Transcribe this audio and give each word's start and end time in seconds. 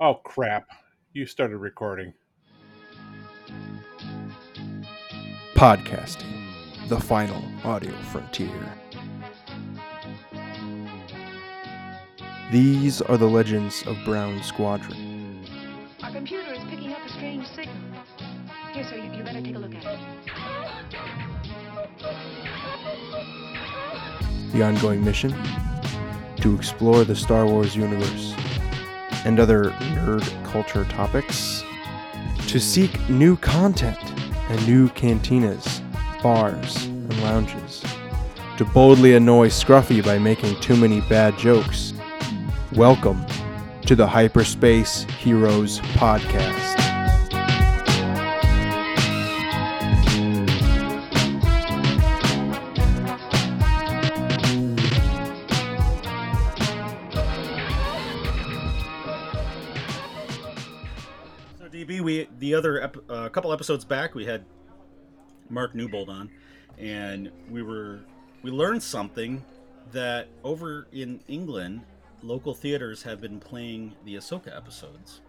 Oh 0.00 0.14
crap! 0.14 0.68
You 1.12 1.26
started 1.26 1.56
recording. 1.56 2.14
Podcasting, 5.54 6.88
the 6.88 7.00
final 7.00 7.42
audio 7.64 7.90
frontier. 8.12 8.72
These 12.52 13.02
are 13.02 13.16
the 13.16 13.26
legends 13.26 13.82
of 13.88 13.96
Brown 14.04 14.40
Squadron. 14.44 15.44
Our 16.04 16.12
computer 16.12 16.52
is 16.52 16.62
picking 16.70 16.92
up 16.92 17.04
a 17.04 17.08
strange 17.08 17.48
signal. 17.48 17.74
Here, 18.72 18.84
sir, 18.84 18.98
you, 18.98 19.12
you 19.12 19.24
better 19.24 19.42
take 19.42 19.56
a 19.56 19.58
look 19.58 19.74
at 19.74 19.84
it. 19.84 19.98
The 24.52 24.62
ongoing 24.62 25.04
mission 25.04 25.34
to 26.36 26.54
explore 26.54 27.02
the 27.02 27.16
Star 27.16 27.46
Wars 27.46 27.74
universe 27.74 28.32
and 29.28 29.38
other 29.38 29.64
nerd 29.92 30.24
culture 30.50 30.84
topics, 30.84 31.62
to 32.46 32.58
seek 32.58 32.98
new 33.10 33.36
content 33.36 33.98
and 34.48 34.66
new 34.66 34.88
cantinas, 34.88 35.82
bars, 36.22 36.86
and 36.86 37.22
lounges, 37.22 37.84
to 38.56 38.64
boldly 38.64 39.16
annoy 39.16 39.48
Scruffy 39.48 40.02
by 40.02 40.18
making 40.18 40.58
too 40.62 40.76
many 40.76 41.02
bad 41.10 41.36
jokes. 41.36 41.92
Welcome 42.72 43.22
to 43.82 43.94
the 43.94 44.06
Hyperspace 44.06 45.02
Heroes 45.18 45.80
Podcast. 45.98 46.77
A 63.28 63.30
couple 63.30 63.52
episodes 63.52 63.84
back 63.84 64.14
we 64.14 64.24
had 64.24 64.42
Mark 65.50 65.74
Newbold 65.74 66.08
on, 66.08 66.30
and 66.78 67.30
we 67.50 67.62
were 67.62 68.00
we 68.42 68.50
learned 68.50 68.82
something 68.82 69.44
that 69.92 70.28
over 70.42 70.86
in 70.92 71.20
England, 71.28 71.82
local 72.22 72.54
theaters 72.54 73.02
have 73.02 73.20
been 73.20 73.38
playing 73.38 73.94
the 74.06 74.14
Ahsoka 74.14 74.56
episodes 74.56 75.20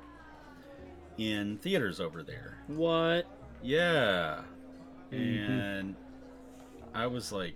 in 1.17 1.57
theaters 1.57 1.99
over 1.99 2.23
there. 2.23 2.57
What? 2.67 3.25
Yeah, 3.61 4.43
mm-hmm. 5.11 5.51
and 5.51 5.95
I 6.93 7.05
was 7.05 7.33
like, 7.33 7.55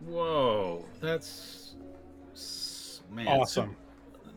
"Whoa, 0.00 0.86
that's 1.02 1.74
man, 3.10 3.28
awesome. 3.28 3.76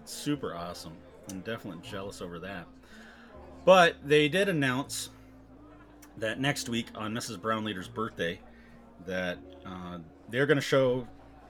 super 0.03 0.53
awesome. 0.53 0.97
I'm 1.31 1.39
definitely 1.39 1.81
jealous 1.89 2.21
over 2.21 2.39
that. 2.39 2.67
But 3.63 3.95
they 4.03 4.27
did 4.27 4.49
announce 4.49 5.09
that 6.17 6.39
next 6.39 6.69
week 6.69 6.87
on 6.95 7.13
Mrs. 7.13 7.41
Brown 7.41 7.63
Leader's 7.63 7.87
birthday, 7.87 8.39
that 9.05 9.37
uh, 9.65 9.99
they're 10.29 10.45
going 10.45 10.57
to 10.57 10.61
show 10.61 11.07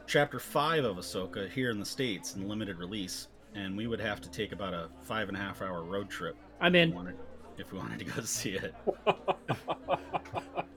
Chapter 0.08 0.40
Five 0.40 0.84
of 0.86 0.98
Ahsoka 0.98 1.50
here 1.50 1.72
in 1.72 1.80
the 1.80 1.86
states 1.86 2.36
in 2.36 2.48
limited 2.48 2.78
release, 2.78 3.28
and 3.54 3.76
we 3.76 3.88
would 3.88 4.00
have 4.00 4.22
to 4.22 4.30
take 4.30 4.52
about 4.52 4.74
a 4.74 4.90
five 5.02 5.28
and 5.30 5.38
a 5.38 5.40
half 5.40 5.62
hour 5.62 5.84
road 5.84 6.10
trip 6.10 6.36
I'm 6.62 6.76
if 6.76 6.80
we 6.80 6.82
in. 6.82 6.94
wanted, 6.96 7.16
if 7.58 7.72
we 7.72 7.80
wanted 7.80 8.00
to 8.00 8.06
go 8.06 8.22
see 8.24 8.52
it. 8.52 8.74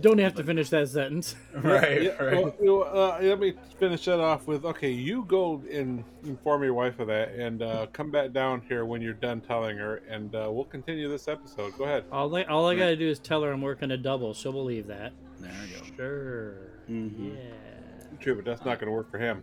Don't 0.00 0.18
have 0.18 0.34
to 0.34 0.44
finish 0.44 0.68
that 0.70 0.88
sentence. 0.88 1.36
Right, 1.54 2.02
Yeah, 2.02 2.50
well, 2.60 2.84
uh, 2.92 3.18
let 3.22 3.38
me 3.40 3.54
finish 3.78 4.04
that 4.04 4.20
off 4.20 4.46
with 4.46 4.64
okay. 4.64 4.90
You 4.90 5.24
go 5.24 5.62
and 5.72 6.04
inform 6.24 6.64
your 6.64 6.74
wife 6.74 6.98
of 6.98 7.06
that, 7.06 7.30
and 7.30 7.62
uh, 7.62 7.86
come 7.92 8.10
back 8.10 8.32
down 8.32 8.62
here 8.68 8.84
when 8.84 9.00
you're 9.00 9.14
done 9.14 9.40
telling 9.40 9.78
her, 9.78 10.02
and 10.08 10.34
uh, 10.34 10.48
we'll 10.50 10.64
continue 10.64 11.08
this 11.08 11.28
episode. 11.28 11.76
Go 11.78 11.84
ahead. 11.84 12.04
All 12.12 12.34
I, 12.36 12.42
all 12.44 12.68
I 12.68 12.74
gotta 12.76 12.96
do 12.96 13.08
is 13.08 13.18
tell 13.18 13.42
her 13.42 13.52
I'm 13.52 13.62
working 13.62 13.90
a 13.90 13.96
double. 13.96 14.34
She'll 14.34 14.52
believe 14.52 14.86
that. 14.88 15.12
There 15.40 15.52
you 15.70 15.76
go. 15.78 15.96
Sure. 15.96 16.54
Mhm. 16.90 17.34
Yeah. 17.36 18.18
True, 18.20 18.34
but 18.36 18.44
that's 18.44 18.64
not 18.64 18.78
going 18.78 18.86
to 18.88 18.92
work 18.92 19.10
for 19.10 19.18
him. 19.18 19.42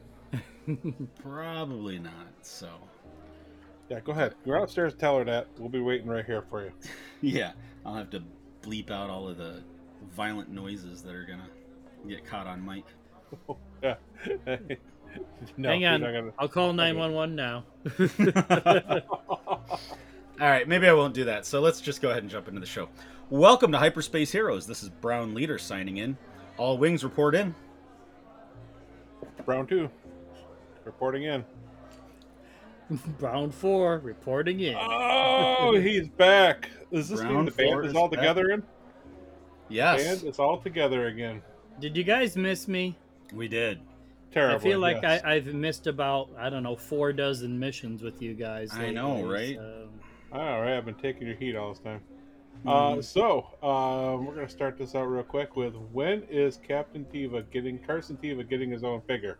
Probably 1.22 2.00
not. 2.00 2.28
So, 2.42 2.70
Yeah, 3.90 4.00
go 4.00 4.12
ahead. 4.12 4.36
You're 4.46 4.58
upstairs. 4.58 4.94
Tell 4.94 5.18
her 5.18 5.24
that. 5.26 5.48
We'll 5.58 5.70
be 5.70 5.82
waiting 5.82 6.08
right 6.08 6.26
here 6.26 6.44
for 6.50 6.64
you. 6.64 6.72
yeah, 7.22 7.52
I'll 7.86 7.96
have 7.96 8.10
to 8.12 8.24
bleep 8.62 8.90
out 8.92 9.10
all 9.10 9.28
of 9.28 9.38
the 9.38 9.62
violent 10.16 10.50
noises 10.50 11.02
that 11.04 11.14
are 11.16 11.26
gonna 11.26 11.48
get 12.08 12.26
caught 12.26 12.48
on 12.48 12.64
mic. 12.66 12.84
No, 15.58 15.70
Hang 15.70 15.86
on. 15.86 16.02
gonna- 16.02 16.32
I'll 16.40 16.48
call 16.48 16.74
911 16.74 17.36
now. 17.36 17.64
All 20.42 20.48
right, 20.50 20.68
maybe 20.68 20.88
I 20.88 20.94
won't 20.94 21.14
do 21.14 21.26
that. 21.26 21.46
So 21.46 21.60
let's 21.62 21.80
just 21.80 22.02
go 22.02 22.10
ahead 22.10 22.24
and 22.24 22.32
jump 22.32 22.48
into 22.48 22.60
the 22.60 22.66
show. 22.66 22.90
Welcome 23.30 23.72
to 23.74 23.78
Hyperspace 23.78 24.32
Heroes. 24.32 24.66
This 24.66 24.82
is 24.82 24.90
Brown 24.90 25.36
Leader 25.36 25.60
signing 25.60 25.98
in. 25.98 26.18
All 26.58 26.80
wings 26.80 27.04
report 27.04 27.36
in. 27.36 27.54
Brown 29.46 29.68
two, 29.68 29.88
reporting 30.86 31.24
in. 31.24 31.46
Brown 33.20 33.52
4 33.52 34.00
reporting 34.00 34.60
in. 34.62 34.76
Oh, 34.80 35.76
he's 35.80 36.08
back. 36.10 36.70
Is 36.92 37.08
this 37.10 37.22
Brown 37.22 37.46
the 37.46 37.52
band 37.52 37.86
is 37.86 37.92
is 37.92 37.96
all 37.98 38.08
back. 38.10 38.20
together 38.20 38.50
in? 38.52 38.64
Yes, 39.70 40.04
Band 40.04 40.24
is 40.30 40.40
all 40.40 40.58
together 40.60 41.08
again. 41.08 41.42
Did 41.80 41.98
you 41.98 42.04
guys 42.04 42.36
miss 42.36 42.68
me? 42.68 42.98
we 43.34 43.48
did. 43.48 43.80
Terrible. 44.32 44.56
I 44.56 44.60
feel 44.60 44.80
like 44.80 45.00
yes. 45.02 45.22
I, 45.24 45.34
I've 45.34 45.46
missed 45.48 45.86
about, 45.88 46.30
I 46.40 46.50
don't 46.50 46.64
know, 46.64 46.76
four 46.76 47.14
dozen 47.14 47.58
missions 47.60 48.02
with 48.02 48.22
you 48.22 48.34
guys. 48.34 48.72
I 48.74 48.90
know, 48.90 49.24
right? 49.24 49.56
so- 49.56 49.90
All 50.32 50.62
right, 50.62 50.76
I've 50.78 50.86
been 50.86 50.96
taking 50.96 51.28
your 51.28 51.36
heat 51.36 51.56
all 51.56 51.70
this 51.70 51.80
time. 51.80 52.02
Mm-hmm. 52.66 53.00
Uh, 53.00 53.02
so 53.02 53.48
um, 53.64 54.26
we're 54.26 54.36
gonna 54.36 54.48
start 54.50 54.78
this 54.78 54.94
out 54.96 55.06
real 55.06 55.24
quick 55.24 55.56
with 55.56 55.74
when 55.92 56.24
is 56.30 56.60
Captain 56.68 57.06
Teva 57.14 57.44
getting 57.52 57.80
Carson 57.80 58.18
Teva 58.22 58.48
getting 58.48 58.70
his 58.72 58.84
own 58.84 59.02
figure? 59.02 59.38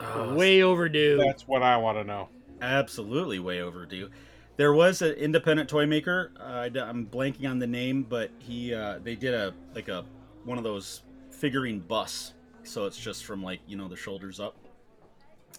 Uh, 0.00 0.34
Way 0.36 0.62
overdue. 0.62 1.16
That's 1.16 1.48
what 1.48 1.62
I 1.62 1.76
want 1.78 1.96
to 1.98 2.04
know. 2.04 2.28
absolutely 2.60 3.38
way 3.38 3.60
overdue. 3.62 4.10
There 4.56 4.72
was 4.72 5.02
an 5.02 5.12
independent 5.12 5.68
toy 5.68 5.86
maker. 5.86 6.32
Uh, 6.40 6.42
I, 6.42 6.88
am 6.88 7.06
blanking 7.06 7.48
on 7.48 7.58
the 7.58 7.66
name, 7.66 8.04
but 8.08 8.30
he 8.38 8.72
uh, 8.72 8.98
they 9.02 9.14
did 9.14 9.34
a 9.34 9.52
like 9.74 9.88
a 9.88 10.04
one 10.44 10.56
of 10.56 10.64
those 10.64 11.02
figurine 11.30 11.80
bus. 11.80 12.32
So 12.62 12.86
it's 12.86 12.96
just 12.96 13.26
from 13.26 13.42
like 13.42 13.60
you 13.66 13.76
know 13.76 13.88
the 13.88 13.96
shoulders 13.96 14.40
up. 14.40 14.56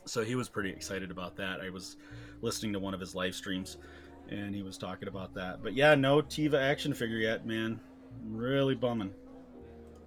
So 0.06 0.24
he 0.24 0.36
was 0.36 0.50
pretty 0.50 0.72
excited 0.72 1.12
about 1.12 1.36
that. 1.38 1.62
I 1.62 1.70
was 1.70 1.98
listening 2.42 2.74
to 2.74 2.80
one 2.80 2.94
of 2.94 3.00
his 3.00 3.14
live 3.14 3.36
streams, 3.36 3.78
and 4.30 4.56
he 4.56 4.64
was 4.64 4.78
talking 4.78 5.08
about 5.08 5.34
that. 5.36 5.62
But 5.62 5.74
yeah, 5.74 5.94
no 5.94 6.22
Teva 6.22 6.56
action 6.56 6.94
figure 6.94 7.18
yet, 7.18 7.46
man. 7.46 7.80
Really 8.26 8.74
bumming. 8.74 9.14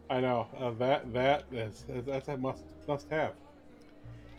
I 0.09 0.21
know 0.21 0.49
uh, 0.59 0.73
that 0.73 1.13
that 1.13 1.45
is 1.53 1.85
that's 1.89 2.27
a 2.27 2.37
must 2.37 2.65
must 2.89 3.09
have. 3.11 3.35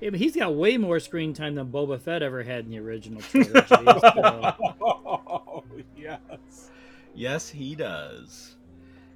Yeah, 0.01 0.09
but 0.09 0.19
he's 0.19 0.35
got 0.35 0.55
way 0.55 0.77
more 0.77 0.99
screen 0.99 1.33
time 1.33 1.55
than 1.55 1.67
Boba 1.71 2.01
Fett 2.01 2.21
ever 2.23 2.41
had 2.43 2.65
in 2.65 2.71
the 2.71 2.79
original 2.79 3.21
trilogy. 3.21 3.67
so- 3.67 4.55
Oh 4.83 5.63
yes, 5.95 6.69
Yes, 7.13 7.49
he 7.49 7.75
does. 7.75 8.55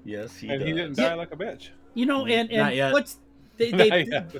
Yes, 0.03 0.37
he 0.37 0.47
and 0.49 0.59
does. 0.59 0.67
he 0.67 0.73
didn't 0.73 0.95
die 0.97 1.13
like 1.15 1.31
a 1.33 1.35
bitch. 1.35 1.69
You 1.95 2.05
know, 2.05 2.25
and 2.27 2.49
Not 2.51 2.67
and 2.67 2.75
yet. 2.75 2.93
what's 2.93 3.17
they 3.57 3.71
Not 3.73 3.89
they, 3.89 4.03
yet. 4.05 4.35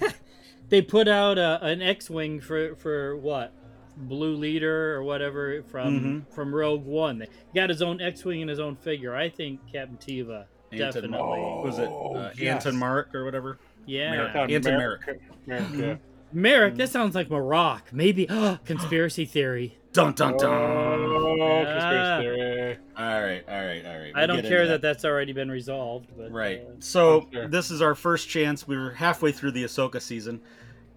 they 0.68 0.82
put 0.82 1.08
out 1.08 1.38
a, 1.38 1.62
an 1.64 1.82
X-wing 1.82 2.40
for 2.40 2.76
for 2.76 3.16
what 3.16 3.52
Blue 3.96 4.36
Leader 4.36 4.94
or 4.94 5.02
whatever 5.02 5.62
from 5.64 6.00
Mhm. 6.28 6.34
from 6.34 6.54
Rogue 6.54 6.84
One. 6.84 7.18
They 7.18 7.28
got 7.54 7.70
his 7.70 7.82
own 7.82 8.00
X-wing 8.00 8.42
and 8.42 8.50
his 8.50 8.60
own 8.60 8.76
figure. 8.76 9.16
I 9.16 9.28
think 9.30 9.60
Captain 9.72 9.96
Teva 9.96 10.44
Anton, 10.70 10.92
definitely. 10.92 11.18
was 11.18 11.78
it 11.78 11.88
Oh, 11.88 12.14
uh, 12.14 12.30
yes. 12.36 12.64
Anton 12.66 12.78
Mark 12.78 13.14
or 13.14 13.24
whatever? 13.24 13.58
Yeah, 13.88 14.10
Merrick. 14.10 14.32
Sound 14.32 14.50
Anton 14.52 14.72
Merrick. 14.76 15.20
Merrick, 15.46 15.66
yeah. 15.74 15.96
Merrick. 16.32 16.74
That 16.76 16.90
sounds 16.90 17.14
like 17.14 17.30
Maroc. 17.30 17.92
Maybe 17.92 18.26
conspiracy 18.64 19.24
theory. 19.24 19.78
Dun 19.92 20.12
dun 20.12 20.36
dun. 20.36 20.50
Oh, 20.52 21.64
conspiracy 21.64 22.22
theory. 22.22 22.78
All 22.96 23.22
right, 23.22 23.44
all 23.48 23.64
right, 23.66 23.86
all 23.86 23.98
right. 23.98 24.12
I 24.14 24.26
We'll 24.26 24.36
don't 24.36 24.42
care 24.42 24.58
into 24.62 24.72
that 24.72 24.82
that's 24.82 25.04
already 25.04 25.32
been 25.32 25.50
resolved. 25.50 26.10
But 26.16 26.30
Right. 26.30 26.60
uh, 26.60 26.72
So 26.80 27.26
sure. 27.32 27.48
this 27.48 27.70
is 27.70 27.80
our 27.82 27.94
first 27.94 28.28
chance. 28.28 28.68
We 28.68 28.76
were 28.76 28.90
halfway 28.92 29.32
through 29.32 29.52
the 29.52 29.64
Ahsoka 29.64 30.00
season, 30.02 30.40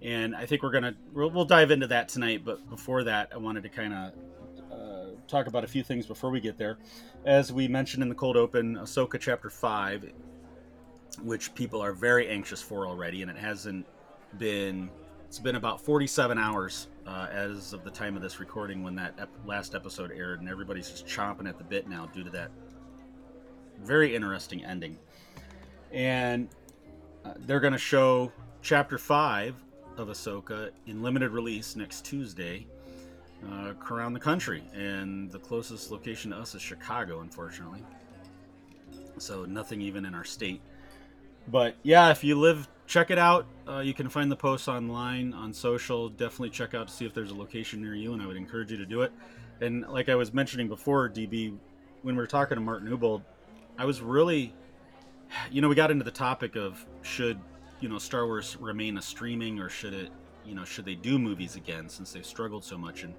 and 0.01 0.35
I 0.35 0.45
think 0.45 0.61
we're 0.63 0.71
gonna 0.71 0.93
we'll, 1.13 1.31
we'll 1.31 1.45
dive 1.45 1.71
into 1.71 1.87
that 1.87 2.09
tonight. 2.09 2.43
But 2.43 2.69
before 2.69 3.03
that, 3.05 3.29
I 3.33 3.37
wanted 3.37 3.63
to 3.63 3.69
kind 3.69 3.93
of 3.93 4.11
uh, 4.71 5.05
talk 5.27 5.47
about 5.47 5.63
a 5.63 5.67
few 5.67 5.83
things 5.83 6.05
before 6.05 6.29
we 6.29 6.41
get 6.41 6.57
there. 6.57 6.77
As 7.25 7.53
we 7.53 7.67
mentioned 7.69 8.03
in 8.03 8.09
the 8.09 8.15
cold 8.15 8.35
open, 8.35 8.75
Ahsoka 8.75 9.17
chapter 9.19 9.49
five, 9.49 10.11
which 11.23 11.53
people 11.53 11.81
are 11.81 11.93
very 11.93 12.27
anxious 12.27 12.61
for 12.61 12.87
already, 12.87 13.21
and 13.21 13.31
it 13.31 13.37
hasn't 13.37 13.85
been. 14.37 14.89
It's 15.27 15.39
been 15.39 15.55
about 15.55 15.79
47 15.79 16.37
hours 16.37 16.87
uh, 17.07 17.27
as 17.31 17.71
of 17.71 17.85
the 17.85 17.89
time 17.89 18.17
of 18.17 18.21
this 18.21 18.41
recording 18.41 18.83
when 18.83 18.95
that 18.95 19.13
ep- 19.17 19.29
last 19.45 19.75
episode 19.75 20.11
aired, 20.11 20.41
and 20.41 20.49
everybody's 20.49 20.89
just 20.89 21.07
chomping 21.07 21.47
at 21.47 21.57
the 21.57 21.63
bit 21.63 21.87
now 21.87 22.07
due 22.07 22.23
to 22.25 22.29
that 22.31 22.51
very 23.81 24.15
interesting 24.15 24.63
ending. 24.63 24.97
And 25.91 26.49
uh, 27.25 27.33
they're 27.39 27.59
going 27.59 27.73
to 27.73 27.79
show 27.79 28.31
chapter 28.61 28.97
5 28.97 29.55
of 29.97 30.07
Ahsoka 30.07 30.71
in 30.85 31.01
limited 31.01 31.31
release 31.31 31.75
next 31.75 32.05
Tuesday 32.05 32.67
uh, 33.49 33.73
around 33.89 34.13
the 34.13 34.19
country, 34.19 34.63
and 34.73 35.31
the 35.31 35.39
closest 35.39 35.91
location 35.91 36.31
to 36.31 36.37
us 36.37 36.55
is 36.55 36.61
Chicago, 36.61 37.21
unfortunately. 37.21 37.83
So 39.17 39.45
nothing 39.45 39.81
even 39.81 40.05
in 40.05 40.15
our 40.15 40.23
state. 40.23 40.61
But 41.47 41.75
yeah, 41.83 42.11
if 42.11 42.23
you 42.23 42.39
live, 42.39 42.67
check 42.87 43.11
it 43.11 43.17
out. 43.17 43.45
Uh, 43.67 43.79
you 43.79 43.93
can 43.93 44.09
find 44.09 44.31
the 44.31 44.35
posts 44.35 44.67
online 44.67 45.33
on 45.33 45.53
social. 45.53 46.09
Definitely 46.09 46.49
check 46.49 46.73
out 46.73 46.87
to 46.87 46.93
see 46.93 47.05
if 47.05 47.13
there's 47.13 47.31
a 47.31 47.35
location 47.35 47.81
near 47.81 47.95
you, 47.95 48.13
and 48.13 48.21
I 48.21 48.27
would 48.27 48.37
encourage 48.37 48.71
you 48.71 48.77
to 48.77 48.85
do 48.85 49.01
it. 49.01 49.11
And 49.59 49.87
like 49.87 50.09
I 50.09 50.15
was 50.15 50.33
mentioning 50.33 50.67
before, 50.67 51.09
DB, 51.09 51.57
when 52.01 52.15
we 52.15 52.21
were 52.21 52.27
talking 52.27 52.55
to 52.55 52.61
Martin 52.61 52.89
Newbold, 52.89 53.21
I 53.77 53.85
was 53.85 54.01
really, 54.01 54.53
you 55.51 55.61
know, 55.61 55.69
we 55.69 55.75
got 55.75 55.91
into 55.91 56.03
the 56.03 56.11
topic 56.11 56.55
of 56.55 56.85
should 57.01 57.39
you 57.79 57.89
know 57.89 57.97
Star 57.97 58.25
Wars 58.25 58.55
remain 58.57 58.97
a 58.97 59.01
streaming 59.01 59.59
or 59.59 59.67
should 59.67 59.93
it, 59.93 60.11
you 60.45 60.55
know, 60.55 60.63
should 60.63 60.85
they 60.85 60.95
do 60.95 61.19
movies 61.19 61.55
again 61.55 61.89
since 61.89 62.13
they've 62.13 62.25
struggled 62.25 62.63
so 62.63 62.77
much? 62.77 63.03
And 63.03 63.13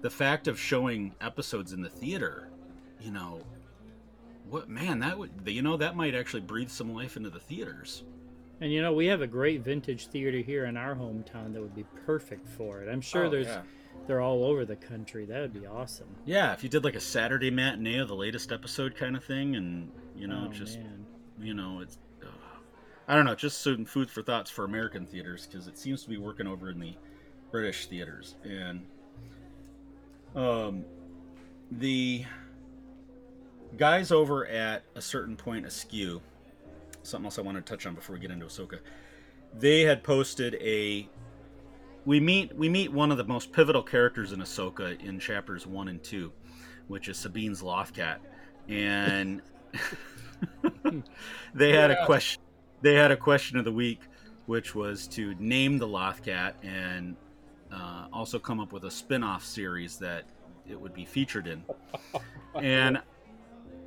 the 0.00 0.10
fact 0.10 0.46
of 0.46 0.60
showing 0.60 1.14
episodes 1.20 1.72
in 1.72 1.80
the 1.80 1.88
theater, 1.88 2.48
you 3.00 3.10
know, 3.10 3.40
what 4.50 4.68
man 4.68 5.00
that 5.00 5.18
would 5.18 5.30
you 5.46 5.62
know 5.62 5.76
that 5.76 5.96
might 5.96 6.14
actually 6.14 6.40
breathe 6.42 6.70
some 6.70 6.92
life 6.94 7.16
into 7.16 7.30
the 7.30 7.40
theaters. 7.40 8.04
And 8.60 8.72
you 8.72 8.82
know, 8.82 8.92
we 8.92 9.06
have 9.06 9.22
a 9.22 9.26
great 9.26 9.60
vintage 9.62 10.08
theater 10.08 10.38
here 10.38 10.64
in 10.64 10.76
our 10.76 10.94
hometown 10.96 11.52
that 11.52 11.60
would 11.62 11.76
be 11.76 11.84
perfect 12.04 12.48
for 12.48 12.82
it. 12.82 12.90
I'm 12.90 13.00
sure 13.00 13.26
Oh, 13.26 13.30
there's 13.30 13.46
yeah. 13.46 13.62
they're 14.08 14.20
all 14.20 14.42
over 14.44 14.64
the 14.64 14.74
country. 14.76 15.24
That 15.26 15.40
would 15.42 15.52
be 15.52 15.66
awesome. 15.66 16.08
Yeah, 16.24 16.52
if 16.54 16.62
you 16.64 16.68
did 16.68 16.82
like 16.82 16.96
a 16.96 17.00
Saturday 17.00 17.50
matinee 17.50 17.98
of 17.98 18.08
the 18.08 18.16
latest 18.16 18.50
episode 18.50 18.96
kind 18.96 19.16
of 19.16 19.24
thing, 19.24 19.54
and 19.54 19.90
you 20.16 20.26
know, 20.26 20.46
oh, 20.48 20.52
just 20.52 20.78
man. 20.78 21.06
you 21.40 21.54
know, 21.54 21.80
it's. 21.80 21.98
I 23.10 23.14
don't 23.14 23.24
know, 23.24 23.34
just 23.34 23.62
some 23.62 23.86
food 23.86 24.10
for 24.10 24.22
thoughts 24.22 24.50
for 24.50 24.66
American 24.66 25.06
theaters 25.06 25.46
because 25.46 25.66
it 25.66 25.78
seems 25.78 26.02
to 26.02 26.10
be 26.10 26.18
working 26.18 26.46
over 26.46 26.68
in 26.68 26.78
the 26.78 26.94
British 27.50 27.86
theaters, 27.86 28.34
and 28.44 28.84
um, 30.36 30.84
the 31.70 32.24
guys 33.76 34.10
over 34.10 34.46
at 34.46 34.82
a 34.94 35.00
certain 35.00 35.36
point 35.36 35.66
askew. 35.66 36.20
Something 37.02 37.26
else 37.26 37.38
I 37.38 37.42
want 37.42 37.56
to 37.56 37.62
touch 37.62 37.86
on 37.86 37.94
before 37.94 38.14
we 38.14 38.20
get 38.20 38.30
into 38.30 38.46
Ahsoka. 38.46 38.80
They 39.54 39.82
had 39.82 40.02
posted 40.02 40.54
a 40.56 41.08
we 42.04 42.20
meet 42.20 42.56
we 42.56 42.68
meet 42.68 42.92
one 42.92 43.10
of 43.10 43.18
the 43.18 43.24
most 43.24 43.52
pivotal 43.52 43.82
characters 43.82 44.32
in 44.32 44.40
Ahsoka 44.40 45.00
in 45.04 45.18
chapters 45.18 45.66
one 45.66 45.88
and 45.88 46.02
two, 46.02 46.32
which 46.86 47.08
is 47.08 47.18
Sabine's 47.18 47.62
Lothcat, 47.62 48.18
and 48.68 49.42
they 51.54 51.72
had 51.72 51.90
a 51.90 52.06
question. 52.06 52.42
They 52.80 52.94
had 52.94 53.10
a 53.10 53.16
question 53.16 53.58
of 53.58 53.64
the 53.64 53.72
week, 53.72 54.00
which 54.46 54.74
was 54.74 55.08
to 55.08 55.34
name 55.38 55.78
the 55.78 55.86
Lothcat 55.86 56.54
and 56.62 57.16
uh, 57.72 58.06
also 58.12 58.38
come 58.38 58.60
up 58.60 58.72
with 58.72 58.84
a 58.84 58.90
spin-off 58.90 59.44
series 59.44 59.98
that 59.98 60.24
it 60.68 60.80
would 60.80 60.94
be 60.94 61.04
featured 61.04 61.46
in. 61.46 61.62
And 62.54 63.00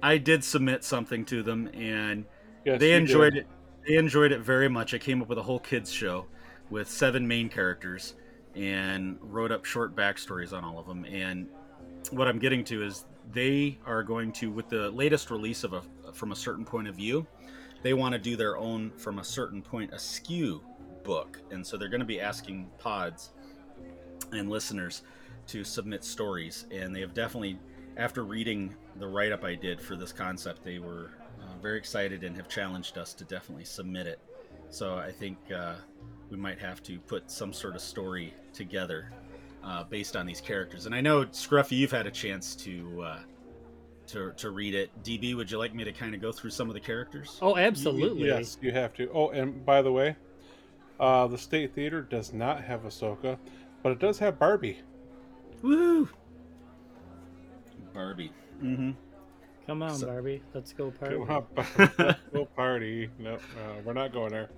I 0.02 0.18
did 0.18 0.44
submit 0.44 0.84
something 0.84 1.26
to 1.26 1.44
them, 1.44 1.70
and 1.74 2.26
Yes, 2.66 2.80
they 2.80 2.94
enjoyed 2.94 3.34
did. 3.34 3.44
it. 3.44 3.48
They 3.88 3.96
enjoyed 3.96 4.32
it 4.32 4.42
very 4.42 4.70
much. 4.70 4.94
I 4.94 4.98
came 5.00 5.22
up 5.22 5.28
with 5.28 5.38
a 5.38 5.44
whole 5.44 5.60
kids 5.60 5.92
show 5.92 6.28
with 6.70 6.88
seven 6.88 7.28
main 7.28 7.50
characters 7.50 8.14
and 8.56 9.18
wrote 9.22 9.52
up 9.52 9.66
short 9.66 9.96
backstories 9.96 10.54
on 10.54 10.64
all 10.64 10.78
of 10.78 10.86
them. 10.86 11.06
And 11.06 11.48
what 12.12 12.28
I'm 12.28 12.38
getting 12.38 12.64
to 12.66 12.84
is 12.84 13.06
they 13.32 13.80
are 13.86 14.04
going 14.04 14.32
to, 14.34 14.52
with 14.52 14.70
the 14.70 14.92
latest 14.92 15.32
release 15.32 15.64
of 15.64 15.74
a 15.74 15.82
from 16.14 16.32
a 16.32 16.36
certain 16.36 16.66
point 16.66 16.88
of 16.88 16.96
view, 16.96 17.26
they 17.82 17.94
want 17.94 18.14
to 18.14 18.20
do 18.20 18.36
their 18.36 18.58
own 18.58 18.92
from 18.98 19.20
a 19.20 19.24
certain 19.24 19.62
point 19.62 19.94
askew 19.94 20.62
book, 21.04 21.40
and 21.52 21.66
so 21.66 21.78
they're 21.78 21.90
going 21.90 22.02
to 22.02 22.06
be 22.06 22.22
asking 22.22 22.70
pods 22.78 23.32
and 24.34 24.50
listeners 24.50 25.02
to 25.48 25.64
submit 25.64 26.04
stories. 26.04 26.66
And 26.72 26.96
they 26.96 27.00
have 27.02 27.14
definitely, 27.14 27.58
after 27.98 28.24
reading 28.24 28.76
the 28.98 29.08
write 29.08 29.32
up 29.32 29.44
I 29.44 29.56
did 29.56 29.82
for 29.82 29.96
this 29.96 30.12
concept, 30.12 30.64
they 30.64 30.80
were 30.80 31.12
uh, 31.42 31.58
very 31.62 31.78
excited 31.78 32.24
and 32.24 32.36
have 32.36 32.48
challenged 32.48 32.98
us 32.98 33.14
to 33.16 33.24
definitely 33.24 33.66
submit 33.66 34.08
it. 34.08 34.20
So 34.70 34.96
I 34.96 35.12
think 35.12 35.38
uh, 35.56 35.76
we 36.30 36.38
might 36.38 36.60
have 36.60 36.82
to 36.84 37.00
put 37.00 37.30
some 37.30 37.54
sort 37.54 37.76
of 37.76 37.82
story 37.82 38.34
together 38.54 39.12
uh, 39.64 39.84
based 39.84 40.16
on 40.16 40.26
these 40.26 40.42
characters. 40.42 40.86
And 40.86 40.96
I 40.96 41.02
know 41.02 41.26
Scruffy, 41.26 41.72
you've 41.72 41.92
had 41.92 42.08
a 42.08 42.12
chance 42.12 42.56
to 42.58 43.02
uh, 43.04 43.20
to 44.08 44.32
to 44.38 44.50
read 44.50 44.74
it. 44.74 44.90
DB, 45.04 45.36
would 45.36 45.52
you 45.52 45.58
like 45.58 45.74
me 45.74 45.84
to 45.84 45.92
kind 45.92 46.16
of 46.16 46.22
go 46.22 46.32
through 46.32 46.52
some 46.52 46.70
of 46.70 46.74
the 46.74 46.80
characters? 46.80 47.38
Oh, 47.42 47.58
absolutely. 47.58 48.28
Yes, 48.28 48.58
you 48.62 48.72
have 48.72 48.94
to. 48.96 49.10
Oh, 49.14 49.30
and 49.30 49.66
by 49.66 49.82
the 49.82 49.92
way, 49.92 50.16
uh, 51.00 51.28
the 51.28 51.38
State 51.38 51.74
Theater 51.74 52.02
does 52.02 52.34
not 52.34 52.64
have 52.64 52.84
Ahsoka, 52.84 53.38
but 53.84 53.92
it 53.92 54.00
does 54.00 54.20
have 54.20 54.40
Barbie. 54.40 54.80
Woo! 55.62 56.10
Barbie. 57.94 58.32
Mm-hmm. 58.62 58.92
Come 59.68 59.84
on, 59.84 59.96
So- 59.96 60.08
Barbie. 60.08 60.42
Let's 60.54 60.74
go 60.74 60.92
party. 60.92 61.16
Come 61.18 61.30
on, 61.30 61.46
Barbie. 61.98 62.20
Go 62.34 62.46
party. 62.46 63.10
No, 63.20 63.36
uh, 63.36 63.40
we're 63.86 63.94
not 63.94 64.12
going 64.14 64.32
there. 64.32 64.50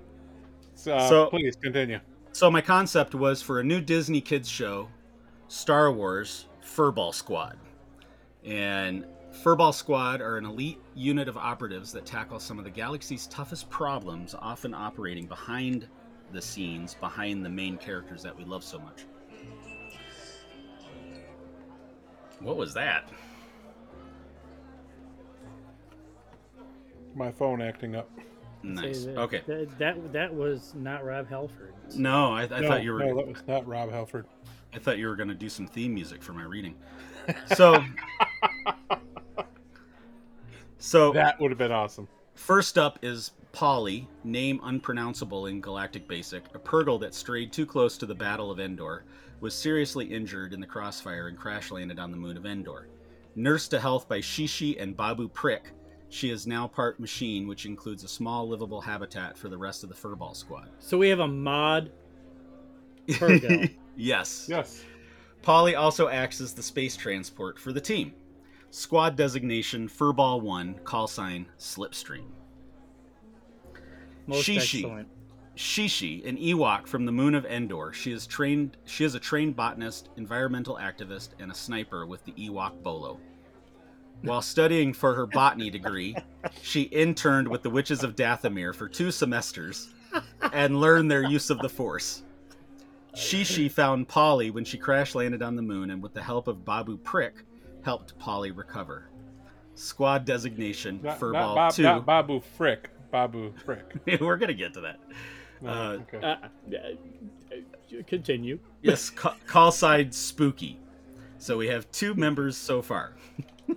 So, 0.75 0.94
uh, 0.95 1.09
So- 1.09 1.25
please 1.27 1.55
continue. 1.55 2.00
So 2.31 2.50
my 2.50 2.61
concept 2.61 3.13
was 3.13 3.41
for 3.44 3.59
a 3.59 3.63
new 3.63 3.79
Disney 3.79 4.19
kids 4.19 4.50
show, 4.50 4.88
Star 5.47 5.91
Wars 5.91 6.47
Furball 6.65 7.13
Squad. 7.13 7.57
And 8.44 9.05
Furball 9.44 9.73
Squad 9.73 10.19
are 10.19 10.38
an 10.38 10.45
elite 10.45 10.79
unit 10.95 11.27
of 11.27 11.38
operatives 11.38 11.91
that 11.94 12.06
tackle 12.07 12.39
some 12.39 12.57
of 12.57 12.65
the 12.65 12.71
galaxy's 12.71 13.27
toughest 13.27 13.69
problems, 13.69 14.33
often 14.38 14.73
operating 14.73 15.27
behind 15.27 15.88
the 16.31 16.41
scenes, 16.41 16.95
behind 16.95 17.45
the 17.45 17.49
main 17.49 17.77
characters 17.77 18.23
that 18.23 18.35
we 18.35 18.44
love 18.45 18.63
so 18.63 18.79
much. 18.79 19.06
What 22.39 22.57
was 22.57 22.73
that? 22.73 23.09
My 27.15 27.31
phone 27.31 27.62
acting 27.62 27.95
up. 27.95 28.10
Nice. 28.63 29.06
that- 29.06 29.18
Okay. 29.18 29.42
That, 29.48 29.77
that 29.80 30.13
that 30.13 30.33
was 30.33 30.74
not 30.75 31.04
Rob 31.06 31.27
Halford. 31.30 31.74
No, 31.95 32.31
I, 32.33 32.44
I 32.44 32.62
no, 32.62 32.68
thought 32.68 32.83
you 32.83 32.94
were. 32.94 33.00
no, 33.00 33.15
that 33.15 33.27
was 33.27 33.44
not 33.48 33.68
Rob 33.68 33.92
Halford. 33.92 34.25
I 34.74 34.80
thought 34.80 34.98
you 34.98 35.07
were 35.07 35.15
going 35.15 35.27
to 35.30 35.36
do 35.36 35.50
some 35.50 35.68
theme 35.68 35.94
music 35.94 36.24
for 36.24 36.33
my 36.33 36.44
reading. 36.44 36.75
So, 37.56 37.81
so 40.77 41.13
That 41.13 41.39
would 41.39 41.51
have 41.51 41.57
been 41.57 41.71
awesome. 41.71 42.07
first 42.36 42.77
up 42.77 43.00
is 43.01 43.31
Polly, 43.54 44.07
name 44.24 44.59
unpronounceable 44.63 45.45
in 45.45 45.62
Galactic 45.62 46.07
Basic, 46.07 46.44
a 46.56 46.59
Purrgil 46.59 47.00
that 47.01 47.13
strayed 47.13 47.54
too 47.54 47.66
close 47.66 47.98
to 48.00 48.06
the 48.06 48.16
Battle 48.16 48.51
of 48.51 48.59
Endor, 48.59 49.06
was 49.39 49.54
seriously 49.56 50.06
injured 50.06 50.54
in 50.54 50.59
the 50.59 50.68
crossfire 50.68 51.27
and 51.27 51.38
crash 51.38 51.71
landed 51.71 51.99
on 51.99 52.11
the 52.11 52.18
moon 52.18 52.35
of 52.35 52.45
Endor. 52.45 52.87
Nursed 53.35 53.71
to 53.71 53.80
health 53.80 54.09
by 54.09 54.19
Shishi 54.19 54.81
and 54.81 54.97
Babu 54.97 55.30
Prick, 55.30 55.71
she 56.13 56.29
is 56.29 56.45
now 56.45 56.67
part 56.67 56.99
machine, 56.99 57.47
which 57.47 57.65
includes 57.65 58.03
a 58.03 58.07
small 58.07 58.47
livable 58.47 58.81
habitat 58.81 59.35
for 59.35 59.49
the 59.49 59.57
rest 59.57 59.83
of 59.83 59.89
the 59.89 59.95
Furball 59.95 60.35
squad. 60.35 60.69
So 60.77 60.95
we 60.97 61.09
have 61.09 61.19
a 61.19 61.27
mod. 61.27 61.91
Purrgil. 63.07 63.73
yes. 63.97 64.45
Yes. 64.47 64.83
Polly 65.41 65.73
also 65.73 66.09
acts 66.09 66.39
as 66.39 66.53
the 66.53 66.61
space 66.61 66.95
transport 66.95 67.57
for 67.57 67.73
the 67.73 67.81
team. 67.81 68.13
Squad 68.69 69.15
designation 69.15 69.87
Furball 69.87 70.41
1, 70.41 70.81
call 70.83 71.07
sign 71.07 71.47
Slipstream. 71.57 72.25
Most 74.27 74.47
Shishi. 74.47 74.83
excellent. 74.83 75.07
Shishi, 75.57 76.27
an 76.27 76.37
Ewok 76.37 76.87
from 76.87 77.05
the 77.05 77.11
moon 77.11 77.33
of 77.33 77.45
Endor. 77.45 77.91
She 77.91 78.11
is 78.11 78.27
trained 78.27 78.77
she 78.85 79.03
is 79.03 79.15
a 79.15 79.19
trained 79.19 79.55
botanist, 79.55 80.09
environmental 80.17 80.77
activist, 80.81 81.29
and 81.39 81.51
a 81.51 81.55
sniper 81.55 82.05
with 82.05 82.23
the 82.23 82.31
Ewok 82.33 82.83
Bolo. 82.83 83.19
While 84.23 84.42
studying 84.42 84.94
for 84.94 85.13
her 85.13 85.25
botany 85.27 85.69
degree, 85.69 86.15
she 86.61 86.83
interned 86.83 87.47
with 87.47 87.61
the 87.61 87.69
Witches 87.69 88.03
of 88.03 88.15
Dathomir 88.15 88.73
for 88.73 88.87
two 88.87 89.11
semesters 89.11 89.89
and 90.53 90.80
learned 90.80 91.11
their 91.11 91.23
use 91.23 91.49
of 91.49 91.59
the 91.59 91.69
Force. 91.69 92.23
Shishi 93.15 93.69
found 93.69 94.07
Polly 94.07 94.49
when 94.49 94.63
she 94.65 94.77
crash 94.77 95.13
landed 95.13 95.42
on 95.44 95.56
the 95.56 95.61
moon 95.61 95.92
and 95.92 96.01
with 96.01 96.13
the 96.13 96.23
help 96.23 96.47
of 96.47 96.63
Babu 96.65 96.97
Prick, 96.97 97.44
helped 97.83 98.18
Polly 98.18 98.51
recover. 98.51 99.09
Squad 99.75 100.25
designation 100.25 100.99
Not, 101.03 101.19
Furball 101.19 101.33
not, 101.33 101.56
Bob, 101.56 101.73
2. 101.73 101.83
not 101.83 102.06
Babu 102.06 102.39
Frick. 102.57 102.89
Babu 103.11 103.53
Frick. 103.65 103.99
We're 104.21 104.37
going 104.37 104.47
to 104.47 104.53
get 104.53 104.73
to 104.75 104.81
that. 104.81 104.99
No, 105.61 105.69
Uh, 105.69 105.99
okay. 106.13 106.18
Uh, 106.18 106.27
uh, 106.27 106.77
uh, 107.51 108.03
continue. 108.07 108.57
Yes, 108.81 109.09
ca- 109.09 109.35
call 109.47 109.71
side 109.71 110.13
spooky. 110.13 110.80
So 111.37 111.57
we 111.57 111.68
have 111.68 111.92
two 111.92 112.15
members 112.15 112.56
so 112.56 112.81
far. 112.81 113.13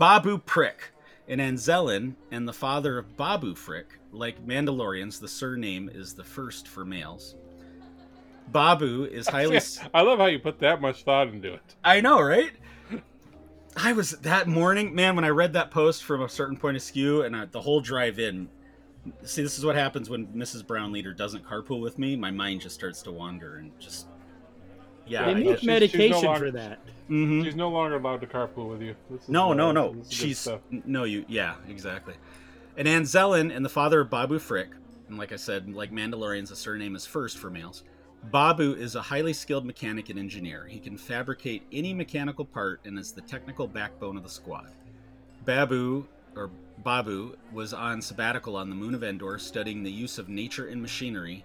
Babu 0.00 0.38
Prick, 0.38 0.92
an 1.28 1.40
Anzellan 1.40 2.14
and 2.30 2.48
the 2.48 2.54
father 2.54 2.96
of 2.96 3.18
Babu 3.18 3.54
Frick. 3.54 3.98
Like 4.12 4.42
Mandalorians, 4.46 5.20
the 5.20 5.28
surname 5.28 5.90
is 5.92 6.14
the 6.14 6.24
first 6.24 6.66
for 6.66 6.86
males. 6.86 7.34
Babu 8.48 9.04
is 9.04 9.28
highly. 9.28 9.60
I 9.92 10.00
love 10.00 10.18
how 10.18 10.24
you 10.24 10.38
put 10.38 10.58
that 10.60 10.80
much 10.80 11.02
thought 11.04 11.28
into 11.28 11.52
it. 11.52 11.76
I 11.84 12.00
know, 12.00 12.18
right? 12.18 12.50
I 13.76 13.92
was 13.92 14.12
that 14.12 14.48
morning, 14.48 14.94
man, 14.94 15.16
when 15.16 15.26
I 15.26 15.28
read 15.28 15.52
that 15.52 15.70
post 15.70 16.02
from 16.04 16.22
a 16.22 16.30
certain 16.30 16.56
point 16.56 16.78
of 16.78 16.82
skew 16.82 17.20
and 17.20 17.36
I, 17.36 17.44
the 17.44 17.60
whole 17.60 17.82
drive 17.82 18.18
in, 18.18 18.48
See, 19.22 19.42
this 19.42 19.58
is 19.58 19.66
what 19.66 19.76
happens 19.76 20.08
when 20.08 20.28
Mrs. 20.28 20.66
Brown 20.66 20.92
leader 20.92 21.12
doesn't 21.12 21.44
carpool 21.44 21.82
with 21.82 21.98
me. 21.98 22.16
My 22.16 22.30
mind 22.30 22.62
just 22.62 22.74
starts 22.74 23.02
to 23.02 23.12
wander 23.12 23.56
and 23.56 23.78
just 23.78 24.06
yeah. 25.10 25.24
They 25.26 25.30
I 25.30 25.34
need 25.34 25.44
she's- 25.44 25.58
she's 25.60 25.66
no 25.66 25.72
medication 25.72 26.22
longer- 26.22 26.46
for 26.46 26.50
that. 26.52 26.78
Mhm. 27.10 27.44
She's 27.44 27.56
no 27.56 27.68
longer 27.70 27.96
allowed 27.96 28.20
to 28.20 28.26
carpool 28.28 28.70
with 28.70 28.80
you. 28.82 28.94
This 29.10 29.22
is, 29.24 29.28
No, 29.28 29.52
no, 29.52 29.72
no. 29.72 29.92
this 29.94 30.06
is 30.06 30.08
good 30.08 30.14
She's 30.28 30.38
stuff. 30.38 30.60
no 30.70 31.04
you. 31.04 31.24
Yeah, 31.28 31.56
exactly. 31.68 32.14
And 32.76 32.86
Anzellan 32.86 33.54
and 33.54 33.64
the 33.64 33.68
father 33.68 34.00
of 34.00 34.10
Babu 34.10 34.38
Frick, 34.38 34.70
and 35.08 35.18
like 35.18 35.32
I 35.32 35.36
said, 35.36 35.68
like 35.74 35.90
Mandalorians, 35.92 36.48
the 36.50 36.56
surname 36.56 36.94
is 36.94 37.04
first 37.04 37.36
for 37.38 37.50
males. 37.50 37.82
Babu 38.30 38.74
is 38.74 38.94
a 38.94 39.02
highly 39.02 39.32
skilled 39.32 39.64
mechanic 39.66 40.08
and 40.10 40.18
engineer. 40.18 40.66
He 40.68 40.78
can 40.78 40.96
fabricate 40.96 41.62
any 41.72 41.92
mechanical 41.92 42.44
part 42.44 42.80
and 42.84 42.98
is 42.98 43.10
the 43.12 43.22
technical 43.22 43.66
backbone 43.66 44.16
of 44.16 44.22
the 44.22 44.28
squad. 44.28 44.70
Babu 45.44 46.06
or 46.36 46.50
Babu 46.84 47.34
was 47.52 47.72
on 47.74 48.00
sabbatical 48.00 48.56
on 48.56 48.68
the 48.70 48.76
moon 48.76 48.94
of 48.94 49.02
Endor 49.02 49.38
studying 49.38 49.82
the 49.82 49.90
use 49.90 50.18
of 50.18 50.28
nature 50.28 50.68
and 50.68 50.80
machinery 50.80 51.44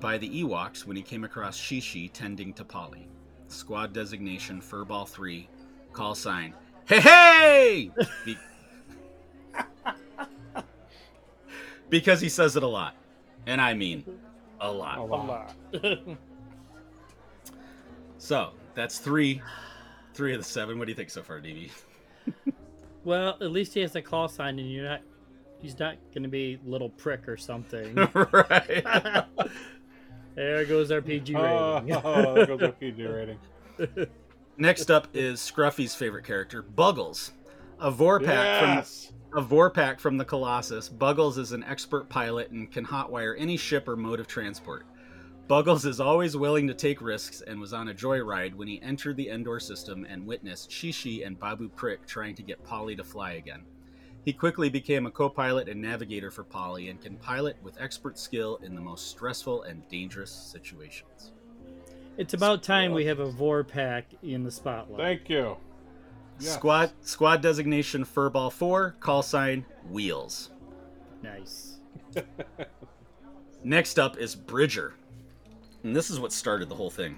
by 0.00 0.18
the 0.18 0.42
Ewoks 0.42 0.84
when 0.86 0.96
he 0.96 1.02
came 1.02 1.24
across 1.24 1.58
Shishi 1.58 2.10
tending 2.12 2.52
to 2.54 2.64
Polly. 2.64 3.08
Squad 3.48 3.92
designation 3.92 4.60
Furball 4.60 5.08
3, 5.08 5.48
call 5.92 6.14
sign. 6.14 6.54
Hey 6.86 7.00
hey! 7.00 7.90
Be- 8.24 8.38
because 11.88 12.20
he 12.20 12.28
says 12.28 12.56
it 12.56 12.62
a 12.62 12.68
lot. 12.68 12.96
And 13.46 13.60
I 13.60 13.74
mean 13.74 14.04
a 14.60 14.70
lot. 14.70 14.98
A 14.98 15.02
lot. 15.02 15.54
So, 18.24 18.52
that's 18.74 19.00
3 19.00 19.42
3 20.14 20.32
of 20.32 20.40
the 20.40 20.44
7. 20.44 20.78
What 20.78 20.86
do 20.86 20.90
you 20.90 20.96
think 20.96 21.10
so 21.10 21.22
far, 21.22 21.40
DB? 21.40 21.70
well, 23.04 23.36
at 23.38 23.50
least 23.50 23.74
he 23.74 23.80
has 23.80 23.94
a 23.96 24.00
call 24.00 24.28
sign, 24.28 24.58
and 24.58 24.72
you're 24.72 24.88
not. 24.88 25.02
He's 25.64 25.78
not 25.78 25.96
going 26.12 26.24
to 26.24 26.28
be 26.28 26.60
little 26.66 26.90
prick 26.90 27.26
or 27.26 27.38
something. 27.38 27.94
right. 28.14 28.84
there 30.34 30.66
goes 30.66 30.90
our 30.90 31.00
PG 31.00 31.34
oh, 31.34 31.80
rating. 31.80 31.96
Oh, 32.04 32.34
there 32.34 32.46
goes 32.46 32.60
our 32.60 32.72
PG 32.72 33.02
rating. 33.02 33.38
Next 34.58 34.90
up 34.90 35.08
is 35.14 35.40
Scruffy's 35.40 35.94
favorite 35.94 36.26
character, 36.26 36.62
Buggles. 36.62 37.30
A 37.80 37.90
Vorpack 37.90 38.26
Yes. 38.26 39.12
from 39.30 39.42
a 39.42 39.46
Vorpack 39.46 40.00
from 40.00 40.18
the 40.18 40.24
Colossus. 40.26 40.90
Buggles 40.90 41.38
is 41.38 41.52
an 41.52 41.64
expert 41.64 42.10
pilot 42.10 42.50
and 42.50 42.70
can 42.70 42.84
hotwire 42.84 43.34
any 43.38 43.56
ship 43.56 43.88
or 43.88 43.96
mode 43.96 44.20
of 44.20 44.26
transport. 44.26 44.84
Buggles 45.48 45.86
is 45.86 45.98
always 45.98 46.36
willing 46.36 46.66
to 46.66 46.74
take 46.74 47.00
risks 47.00 47.40
and 47.40 47.58
was 47.58 47.72
on 47.72 47.88
a 47.88 47.94
joyride 47.94 48.54
when 48.54 48.68
he 48.68 48.82
entered 48.82 49.16
the 49.16 49.30
Endor 49.30 49.60
system 49.60 50.04
and 50.06 50.26
witnessed 50.26 50.68
Shishi 50.68 51.26
and 51.26 51.40
Babu 51.40 51.70
Prick 51.70 52.06
trying 52.06 52.34
to 52.34 52.42
get 52.42 52.62
Polly 52.64 52.94
to 52.96 53.02
fly 53.02 53.32
again. 53.32 53.62
He 54.24 54.32
quickly 54.32 54.70
became 54.70 55.04
a 55.04 55.10
co 55.10 55.28
pilot 55.28 55.68
and 55.68 55.82
navigator 55.82 56.30
for 56.30 56.44
Polly 56.44 56.88
and 56.88 57.00
can 57.00 57.16
pilot 57.16 57.56
with 57.62 57.80
expert 57.80 58.18
skill 58.18 58.58
in 58.62 58.74
the 58.74 58.80
most 58.80 59.08
stressful 59.08 59.64
and 59.64 59.86
dangerous 59.88 60.30
situations. 60.30 61.32
It's 62.16 62.32
about 62.32 62.62
time 62.62 62.92
we 62.92 63.04
have 63.06 63.18
a 63.18 63.30
Vorpack 63.30 64.04
in 64.22 64.44
the 64.44 64.50
spotlight. 64.50 65.00
Thank 65.00 65.28
you. 65.28 65.56
Yes. 66.38 66.54
Squad 66.54 66.92
squad 67.02 67.42
designation 67.42 68.04
Furball 68.04 68.50
4, 68.50 68.96
call 69.00 69.22
sign 69.22 69.64
Wheels. 69.90 70.50
nice. 71.22 71.78
Next 73.64 73.98
up 73.98 74.16
is 74.16 74.34
Bridger. 74.34 74.94
And 75.82 75.94
this 75.94 76.10
is 76.10 76.18
what 76.18 76.32
started 76.32 76.68
the 76.68 76.74
whole 76.74 76.90
thing. 76.90 77.16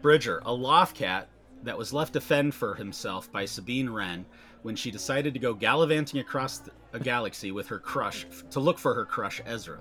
Bridger, 0.00 0.42
a 0.44 0.50
Lothcat 0.50 1.26
that 1.62 1.78
was 1.78 1.92
left 1.92 2.12
to 2.14 2.20
fend 2.20 2.54
for 2.54 2.74
himself 2.74 3.30
by 3.30 3.44
Sabine 3.44 3.88
Wren 3.88 4.26
when 4.62 4.76
she 4.76 4.90
decided 4.90 5.34
to 5.34 5.40
go 5.40 5.54
gallivanting 5.54 6.20
across 6.20 6.62
a 6.92 6.98
galaxy 6.98 7.52
with 7.52 7.66
her 7.68 7.78
crush 7.78 8.26
to 8.50 8.60
look 8.60 8.78
for 8.78 8.94
her 8.94 9.04
crush 9.04 9.40
Ezra. 9.44 9.80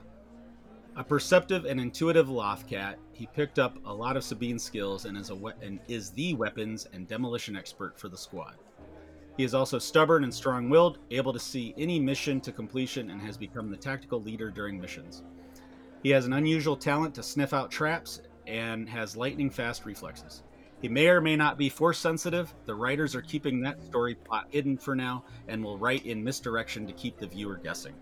A 0.98 1.04
perceptive 1.04 1.66
and 1.66 1.80
intuitive 1.80 2.28
Lothcat, 2.28 2.96
he 3.14 3.26
picked 3.28 3.60
up 3.60 3.78
a 3.86 3.94
lot 3.94 4.18
of 4.18 4.24
Sabine's 4.24 4.64
skills 4.64 5.06
and 5.06 5.18
is 5.18 5.30
a 5.30 5.36
we- 5.36 5.54
and 5.62 5.80
is 5.88 6.10
the 6.10 6.34
weapons 6.34 6.88
and 6.92 7.08
demolition 7.08 7.56
expert 7.56 7.98
for 7.98 8.10
the 8.10 8.18
squad. 8.18 8.56
He 9.38 9.46
is 9.46 9.54
also 9.54 9.80
stubborn 9.80 10.26
and 10.26 10.34
strong-willed, 10.34 11.00
able 11.10 11.32
to 11.32 11.40
see 11.40 11.74
any 11.78 12.00
mission 12.00 12.42
to 12.42 12.52
completion, 12.52 13.12
and 13.12 13.22
has 13.22 13.38
become 13.38 13.72
the 13.72 13.78
tactical 13.78 14.22
leader 14.22 14.52
during 14.52 14.80
missions. 14.80 15.24
He 16.04 16.10
has 16.10 16.26
an 16.26 16.34
unusual 16.34 16.76
talent 16.76 17.16
to 17.16 17.24
sniff 17.24 17.54
out 17.54 17.72
traps 17.72 18.22
and 18.46 18.90
has 18.90 19.16
lightning 19.16 19.50
fast 19.50 19.86
reflexes. 19.86 20.44
He 20.82 20.90
may 20.90 21.08
or 21.08 21.22
may 21.22 21.36
not 21.36 21.58
be 21.58 21.70
force 21.70 22.00
sensitive. 22.00 22.54
The 22.66 22.74
writers 22.74 23.16
are 23.16 23.22
keeping 23.22 23.62
that 23.62 23.84
story 23.84 24.16
plot 24.16 24.48
hidden 24.50 24.78
for 24.78 24.96
now 24.96 25.24
and 25.48 25.64
will 25.64 25.78
write 25.78 26.06
in 26.06 26.24
misdirection 26.24 26.88
to 26.88 26.94
keep 26.94 27.18
the 27.18 27.28
viewer 27.28 27.58
guessing. 27.58 27.94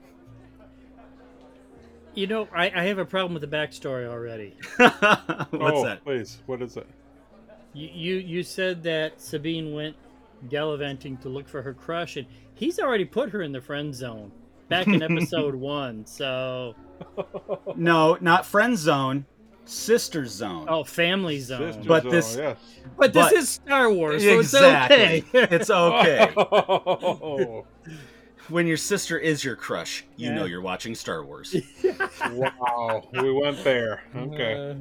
You 2.15 2.27
know, 2.27 2.47
I, 2.53 2.71
I 2.73 2.83
have 2.85 2.97
a 2.97 3.05
problem 3.05 3.33
with 3.33 3.49
the 3.49 3.55
backstory 3.55 4.07
already. 4.07 4.55
What's 4.77 4.97
oh, 5.53 5.85
that? 5.85 6.03
please. 6.03 6.41
What 6.45 6.61
is 6.61 6.77
it? 6.77 6.87
You, 7.73 7.89
you 7.93 8.15
you 8.15 8.43
said 8.43 8.81
that 8.83 9.21
Sabine 9.21 9.73
went 9.73 9.95
gallivanting 10.49 11.17
to 11.17 11.29
look 11.29 11.47
for 11.47 11.61
her 11.61 11.73
crush, 11.73 12.17
and 12.17 12.25
he's 12.55 12.79
already 12.79 13.05
put 13.05 13.29
her 13.29 13.41
in 13.41 13.51
the 13.51 13.61
friend 13.61 13.93
zone 13.93 14.31
back 14.69 14.87
in 14.87 15.01
episode 15.03 15.53
one. 15.53 16.05
So, 16.05 16.75
No, 17.75 18.17
not 18.21 18.45
friend 18.45 18.77
zone, 18.77 19.25
sister 19.69 20.25
zone. 20.25 20.65
oh, 20.69 20.83
family 20.83 21.39
zone. 21.39 21.73
Sister 21.73 21.87
But 21.87 22.03
Zone, 22.03 22.11
this- 22.11 22.35
yes. 22.35 22.57
but 22.97 23.13
this 23.13 23.25
but- 23.29 23.33
is 23.33 23.49
Star 23.49 23.91
Wars, 23.91 24.23
so 24.23 24.39
exactly. 24.39 25.23
it's 25.33 25.69
okay. 25.69 26.29
it's 26.29 26.37
okay. 26.37 26.37
Oh, 26.37 27.65
when 28.49 28.65
your 28.67 28.77
sister 28.77 29.17
is 29.17 29.43
your 29.43 29.55
crush, 29.55 30.03
you 30.17 30.29
Yeah. 30.29 30.35
know 30.35 30.45
you're 30.45 30.61
watching 30.61 30.95
Star 30.95 31.23
Wars. 31.23 31.55
wow. 32.31 33.07
We 33.13 33.31
went 33.31 33.63
there. 33.63 34.03
Okay. 34.15 34.71
Uh, 34.71 34.75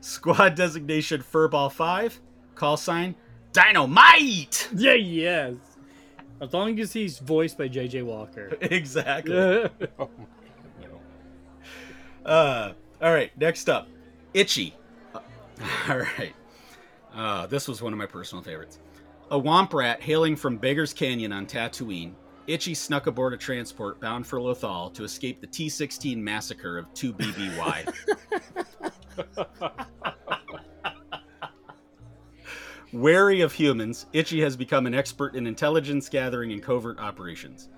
Squad 0.00 0.54
designation 0.54 1.22
Furball 1.22 1.70
5, 1.70 2.20
call 2.54 2.76
sign 2.76 3.14
Dynamite! 3.52 4.68
yeah, 4.74 4.94
yes. 4.94 5.54
As 6.40 6.52
long 6.54 6.80
as 6.80 6.92
he's 6.94 7.18
voiced 7.18 7.58
by 7.58 7.68
J.J. 7.68 8.02
Walker. 8.02 8.56
exactly. 8.62 9.34
Oh, 9.36 9.68
my 9.78 9.86
God, 9.98 10.10
no. 12.24 12.30
Uh, 12.30 12.72
all 13.02 13.12
right, 13.12 13.36
next 13.38 13.68
up, 13.68 13.88
Itchy. 14.34 14.74
Uh, 15.14 15.20
all 15.88 15.98
right. 15.98 16.34
Uh, 17.14 17.46
this 17.46 17.66
was 17.66 17.82
one 17.82 17.92
of 17.92 17.98
my 17.98 18.06
personal 18.06 18.42
favorites. 18.42 18.78
A 19.30 19.40
womp 19.40 19.72
rat 19.72 20.02
hailing 20.02 20.36
from 20.36 20.56
Beggar's 20.56 20.92
Canyon 20.92 21.32
on 21.32 21.46
Tatooine, 21.46 22.14
Itchy 22.46 22.74
snuck 22.74 23.06
aboard 23.06 23.32
a 23.32 23.36
transport 23.36 24.00
bound 24.00 24.26
for 24.26 24.40
Lothal 24.40 24.92
to 24.94 25.04
escape 25.04 25.40
the 25.40 25.46
T 25.46 25.68
16 25.68 26.22
massacre 26.22 26.78
of 26.78 26.92
2BBY. 26.94 27.94
Wary 32.92 33.40
of 33.42 33.52
humans, 33.52 34.06
Itchy 34.12 34.40
has 34.40 34.56
become 34.56 34.86
an 34.86 34.94
expert 34.94 35.36
in 35.36 35.46
intelligence 35.46 36.08
gathering 36.08 36.50
and 36.50 36.60
covert 36.60 36.98
operations. 36.98 37.68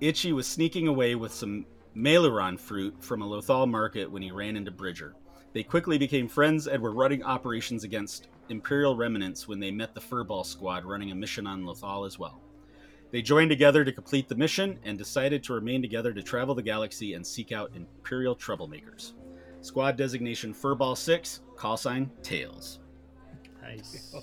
Itchy 0.00 0.32
was 0.32 0.48
sneaking 0.48 0.88
away 0.88 1.14
with 1.14 1.32
some 1.32 1.64
meiloorun 1.98 2.58
fruit 2.58 2.94
from 3.02 3.22
a 3.22 3.26
Lothal 3.26 3.68
market 3.68 4.10
when 4.10 4.22
he 4.22 4.30
ran 4.30 4.56
into 4.56 4.70
Bridger. 4.70 5.14
They 5.52 5.62
quickly 5.64 5.98
became 5.98 6.28
friends 6.28 6.68
and 6.68 6.80
were 6.80 6.92
running 6.92 7.24
operations 7.24 7.82
against 7.82 8.28
Imperial 8.48 8.96
remnants 8.96 9.48
when 9.48 9.58
they 9.58 9.70
met 9.70 9.94
the 9.94 10.00
Furball 10.00 10.46
squad 10.46 10.84
running 10.84 11.10
a 11.10 11.14
mission 11.14 11.46
on 11.46 11.64
Lothal 11.64 12.06
as 12.06 12.18
well. 12.18 12.40
They 13.10 13.22
joined 13.22 13.50
together 13.50 13.84
to 13.84 13.92
complete 13.92 14.28
the 14.28 14.34
mission 14.36 14.78
and 14.84 14.96
decided 14.98 15.42
to 15.44 15.54
remain 15.54 15.82
together 15.82 16.12
to 16.12 16.22
travel 16.22 16.54
the 16.54 16.62
galaxy 16.62 17.14
and 17.14 17.26
seek 17.26 17.52
out 17.52 17.72
Imperial 17.74 18.36
troublemakers. 18.36 19.14
Squad 19.62 19.96
designation 19.96 20.54
Furball 20.54 20.96
6, 20.96 21.40
call 21.56 21.76
sign 21.76 22.10
Tails. 22.22 22.78
nice. 23.62 24.14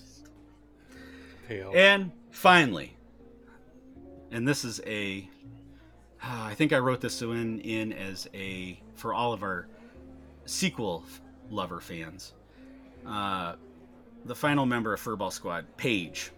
Tail. 1.48 1.72
And 1.76 2.12
finally, 2.32 2.96
and 4.32 4.48
this 4.48 4.64
is 4.64 4.82
a, 4.86 5.30
I 6.28 6.54
think 6.56 6.74
I 6.74 6.80
wrote 6.80 7.02
this 7.02 7.22
in 7.22 7.60
in 7.60 7.94
as 7.94 8.28
a 8.34 8.80
for 8.96 9.14
all 9.14 9.34
of 9.34 9.44
our 9.44 9.68
sequel 10.46 11.04
lover 11.50 11.80
fans. 11.80 12.34
Uh, 13.06 13.56
the 14.26 14.36
final 14.36 14.66
member 14.66 14.94
of 14.94 15.00
Furball 15.00 15.32
Squad, 15.32 15.66
Paige, 15.78 16.32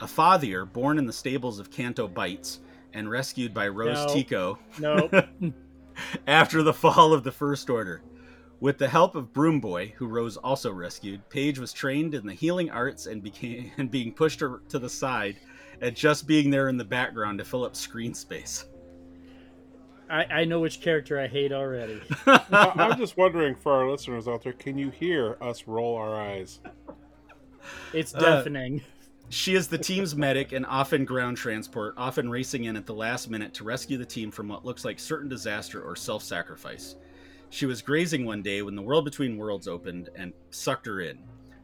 a 0.00 0.06
fathier 0.06 0.70
born 0.70 0.98
in 0.98 1.06
the 1.06 1.12
stables 1.12 1.58
of 1.58 1.70
Canto 1.70 2.06
Bites 2.06 2.60
and 2.92 3.10
rescued 3.10 3.54
by 3.54 3.68
Rose 3.68 4.06
No. 4.06 4.14
Tico 4.14 4.58
Nope. 4.78 5.14
after 6.26 6.62
the 6.62 6.74
fall 6.74 7.14
of 7.14 7.24
the 7.24 7.32
First 7.32 7.70
Order. 7.70 8.02
With 8.60 8.78
the 8.78 8.88
help 8.88 9.16
of 9.16 9.32
Broom 9.32 9.60
Boy, 9.60 9.92
who 9.96 10.06
Rose 10.06 10.36
also 10.36 10.70
rescued, 10.70 11.28
Paige 11.30 11.58
was 11.58 11.72
trained 11.72 12.14
in 12.14 12.26
the 12.26 12.34
healing 12.34 12.70
arts 12.70 13.06
and 13.06 13.22
became 13.22 13.72
and 13.78 13.90
being 13.90 14.12
pushed 14.12 14.40
to 14.40 14.60
to 14.68 14.78
the 14.78 14.90
side, 14.90 15.36
and 15.80 15.96
just 15.96 16.26
being 16.26 16.50
there 16.50 16.68
in 16.68 16.76
the 16.76 16.84
background 16.84 17.38
to 17.38 17.44
fill 17.44 17.64
up 17.64 17.74
screen 17.74 18.12
space. 18.12 18.66
I, 20.12 20.24
I 20.42 20.44
know 20.44 20.60
which 20.60 20.80
character 20.80 21.18
I 21.18 21.26
hate 21.26 21.52
already. 21.52 22.00
I- 22.26 22.72
I'm 22.76 22.98
just 22.98 23.16
wondering 23.16 23.54
for 23.54 23.72
our 23.72 23.90
listeners 23.90 24.28
out 24.28 24.42
there, 24.44 24.52
can 24.52 24.76
you 24.78 24.90
hear 24.90 25.36
us 25.40 25.66
roll 25.66 25.96
our 25.96 26.20
eyes? 26.20 26.60
It's 27.92 28.14
Uh, 28.14 28.20
deafening. 28.20 28.82
She 29.30 29.54
is 29.54 29.68
the 29.68 29.78
team's 29.78 30.14
medic 30.14 30.52
and 30.52 30.66
often 30.66 31.06
ground 31.06 31.38
transport, 31.38 31.94
often 31.96 32.28
racing 32.28 32.64
in 32.64 32.76
at 32.76 32.84
the 32.84 32.92
last 32.94 33.30
minute 33.30 33.54
to 33.54 33.64
rescue 33.64 33.96
the 33.96 34.04
team 34.04 34.30
from 34.30 34.48
what 34.48 34.64
looks 34.66 34.84
like 34.84 34.98
certain 35.00 35.28
disaster 35.30 35.80
or 35.82 35.96
self 35.96 36.22
sacrifice. 36.22 36.96
She 37.48 37.64
was 37.64 37.80
grazing 37.80 38.26
one 38.26 38.42
day 38.42 38.60
when 38.62 38.74
the 38.76 38.82
World 38.82 39.04
Between 39.06 39.38
Worlds 39.38 39.68
opened 39.68 40.10
and 40.16 40.32
sucked 40.50 40.84
her 40.86 41.00
in. 41.00 41.18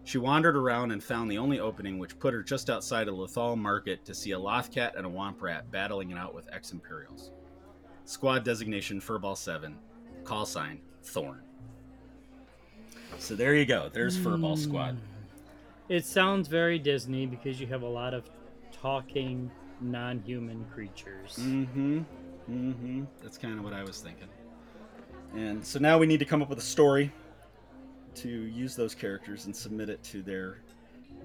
She 0.05 0.17
wandered 0.17 0.57
around 0.57 0.93
and 0.93 1.05
found 1.05 1.31
the 1.31 1.37
only 1.37 1.61
opening, 1.61 1.99
which 1.99 2.19
put 2.19 2.33
her 2.33 2.43
just 2.43 2.71
outside 2.71 3.09
a 3.09 3.13
Lothal 3.13 3.59
Market 3.59 4.03
to 4.07 4.15
see 4.15 4.33
a 4.33 4.39
Lothcat 4.39 4.97
and 4.97 5.07
a 5.07 5.11
Womp 5.11 5.43
Rat 5.43 5.71
battling 5.71 6.11
it 6.13 6.17
out 6.19 6.35
with 6.35 6.49
ex 6.51 6.73
Imperials. 6.73 7.33
Squad 8.09 8.43
designation 8.43 9.03
Furball 9.03 9.37
7. 9.37 9.77
Call 10.25 10.47
sign 10.47 10.81
Thorn. 11.03 11.43
So 13.19 13.35
there 13.35 13.55
you 13.55 13.67
go. 13.67 13.91
There's 13.93 14.17
Furball 14.17 14.57
Squad. 14.57 14.97
It 15.91 16.07
sounds 16.07 16.49
very 16.49 16.79
Disney 16.79 17.27
because 17.27 17.61
you 17.61 17.67
have 17.67 17.83
a 17.83 17.89
lot 17.89 18.15
of 18.15 18.31
talking 18.73 19.51
non-human 19.83 20.65
creatures. 20.73 21.37
Mm-hmm. 21.39 21.99
Mm-hmm. 22.51 23.05
That's 23.23 23.37
kind 23.37 23.59
of 23.59 23.65
what 23.65 23.75
I 23.75 23.83
was 23.83 24.01
thinking. 24.01 24.29
And 25.35 25.63
so 25.63 25.79
now 25.79 25.99
we 25.99 26.07
need 26.07 26.21
to 26.21 26.25
come 26.25 26.41
up 26.41 26.49
with 26.49 26.59
a 26.61 26.63
story 26.63 27.13
to 28.15 28.29
use 28.29 28.75
those 28.75 28.95
characters 28.95 29.45
and 29.45 29.55
submit 29.55 29.91
it 29.91 30.03
to 30.05 30.23
their 30.23 30.63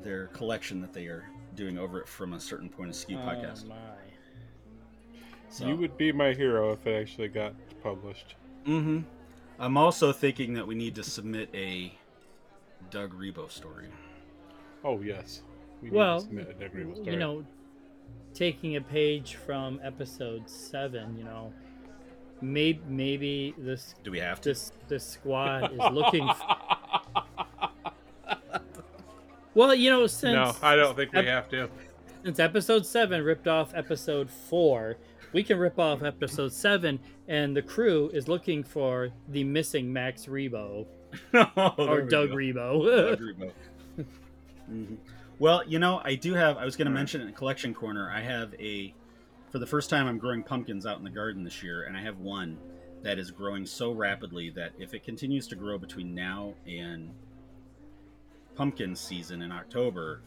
their 0.01 0.27
collection 0.27 0.81
that 0.81 0.91
they 0.91 1.05
are 1.05 1.23
doing 1.55 1.77
over 1.77 2.01
it 2.01 2.09
From 2.09 2.33
a 2.33 2.39
Certain 2.41 2.67
Point 2.67 2.89
of 2.89 2.95
Ski 2.97 3.13
podcast. 3.13 3.63
Oh 3.67 3.69
my. 3.69 4.02
So, 5.53 5.67
You 5.67 5.77
would 5.77 5.95
be 5.98 6.12
my 6.12 6.33
hero 6.33 6.72
if 6.74 6.88
it 6.88 7.00
actually 7.00 7.27
got 7.27 7.53
published. 7.83 8.33
Mm-hmm. 8.65 9.01
I'm 9.60 9.77
also 9.77 10.12
thinking 10.12 10.55
that 10.55 10.65
we 10.65 10.74
need 10.74 10.95
to 10.95 11.03
submit 11.03 11.48
a 11.53 11.93
Doug 12.89 13.13
Rebo 13.13 13.51
story. 13.51 13.86
Oh 14.83 15.00
yes. 15.01 15.43
We 15.81 15.89
need 15.91 15.95
Well, 15.95 16.19
to 16.22 16.25
submit 16.25 16.50
a 16.50 16.53
Degree 16.53 16.91
story. 16.95 17.12
You 17.12 17.17
know, 17.19 17.45
taking 18.33 18.77
a 18.77 18.81
page 18.81 19.36
from 19.36 19.79
episode 19.83 20.50
seven, 20.50 21.15
you 21.19 21.24
know, 21.24 21.53
maybe 22.41 22.81
maybe 22.88 23.53
this 23.60 23.93
Do 24.03 24.10
we 24.10 24.19
have 24.19 24.41
to? 24.41 24.50
this 24.50 24.72
this 24.88 25.05
squad 25.07 25.72
is 25.72 25.79
looking. 25.91 26.27
f- 26.27 26.41
well, 29.53 29.75
you 29.75 29.91
know, 29.91 30.07
since 30.07 30.33
no, 30.33 30.55
I 30.63 30.75
don't 30.75 30.95
think 30.95 31.13
we 31.13 31.19
ep- 31.19 31.25
have 31.25 31.50
to. 31.50 31.69
since 32.24 32.39
episode 32.39 32.88
seven 32.88 33.24
ripped 33.24 33.48
off 33.48 33.72
episode 33.75 34.29
four, 34.31 34.98
we 35.33 35.43
can 35.43 35.57
rip 35.57 35.79
off 35.79 36.03
episode 36.03 36.53
seven, 36.53 36.99
and 37.27 37.55
the 37.55 37.61
crew 37.61 38.09
is 38.13 38.27
looking 38.27 38.63
for 38.63 39.09
the 39.29 39.43
missing 39.43 39.91
Max 39.91 40.25
Rebo 40.27 40.85
Oh, 41.33 41.73
or 41.77 42.01
Doug 42.01 42.29
go. 42.29 42.35
Rebo. 42.35 43.09
Doug 43.09 43.19
Rebo. 43.21 43.51
Mhm. 44.71 44.97
Well, 45.39 45.63
you 45.67 45.79
know, 45.79 46.01
I 46.03 46.15
do 46.15 46.33
have. 46.33 46.57
I 46.57 46.65
was 46.65 46.75
going 46.75 46.85
to 46.85 46.91
mention 46.91 47.21
it 47.21 47.27
in 47.27 47.33
collection 47.33 47.73
corner. 47.73 48.09
I 48.09 48.21
have 48.21 48.53
a. 48.59 48.93
For 49.51 49.59
the 49.59 49.67
first 49.67 49.89
time, 49.89 50.07
I'm 50.07 50.17
growing 50.17 50.41
pumpkins 50.41 50.85
out 50.85 50.97
in 50.97 51.03
the 51.03 51.09
garden 51.11 51.43
this 51.43 51.61
year, 51.61 51.83
and 51.83 51.95
I 51.97 52.01
have 52.01 52.17
one 52.19 52.57
that 53.03 53.19
is 53.19 53.29
growing 53.29 53.65
so 53.65 53.91
rapidly 53.91 54.49
that 54.51 54.71
if 54.79 54.93
it 54.93 55.03
continues 55.03 55.47
to 55.49 55.55
grow 55.55 55.77
between 55.77 56.15
now 56.15 56.53
and 56.65 57.11
pumpkin 58.55 58.95
season 58.95 59.41
in 59.41 59.51
October, 59.51 60.21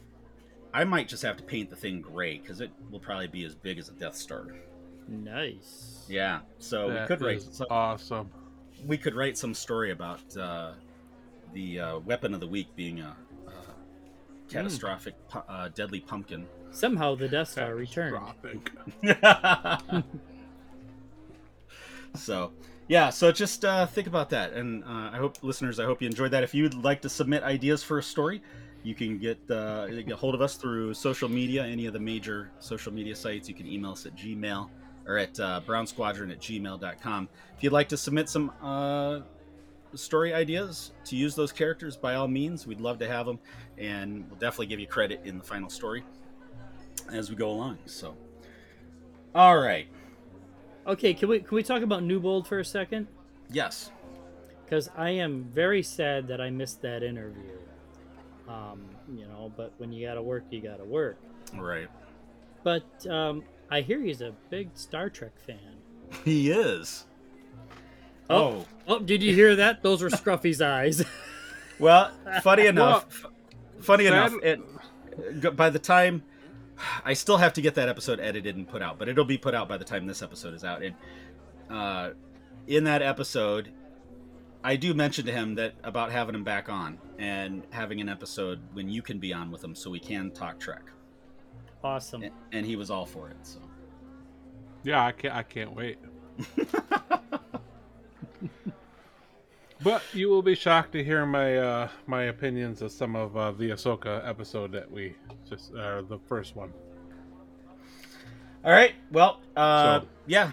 I 0.73 0.83
might 0.83 1.07
just 1.09 1.23
have 1.23 1.37
to 1.37 1.43
paint 1.43 1.69
the 1.69 1.75
thing 1.75 1.99
gray 2.01 2.37
because 2.37 2.61
it 2.61 2.69
will 2.91 2.99
probably 2.99 3.27
be 3.27 3.43
as 3.43 3.55
big 3.55 3.79
as 3.79 3.89
a 3.89 3.93
Death 3.93 4.15
Star. 4.15 4.45
Nice. 5.07 6.05
Yeah, 6.09 6.39
so 6.59 6.87
we 7.01 7.07
could 7.07 7.21
write. 7.21 7.41
some- 7.41 7.67
awesome. 7.69 8.29
we 8.85 8.97
could 8.97 9.15
write 9.15 9.37
some 9.37 9.53
story 9.53 9.91
about 9.91 10.35
uh, 10.37 10.71
the 11.53 11.79
uh, 11.79 11.99
weapon 11.99 12.33
of 12.33 12.39
the 12.39 12.47
week 12.47 12.67
being 12.75 12.99
a, 13.01 13.15
a 13.47 13.51
catastrophic, 14.51 15.15
pu- 15.29 15.39
uh, 15.49 15.69
deadly 15.69 15.99
pumpkin. 15.99 16.45
Somehow 16.71 17.15
the 17.15 17.27
Death 17.27 17.49
Star 17.49 17.75
returned. 17.75 18.17
So, 22.15 22.51
yeah, 22.87 23.09
so 23.09 23.31
just 23.31 23.63
uh, 23.63 23.85
think 23.85 24.07
about 24.07 24.29
that, 24.31 24.53
and 24.53 24.83
uh, 24.83 25.09
I 25.13 25.17
hope 25.17 25.43
listeners, 25.43 25.79
I 25.79 25.85
hope 25.85 26.01
you 26.01 26.07
enjoyed 26.07 26.31
that. 26.31 26.43
If 26.43 26.55
you'd 26.55 26.73
like 26.73 27.01
to 27.03 27.09
submit 27.09 27.43
ideas 27.43 27.83
for 27.83 27.99
a 27.99 28.03
story, 28.03 28.41
you 28.83 28.95
can 28.95 29.19
get 29.19 29.37
uh, 29.51 29.87
get 29.87 30.11
hold 30.13 30.33
of 30.33 30.41
us 30.41 30.55
through 30.55 30.93
social 30.93 31.29
media, 31.29 31.63
any 31.65 31.85
of 31.85 31.93
the 31.93 31.99
major 31.99 32.49
social 32.59 32.91
media 32.91 33.15
sites. 33.15 33.47
You 33.47 33.53
can 33.55 33.67
email 33.67 33.91
us 33.91 34.05
at 34.05 34.15
Gmail 34.15 34.69
or 35.07 35.17
at 35.17 35.39
uh, 35.39 35.61
brownsquadron 35.65 36.31
at 36.31 36.39
gmail.com. 36.39 37.29
If 37.57 37.63
you'd 37.63 37.73
like 37.73 37.89
to 37.89 37.97
submit 37.97 38.29
some 38.29 38.51
uh, 38.61 39.21
story 39.95 40.33
ideas 40.33 40.91
to 41.05 41.15
use 41.15 41.33
those 41.33 41.51
characters, 41.51 41.95
by 41.95 42.15
all 42.15 42.27
means, 42.27 42.67
we'd 42.67 42.81
love 42.81 42.99
to 42.99 43.07
have 43.07 43.25
them, 43.25 43.39
and 43.77 44.25
we'll 44.29 44.39
definitely 44.39 44.67
give 44.67 44.79
you 44.79 44.87
credit 44.87 45.21
in 45.23 45.37
the 45.37 45.43
final 45.43 45.69
story 45.69 46.03
as 47.11 47.29
we 47.29 47.35
go 47.35 47.49
along. 47.49 47.77
So, 47.85 48.15
all 49.33 49.57
right, 49.57 49.87
Okay, 50.85 51.13
can 51.13 51.27
we 51.27 51.39
can 51.39 51.53
we 51.55 51.63
talk 51.63 51.81
about 51.81 52.03
Newbold 52.03 52.47
for 52.47 52.59
a 52.59 52.65
second? 52.65 53.07
yes, 53.51 53.91
Because 54.63 54.89
I 54.95 55.09
am 55.09 55.43
very 55.53 55.83
sad 55.83 56.27
that 56.29 56.39
I 56.39 56.49
missed 56.49 56.81
that 56.81 57.03
interview. 57.03 57.57
Um, 58.47 58.85
you 59.13 59.25
know, 59.27 59.51
but 59.57 59.73
when 59.79 59.91
you 59.91 60.07
gotta 60.07 60.21
work, 60.21 60.43
you 60.49 60.61
gotta 60.61 60.85
work. 60.85 61.17
Right. 61.53 61.89
But 62.63 63.05
um, 63.07 63.43
I 63.69 63.81
hear 63.81 64.01
he's 64.01 64.21
a 64.21 64.33
big 64.49 64.69
Star 64.75 65.09
Trek 65.09 65.33
fan. 65.45 65.57
he 66.25 66.51
is. 66.51 67.05
Oh. 68.29 68.65
Oh, 68.87 68.99
did 68.99 69.21
you 69.21 69.33
hear 69.33 69.55
that? 69.57 69.83
Those 69.83 70.01
were 70.01 70.09
Scruffy's 70.09 70.61
eyes. 70.61 71.03
Well, 71.79 72.11
funny 72.41 72.65
enough, 72.65 73.05
f- 73.23 73.31
funny 73.81 74.05
sad- 74.07 74.33
enough, 74.33 74.59
it 75.43 75.55
by 75.55 75.69
the 75.69 75.77
time 75.77 76.23
I 77.05 77.13
still 77.13 77.37
have 77.37 77.53
to 77.53 77.61
get 77.61 77.75
that 77.75 77.87
episode 77.87 78.19
edited 78.19 78.55
and 78.55 78.67
put 78.67 78.81
out, 78.81 78.97
but 78.97 79.07
it'll 79.07 79.25
be 79.25 79.37
put 79.37 79.53
out 79.53 79.67
by 79.69 79.77
the 79.77 79.85
time 79.85 80.07
this 80.07 80.23
episode 80.23 80.55
is 80.55 80.63
out. 80.63 80.81
And 80.81 80.95
uh, 81.69 82.09
in 82.65 82.85
that 82.85 83.01
episode, 83.01 83.71
I 84.63 84.75
do 84.75 84.93
mention 84.93 85.25
to 85.27 85.31
him 85.31 85.55
that 85.55 85.75
about 85.83 86.11
having 86.11 86.33
him 86.33 86.43
back 86.43 86.67
on 86.67 86.97
and 87.19 87.61
having 87.69 88.01
an 88.01 88.09
episode 88.09 88.59
when 88.73 88.89
you 88.89 89.01
can 89.03 89.19
be 89.19 89.31
on 89.33 89.51
with 89.51 89.63
him, 89.63 89.75
so 89.75 89.89
we 89.91 89.99
can 89.99 90.31
talk 90.31 90.59
Trek. 90.59 90.81
Awesome. 91.83 92.23
And, 92.23 92.33
and 92.51 92.65
he 92.65 92.75
was 92.75 92.89
all 92.89 93.05
for 93.05 93.29
it. 93.29 93.37
So 93.43 93.59
Yeah, 94.83 95.05
I 95.05 95.11
can't. 95.11 95.35
I 95.35 95.43
can't 95.43 95.73
wait. 95.75 95.97
but 99.83 100.01
you 100.13 100.29
will 100.29 100.41
be 100.41 100.55
shocked 100.55 100.91
to 100.93 101.03
hear 101.03 101.25
my 101.25 101.57
uh, 101.57 101.89
my 102.07 102.23
opinions 102.23 102.81
of 102.81 102.91
some 102.91 103.15
of 103.15 103.35
uh, 103.37 103.51
the 103.51 103.69
Ahsoka 103.71 104.27
episode 104.27 104.71
that 104.71 104.89
we 104.91 105.15
just 105.47 105.73
uh, 105.75 106.01
the 106.03 106.19
first 106.27 106.55
one. 106.55 106.71
all 108.63 108.71
right, 108.71 108.93
well, 109.11 109.41
uh, 109.55 110.01
So- 110.01 110.07
yeah, 110.25 110.51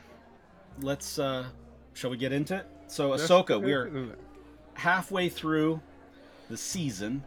let's. 0.81 1.19
Uh, 1.19 1.47
shall 1.95 2.11
we 2.11 2.17
get 2.17 2.33
into 2.33 2.57
it? 2.57 2.67
So 2.87 3.11
Let's- 3.11 3.25
Ahsoka, 3.25 3.63
we're 3.63 4.17
halfway 4.75 5.29
through 5.29 5.81
the 6.49 6.57
season 6.57 7.25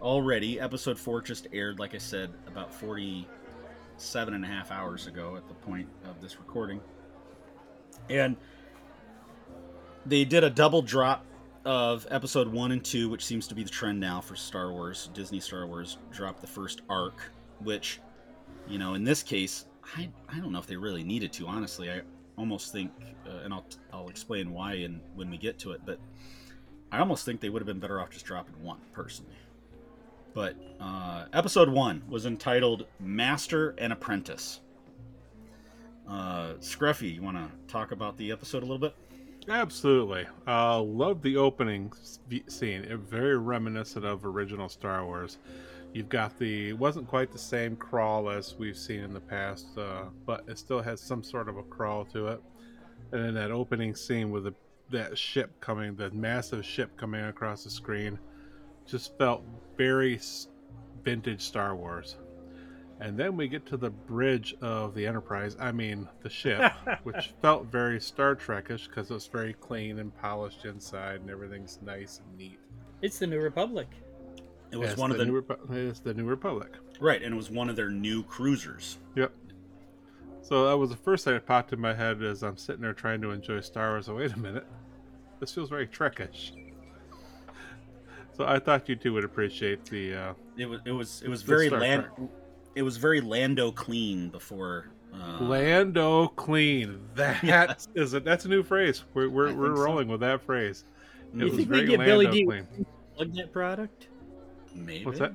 already. 0.00 0.60
Episode 0.60 0.98
4 0.98 1.20
just 1.22 1.48
aired, 1.52 1.78
like 1.78 1.94
I 1.94 1.98
said, 1.98 2.30
about 2.46 2.72
47 4.00 4.32
and 4.32 4.44
a 4.46 4.48
half 4.48 4.72
hours 4.72 5.06
ago 5.06 5.36
at 5.36 5.46
the 5.46 5.52
point 5.52 5.86
of 6.06 6.22
this 6.22 6.38
recording. 6.38 6.80
And 8.08 8.34
they 10.06 10.24
did 10.24 10.42
a 10.42 10.48
double 10.48 10.80
drop 10.80 11.26
of 11.66 12.06
episode 12.10 12.48
1 12.48 12.72
and 12.72 12.82
2, 12.82 13.10
which 13.10 13.22
seems 13.22 13.46
to 13.48 13.54
be 13.54 13.62
the 13.62 13.68
trend 13.68 14.00
now 14.00 14.22
for 14.22 14.36
Star 14.36 14.72
Wars. 14.72 15.10
Disney 15.12 15.38
Star 15.38 15.66
Wars 15.66 15.98
dropped 16.10 16.40
the 16.40 16.46
first 16.46 16.80
arc, 16.88 17.30
which, 17.62 18.00
you 18.66 18.78
know, 18.78 18.94
in 18.94 19.04
this 19.04 19.22
case, 19.22 19.66
I, 19.94 20.08
I 20.30 20.38
don't 20.38 20.50
know 20.50 20.60
if 20.60 20.66
they 20.66 20.76
really 20.76 21.04
needed 21.04 21.30
to, 21.34 21.46
honestly. 21.46 21.90
I 21.90 22.00
almost 22.38 22.72
think, 22.72 22.92
uh, 23.26 23.44
and 23.44 23.52
I'll, 23.52 23.66
I'll 23.92 24.08
explain 24.08 24.50
why 24.50 24.76
in, 24.76 25.02
when 25.14 25.28
we 25.28 25.36
get 25.36 25.58
to 25.58 25.72
it, 25.72 25.82
but 25.84 25.98
I 26.90 27.00
almost 27.00 27.26
think 27.26 27.42
they 27.42 27.50
would 27.50 27.60
have 27.60 27.66
been 27.66 27.80
better 27.80 28.00
off 28.00 28.08
just 28.08 28.24
dropping 28.24 28.62
one, 28.62 28.78
personally. 28.92 29.36
But 30.32 30.56
uh, 30.80 31.26
episode 31.32 31.68
one 31.68 32.02
was 32.08 32.26
entitled 32.26 32.86
Master 33.00 33.74
and 33.78 33.92
Apprentice. 33.92 34.60
Uh, 36.08 36.54
Scruffy, 36.54 37.14
you 37.14 37.22
want 37.22 37.36
to 37.36 37.48
talk 37.72 37.92
about 37.92 38.16
the 38.16 38.32
episode 38.32 38.58
a 38.58 38.66
little 38.66 38.78
bit? 38.78 38.94
Absolutely. 39.48 40.26
Uh, 40.46 40.80
love 40.80 41.22
the 41.22 41.36
opening 41.36 41.92
scene. 42.46 42.84
It 42.84 42.98
very 42.98 43.38
reminiscent 43.38 44.04
of 44.04 44.24
original 44.24 44.68
Star 44.68 45.04
Wars. 45.04 45.38
You've 45.92 46.08
got 46.08 46.38
the 46.38 46.72
wasn't 46.74 47.08
quite 47.08 47.32
the 47.32 47.38
same 47.38 47.74
crawl 47.74 48.30
as 48.30 48.54
we've 48.56 48.76
seen 48.76 49.00
in 49.00 49.12
the 49.12 49.20
past, 49.20 49.66
uh, 49.76 50.04
but 50.24 50.44
it 50.46 50.58
still 50.58 50.80
has 50.80 51.00
some 51.00 51.24
sort 51.24 51.48
of 51.48 51.56
a 51.56 51.62
crawl 51.64 52.04
to 52.06 52.28
it. 52.28 52.40
And 53.12 53.24
then 53.24 53.34
that 53.34 53.50
opening 53.50 53.96
scene 53.96 54.30
with 54.30 54.44
the, 54.44 54.54
that 54.90 55.18
ship 55.18 55.50
coming, 55.60 55.96
the 55.96 56.10
massive 56.10 56.64
ship 56.64 56.96
coming 56.96 57.24
across 57.24 57.64
the 57.64 57.70
screen, 57.70 58.18
just 58.90 59.16
felt 59.18 59.42
very 59.76 60.18
vintage 61.04 61.42
Star 61.42 61.74
Wars. 61.76 62.16
And 63.00 63.16
then 63.18 63.34
we 63.34 63.48
get 63.48 63.64
to 63.66 63.78
the 63.78 63.88
bridge 63.88 64.54
of 64.60 64.94
the 64.94 65.06
Enterprise. 65.06 65.56
I 65.58 65.72
mean, 65.72 66.06
the 66.22 66.28
ship, 66.28 66.70
which 67.02 67.32
felt 67.40 67.66
very 67.66 67.98
Star 67.98 68.34
Trekish 68.34 68.88
because 68.88 69.10
it's 69.10 69.26
very 69.26 69.54
clean 69.54 69.98
and 70.00 70.14
polished 70.20 70.66
inside, 70.66 71.22
and 71.22 71.30
everything's 71.30 71.78
nice 71.82 72.20
and 72.20 72.36
neat. 72.38 72.58
It's 73.00 73.18
the 73.18 73.26
New 73.26 73.40
Republic. 73.40 73.88
It 74.70 74.76
was 74.76 74.90
It's 74.90 75.00
one 75.00 75.10
of 75.10 75.16
the 75.18 75.24
New 75.24 75.40
Repu- 75.40 75.70
it's 75.88 76.00
the 76.00 76.12
New 76.12 76.26
Republic. 76.26 76.72
right, 77.00 77.22
and 77.22 77.32
it 77.34 77.36
was 77.36 77.50
one 77.50 77.70
of 77.70 77.76
their 77.76 77.88
new 77.88 78.22
cruisers. 78.24 78.98
Yep. 79.16 79.32
So 80.42 80.68
that 80.68 80.76
was 80.76 80.90
the 80.90 80.96
first 80.96 81.24
thing 81.24 81.34
that 81.34 81.46
popped 81.46 81.72
in 81.72 81.80
my 81.80 81.94
head 81.94 82.22
as 82.22 82.42
I'm 82.42 82.56
sitting 82.58 82.82
there 82.82 82.92
trying 82.92 83.20
to 83.22 83.30
enjoy 83.30 83.60
Star 83.60 83.92
Wars. 83.92 84.08
Oh, 84.10 84.16
wait 84.16 84.32
a 84.32 84.38
minute, 84.38 84.66
this 85.40 85.52
feels 85.54 85.70
very 85.70 85.86
Trekish. 85.86 86.52
So 88.40 88.46
I 88.46 88.58
thought 88.58 88.88
you 88.88 88.96
two 88.96 89.12
would 89.12 89.24
appreciate 89.24 89.84
the. 89.84 90.14
Uh, 90.14 90.32
It 90.56 90.64
was 90.64 90.80
it 90.86 90.92
was 90.92 91.20
it 91.22 91.28
was 91.28 91.42
very 91.42 91.68
land. 91.68 92.06
It 92.74 92.80
was 92.80 92.96
very 92.96 93.20
Lando 93.20 93.70
clean 93.70 94.30
before. 94.30 94.86
Uh, 95.12 95.42
Lando 95.44 96.28
clean. 96.28 97.02
That 97.16 97.42
Yes. 97.44 97.88
is 97.94 98.14
a 98.14 98.20
that's 98.20 98.46
a 98.46 98.48
new 98.48 98.62
phrase. 98.62 99.04
We're 99.12 99.28
we're, 99.28 99.52
we're 99.52 99.66
think 99.66 99.76
so. 99.76 99.82
rolling 99.84 100.08
with 100.08 100.20
that 100.20 100.40
phrase. 100.40 100.84
It 101.34 101.38
You 101.40 101.44
was 101.44 101.54
think 101.56 101.68
we 101.70 101.76
very 101.84 101.88
get 101.88 102.00
Billy 102.00 102.28
D- 102.28 102.46
clean. 102.46 102.66
Plug 103.14 103.34
that 103.34 103.52
product. 103.52 104.08
maybe. 104.74 105.04
What's 105.04 105.18
that? 105.18 105.34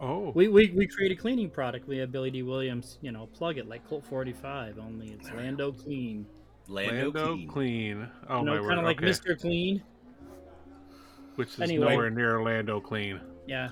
Oh, 0.00 0.32
We, 0.34 0.48
we 0.48 0.70
we 0.74 0.86
create 0.86 1.12
a 1.12 1.16
cleaning 1.16 1.50
product. 1.50 1.86
We 1.86 1.98
have 1.98 2.10
Billy 2.10 2.30
Dee 2.30 2.42
Williams, 2.42 2.96
you 3.02 3.12
know, 3.12 3.26
plug 3.34 3.58
it 3.58 3.68
like 3.68 3.86
Colt 3.86 4.02
45. 4.06 4.78
Only 4.78 5.08
it's 5.08 5.30
Lando 5.32 5.72
Clean. 5.72 6.24
Lando, 6.68 6.94
Lando 7.10 7.34
clean. 7.34 7.48
clean. 7.48 8.08
Oh 8.30 8.38
you 8.38 8.44
my 8.46 8.54
know, 8.54 8.62
word. 8.62 8.68
kind 8.68 8.78
of 8.80 8.86
like 8.86 8.96
okay. 8.96 9.08
Mr. 9.10 9.38
Clean. 9.38 9.82
Which 11.40 11.54
is 11.54 11.60
Anyway. 11.60 11.88
nowhere 11.88 12.10
near 12.10 12.36
Orlando 12.38 12.80
clean. 12.80 13.18
Yeah, 13.46 13.70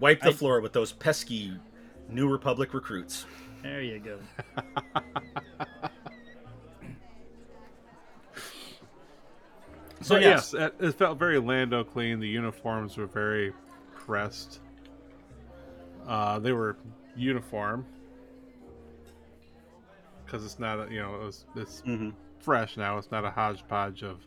Wipe 0.00 0.20
the 0.20 0.28
I- 0.28 0.32
floor 0.34 0.60
with 0.60 0.74
those 0.74 0.92
pesky 0.92 1.50
New 2.10 2.28
Republic 2.30 2.74
recruits. 2.74 3.24
there 3.62 3.80
you 3.80 3.98
go. 3.98 4.18
So 10.02 10.14
But 10.16 10.22
yes, 10.22 10.54
yes, 10.56 10.70
it, 10.78 10.84
it 10.88 10.92
felt 10.92 11.18
very 11.18 11.38
Lando 11.38 11.82
clean. 11.82 12.20
The 12.20 12.28
uniforms 12.28 12.96
were 12.96 13.06
very 13.06 13.52
pressed. 13.94 14.60
Uh, 16.06 16.38
they 16.38 16.52
were 16.52 16.76
uniform 17.16 17.84
because 20.24 20.44
it's 20.44 20.58
not 20.58 20.78
a, 20.86 20.92
you 20.92 21.00
know 21.00 21.14
it 21.14 21.24
was, 21.24 21.46
it's 21.56 21.82
Mhm. 21.82 22.12
fresh 22.38 22.76
now. 22.76 22.98
It's 22.98 23.10
not 23.10 23.24
a 23.24 23.30
hodgepodge 23.30 24.02
of 24.02 24.18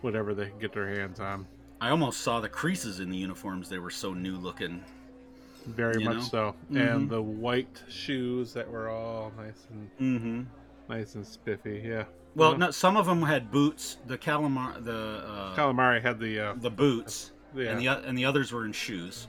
whatever 0.00 0.32
they 0.32 0.48
can 0.48 0.58
get 0.58 0.72
their 0.72 0.88
hands 0.88 1.18
on. 1.18 1.46
I 1.80 1.90
almost 1.90 2.20
saw 2.20 2.40
the 2.40 2.48
creases 2.48 3.00
in 3.00 3.10
the 3.10 3.16
uniforms. 3.16 3.68
They 3.68 3.78
were 3.78 3.90
so 3.90 4.14
new 4.14 4.36
looking. 4.36 4.82
Very 5.66 6.00
You 6.02 6.06
much 6.08 6.16
know? 6.16 6.22
so. 6.22 6.54
Mhm. 6.70 6.94
And 6.94 7.10
the 7.10 7.22
white 7.22 7.82
shoes 7.88 8.52
that 8.54 8.70
were 8.70 8.88
all 8.88 9.32
nice 9.36 9.66
and 9.70 9.90
Mm-hmm. 10.00 10.42
nice 10.88 11.14
and 11.14 11.26
spiffy. 11.26 11.82
Yeah. 11.84 12.04
Well, 12.34 12.52
Yeah. 12.52 12.56
no, 12.58 12.70
some 12.70 12.96
of 12.96 13.06
them 13.06 13.22
had 13.22 13.50
boots. 13.50 13.98
The 14.06 14.18
calamar, 14.18 14.80
the 14.82 15.24
uh, 15.26 15.56
calamari 15.56 16.02
had 16.02 16.18
the 16.18 16.38
uh, 16.40 16.54
the 16.56 16.70
boots, 16.70 17.32
yeah. 17.54 17.70
and 17.70 17.80
the 17.80 17.86
and 18.08 18.16
the 18.18 18.24
others 18.24 18.52
were 18.52 18.64
in 18.66 18.72
shoes. 18.72 19.28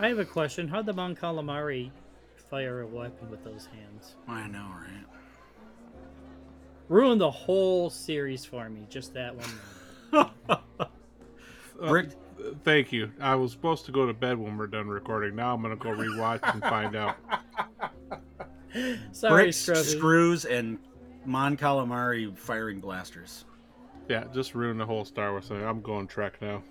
I 0.00 0.08
have 0.08 0.18
a 0.18 0.24
question. 0.24 0.68
How'd 0.68 0.86
the 0.86 0.94
Mon 0.94 1.14
Calamari 1.14 1.90
fire 2.50 2.80
a 2.80 2.86
weapon 2.86 3.30
with 3.30 3.44
those 3.44 3.66
hands? 3.66 4.16
I 4.26 4.46
know, 4.48 4.66
right? 4.80 5.04
Ruined 6.88 7.20
the 7.20 7.30
whole 7.30 7.90
series 7.90 8.42
for 8.44 8.68
me. 8.70 8.86
Just 8.88 9.12
that 9.14 9.34
one. 9.36 9.44
Uh, 11.80 11.88
Brick, 11.88 12.10
Thank 12.62 12.92
you. 12.92 13.10
I 13.20 13.34
was 13.34 13.50
supposed 13.50 13.86
to 13.86 13.92
go 13.92 14.06
to 14.06 14.12
bed 14.14 14.38
when 14.38 14.56
we're 14.56 14.68
done 14.68 14.86
recording. 14.86 15.34
Now 15.34 15.52
I'm 15.52 15.62
gonna 15.62 15.74
go 15.74 15.88
rewatch 15.88 16.38
and 16.52 16.62
find 16.62 16.94
out. 16.94 17.16
Sorry, 19.10 19.44
bricks, 19.44 19.56
Scrubby. 19.56 19.82
screws, 19.82 20.44
and 20.44 20.78
Mon 21.24 21.56
Calamari 21.56 22.36
firing 22.38 22.78
blasters. 22.80 23.46
Yeah, 24.08 24.24
just 24.32 24.54
ruined 24.54 24.78
the 24.78 24.86
whole 24.86 25.04
Star 25.04 25.32
Wars 25.32 25.48
thing. 25.48 25.64
I'm 25.64 25.80
going 25.80 26.06
Trek 26.06 26.40
now. 26.40 26.62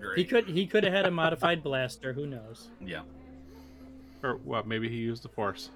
Great. 0.00 0.18
He 0.18 0.24
could 0.24 0.46
he 0.46 0.66
could 0.66 0.84
have 0.84 0.92
had 0.92 1.06
a 1.06 1.10
modified 1.10 1.64
blaster. 1.64 2.12
Who 2.12 2.26
knows? 2.26 2.68
yeah, 2.80 3.02
Or 4.22 4.38
well, 4.44 4.62
maybe 4.64 4.88
he 4.88 4.96
used 4.96 5.24
the 5.24 5.28
Force. 5.28 5.70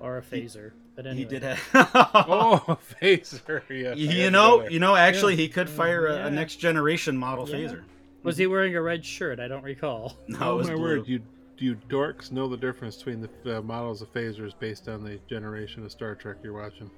Or 0.00 0.18
a 0.18 0.22
phaser. 0.22 0.72
But 1.00 1.06
anyway. 1.06 1.22
he 1.22 1.24
did 1.30 1.42
have. 1.44 1.58
Oh, 2.28 2.78
phaser. 3.00 3.62
Yes. 3.70 3.94
I 3.94 3.96
you 3.96 4.30
know, 4.30 4.68
you 4.68 4.78
know. 4.80 4.94
Actually, 4.94 5.34
he 5.34 5.48
could 5.48 5.70
fire 5.70 6.08
a, 6.08 6.16
Yeah. 6.16 6.26
a 6.26 6.30
next 6.30 6.56
generation 6.56 7.16
model 7.16 7.48
Yeah. 7.48 7.56
phaser. 7.56 7.82
Was 8.22 8.36
he 8.36 8.46
wearing 8.46 8.76
a 8.76 8.82
red 8.82 9.02
shirt? 9.02 9.40
I 9.40 9.48
don't 9.48 9.64
recall. 9.64 10.18
No, 10.28 10.58
it 10.58 10.64
oh 10.64 10.68
my 10.68 10.74
blue. 10.74 10.82
word! 10.82 11.08
You 11.08 11.22
you 11.56 11.76
dorks 11.88 12.30
know 12.32 12.48
the 12.48 12.56
difference 12.58 12.96
between 12.98 13.26
the 13.44 13.58
uh, 13.58 13.62
models 13.62 14.02
of 14.02 14.12
phasers 14.12 14.52
based 14.58 14.88
on 14.88 15.02
the 15.02 15.18
generation 15.26 15.82
of 15.86 15.90
Star 15.90 16.14
Trek 16.14 16.36
you're 16.42 16.52
watching. 16.52 16.90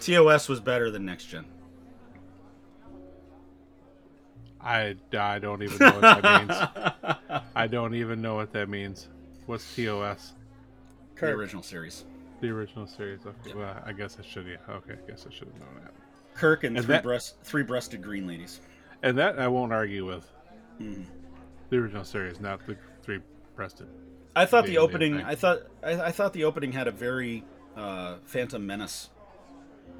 TOS 0.00 0.48
was 0.48 0.60
better 0.60 0.90
than 0.90 1.04
next 1.04 1.26
gen. 1.26 1.44
I 4.62 4.96
I 5.18 5.38
don't 5.38 5.62
even 5.62 5.78
know 5.78 5.98
what 6.00 6.22
that 6.22 6.48
means. 6.48 7.42
I 7.54 7.66
don't 7.66 7.94
even 7.94 8.22
know 8.22 8.34
what 8.34 8.52
that 8.52 8.68
means. 8.68 9.08
What's 9.46 9.74
TOS? 9.74 10.32
the 11.14 11.20
Kirk. 11.20 11.36
original 11.36 11.62
series. 11.62 12.04
The 12.40 12.48
original 12.50 12.86
series. 12.86 13.20
Okay. 13.26 13.36
Yeah. 13.50 13.54
Well, 13.54 13.82
I 13.84 13.92
guess 13.92 14.16
I 14.18 14.22
should. 14.26 14.46
Yeah. 14.46 14.56
Okay. 14.74 14.94
I 14.94 15.10
guess 15.10 15.26
I 15.28 15.32
should 15.32 15.48
have 15.48 15.60
known 15.60 15.82
that. 15.82 15.92
Kirk 16.34 16.64
and, 16.64 16.76
And 16.76 16.86
three 16.86 16.94
that- 16.94 17.02
breast, 17.02 17.36
three 17.42 17.62
breasted 17.62 18.02
green 18.02 18.26
ladies. 18.26 18.60
And 19.02 19.18
that 19.18 19.38
I 19.38 19.48
won't 19.48 19.72
argue 19.72 20.06
with. 20.06 20.24
Mhm. 20.80 21.04
The 21.70 21.76
original 21.76 22.04
series, 22.04 22.40
not 22.40 22.64
the 22.66 22.76
three-breasted. 23.02 23.86
I 24.36 24.46
thought 24.46 24.64
The 24.64 24.72
the 24.72 24.78
opening. 24.78 25.20
I 25.22 25.34
thought. 25.34 25.62
I, 25.82 26.00
I 26.06 26.10
thought 26.12 26.32
the 26.32 26.44
opening 26.44 26.72
had 26.72 26.86
a 26.88 26.90
very 26.90 27.44
uh, 27.76 28.16
Phantom 28.24 28.64
Menace 28.66 29.10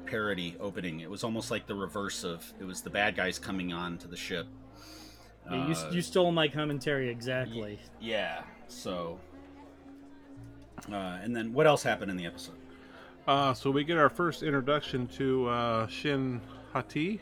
parody 0.05 0.55
opening. 0.59 0.99
It 1.01 1.09
was 1.09 1.23
almost 1.23 1.51
like 1.51 1.65
the 1.67 1.75
reverse 1.75 2.23
of. 2.23 2.43
It 2.59 2.63
was 2.65 2.81
the 2.81 2.89
bad 2.89 3.15
guys 3.15 3.39
coming 3.39 3.73
on 3.73 3.97
to 3.99 4.07
the 4.07 4.17
ship. 4.17 4.47
Yeah, 5.49 5.67
you, 5.67 5.73
Uh, 5.75 5.89
you 5.91 6.01
stole 6.01 6.31
my 6.31 6.47
commentary 6.47 7.09
exactly. 7.09 7.79
yeah. 7.99 8.43
So. 8.67 9.19
Uh, 10.91 10.95
and 11.23 11.35
then 11.35 11.53
what 11.53 11.65
else 11.65 11.83
happened 11.83 12.11
in 12.11 12.17
the 12.17 12.25
episode? 12.25 12.55
Uh, 13.27 13.53
so 13.53 13.71
we 13.71 13.83
get 13.85 13.97
our 13.97 14.09
first 14.09 14.43
introduction 14.43 15.07
to 15.07 15.47
uh, 15.47 15.87
Shin 15.87 16.41
Hati. 16.73 17.21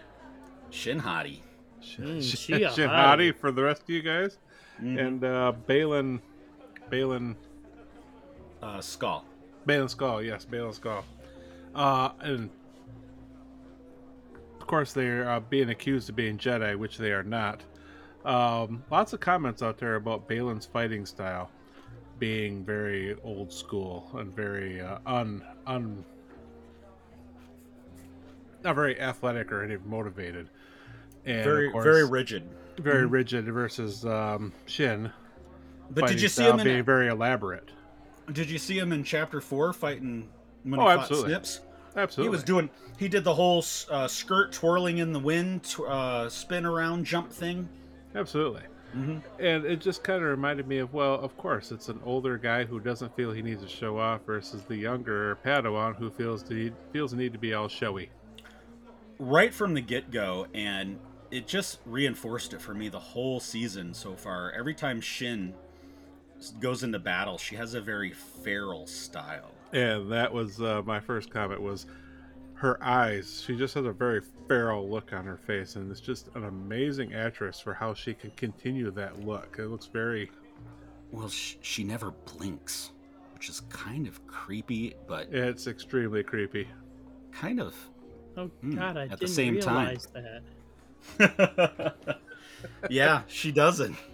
Shin 0.71 0.97
Hati. 0.99 1.43
Shin, 1.79 2.05
Mm, 2.05 2.21
Shin, 2.23 2.59
Shin 2.73 2.89
Hati. 2.89 3.29
Hati 3.29 3.31
for 3.31 3.51
the 3.51 3.61
rest 3.61 3.83
of 3.83 3.89
you 3.89 4.01
guys. 4.01 4.37
Mhm. 4.81 4.99
And 5.07 5.23
uh, 5.23 5.53
Baylan, 5.67 6.21
Baylan, 6.89 7.35
uh, 8.63 8.77
Skoll. 8.79 9.23
Baylan 9.67 9.95
Skoll. 9.95 10.25
Yes, 10.25 10.45
Baylan 10.45 10.79
Skoll. 10.79 11.03
Uh, 11.73 12.09
and 12.19 12.49
of 14.59 14.67
course 14.67 14.93
they're 14.93 15.29
uh, 15.29 15.39
being 15.39 15.69
accused 15.69 16.09
of 16.09 16.15
being 16.15 16.37
Jedi, 16.37 16.75
which 16.75 16.97
they 16.97 17.11
are 17.11 17.23
not. 17.23 17.63
Um, 18.25 18.83
lots 18.91 19.13
of 19.13 19.19
comments 19.19 19.61
out 19.63 19.77
there 19.77 19.95
about 19.95 20.27
Baylan's 20.27 20.65
fighting 20.65 21.05
style 21.05 21.49
being 22.19 22.63
very 22.63 23.15
old 23.23 23.51
school 23.51 24.07
and 24.13 24.33
very 24.35 24.79
uh, 24.79 24.99
un 25.07 25.43
un 25.65 26.05
not 28.63 28.75
very 28.75 28.99
athletic 29.01 29.51
or 29.51 29.63
any 29.63 29.77
motivated. 29.85 30.47
And 31.25 31.43
Very 31.43 31.71
course, 31.71 31.83
very 31.83 32.07
rigid. 32.07 32.43
very 32.77 33.05
rigid 33.05 33.45
versus 33.45 34.05
um, 34.05 34.53
Shin. 34.65 35.11
But 35.89 36.07
did 36.07 36.21
you 36.21 36.27
see 36.27 36.43
him 36.43 36.59
in? 36.59 36.65
being 36.65 36.83
very 36.83 37.07
elaborate? 37.07 37.69
Did 38.31 38.49
you 38.49 38.57
see 38.57 38.77
him 38.77 38.91
in 38.91 39.03
chapter 39.03 39.41
four 39.41 39.73
fighting 39.73 40.29
when 40.63 40.79
Oh, 40.79 40.83
he 40.83 40.95
fought 40.95 40.99
absolutely. 40.99 41.29
Snips? 41.31 41.59
Absolutely, 41.95 42.25
He 42.25 42.29
was 42.29 42.43
doing. 42.43 42.69
He 42.97 43.07
did 43.07 43.23
the 43.23 43.33
whole 43.33 43.63
uh, 43.89 44.07
skirt 44.07 44.51
twirling 44.53 44.99
in 44.99 45.11
the 45.11 45.19
wind, 45.19 45.63
tw- 45.63 45.81
uh, 45.81 46.29
spin 46.29 46.65
around, 46.65 47.05
jump 47.05 47.31
thing. 47.31 47.67
absolutely. 48.15 48.61
Mm-hmm. 48.95 49.19
And 49.41 49.65
it 49.65 49.79
just 49.79 50.03
kind 50.03 50.21
of 50.21 50.29
reminded 50.29 50.67
me 50.67 50.79
of, 50.79 50.93
well, 50.93 51.15
of 51.15 51.37
course, 51.37 51.71
it's 51.71 51.87
an 51.87 52.01
older 52.05 52.37
guy 52.37 52.65
who 52.65 52.77
doesn't 52.79 53.15
feel 53.15 53.31
he 53.31 53.41
needs 53.41 53.63
to 53.63 53.69
show 53.69 53.97
off 53.97 54.19
versus 54.25 54.63
the 54.63 54.75
younger 54.75 55.37
Padawan 55.45 55.95
who 55.95 56.09
feels 56.09 56.43
the 56.43 56.73
feels 56.91 57.11
the 57.11 57.17
need 57.17 57.31
to 57.31 57.39
be 57.39 57.53
all 57.53 57.69
showy. 57.69 58.09
Right 59.17 59.53
from 59.53 59.73
the 59.75 59.81
get 59.81 60.11
go, 60.11 60.47
and 60.53 60.99
it 61.29 61.47
just 61.47 61.79
reinforced 61.85 62.53
it 62.53 62.61
for 62.61 62.73
me 62.73 62.89
the 62.89 62.99
whole 62.99 63.39
season 63.39 63.93
so 63.93 64.15
far. 64.15 64.51
Every 64.51 64.73
time 64.73 64.99
Shin 64.99 65.53
goes 66.59 66.83
into 66.83 66.99
battle, 66.99 67.37
she 67.37 67.55
has 67.55 67.73
a 67.75 67.81
very 67.81 68.11
feral 68.11 68.87
style. 68.87 69.51
And 69.73 70.11
that 70.11 70.31
was 70.33 70.61
uh, 70.61 70.81
my 70.85 70.99
first 70.99 71.29
comment 71.29 71.61
was 71.61 71.85
her 72.55 72.77
eyes. 72.83 73.41
She 73.45 73.55
just 73.55 73.73
has 73.75 73.85
a 73.85 73.91
very 73.91 74.21
feral 74.47 74.89
look 74.89 75.13
on 75.13 75.25
her 75.25 75.37
face, 75.37 75.75
and 75.77 75.89
it's 75.89 76.01
just 76.01 76.29
an 76.35 76.43
amazing 76.45 77.13
actress 77.13 77.59
for 77.59 77.73
how 77.73 77.93
she 77.93 78.13
can 78.13 78.31
continue 78.31 78.91
that 78.91 79.25
look. 79.25 79.55
It 79.59 79.67
looks 79.67 79.85
very, 79.87 80.29
Well, 81.11 81.29
sh- 81.29 81.55
she 81.61 81.83
never 81.83 82.11
blinks, 82.11 82.91
which 83.33 83.49
is 83.49 83.61
kind 83.69 84.07
of 84.07 84.25
creepy, 84.27 84.93
but 85.07 85.27
it's 85.33 85.67
extremely 85.67 86.23
creepy. 86.23 86.67
kind 87.31 87.59
of. 87.61 87.73
Oh 88.37 88.47
Hmm, 88.47 88.75
God, 88.75 88.97
I 88.97 89.03
at 89.03 89.09
the 89.11 89.15
didn't 89.17 89.29
same 89.29 89.59
time. 89.59 89.87
realize 89.87 90.07
that. 91.17 92.17
yeah, 92.89 93.21
she 93.27 93.51
doesn't. 93.51 93.95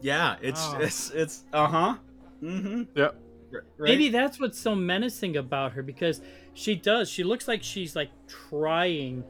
Yeah, 0.00 0.34
it's 0.42 0.60
Oh. 0.64 0.78
it's 0.80 1.10
it's 1.10 1.44
uh 1.52 1.66
huh. 1.68 1.94
Mm-hmm. 2.42 2.82
Yep. 2.96 3.14
right? 3.52 3.62
Maybe 3.78 4.08
that's 4.08 4.40
what's 4.40 4.58
so 4.58 4.74
menacing 4.74 5.36
about 5.36 5.72
her 5.72 5.82
because 5.82 6.20
she 6.54 6.74
does. 6.74 7.08
She 7.08 7.22
looks 7.24 7.46
like 7.48 7.62
she's 7.62 7.94
like 7.96 8.10
trying 8.28 9.24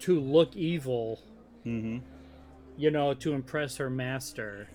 to 0.00 0.18
look 0.18 0.56
evil, 0.56 1.20
hmm 1.64 1.98
you 2.76 2.90
know, 2.90 3.12
to 3.12 3.34
impress 3.34 3.76
her 3.76 3.90
master. 3.90 4.66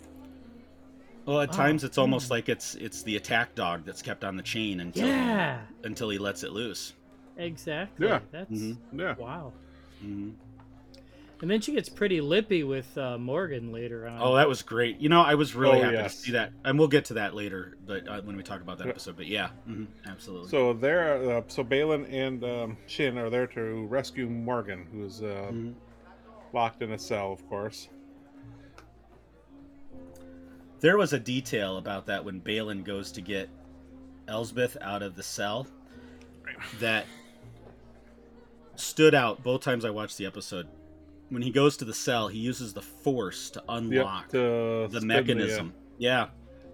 Well, 1.25 1.41
at 1.41 1.49
Oh, 1.49 1.53
times 1.53 1.83
it's 1.83 1.97
almost 1.97 2.27
hmm. 2.27 2.33
like 2.33 2.49
it's 2.49 2.75
it's 2.75 3.01
the 3.01 3.15
attack 3.15 3.55
dog 3.55 3.83
that's 3.85 4.03
kept 4.03 4.23
on 4.23 4.35
the 4.37 4.43
chain 4.43 4.79
until 4.79 5.07
Yeah, 5.07 5.61
until 5.83 6.09
he 6.09 6.19
lets 6.19 6.43
it 6.43 6.51
loose. 6.51 6.93
exactly. 7.37 8.07
Yeah. 8.07 8.19
That's 8.31 8.51
mm-hmm. 8.51 8.99
Yeah. 8.99 9.15
wow. 9.15 9.53
hmm 10.01 10.31
And 11.45 11.51
then 11.51 11.61
she 11.61 11.73
gets 11.73 11.89
pretty 11.89 12.21
lippy 12.21 12.63
with 12.63 12.97
uh, 12.97 13.19
Morgan 13.19 13.71
later 13.71 14.07
on. 14.07 14.19
Oh, 14.19 14.33
that 14.33 14.49
was 14.49 14.63
great. 14.63 14.97
You 14.99 15.09
know, 15.09 15.21
I 15.21 15.35
was 15.35 15.53
really 15.53 15.77
Oh, 15.79 15.83
happy 15.83 15.93
yes. 15.93 16.15
to 16.15 16.19
see 16.21 16.31
that, 16.31 16.51
and 16.63 16.79
we'll 16.79 16.87
get 16.87 17.05
to 17.05 17.13
that 17.13 17.35
later, 17.35 17.77
but 17.85 18.07
uh, 18.07 18.19
when 18.23 18.35
we 18.35 18.41
talk 18.41 18.61
about 18.61 18.79
that 18.79 18.87
episode. 18.87 19.15
But 19.15 19.27
yeah, 19.27 19.49
hmm 19.65 19.85
absolutely. 20.07 20.49
So 20.49 20.73
there, 20.73 21.37
uh, 21.37 21.41
so 21.47 21.63
Baylan 21.63 22.11
and 22.11 22.43
um, 22.43 22.77
Shin 22.87 23.19
are 23.19 23.29
there 23.29 23.45
to 23.45 23.85
rescue 23.85 24.27
Morgan, 24.27 24.87
who's 24.91 25.21
uh, 25.21 25.51
Mhm. 25.51 25.75
locked 26.51 26.81
in 26.81 26.93
a 26.93 26.97
cell, 26.97 27.31
of 27.31 27.47
course. 27.47 27.89
There 30.79 30.97
was 30.97 31.13
a 31.13 31.19
detail 31.19 31.77
about 31.77 32.07
that 32.07 32.25
when 32.25 32.41
Baylan 32.41 32.83
goes 32.83 33.11
to 33.11 33.21
get 33.21 33.49
Elsbeth 34.27 34.77
out 34.81 35.03
of 35.03 35.15
the 35.15 35.21
cell 35.21 35.67
that 36.79 37.05
stood 38.75 39.13
out 39.13 39.43
both 39.43 39.61
times 39.61 39.85
I 39.85 39.91
watched 39.91 40.17
the 40.17 40.25
episode. 40.25 40.67
When 41.29 41.41
he 41.41 41.49
goes 41.51 41.75
to 41.77 41.85
the 41.85 41.93
cell, 41.93 42.27
he 42.27 42.39
uses 42.39 42.73
the 42.73 42.81
force 42.81 43.49
to 43.51 43.63
unlock 43.67 44.29
to 44.29 44.87
the 44.89 44.97
spin 44.99 45.07
mechanism. 45.07 45.73
yeah. 45.97 46.23
uh, 46.23 46.27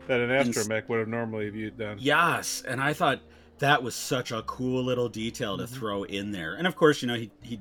that 0.07 0.19
an 0.19 0.31
And- 0.31 0.49
astromech 0.49 0.89
would 0.89 0.99
have 0.99 1.07
normally 1.07 1.49
viewed 1.49 1.77
done. 1.77 1.97
Yes, 1.99 2.63
and 2.67 2.81
I 2.81 2.91
thought 2.93 3.21
that 3.59 3.81
was 3.83 3.93
such 3.95 4.31
a 4.31 4.41
cool 4.43 4.83
little 4.83 5.07
detail 5.09 5.57
to 5.57 5.63
Mhm. 5.65 5.69
throw 5.69 6.03
in 6.03 6.31
there. 6.31 6.55
And 6.55 6.65
of 6.67 6.75
course, 6.75 7.01
you 7.01 7.07
know, 7.07 7.15
he 7.15 7.31
he 7.41 7.59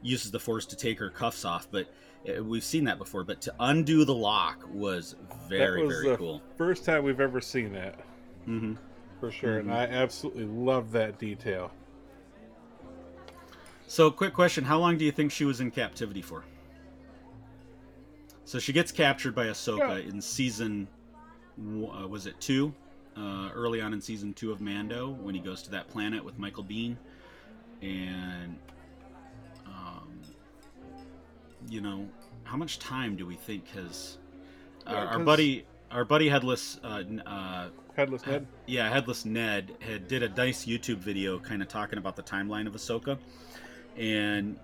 uses 0.00 0.30
the 0.32 0.40
force 0.40 0.66
to 0.66 0.76
take 0.76 0.98
her 0.98 1.10
cuffs 1.10 1.44
off, 1.44 1.68
but 1.70 1.86
uh, 2.28 2.42
we've 2.42 2.64
seen 2.64 2.84
that 2.84 2.98
before. 2.98 3.22
But 3.24 3.40
to 3.42 3.54
undo 3.60 4.04
the 4.04 4.14
lock 4.14 4.66
was 4.72 5.14
very 5.48 5.82
that 5.82 5.86
was 5.86 5.96
very 5.96 6.08
the 6.10 6.16
cool. 6.16 6.42
first 6.56 6.84
time 6.84 7.04
we've 7.04 7.20
ever 7.20 7.40
seen 7.40 7.72
that, 7.74 8.00
hmm 8.46 8.74
for 9.20 9.30
sure, 9.30 9.58
Mhm. 9.58 9.60
and 9.60 9.74
I 9.74 9.84
absolutely 9.84 10.46
love 10.46 10.90
that 10.92 11.18
detail. 11.20 11.70
So, 13.92 14.10
quick 14.10 14.32
question: 14.32 14.64
How 14.64 14.78
long 14.78 14.96
do 14.96 15.04
you 15.04 15.12
think 15.12 15.30
she 15.30 15.44
was 15.44 15.60
in 15.60 15.70
captivity 15.70 16.22
for? 16.22 16.44
So 18.46 18.58
she 18.58 18.72
gets 18.72 18.90
captured 18.90 19.34
by 19.34 19.48
Ahsoka 19.48 20.08
in 20.08 20.18
season, 20.22 20.88
uh, 21.60 22.08
was 22.08 22.24
it 22.24 22.40
two? 22.40 22.72
Uh, 23.14 23.50
early 23.52 23.82
on 23.82 23.92
in 23.92 24.00
season 24.00 24.32
two 24.32 24.50
of 24.50 24.62
Mando, 24.62 25.10
when 25.10 25.34
he 25.34 25.42
goes 25.42 25.62
to 25.64 25.70
that 25.72 25.88
planet 25.88 26.24
with 26.24 26.38
Michael 26.38 26.64
Biehn, 26.64 26.96
and 27.82 28.56
um, 29.66 30.22
you 31.68 31.82
know, 31.82 32.08
how 32.44 32.56
much 32.56 32.78
time 32.78 33.14
do 33.14 33.26
we 33.26 33.34
think 33.34 33.68
has 33.72 34.16
Yeah, 34.86 34.94
our, 34.94 35.06
our 35.08 35.18
buddy, 35.18 35.66
our 35.90 36.06
buddy 36.06 36.30
Headless, 36.30 36.80
uh, 36.82 37.02
uh, 37.26 37.68
Headless 37.94 38.26
Ned. 38.26 38.46
yeah, 38.66 38.88
Headless 38.88 39.26
Ned 39.26 39.76
had 39.80 40.08
did 40.08 40.22
a 40.22 40.30
nice 40.30 40.64
YouTube 40.64 40.96
video 40.96 41.38
kind 41.38 41.60
of 41.60 41.68
talking 41.68 41.98
about 41.98 42.16
the 42.16 42.22
timeline 42.22 42.66
of 42.66 42.72
Ahsoka, 42.72 43.18
and 43.96 44.58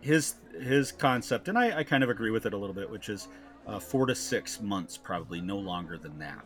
his 0.00 0.34
his 0.60 0.92
concept, 0.92 1.48
and 1.48 1.58
I, 1.58 1.78
I 1.78 1.84
kind 1.84 2.02
of 2.04 2.10
agree 2.10 2.30
with 2.30 2.46
it 2.46 2.52
a 2.54 2.56
little 2.56 2.74
bit, 2.74 2.88
which 2.90 3.08
is 3.08 3.28
uh, 3.66 3.78
four 3.78 4.06
to 4.06 4.14
six 4.14 4.60
months, 4.60 4.96
probably 4.96 5.40
no 5.40 5.56
longer 5.58 5.98
than 5.98 6.18
that. 6.18 6.44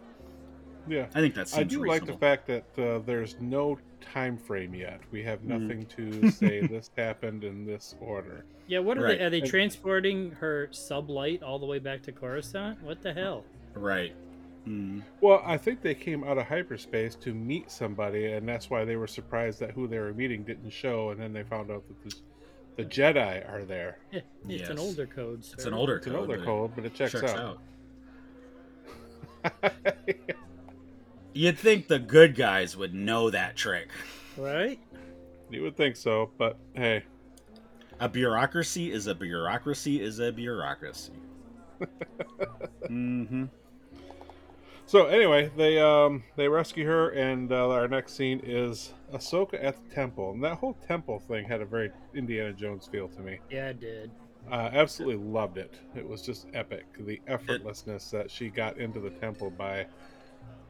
Yeah. 0.89 1.07
I 1.15 1.21
think 1.21 1.35
that's. 1.35 1.57
I 1.57 1.63
do 1.63 1.85
like 1.87 2.07
the 2.07 2.15
fact 2.17 2.47
that 2.47 2.65
uh, 2.79 2.99
there's 3.05 3.37
no 3.41 3.79
time 4.01 4.37
frame 4.39 4.75
yet. 4.75 5.01
We 5.13 5.23
have 5.25 5.41
Mhm. 5.41 5.61
nothing 5.61 5.87
to 5.97 6.31
say 6.33 6.67
this 6.67 6.91
happened 6.97 7.45
in 7.45 7.67
this 7.67 7.95
order. 8.01 8.45
Yeah, 8.67 8.79
what 8.79 8.97
are 8.99 9.03
Right. 9.03 9.19
they? 9.19 9.25
Are 9.25 9.31
they 9.31 9.41
transporting 9.43 10.31
her 10.33 10.69
sublight 10.73 11.43
all 11.43 11.59
the 11.59 11.67
way 11.67 11.79
back 11.79 12.03
to 12.05 12.13
Coruscant? 12.13 12.83
What 12.83 13.03
the 13.03 13.13
hell? 13.13 13.45
right. 13.75 14.15
Mm. 14.71 15.03
Well, 15.21 15.43
I 15.45 15.57
think 15.57 15.83
they 15.83 15.95
came 15.95 16.23
out 16.23 16.39
of 16.39 16.47
hyperspace 16.47 17.17
to 17.17 17.35
meet 17.35 17.71
somebody, 17.71 18.33
and 18.33 18.49
that's 18.49 18.71
why 18.71 18.85
they 18.85 18.95
were 18.97 19.09
surprised 19.09 19.59
that 19.61 19.73
who 19.73 19.89
they 19.89 19.99
were 19.99 20.13
meeting 20.15 20.45
didn't 20.45 20.71
show, 20.71 21.11
and 21.11 21.21
then 21.21 21.33
they 21.33 21.43
found 21.43 21.71
out 21.71 21.83
that 21.89 22.03
the, 22.05 22.15
the 22.77 22.85
Jedi 22.89 23.49
are 23.51 23.65
there. 23.65 23.99
Yeah, 24.13 24.21
it's 24.49 24.69
an 24.71 24.79
older 24.79 25.07
code. 25.07 25.41
It's 25.53 25.65
an 25.65 25.75
older 25.75 25.97
It's 25.97 26.07
an 26.07 26.13
code. 26.13 26.21
older 26.21 26.37
but 26.37 26.43
it 26.43 26.47
code, 26.47 26.73
but 26.77 26.85
it 26.85 26.95
checks, 26.95 27.13
checks 27.13 27.33
out. 27.33 27.59
out. 29.65 29.73
You'd 31.33 31.59
think 31.59 31.89
the 31.89 31.99
good 31.99 32.35
guys 32.37 32.77
would 32.77 32.95
know 32.95 33.31
that 33.31 33.57
trick. 33.57 33.89
right? 34.37 34.79
you 35.51 35.63
would 35.63 35.77
think 35.77 35.97
so, 35.97 36.31
but 36.39 36.57
hey, 36.75 37.03
A 37.99 38.09
bureaucracy 38.09 38.93
is 38.93 39.09
a 39.09 39.15
bureaucracy 39.17 40.01
is 40.01 40.21
a 40.21 40.31
bureaucracy. 40.31 41.13
mm-hmm. 42.89 43.45
So 44.91 45.07
anyway, 45.07 45.53
they 45.57 45.79
um 45.79 46.25
they 46.35 46.49
rescue 46.49 46.85
her, 46.85 47.11
and 47.11 47.53
uh, 47.53 47.69
our 47.69 47.87
next 47.87 48.17
scene 48.17 48.41
is 48.43 48.93
Ahsoka 49.15 49.63
at 49.63 49.77
the 49.77 49.95
temple, 49.95 50.33
and 50.33 50.43
that 50.43 50.57
whole 50.57 50.75
temple 50.89 51.21
thing 51.21 51.45
had 51.45 51.61
a 51.61 51.65
very 51.65 51.93
Indiana 52.13 52.53
Jones 52.53 52.89
feel 52.89 53.07
to 53.07 53.21
me. 53.21 53.39
Yeah, 53.49 53.69
it 53.69 53.79
did. 53.79 54.11
Uh, 54.51 54.69
absolutely 54.73 55.25
loved 55.25 55.59
it. 55.59 55.79
It 55.95 56.09
was 56.09 56.23
just 56.23 56.49
epic. 56.55 56.87
The 56.99 57.21
effortlessness 57.29 58.11
that 58.11 58.33
she 58.33 58.49
got 58.49 58.79
into 58.79 58.99
the 58.99 59.11
temple 59.11 59.53
by 59.53 59.87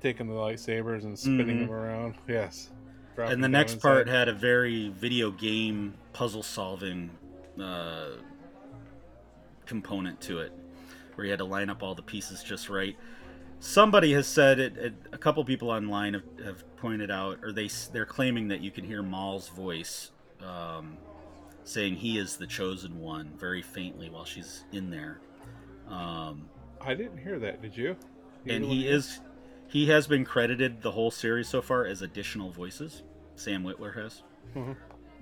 taking 0.03 0.27
the 0.27 0.35
lightsabers 0.35 1.05
and 1.05 1.19
spinning 1.19 1.57
Mhm. 1.57 1.61
them 1.61 1.71
around. 1.71 2.15
Yes. 2.29 2.69
And 3.17 3.43
the 3.43 3.49
next 3.49 3.73
inside. 3.75 3.89
part 3.89 4.09
had 4.09 4.29
a 4.29 4.35
very 4.35 4.91
video 4.91 5.31
game 5.31 5.95
puzzle 6.13 6.43
solving 6.43 7.09
uh, 7.59 8.11
component 9.65 10.21
to 10.21 10.41
it 10.41 10.53
where 11.15 11.25
you 11.25 11.31
had 11.31 11.39
to 11.39 11.45
line 11.47 11.71
up 11.71 11.83
all 11.83 11.95
the 11.95 12.03
pieces 12.03 12.43
just 12.43 12.69
right 12.69 12.97
somebody 13.61 14.13
has 14.15 14.27
said 14.27 14.59
it, 14.59 14.77
it 14.77 14.95
a 15.13 15.19
couple 15.19 15.45
people 15.45 15.71
online 15.71 16.15
have, 16.15 16.25
have 16.45 16.77
pointed 16.77 17.11
out 17.11 17.39
or 17.43 17.53
they 17.53 17.69
they're 17.93 18.07
claiming 18.07 18.49
that 18.49 18.61
you 18.61 18.71
can 18.71 18.85
hear 18.85 19.03
maul's 19.03 19.49
voice 19.49 20.11
um, 20.43 20.97
saying 21.65 21.95
he 21.95 22.19
is 22.19 22.37
the 22.37 22.47
chosen 22.47 22.99
one 22.99 23.31
very 23.39 23.63
faintly 23.63 24.09
while 24.09 24.25
she's 24.25 24.65
in 24.73 24.91
there 24.91 25.21
um, 25.89 26.49
I 26.81 26.95
didn't 26.95 27.19
hear 27.19 27.39
that. 27.41 27.61
Did 27.61 27.77
you? 27.77 27.97
You 28.45 28.55
and 28.55 28.65
he 28.65 28.87
is 28.89 29.21
he 29.69 29.89
has 29.89 30.07
been 30.07 30.25
credited 30.25 30.81
the 30.83 30.91
whole 30.93 31.11
series 31.11 31.49
so 31.49 31.61
far 31.61 31.85
as 31.85 32.01
additional 32.03 32.51
voices 32.51 33.03
Sam 33.37 33.63
Witwer 33.65 33.95
has 33.97 34.23
Mhm. 34.57 34.77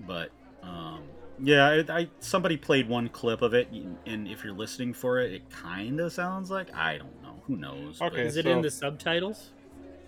but 0.06 0.30
um 0.62 1.02
yeah 1.42 1.66
I, 1.88 2.00
I 2.00 2.08
somebody 2.20 2.56
played 2.56 2.88
one 2.88 3.08
clip 3.08 3.42
of 3.42 3.54
it 3.54 3.68
and 4.06 4.28
if 4.28 4.44
you're 4.44 4.54
listening 4.54 4.92
for 4.94 5.18
it 5.20 5.32
it 5.32 5.50
kind 5.50 6.00
of 6.00 6.12
sounds 6.12 6.50
like 6.50 6.72
i 6.74 6.98
don't 6.98 7.17
who 7.48 7.56
knows 7.56 8.00
Okay, 8.00 8.22
Is 8.26 8.36
it 8.36 8.44
so- 8.44 8.50
in 8.52 8.62
the 8.62 8.70
subtitles? 8.70 9.50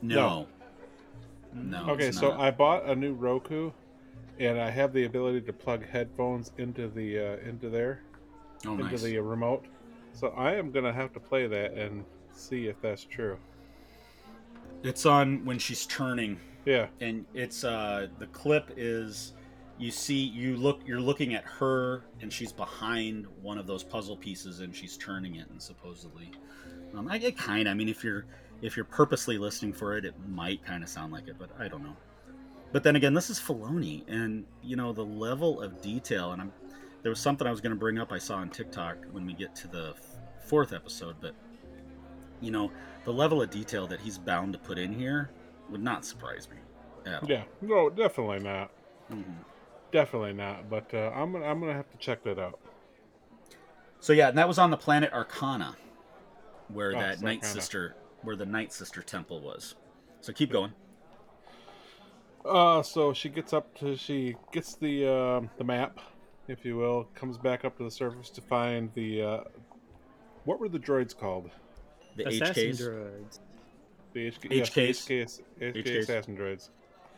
no 0.03 0.47
no 1.53 1.91
Okay, 1.91 2.09
it's 2.09 2.21
so. 2.21 2.33
I 2.39 2.51
bought 2.53 2.85
a 2.87 2.95
new 2.95 3.13
Roku, 3.13 3.73
and 4.39 4.59
I 4.61 4.71
have 4.71 4.93
the 4.93 5.05
ability 5.05 5.41
to 5.43 5.53
plug 5.53 5.85
headphones 5.85 6.53
into 6.59 6.87
the 6.89 7.19
uh, 7.19 7.49
into 7.49 7.69
there 7.69 8.03
oh 8.67 8.73
into 8.73 8.85
nice 8.85 9.03
the 9.03 9.19
uh, 9.19 9.23
remote. 9.23 9.65
So 10.13 10.29
I 10.29 10.55
am 10.55 10.71
gonna 10.71 10.93
have 10.93 11.13
to 11.15 11.21
play 11.21 11.47
that 11.49 11.73
and 11.73 12.05
see 12.33 12.67
if 12.69 12.81
that's 12.81 13.05
true. 13.05 13.37
it's 14.85 15.05
on 15.07 15.45
when 15.45 15.59
she's 15.59 15.85
turning 15.87 16.39
Yeah. 16.65 16.87
and 17.01 17.27
it's 17.35 17.65
uh 17.65 18.07
the 18.19 18.27
clip 18.29 18.71
is 18.77 19.33
you 19.79 19.91
see 19.91 20.15
you 20.19 20.57
look 20.57 20.81
you're 20.87 21.01
looking 21.01 21.35
at 21.35 21.45
her 21.45 22.05
and 22.23 22.33
she's 22.33 22.53
behind 22.53 23.27
one 23.43 23.59
of 23.59 23.67
those 23.67 23.83
puzzle 23.83 24.17
pieces 24.17 24.61
and 24.61 24.75
she's 24.75 24.97
turning 24.97 25.35
it 25.37 25.49
and 25.51 25.61
supposedly 25.61 26.31
um 26.97 27.09
i 27.09 27.17
it 27.17 27.37
kind 27.37 27.67
of 27.69 27.73
i 27.73 27.75
mean 27.75 27.89
if 27.89 28.03
you're 28.05 28.25
if 28.63 28.77
you're 28.77 28.85
purposely 28.85 29.39
listening 29.39 29.73
for 29.73 29.97
it 29.97 30.05
it 30.05 30.15
might 30.29 30.65
kind 30.65 30.83
of 30.83 30.89
sound 30.89 31.13
like 31.13 31.29
it 31.29 31.37
but 31.39 31.51
i 31.59 31.69
don't 31.69 31.83
know 31.83 31.97
but 32.73 32.83
then 32.83 32.97
again 32.97 33.15
this 33.15 33.31
is 33.31 33.39
Filoni 33.39 34.05
and 34.09 34.45
you 34.63 34.77
know 34.77 34.93
the 34.93 35.05
level 35.05 35.61
of 35.61 35.81
detail 35.81 36.33
and 36.33 36.43
i'm 36.43 36.53
there 37.03 37.11
was 37.11 37.21
something 37.21 37.47
i 37.47 37.51
was 37.51 37.61
going 37.61 37.73
to 37.73 37.79
bring 37.79 37.99
up 37.99 38.13
i 38.13 38.19
saw 38.19 38.37
on 38.37 38.51
tiktok 38.51 38.97
when 39.13 39.25
we 39.27 39.33
get 39.33 39.55
to 39.57 39.69
the 39.69 39.95
f- 39.97 40.17
fourth 40.47 40.73
episode 40.73 41.17
but 41.21 41.35
you 42.41 42.51
know 42.51 42.71
the 43.05 43.13
level 43.13 43.41
of 43.41 43.51
detail 43.51 43.87
that 43.87 44.01
he's 44.01 44.19
bound 44.19 44.53
to 44.53 44.59
put 44.59 44.79
in 44.79 44.93
here 44.93 45.31
would 45.71 45.83
not 45.83 46.05
surprise 46.05 46.49
me 46.51 46.57
at 47.07 47.23
all. 47.23 47.29
Yeah. 47.29 47.45
No, 47.63 47.89
definitely 47.89 48.41
not. 48.41 48.71
Mhm. 49.11 49.25
Definitely 49.93 50.33
not. 50.35 50.69
But 50.69 50.93
uh, 50.93 51.11
I'm 51.15 51.33
gonna 51.33 51.47
I'm 51.47 51.61
gonna 51.61 51.73
have 51.75 51.91
to 51.91 51.97
check 51.97 52.23
that 52.25 52.39
out. 52.39 52.59
So 54.01 54.13
yeah, 54.13 54.29
and 54.29 54.39
that 54.39 54.49
was 54.49 54.59
on 54.59 54.71
the 54.71 54.77
planet 54.77 55.13
Arcana, 55.13 55.77
where 56.73 56.91
Oh, 56.97 57.01
that 57.01 57.15
it's 57.15 57.23
Night 57.23 57.39
Arcana. 57.43 57.55
Sister, 57.61 57.97
where 58.23 58.37
the 58.37 58.47
Night 58.47 58.73
Sister 58.73 59.03
temple 59.03 59.41
was. 59.41 59.75
So 60.21 60.33
keep 60.33 60.51
going. 60.51 60.73
Uh, 62.45 62.83
so 62.83 63.13
she 63.13 63.29
gets 63.29 63.53
up 63.53 63.75
to 63.79 63.97
she 63.97 64.35
gets 64.53 64.75
the 64.75 65.07
uh, 65.07 65.41
the 65.59 65.65
map, 65.65 65.99
if 66.49 66.65
you 66.65 66.77
will, 66.77 67.05
comes 67.15 67.37
back 67.37 67.65
up 67.65 67.77
to 67.77 67.85
the 67.85 67.91
surface 67.91 68.31
to 68.31 68.41
find 68.41 68.91
the 68.95 69.23
uh, 69.23 69.41
what 70.45 70.59
were 70.59 70.69
the 70.69 70.79
droids 70.79 71.17
called? 71.17 71.51
The 72.17 72.27
Assassin 72.29 72.71
HKs. 72.71 72.81
droids. 72.81 73.39
The 74.13 74.31
HK, 74.31 74.47
yes, 74.51 74.71
HKs. 74.71 75.41
the 75.59 75.65
HK, 75.67 75.75
HK 75.75 75.85
HKs. 75.85 75.99
assassin 76.01 76.37
droids 76.37 76.69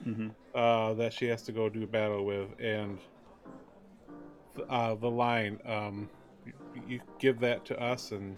Mm-hmm. 0.06 0.28
uh, 0.54 0.94
that 0.94 1.12
she 1.12 1.26
has 1.28 1.42
to 1.44 1.52
go 1.52 1.68
do 1.68 1.86
battle 1.86 2.24
with, 2.24 2.48
and 2.58 2.98
uh, 4.68 4.96
the 4.96 5.08
line, 5.08 5.60
um, 5.64 6.08
you, 6.44 6.52
you 6.88 7.00
give 7.20 7.38
that 7.40 7.64
to 7.66 7.80
us, 7.80 8.10
and 8.10 8.36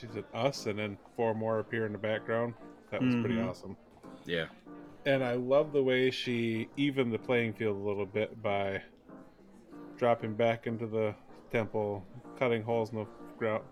she 0.00 0.06
said 0.12 0.24
us, 0.34 0.66
and 0.66 0.78
then 0.78 0.96
four 1.16 1.34
more 1.34 1.58
appear 1.58 1.86
in 1.86 1.92
the 1.92 1.98
background. 1.98 2.54
That 2.90 3.02
was 3.02 3.14
pretty 3.16 3.36
Mhm. 3.36 3.48
awesome. 3.48 3.76
Yeah. 4.24 4.46
And 5.06 5.22
I 5.22 5.34
love 5.34 5.72
the 5.72 5.82
way 5.82 6.10
she 6.10 6.68
evened 6.76 7.12
the 7.12 7.18
playing 7.18 7.52
field 7.54 7.76
a 7.76 7.80
little 7.80 8.06
bit 8.06 8.42
by 8.42 8.82
dropping 9.96 10.34
back 10.34 10.66
into 10.66 10.86
the 10.86 11.14
temple, 11.50 12.04
cutting 12.38 12.62
holes 12.62 12.90
in 12.92 12.98
the 12.98 13.06
ground, 13.36 13.64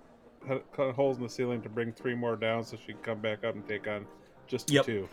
cut, 0.47 0.71
cut 0.73 0.95
holes 0.95 1.17
in 1.17 1.23
the 1.23 1.29
ceiling 1.29 1.62
to 1.62 1.69
bring 1.69 1.93
three 1.93 2.14
more 2.14 2.37
down, 2.37 2.62
so 2.64 2.77
she 2.77 2.93
can 2.93 3.03
come 3.03 3.21
back 3.21 3.45
up 3.45 3.55
and 3.55 3.67
take 3.67 3.88
on 3.88 4.07
just 4.47 4.71
Yep. 4.71 4.85
two. 4.87 5.09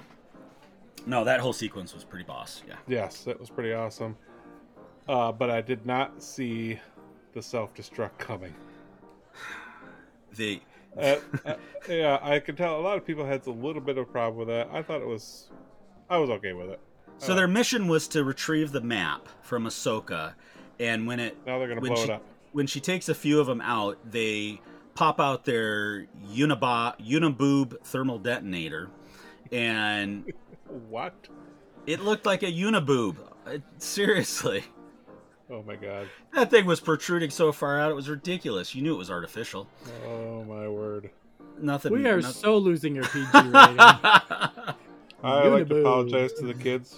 No, 1.05 1.23
that 1.23 1.39
whole 1.39 1.53
sequence 1.53 1.93
was 1.93 2.03
pretty 2.03 2.25
boss. 2.25 2.63
Yeah. 2.67 2.77
Yes, 2.87 3.23
that 3.25 3.39
was 3.39 3.49
pretty 3.49 3.73
awesome. 3.73 4.17
Uh, 5.07 5.31
but 5.31 5.49
I 5.49 5.61
did 5.61 5.85
not 5.85 6.21
see 6.21 6.79
the 7.33 7.41
self 7.41 7.73
destruct 7.73 8.17
coming. 8.17 8.53
The 10.35 10.61
Uh, 10.97 11.17
uh, 11.45 11.55
yeah, 11.89 12.19
I 12.21 12.39
can 12.39 12.55
tell 12.55 12.79
a 12.79 12.81
lot 12.81 12.97
of 12.97 13.05
people 13.05 13.25
had 13.25 13.45
a 13.47 13.51
little 13.51 13.81
bit 13.81 13.97
of 13.97 14.07
a 14.07 14.11
problem 14.11 14.37
with 14.39 14.47
that. 14.47 14.69
I 14.71 14.81
thought 14.81 15.01
it 15.01 15.07
was, 15.07 15.49
I 16.09 16.17
was 16.17 16.29
okay 16.29 16.53
with 16.53 16.69
it. 16.69 16.79
so 17.17 17.35
their 17.35 17.47
mission 17.47 17.87
was 17.87 18.07
to 18.09 18.23
retrieve 18.23 18.71
the 18.71 18.81
map 18.81 19.27
from 19.41 19.65
Ahsoka, 19.65 20.33
and 20.79 21.05
when 21.07 21.19
it 21.19 21.37
Now 21.45 21.59
they're 21.59 21.67
gonna 21.67 21.81
when 21.81 21.93
blow 21.93 22.03
she, 22.05 22.09
it 22.11 22.15
up. 22.15 22.23
when 22.53 22.67
she 22.67 22.79
takes 22.79 23.09
a 23.09 23.15
few 23.15 23.39
of 23.39 23.47
them 23.47 23.61
out, 23.61 23.97
they 24.09 24.61
pop 24.93 25.19
out 25.19 25.43
their 25.45 26.05
Uniba 26.31 26.97
Uniboob 27.05 27.81
thermal 27.83 28.19
detonator, 28.19 28.89
and 29.51 30.31
What? 30.89 31.13
it 31.85 31.99
looked 32.01 32.25
like 32.25 32.41
a 32.43 32.51
Uniboob. 32.51 33.17
Uh, 33.45 33.57
Seriously, 33.77 34.63
Oh 35.49 35.63
my 35.63 35.75
god! 35.75 36.07
that 36.33 36.49
thing 36.49 36.65
was 36.65 36.79
protruding 36.79 37.29
so 37.29 37.51
far 37.51 37.79
out; 37.79 37.91
it 37.91 37.95
was 37.95 38.09
ridiculous. 38.09 38.73
You 38.73 38.81
knew 38.81 38.95
it 38.95 38.97
was 38.97 39.11
artificial. 39.11 39.67
Oh 40.07 40.43
my 40.43 40.67
word! 40.67 41.11
Nothing. 41.59 41.93
We 41.93 42.07
are 42.07 42.21
nothing- 42.21 42.33
so 42.33 42.57
losing 42.57 42.97
our 42.97 43.03
PG 43.03 43.27
rating. 43.33 43.53
I 45.23 45.47
like 45.47 45.67
to 45.69 45.79
apologize 45.79 46.33
to 46.33 46.45
the 46.45 46.53
kids. 46.53 46.95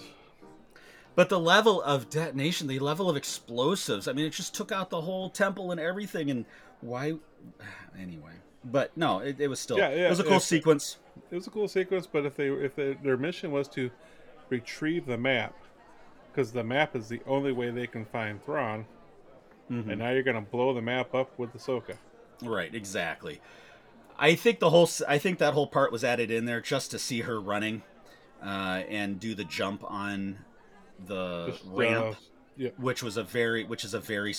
But 1.14 1.28
the 1.30 1.40
level 1.40 1.82
of 1.82 2.10
detonation, 2.10 2.68
the 2.68 2.78
level 2.78 3.10
of 3.10 3.16
explosives, 3.16 4.06
I 4.06 4.12
mean, 4.12 4.26
it 4.26 4.30
just 4.30 4.54
took 4.54 4.70
out 4.70 4.88
the 4.90 5.00
whole 5.00 5.30
temple 5.30 5.72
and 5.72 5.80
everything. 5.80 6.30
And 6.30 6.44
why? 6.80 7.14
Anyway. 7.98 8.30
But 8.64 8.96
no, 8.96 9.18
it, 9.18 9.40
it 9.40 9.48
was 9.48 9.58
still. 9.58 9.76
Yeah, 9.76 9.90
yeah, 9.90 10.06
it 10.06 10.10
was 10.10 10.20
a 10.20 10.24
cool 10.24 10.34
yeah. 10.34 10.38
sequence. 10.38 10.98
It 11.30 11.34
was 11.34 11.48
a 11.48 11.50
cool 11.50 11.66
sequence, 11.66 12.06
but 12.06 12.24
if 12.24 12.36
they 12.36 12.48
if 12.48 12.76
they, 12.76 12.94
their 12.94 13.16
mission 13.16 13.50
was 13.50 13.66
to 13.70 13.90
retrieve 14.50 15.06
the 15.06 15.18
map, 15.18 15.54
because 16.32 16.52
the 16.52 16.64
map 16.64 16.94
is 16.96 17.08
the 17.08 17.20
only 17.26 17.52
way 17.52 17.70
they 17.70 17.86
can 17.86 18.04
find 18.04 18.42
Thrawn, 18.44 18.86
Mhm. 19.70 19.88
and 19.90 19.98
now 19.98 20.10
you're 20.10 20.22
gonna 20.22 20.40
blow 20.40 20.72
the 20.74 20.82
map 20.82 21.14
up 21.14 21.38
with 21.38 21.52
Ahsoka. 21.54 21.96
Right, 22.42 22.74
exactly. 22.74 23.40
I 24.18 24.34
think 24.34 24.58
the 24.60 24.70
whole, 24.70 24.88
I 25.06 25.18
think 25.18 25.38
that 25.38 25.54
whole 25.54 25.66
part 25.66 25.92
was 25.92 26.02
added 26.04 26.30
in 26.30 26.44
there 26.44 26.60
just 26.60 26.90
to 26.92 26.98
see 26.98 27.20
her 27.22 27.40
running, 27.40 27.82
uh, 28.42 28.82
and 28.88 29.18
do 29.20 29.34
the 29.34 29.44
jump 29.44 29.82
on 29.84 30.38
the 31.06 31.48
Just, 31.50 31.66
uh, 31.66 31.70
ramp, 31.70 32.16
yeah, 32.56 32.70
which 32.78 33.02
was 33.02 33.16
a 33.16 33.22
very, 33.22 33.64
which 33.64 33.84
is 33.84 33.94
a 33.94 34.00
very, 34.00 34.34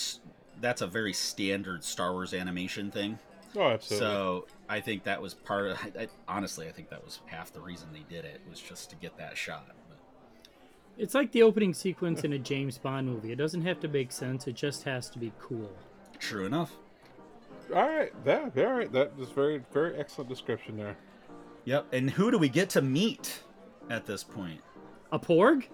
that's 0.60 0.82
a 0.82 0.88
very 0.88 1.14
standard 1.14 1.84
Star 1.84 2.12
Wars 2.12 2.34
animation 2.34 2.92
thing. 2.92 3.20
oh, 3.56 3.70
absolutely. 3.70 4.06
So 4.08 4.48
I 4.68 4.80
think 4.82 5.04
that 5.06 5.22
was 5.22 5.34
part 5.34 5.68
of. 5.72 5.78
I, 5.98 6.08
honestly, 6.28 6.68
I 6.68 6.72
think 6.72 6.90
that 6.90 7.04
was 7.04 7.20
half 7.28 7.52
the 7.54 7.62
reason 7.62 7.90
they 7.94 8.04
did 8.14 8.24
it 8.26 8.42
was 8.50 8.60
just 8.60 8.90
to 8.92 8.96
get 8.98 9.18
that 9.18 9.38
shot. 9.38 9.76
But, 11.00 11.04
It's 11.04 11.16
like 11.16 11.32
the 11.32 11.44
opening 11.44 11.74
sequence 11.74 12.24
in 12.24 12.34
a 12.34 12.40
James 12.40 12.78
Bond 12.78 13.08
movie. 13.08 13.32
It 13.32 13.38
doesn't 13.38 13.62
have 13.62 13.80
to 13.82 13.88
make 13.88 14.12
sense. 14.12 14.48
It 14.48 14.56
just 14.56 14.84
has 14.84 15.10
to 15.12 15.20
be 15.20 15.32
cool. 15.40 15.72
true 16.20 16.46
enough. 16.46 16.76
all 17.74 17.88
right, 17.88 18.12
that 18.26 18.58
all 18.58 18.74
right. 18.74 18.92
That 18.92 19.18
was 19.18 19.30
very 19.30 19.62
very 19.72 19.98
excellent 19.98 20.30
description 20.30 20.78
there. 20.78 20.98
Yep. 21.66 21.88
And 21.94 22.10
who 22.10 22.32
do 22.32 22.38
we 22.38 22.50
get 22.50 22.70
to 22.72 22.82
meet 22.82 23.44
at 23.90 24.06
this 24.06 24.24
point? 24.24 24.62
A 25.12 25.20
porg? 25.20 25.68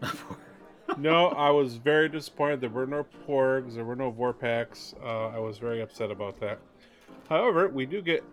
no, 0.98 1.28
I 1.28 1.50
was 1.50 1.76
very 1.76 2.08
disappointed. 2.08 2.60
There 2.60 2.70
were 2.70 2.86
no 2.86 3.06
porgs. 3.26 3.74
There 3.74 3.84
were 3.84 3.96
no 3.96 4.12
vorpacks. 4.12 4.94
Uh, 5.02 5.36
I 5.36 5.38
was 5.38 5.58
very 5.58 5.80
upset 5.80 6.10
about 6.10 6.38
that. 6.40 6.58
However, 7.28 7.68
we 7.68 7.84
do 7.86 8.00
get 8.00 8.24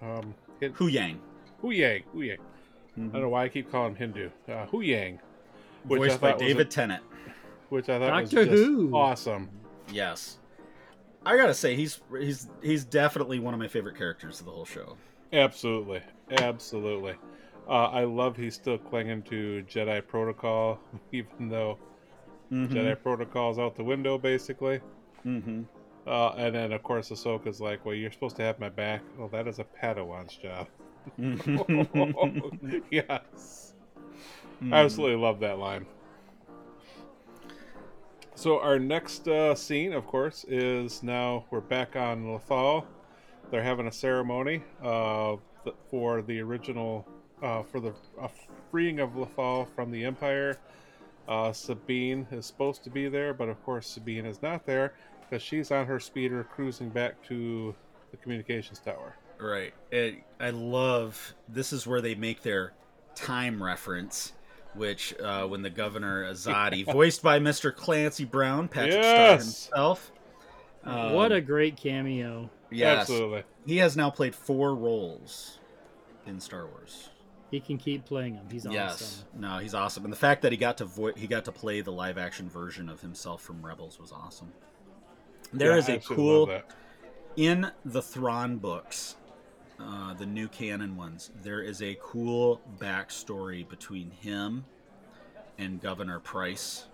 um, 0.00 0.34
Hin- 0.60 0.72
Hu 0.74 0.86
Yang, 0.88 1.20
Hu 1.60 1.70
Yang. 1.70 2.04
Hu 2.12 2.22
Yang. 2.22 2.38
I 2.96 3.00
don't 3.00 3.12
know 3.20 3.28
why 3.28 3.44
I 3.44 3.48
keep 3.48 3.70
calling 3.70 3.94
him 3.94 4.14
Hindu. 4.14 4.30
Uh, 4.48 4.66
Hu 4.66 4.80
Yang, 4.80 5.20
which 5.88 6.00
I 6.00 6.04
voiced 6.06 6.20
by 6.20 6.30
thought 6.30 6.40
was 6.40 6.42
a- 6.42 6.46
David 6.48 6.70
Tennant. 6.70 7.02
which 7.68 7.88
I 7.88 7.98
thought 7.98 8.08
Doctor 8.08 8.20
was 8.40 8.48
just 8.48 8.50
Who. 8.50 8.94
awesome. 8.94 9.50
Yes. 9.92 10.38
I 11.24 11.36
gotta 11.36 11.54
say 11.54 11.74
he's 11.74 12.00
he's 12.20 12.48
he's 12.62 12.84
definitely 12.84 13.38
one 13.40 13.52
of 13.54 13.58
my 13.60 13.68
favorite 13.68 13.96
characters 13.96 14.38
of 14.40 14.46
the 14.46 14.52
whole 14.52 14.64
show. 14.64 14.96
Absolutely, 15.32 16.00
absolutely. 16.30 17.14
Uh, 17.68 17.86
I 17.86 18.04
love 18.04 18.36
he's 18.36 18.54
still 18.54 18.78
clinging 18.78 19.22
to 19.22 19.64
Jedi 19.68 20.06
protocol, 20.06 20.78
even 21.12 21.48
though 21.48 21.78
Jedi 22.52 22.96
protocol's 23.02 23.58
out 23.58 23.74
the 23.74 23.82
window, 23.82 24.18
basically. 24.18 24.80
Mm-hmm. 25.26 25.62
Uh, 26.06 26.28
and 26.36 26.54
then, 26.54 26.70
of 26.70 26.84
course, 26.84 27.10
Ahsoka's 27.10 27.60
like, 27.60 27.84
"Well, 27.84 27.96
you're 27.96 28.12
supposed 28.12 28.36
to 28.36 28.42
have 28.42 28.60
my 28.60 28.68
back." 28.68 29.02
Well, 29.18 29.26
that 29.28 29.48
is 29.48 29.58
a 29.58 29.64
Padawan's 29.64 30.36
job. 30.36 30.68
yes, 32.90 33.74
I 34.62 34.80
absolutely 34.80 35.16
love 35.16 35.40
that 35.40 35.58
line. 35.58 35.86
So 38.34 38.60
our 38.60 38.78
next 38.78 39.28
uh, 39.28 39.54
scene, 39.54 39.92
of 39.92 40.06
course, 40.06 40.44
is 40.48 41.02
now 41.02 41.46
we're 41.50 41.60
back 41.60 41.96
on 41.96 42.24
Lothal. 42.24 42.84
They're 43.50 43.62
having 43.62 43.86
a 43.86 43.92
ceremony 43.92 44.62
uh, 44.82 45.36
for 45.90 46.22
the 46.22 46.40
original, 46.40 47.06
uh, 47.42 47.62
for 47.62 47.80
the 47.80 47.94
freeing 48.70 49.00
of 49.00 49.10
Lothal 49.10 49.66
from 49.74 49.90
the 49.90 50.04
Empire. 50.04 50.58
Uh, 51.28 51.52
Sabine 51.52 52.26
is 52.30 52.46
supposed 52.46 52.84
to 52.84 52.90
be 52.90 53.08
there, 53.08 53.34
but 53.34 53.48
of 53.48 53.62
course 53.64 53.86
Sabine 53.86 54.26
is 54.26 54.42
not 54.42 54.66
there 54.66 54.94
because 55.22 55.42
she's 55.42 55.70
on 55.70 55.86
her 55.86 55.98
speeder 55.98 56.44
cruising 56.44 56.88
back 56.88 57.20
to 57.24 57.74
the 58.10 58.16
communications 58.16 58.78
tower. 58.78 59.16
Right. 59.38 59.74
And 59.92 60.22
I 60.38 60.50
love 60.50 61.34
this 61.48 61.72
is 61.72 61.86
where 61.86 62.00
they 62.00 62.14
make 62.14 62.42
their 62.42 62.74
time 63.14 63.62
reference, 63.62 64.32
which 64.76 65.14
uh, 65.20 65.46
when 65.46 65.62
the 65.62 65.70
governor 65.70 66.24
Azadi, 66.32 66.84
voiced 66.84 67.22
by 67.22 67.38
Mr. 67.38 67.74
Clancy 67.74 68.24
Brown, 68.24 68.68
Patrick 68.68 68.92
Star 69.02 69.02
Yes. 69.14 69.42
himself. 69.42 70.12
um, 70.84 71.12
what 71.12 71.32
a 71.32 71.40
great 71.40 71.76
cameo. 71.76 72.50
yes. 72.70 73.00
Absolutely. 73.00 73.42
He 73.66 73.78
has 73.78 73.96
now 73.96 74.10
played 74.10 74.34
four 74.34 74.74
roles 74.74 75.58
in 76.26 76.38
Star 76.40 76.66
Wars. 76.66 77.10
He 77.50 77.60
can 77.60 77.78
keep 77.78 78.04
playing 78.04 78.34
him. 78.34 78.46
He's 78.50 78.64
Yes. 78.68 78.94
awesome. 78.94 79.40
No, 79.40 79.58
he's 79.58 79.72
awesome. 79.74 80.04
And 80.04 80.12
the 80.12 80.16
fact 80.18 80.42
that 80.42 80.50
he 80.52 80.58
got 80.58 80.78
to 80.78 80.84
vo- 80.84 81.12
he 81.14 81.26
got 81.28 81.44
to 81.44 81.52
play 81.52 81.80
the 81.80 81.92
live 81.92 82.18
action 82.18 82.48
version 82.48 82.88
of 82.88 83.00
himself 83.00 83.40
from 83.42 83.64
Rebels 83.64 83.98
was 84.00 84.10
awesome. 84.12 84.52
There 85.52 85.70
Yeah, 85.72 85.76
is 85.78 85.88
I 85.88 85.92
a 85.92 85.96
absolutely 85.96 86.24
cool 86.56 86.62
in 87.36 87.70
the 87.84 88.02
Thrawn 88.02 88.56
books, 88.56 89.14
uh, 89.80 90.14
the 90.14 90.26
new 90.26 90.48
canon 90.48 90.96
ones. 90.96 91.30
There 91.42 91.62
is 91.62 91.82
a 91.82 91.96
cool 92.00 92.60
backstory 92.78 93.68
between 93.68 94.10
him 94.10 94.64
and 95.58 95.80
Governor 95.80 96.20
Pryce, 96.20 96.86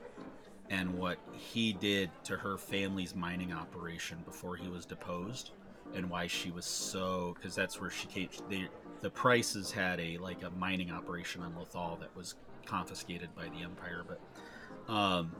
and 0.71 0.97
what 0.97 1.18
he 1.33 1.73
did 1.73 2.11
to 2.25 2.37
her 2.37 2.57
family's 2.57 3.14
mining 3.14 3.53
operation 3.53 4.18
before 4.25 4.57
he 4.57 4.68
was 4.68 4.85
deposed, 4.85 5.51
and 5.95 6.09
why 6.09 6.27
she 6.27 6.51
was 6.51 6.64
so 6.64 7.35
because 7.35 7.55
that's 7.55 7.81
where 7.81 7.90
she 7.90 8.07
came. 8.07 8.29
They, 8.49 8.68
the 9.01 9.11
Pryces 9.11 9.71
had 9.71 10.01
a 10.01 10.18
like 10.18 10.42
a 10.42 10.51
mining 10.51 10.90
operation 10.90 11.42
on 11.42 11.53
Lothal 11.55 11.99
that 12.01 12.14
was 12.16 12.37
confiscated 12.64 13.35
by 13.35 13.49
the 13.49 13.62
Empire, 13.62 14.05
but 14.07 14.92
um, 14.92 15.33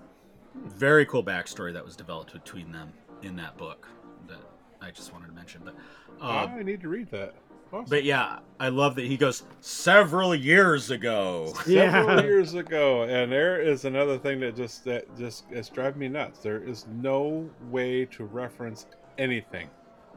very 0.55 1.07
cool 1.07 1.25
backstory 1.25 1.73
that 1.73 1.85
was 1.85 1.97
developed 1.97 2.33
between 2.33 2.73
them 2.73 2.93
in 3.23 3.37
that 3.37 3.57
book 3.57 3.89
that 4.29 4.41
I 4.83 4.91
just 4.91 5.13
wanted 5.13 5.27
to 5.29 5.33
mention. 5.33 5.63
But 5.65 5.75
uh, 6.21 6.47
I 6.47 6.63
need 6.63 6.81
to 6.83 6.89
read 6.89 7.11
that. 7.11 7.35
Awesome. 7.73 7.87
but 7.89 8.05
yeah, 8.05 8.41
I 8.61 8.69
love 8.69 8.97
that 8.97 9.07
he 9.07 9.17
goes 9.17 9.45
several 9.63 10.35
years 10.35 10.91
ago. 10.91 11.55
several 11.65 11.73
Yeah. 12.19 12.23
years 12.23 12.53
ago 12.53 13.05
and 13.05 13.33
there 13.33 13.63
is 13.63 13.87
another 13.87 14.19
thing 14.19 14.41
that 14.41 14.55
just 14.57 14.85
that 14.85 15.07
just 15.17 15.45
is 15.51 15.71
driving 15.71 16.01
me 16.01 16.09
nuts 16.09 16.41
there 16.41 16.63
is 16.63 16.85
no 17.01 17.49
way 17.71 18.05
to 18.07 18.25
reference 18.27 18.85
anything 19.17 19.71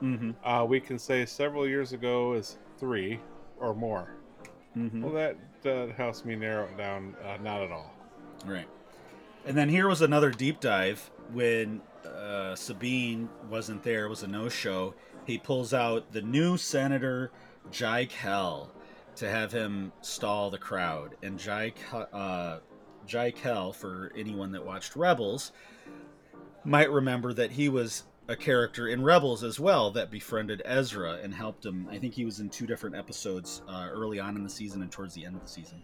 Mm-hmm. 0.04 0.32
uh, 0.46 0.66
we 0.66 0.82
can 0.82 1.00
say 1.00 1.26
several 1.26 1.66
years 1.66 1.94
ago 1.94 2.34
is 2.34 2.58
three 2.78 3.22
or 3.62 3.74
more 3.74 4.10
Mm-hmm. 4.78 5.02
well 5.04 5.14
that 5.14 5.38
uh, 5.66 5.94
helps 5.94 6.26
me 6.26 6.36
narrow 6.36 6.66
it 6.66 6.76
down 6.78 7.16
uh, 7.24 7.38
not 7.42 7.62
at 7.62 7.72
all 7.72 7.94
Right. 8.46 8.68
And 9.46 9.56
then 9.56 9.70
here 9.70 9.88
was 9.88 10.02
another 10.02 10.30
deep 10.32 10.60
dive 10.60 11.10
when 11.32 11.80
uh, 12.06 12.56
Sabine 12.56 13.30
wasn't 13.50 13.84
there. 13.84 14.06
It 14.06 14.10
was 14.10 14.24
a 14.24 14.28
no-show. 14.28 14.94
He 15.26 15.38
pulls 15.38 15.74
out 15.74 16.12
the 16.12 16.22
new 16.22 16.58
Senator 16.58 17.32
Jai 17.72 18.06
Kell, 18.06 18.72
to 19.16 19.30
have 19.30 19.52
him 19.52 19.92
stall 20.02 20.50
the 20.50 20.58
crowd. 20.58 21.16
And 21.24 21.40
Jai, 21.40 21.74
uh, 21.92 22.60
Jai 23.08 23.32
Kell, 23.32 23.72
for 23.72 24.12
anyone 24.16 24.52
that 24.52 24.66
watched 24.66 24.96
Rebels, 24.96 25.52
might 26.64 26.92
remember 26.92 27.34
that 27.34 27.52
he 27.52 27.70
was 27.70 28.04
a 28.28 28.36
character 28.36 28.88
in 28.88 29.04
Rebels 29.04 29.44
as 29.44 29.60
well 29.60 29.92
that 29.92 30.10
befriended 30.10 30.62
Ezra 30.66 31.20
and 31.22 31.34
helped 31.34 31.66
him. 31.66 31.88
I 31.92 31.98
think 32.00 32.14
he 32.14 32.26
was 32.26 32.40
in 32.40 32.50
two 32.50 32.66
different 32.66 32.96
episodes 32.96 33.62
uh, 33.68 33.88
early 33.92 34.20
on 34.20 34.36
in 34.36 34.44
the 34.44 34.50
season 34.50 34.82
and 34.82 34.92
towards 34.92 35.14
the 35.14 35.26
end 35.26 35.36
of 35.36 35.42
the 35.42 35.50
season. 35.50 35.82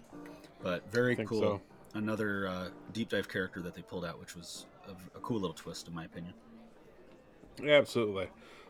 But 0.62 0.92
very 0.92 1.16
cool. 1.16 1.40
so. 1.40 1.62
Another 1.94 2.48
uh, 2.48 2.68
deep 2.94 3.10
dive 3.10 3.28
character 3.28 3.62
that 3.62 3.76
they 3.76 3.82
pulled 3.82 4.06
out, 4.06 4.18
which 4.18 4.36
was 4.36 4.66
a, 4.88 5.18
a 5.18 5.22
cool 5.22 5.40
little 5.40 5.54
twist, 5.56 5.88
in 5.88 5.94
my 5.94 6.06
opinion. 6.06 6.34
Absolutely. 7.66 8.28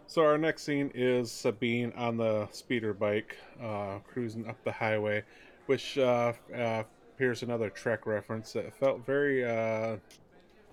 So 0.08 0.24
our 0.24 0.38
next 0.38 0.64
scene 0.64 0.92
is 0.94 1.32
Sabine 1.32 1.94
on 1.96 2.18
the 2.18 2.48
speeder 2.52 2.94
bike, 2.94 3.38
uh, 3.62 4.00
cruising 4.00 4.48
up 4.48 4.62
the 4.64 4.72
highway, 4.72 5.24
which 5.68 5.98
uh, 5.98 6.34
uh, 6.54 6.84
appears 7.16 7.44
another 7.44 7.70
Trek 7.70 8.06
reference. 8.06 8.52
that 8.54 8.74
felt 8.74 9.06
very, 9.06 9.46
uh, 9.46 9.98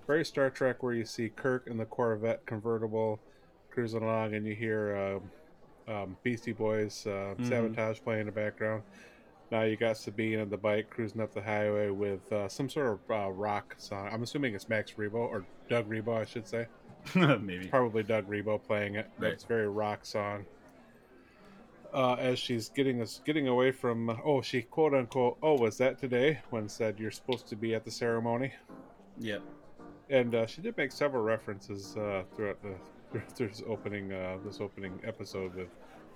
very 0.07 0.25
Star 0.25 0.51
Trek, 0.51 0.83
where 0.83 0.95
you 0.95 1.05
see 1.05 1.29
Kirk 1.29 1.69
in 1.69 1.77
the 1.77 1.85
Corvette 1.85 2.45
convertible 2.47 3.21
cruising 3.71 4.03
along, 4.03 4.35
and 4.35 4.45
you 4.45 4.55
hear 4.57 5.21
uh, 5.89 5.93
um, 6.03 6.17
Beastie 6.25 6.53
Boys 6.53 7.07
uh, 7.07 7.35
Mhm. 7.39 7.49
"Sabotage" 7.49 8.01
playing 8.03 8.21
in 8.23 8.27
the 8.27 8.33
background. 8.33 8.83
Now 9.51 9.63
you 9.63 9.77
got 9.77 9.97
Sabine 9.97 10.41
on 10.41 10.51
the 10.51 10.57
bike 10.59 10.91
cruising 10.91 11.21
up 11.21 11.33
the 11.33 11.41
highway 11.43 11.89
with 11.91 12.31
uh, 12.33 12.49
some 12.49 12.69
sort 12.69 12.89
of 12.89 13.11
uh, 13.11 13.31
rock 13.31 13.75
song. 13.79 14.09
I'm 14.13 14.23
assuming 14.23 14.55
it's 14.55 14.69
Max 14.69 14.93
Rebo 14.93 15.15
or 15.15 15.45
Doug 15.71 15.89
Rebo, 15.89 16.19
I 16.21 16.25
should 16.27 16.47
say 16.47 16.67
Maybe. 17.15 17.67
probably 17.69 18.03
Doug 18.03 18.29
Rebo 18.29 18.63
playing 18.63 18.97
it. 18.97 19.09
Right. 19.19 19.33
It's 19.33 19.45
very 19.45 19.69
rock 19.69 20.05
song. 20.05 20.45
Uh, 21.95 22.15
as 22.17 22.39
she's 22.39 22.69
getting 22.69 23.01
us 23.01 23.23
getting 23.25 23.49
away 23.49 23.73
from 23.73 24.11
oh 24.23 24.43
she 24.43 24.61
quote 24.61 24.93
unquote 24.93 25.39
oh 25.43 25.55
was 25.59 25.79
that 25.79 25.99
today 25.99 26.39
when 26.51 26.69
said 26.69 27.01
you're 27.01 27.11
supposed 27.11 27.47
to 27.47 27.57
be 27.57 27.75
at 27.75 27.83
the 27.83 27.91
ceremony 27.91 28.53
Yep. 29.21 29.41
and 30.11 30.35
uh, 30.35 30.45
she 30.47 30.61
did 30.61 30.77
make 30.77 30.93
several 30.93 31.23
references 31.23 31.97
uh, 31.97 32.25
throughout 32.37 32.59
the 32.63 32.75
through 33.35 33.49
this 33.49 33.63
opening 33.67 34.13
uh, 34.13 34.37
this 34.45 34.61
opening 34.61 35.01
episode 35.03 35.55
with 35.55 35.69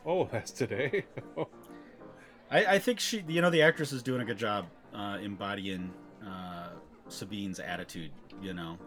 oh 0.04 0.24
that's 0.30 0.50
today 0.50 1.06
I, 2.52 2.74
I 2.74 2.78
think 2.78 3.00
she, 3.00 3.24
you 3.26 3.40
know, 3.40 3.50
the 3.50 3.62
actress 3.62 3.92
is 3.92 4.02
doing 4.02 4.20
a 4.20 4.24
good 4.24 4.36
job 4.36 4.66
uh, 4.94 5.18
embodying 5.22 5.90
uh, 6.24 6.68
Sabine's 7.08 7.58
attitude, 7.58 8.12
you 8.42 8.52
know, 8.52 8.78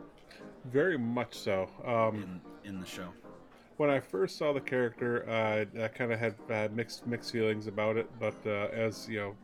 very 0.66 0.98
much 0.98 1.34
so 1.36 1.70
um, 1.84 2.42
in 2.64 2.70
in 2.70 2.80
the 2.80 2.86
show. 2.86 3.10
when 3.78 3.90
I 3.90 4.00
first 4.00 4.38
saw 4.38 4.54
the 4.54 4.62
character, 4.62 5.28
uh, 5.30 5.84
I 5.84 5.88
kind 5.90 6.12
of 6.14 6.20
had 6.20 6.36
uh, 6.50 6.68
mixed 6.74 7.06
mixed 7.08 7.32
feelings 7.32 7.68
about 7.68 7.98
it. 7.98 8.10
But 8.20 8.36
uh, 8.46 8.70
as 8.72 9.08
you 9.10 9.20
know, 9.20 9.36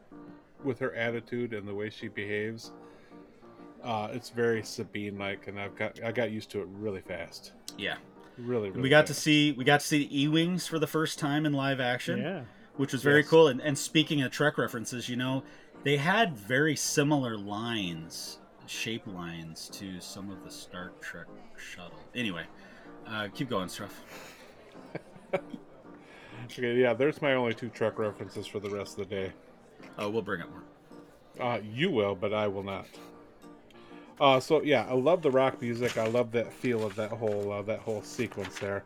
with 0.63 0.80
her 0.80 0.93
attitude 0.93 1.53
and 1.53 1.67
the 1.67 1.74
way 1.74 1.89
she 1.89 2.07
behaves, 2.07 2.72
uh, 3.84 4.09
it's 4.11 4.30
very 4.30 4.61
Sabine 4.63 5.17
like, 5.17 5.47
and 5.47 5.59
I've 5.59 5.76
got 5.76 5.99
I 6.03 6.11
got 6.11 6.32
used 6.32 6.51
to 6.51 6.61
it 6.61 6.67
really 6.69 7.01
fast. 7.01 7.53
Yeah, 7.78 7.95
Really, 8.38 8.69
really 8.69 8.82
we 8.84 8.89
got 8.89 9.07
to 9.07 9.13
see 9.13 9.51
we 9.51 9.63
got 9.63 9.80
to 9.82 9.88
see 9.88 9.99
the 9.99 10.22
E-wings 10.24 10.67
for 10.67 10.78
the 10.80 10.88
first 10.88 11.17
time 11.19 11.45
in 11.45 11.53
live 11.53 11.80
action, 11.80 12.19
Yeah. 12.19 12.41
Which 12.78 12.93
was 12.93 13.03
very 13.03 13.22
Yes. 13.22 13.30
cool. 13.30 13.47
And, 13.47 13.61
and 13.61 13.78
speaking 13.78 14.22
of 14.22 14.32
Trek 14.32 14.57
references, 14.57 15.09
you 15.09 15.15
know, 15.15 15.43
they 15.84 15.97
had 15.97 16.36
very 16.38 16.76
similar 16.76 17.38
lines, 17.38 18.39
shape 18.67 19.05
lines 19.07 19.69
to 19.74 19.99
some 19.99 20.30
of 20.32 20.43
the 20.43 20.51
Star 20.51 20.91
Trek 21.01 21.28
shuttle. 21.57 21.99
Anyway, 22.15 22.45
uh, 23.07 23.28
keep 23.34 23.49
going, 23.49 23.67
Struff. 23.67 23.91
Okay, 26.45 26.76
yeah, 26.76 26.93
there's 26.93 27.22
my 27.22 27.36
only 27.36 27.53
two 27.53 27.69
Trek 27.69 27.97
references 27.99 28.45
for 28.47 28.59
the 28.59 28.69
rest 28.69 28.97
of 28.97 29.07
the 29.07 29.15
day. 29.15 29.32
Oh, 29.97 30.09
we'll 30.09 30.22
bring 30.22 30.41
up 30.41 30.49
more. 30.49 30.63
Uh, 31.39 31.59
you 31.63 31.89
will, 31.89 32.13
but 32.15 32.34
I 32.34 32.47
will 32.47 32.63
not. 32.63 32.88
Uh, 34.19 34.39
so 34.39 34.61
yeah, 34.61 34.86
I 34.89 34.93
love 34.93 35.22
the 35.22 35.32
rock 35.32 35.61
music. 35.61 35.97
I 35.97 36.07
love 36.07 36.32
that 36.32 36.51
feel 36.51 36.86
of 36.86 36.95
that 36.95 37.11
whole 37.11 37.51
uh, 37.51 37.61
that 37.63 37.80
whole 37.80 38.01
sequence 38.01 38.59
there, 38.59 38.84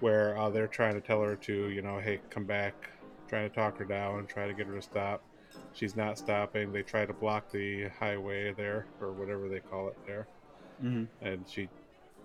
where 0.00 0.38
uh, 0.38 0.50
they're 0.50 0.68
trying 0.68 0.94
to 0.94 1.00
tell 1.00 1.20
her 1.22 1.34
to, 1.36 1.70
you 1.70 1.82
know, 1.82 1.98
hey, 1.98 2.20
come 2.30 2.44
back, 2.44 2.90
trying 3.30 3.48
to 3.48 3.54
talk 3.54 3.78
her 3.78 3.84
down, 3.84 4.26
try 4.26 4.46
to 4.48 4.52
get 4.52 4.66
her 4.66 4.74
to 4.74 4.82
stop. 4.82 5.22
She's 5.72 5.94
not 5.96 6.18
stopping. 6.18 6.72
They 6.72 6.82
try 6.82 7.06
to 7.06 7.12
block 7.12 7.50
the 7.50 7.88
highway 7.98 8.52
there, 8.52 8.86
or 9.00 9.12
whatever 9.12 9.48
they 9.48 9.60
call 9.60 9.88
it 9.88 9.96
there, 10.06 10.26
Mm-hmm. 10.82 11.04
and 11.24 11.44
she 11.48 11.68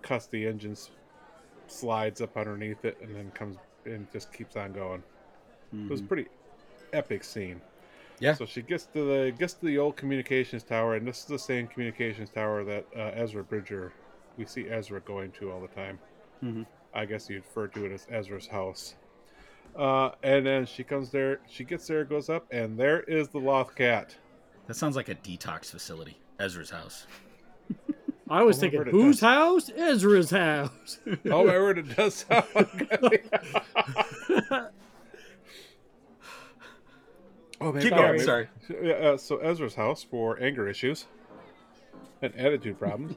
cuts 0.02 0.26
the 0.26 0.46
engines, 0.46 0.90
slides 1.68 2.20
up 2.20 2.36
underneath 2.36 2.84
it, 2.84 2.98
and 3.02 3.14
then 3.14 3.30
comes 3.32 3.56
and 3.84 4.10
just 4.12 4.32
keeps 4.32 4.56
on 4.56 4.72
going. 4.72 5.02
It 5.72 5.90
was 5.90 6.00
a 6.00 6.04
pretty 6.04 6.26
epic 6.92 7.22
scene. 7.22 7.60
Yeah. 8.18 8.32
So 8.34 8.46
she 8.46 8.62
gets 8.62 8.86
to 8.86 9.04
the 9.04 9.30
gets 9.32 9.54
to 9.54 9.66
the 9.66 9.78
old 9.78 9.96
communications 9.96 10.62
tower, 10.64 10.94
and 10.96 11.06
this 11.06 11.18
is 11.20 11.26
the 11.26 11.38
same 11.38 11.66
communications 11.68 12.30
tower 12.30 12.64
that 12.64 12.86
uh, 12.96 13.10
Ezra 13.14 13.44
Bridger, 13.44 13.92
we 14.38 14.46
see 14.46 14.68
Ezra 14.68 15.00
going 15.00 15.30
to 15.32 15.50
all 15.52 15.60
the 15.60 15.68
time. 15.68 15.98
Mhm. 16.42 16.66
I 16.94 17.04
guess 17.04 17.28
you'd 17.28 17.44
refer 17.44 17.66
to 17.68 17.84
it 17.84 17.92
as 17.92 18.06
Ezra's 18.10 18.46
house. 18.46 18.94
Uh, 19.76 20.10
and 20.22 20.46
then 20.46 20.64
she 20.66 20.82
comes 20.84 21.10
there, 21.10 21.40
she 21.48 21.62
gets 21.64 21.86
there, 21.86 22.04
goes 22.04 22.28
up, 22.30 22.46
and 22.50 22.78
there 22.78 23.00
is 23.02 23.28
the 23.28 23.38
Loth 23.38 23.74
Cat. 23.74 24.14
That 24.66 24.74
sounds 24.74 24.96
like 24.96 25.08
a 25.08 25.14
detox 25.14 25.66
facility. 25.70 26.18
Ezra's 26.40 26.70
house. 26.70 27.06
I 28.30 28.42
was 28.42 28.56
Oh, 28.56 28.60
thinking, 28.62 28.86
whose 28.86 29.20
house? 29.20 29.70
Ezra's 29.76 30.30
house. 30.30 30.98
Oh, 31.30 31.44
my 31.46 31.52
word, 31.58 31.78
it 31.78 31.94
does 31.96 32.14
sound 32.28 32.44
like 32.54 33.30
Oh, 37.60 37.72
maybe 37.72 37.84
Keep 37.84 37.92
yeah, 37.92 37.98
going. 37.98 38.12
maybe- 38.12 38.24
Sorry. 38.24 38.48
Yeah, 38.82 38.92
uh, 38.92 39.16
so 39.16 39.38
Ezra's 39.38 39.74
house 39.74 40.02
for 40.02 40.38
anger 40.42 40.68
issues 40.68 41.06
and 42.22 42.34
attitude 42.36 42.78
problems, 42.78 43.14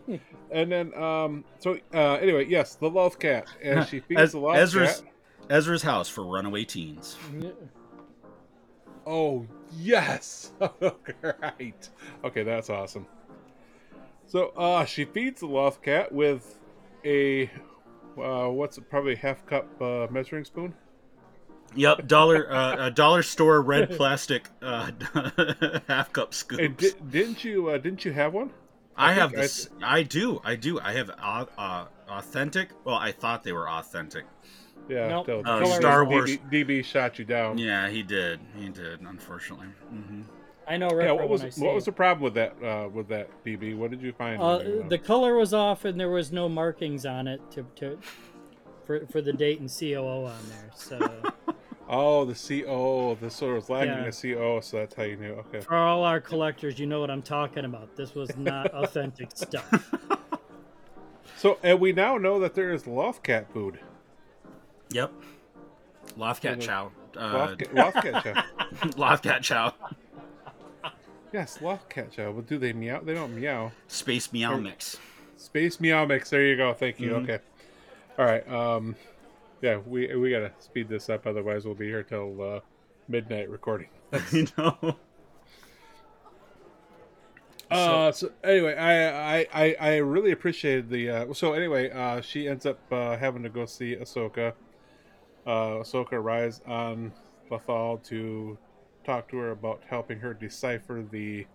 and 0.51 0.71
then 0.71 0.93
um, 0.93 1.43
so 1.59 1.77
uh, 1.93 2.13
anyway, 2.15 2.45
yes, 2.45 2.75
the 2.75 2.89
Loth 2.89 3.17
Cat, 3.19 3.47
and 3.63 3.85
she 3.87 3.99
feeds 4.01 4.19
Ez- 4.21 4.31
the 4.33 4.39
Loth 4.39 4.57
Ezra's 4.57 5.01
Cat. 5.01 5.09
Ezra's 5.49 5.83
house 5.83 6.07
for 6.09 6.23
runaway 6.23 6.63
teens. 6.63 7.17
Oh 9.05 9.45
yes, 9.77 10.51
right. 11.21 11.89
Okay, 12.23 12.43
that's 12.43 12.69
awesome. 12.69 13.07
So 14.27 14.49
uh, 14.49 14.85
she 14.85 15.05
feeds 15.05 15.39
the 15.39 15.47
Loth 15.47 15.81
Cat 15.81 16.11
with 16.11 16.57
a 17.03 17.49
uh, 18.17 18.47
what's 18.49 18.77
it, 18.77 18.89
probably 18.89 19.15
half 19.15 19.45
cup 19.45 19.81
uh, 19.81 20.07
measuring 20.11 20.45
spoon. 20.45 20.73
Yep, 21.75 22.07
dollar 22.07 22.51
uh, 22.51 22.87
a 22.87 22.91
dollar 22.91 23.23
store 23.23 23.61
red 23.61 23.91
plastic 23.91 24.49
uh, 24.61 24.91
half 25.87 26.11
cup 26.13 26.33
scoops. 26.33 26.93
di- 26.93 26.99
didn't 27.09 27.43
you 27.43 27.69
uh, 27.69 27.77
didn't 27.77 28.05
you 28.05 28.11
have 28.11 28.33
one? 28.33 28.51
I, 28.95 29.11
I 29.11 29.13
have 29.13 29.29
think 29.31 29.39
I- 29.39 29.41
this. 29.43 29.69
I, 29.81 30.03
do. 30.03 30.41
I 30.43 30.55
do. 30.55 30.79
I 30.79 30.93
have 30.93 31.09
au- 31.11 31.47
uh, 31.57 31.85
authentic. 32.09 32.69
Well, 32.83 32.95
I 32.95 33.11
thought 33.11 33.43
they 33.43 33.53
were 33.53 33.69
authentic. 33.69 34.25
Yeah, 34.89 35.07
Nope. 35.07 35.25
tell- 35.25 35.41
Uh, 35.45 35.65
Star 35.65 36.03
Wars- 36.03 36.37
DB 36.51 36.83
shot 36.83 37.19
you 37.19 37.25
down. 37.25 37.57
Yeah, 37.57 37.87
he 37.89 38.03
did. 38.03 38.39
He 38.57 38.69
did. 38.69 39.01
Unfortunately. 39.01 39.67
hmm 39.89 40.21
I 40.67 40.77
know 40.77 40.89
right 40.89 41.05
Yeah, 41.07 41.13
what 41.13 41.29
was 41.29 41.41
when 41.41 41.47
I 41.47 41.49
see 41.49 41.65
what 41.65 41.73
was 41.73 41.85
the 41.85 41.91
problem 41.91 42.23
with 42.23 42.35
that 42.35 42.55
uh, 42.63 42.89
with 42.89 43.07
that 43.07 43.27
DB? 43.43 43.75
What 43.75 43.89
did 43.89 44.01
you 44.03 44.11
find? 44.13 44.39
Uh, 44.39 44.59
when 44.59 44.87
the 44.89 44.99
color 44.99 45.35
was 45.35 45.51
off, 45.51 45.83
and 45.85 45.99
there 45.99 46.11
was 46.11 46.31
no 46.31 46.47
markings 46.47 47.07
on 47.07 47.27
it 47.27 47.41
to, 47.51 47.65
to 47.77 47.97
for 48.85 49.05
for 49.07 49.19
the 49.19 49.33
date 49.33 49.59
and 49.61 49.67
COO 49.69 50.25
on 50.27 50.37
there. 50.49 50.69
So 50.75 51.23
oh, 51.89 52.23
the 52.25 52.35
CO, 52.35 53.15
the 53.19 53.31
sort 53.31 53.57
of 53.57 53.67
lagging 53.71 53.95
Yeah. 53.95 54.05
a 54.05 54.11
CO, 54.11 54.59
so 54.59 54.77
that's 54.77 54.93
how 54.93 55.03
you 55.03 55.15
knew. 55.15 55.33
Okay, 55.47 55.61
for 55.61 55.73
all 55.75 56.03
our 56.03 56.21
collectors, 56.21 56.77
you 56.77 56.85
know 56.85 56.99
what 56.99 57.09
I'm 57.09 57.23
talking 57.23 57.65
about. 57.65 57.95
This 57.95 58.13
was 58.13 58.37
not 58.37 58.67
authentic 58.71 59.29
stuff. 59.33 59.91
so 61.35 61.57
and 61.63 61.79
we 61.79 61.93
now 61.93 62.17
know 62.17 62.39
that 62.41 62.53
there 62.53 62.71
is 62.71 62.85
Loth 62.85 63.23
Cat 63.23 63.51
food. 63.51 63.79
Yep. 64.91 65.11
Lothcat. 66.17 66.61
Chow. 66.61 66.91
Uh, 67.15 67.33
Loth 67.33 67.57
Cat, 67.57 67.75
Loth 67.75 67.93
Cat 67.93 68.23
chow. 68.23 68.43
Lothcat 68.97 69.41
Chow. 69.41 69.73
Yes, 71.31 71.61
Loth 71.61 71.87
Cat 71.89 72.11
chow. 72.11 72.31
But 72.31 72.47
do 72.47 72.57
they 72.57 72.73
meow? 72.73 73.01
They 73.01 73.13
don't 73.13 73.35
meow. 73.35 73.71
Space 73.87 74.31
Meow 74.33 74.57
Mix. 74.57 74.97
Space 75.37 75.79
meow 75.79 76.05
mix. 76.05 76.29
There 76.29 76.45
you 76.45 76.57
go. 76.57 76.73
Thank 76.73 76.99
you. 76.99 77.11
Mhm. 77.11 77.23
Okay. 77.23 77.39
All 78.17 78.25
right. 78.25 78.47
Um, 78.51 78.95
yeah, 79.61 79.77
we 79.77 80.13
we 80.15 80.31
gotta 80.31 80.51
speed 80.59 80.89
this 80.89 81.09
up, 81.09 81.25
otherwise 81.25 81.65
we'll 81.65 81.75
be 81.75 81.87
here 81.87 82.03
till 82.03 82.41
uh, 82.41 82.59
midnight 83.07 83.49
recording. 83.49 83.87
you 84.33 84.47
know. 84.57 84.97
Uh, 87.71 88.11
so 88.11 88.31
anyway, 88.43 88.75
I, 88.75 89.37
I, 89.39 89.47
I, 89.53 89.75
I 89.79 89.95
really 89.97 90.31
appreciated 90.31 90.89
the. 90.89 91.09
Uh, 91.09 91.33
so 91.33 91.53
anyway, 91.53 91.89
uh, 91.91 92.19
she 92.19 92.47
ends 92.47 92.65
up 92.65 92.79
uh, 92.91 93.15
having 93.15 93.43
to 93.43 93.49
go 93.49 93.65
see 93.65 93.95
Ahsoka. 93.95 94.53
Uh, 95.49 95.81
Ahsoka 95.83 96.13
arrives 96.13 96.61
on 96.67 97.11
Lothal 97.49 98.03
to 98.05 98.57
talk 99.03 99.27
to 99.29 99.37
her 99.37 99.51
about 99.51 99.81
helping 99.89 100.19
her 100.19 100.33
decipher 100.33 101.03
the 101.11 101.47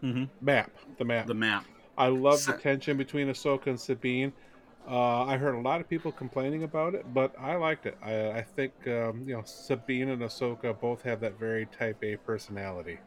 hmm 0.00 0.24
map. 0.40 0.70
The 0.98 1.04
map. 1.04 1.26
The 1.26 1.34
map. 1.34 1.66
I 1.96 2.08
love 2.08 2.46
the 2.46 2.54
tension 2.54 2.96
between 2.96 3.28
Ahsoka 3.28 3.66
and 3.66 3.80
Sabine. 3.80 4.32
Uh, 4.88 5.24
I 5.24 5.36
heard 5.36 5.54
a 5.54 5.60
lot 5.60 5.80
of 5.80 5.88
people 5.88 6.12
complaining 6.12 6.62
about 6.62 6.94
it, 6.94 7.12
but 7.12 7.34
I 7.38 7.56
liked 7.56 7.86
it. 7.86 7.98
I, 8.02 8.30
I 8.30 8.42
think 8.42 8.72
um, 8.86 9.24
you 9.28 9.34
know 9.34 9.42
Sabine 9.44 10.08
and 10.10 10.22
Ahsoka 10.22 10.78
both 10.80 11.02
have 11.02 11.20
that 11.20 11.38
very 11.38 11.66
Type 11.66 11.98
A 12.02 12.16
personality. 12.16 13.00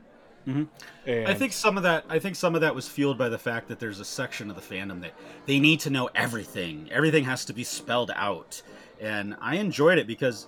Mhm. 0.48 0.70
And 1.06 1.26
I 1.26 1.34
think 1.36 1.54
some 1.54 1.78
of 1.78 1.84
that. 1.84 2.06
I 2.10 2.20
think 2.20 2.36
some 2.36 2.56
of 2.56 2.62
that 2.62 2.74
was 2.76 2.88
fueled 2.88 3.18
by 3.18 3.30
the 3.30 3.38
fact 3.38 3.68
that 3.68 3.80
there's 3.80 4.00
a 4.00 4.06
section 4.06 4.50
of 4.50 4.56
the 4.56 4.62
fandom 4.62 5.02
that 5.02 5.14
they 5.46 5.60
need 5.60 5.80
to 5.82 5.90
know 5.92 6.10
everything. 6.16 6.90
Everything 6.92 7.26
has 7.26 7.46
to 7.46 7.54
be 7.54 7.64
spelled 7.64 8.12
out, 8.16 8.62
and 9.02 9.36
I 9.42 9.56
enjoyed 9.58 9.98
it 9.98 10.08
because 10.08 10.48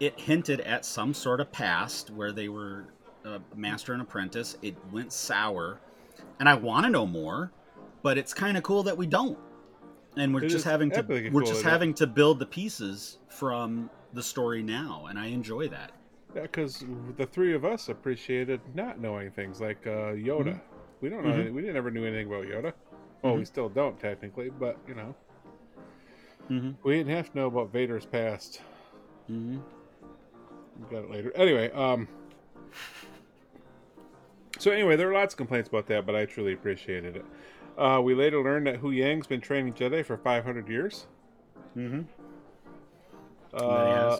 it 0.00 0.18
hinted 0.18 0.60
at 0.62 0.84
some 0.84 1.12
sort 1.14 1.40
of 1.40 1.52
past 1.52 2.10
where 2.10 2.32
they 2.32 2.48
were 2.48 2.86
a 3.24 3.40
master 3.54 3.92
and 3.92 4.00
apprentice. 4.02 4.56
It 4.62 4.74
went 4.90 5.12
sour, 5.12 5.78
and 6.40 6.48
I 6.48 6.54
want 6.54 6.86
to 6.86 6.90
know 6.90 7.06
more, 7.06 7.52
but 8.02 8.16
it's 8.18 8.32
kind 8.32 8.56
of 8.56 8.62
cool 8.62 8.82
that 8.84 8.96
we 8.96 9.06
don't, 9.06 9.38
and 10.16 10.34
we're 10.34 10.44
It 10.44 10.48
just 10.48 10.64
having 10.64 10.90
to 10.92 11.02
we're 11.30 11.42
cool 11.42 11.52
just 11.52 11.62
having 11.62 11.92
to 11.94 12.06
build 12.06 12.38
the 12.38 12.46
pieces 12.46 13.18
from 13.28 13.90
the 14.14 14.22
story 14.22 14.62
now, 14.62 15.06
and 15.10 15.18
I 15.18 15.26
enjoy 15.26 15.68
that. 15.68 15.92
Yeah, 16.34 16.42
because 16.42 16.84
the 17.16 17.26
three 17.26 17.54
of 17.54 17.64
us 17.64 17.88
appreciated 17.90 18.60
not 18.74 19.00
knowing 19.00 19.30
things 19.32 19.60
like 19.60 19.86
uh, 19.86 20.14
Yoda. 20.14 20.54
Mhm. 20.54 20.60
We 21.00 21.08
don't 21.08 21.24
know. 21.24 21.30
Mhm. 21.32 21.40
any- 21.40 21.50
we 21.50 21.60
didn't 21.60 21.76
ever 21.76 21.90
knew 21.90 22.04
anything 22.06 22.26
about 22.28 22.44
Yoda. 22.46 22.72
Well, 23.22 23.34
we 23.34 23.42
Mhm. 23.42 23.46
still 23.46 23.68
don't 23.68 23.98
technically, 24.00 24.48
but 24.50 24.78
you 24.88 24.94
know, 24.94 25.14
Mm-hmm. 26.50 26.70
we 26.82 26.96
didn't 26.96 27.14
have 27.14 27.30
to 27.30 27.38
know 27.38 27.46
about 27.46 27.72
Vader's 27.72 28.04
past. 28.06 28.60
Mm-hmm. 29.30 29.58
We 30.80 30.90
got 30.90 31.04
it 31.04 31.10
later. 31.10 31.32
Anyway, 31.36 31.70
um. 31.72 32.08
So 34.58 34.70
anyway, 34.72 34.96
there 34.96 35.08
are 35.10 35.14
lots 35.14 35.32
of 35.32 35.38
complaints 35.38 35.68
about 35.68 35.86
that, 35.86 36.04
but 36.04 36.14
I 36.14 36.26
truly 36.26 36.52
appreciated 36.52 37.16
it. 37.16 37.24
Uh, 37.78 38.00
we 38.02 38.14
later 38.14 38.42
learned 38.42 38.66
that 38.66 38.76
Hu 38.76 38.90
Yang's 38.90 39.26
been 39.26 39.40
training 39.40 39.72
Jedi 39.74 40.04
for 40.04 40.18
500 40.18 40.68
years. 40.68 41.06
Mm-hmm. 41.76 42.02
Uh, 43.54 44.18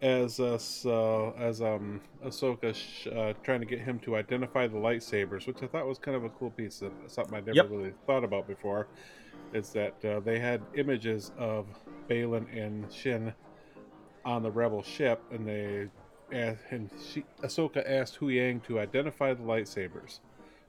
as 0.00 0.40
us, 0.40 0.84
uh, 0.86 1.30
as 1.38 1.60
um, 1.62 2.00
Ahsoka 2.24 2.74
sh- 2.74 3.06
uh, 3.06 3.34
trying 3.44 3.60
to 3.60 3.66
get 3.66 3.80
him 3.80 3.98
to 4.00 4.16
identify 4.16 4.66
the 4.66 4.76
lightsabers, 4.78 5.46
which 5.46 5.62
I 5.62 5.66
thought 5.66 5.86
was 5.86 5.98
kind 5.98 6.16
of 6.16 6.24
a 6.24 6.30
cool 6.30 6.50
piece 6.50 6.80
of 6.82 6.92
something 7.06 7.34
I 7.34 7.40
never 7.40 7.52
Yep. 7.54 7.70
really 7.70 7.92
thought 8.06 8.24
about 8.24 8.48
before. 8.48 8.88
Is 9.52 9.70
that 9.72 10.02
uh, 10.04 10.20
they 10.20 10.38
had 10.38 10.62
images 10.74 11.30
of 11.36 11.66
Baylan 12.08 12.46
and 12.56 12.90
Shin 12.92 13.34
on 14.24 14.42
the 14.42 14.50
rebel 14.50 14.82
ship, 14.82 15.22
and 15.30 15.46
they 15.46 15.88
asked, 16.32 16.62
and 16.70 16.90
she, 17.04 17.24
Ahsoka 17.42 17.82
asked 17.86 18.16
Hu 18.16 18.30
Yang 18.30 18.60
to 18.62 18.80
identify 18.80 19.34
the 19.34 19.42
lightsabers. 19.42 20.20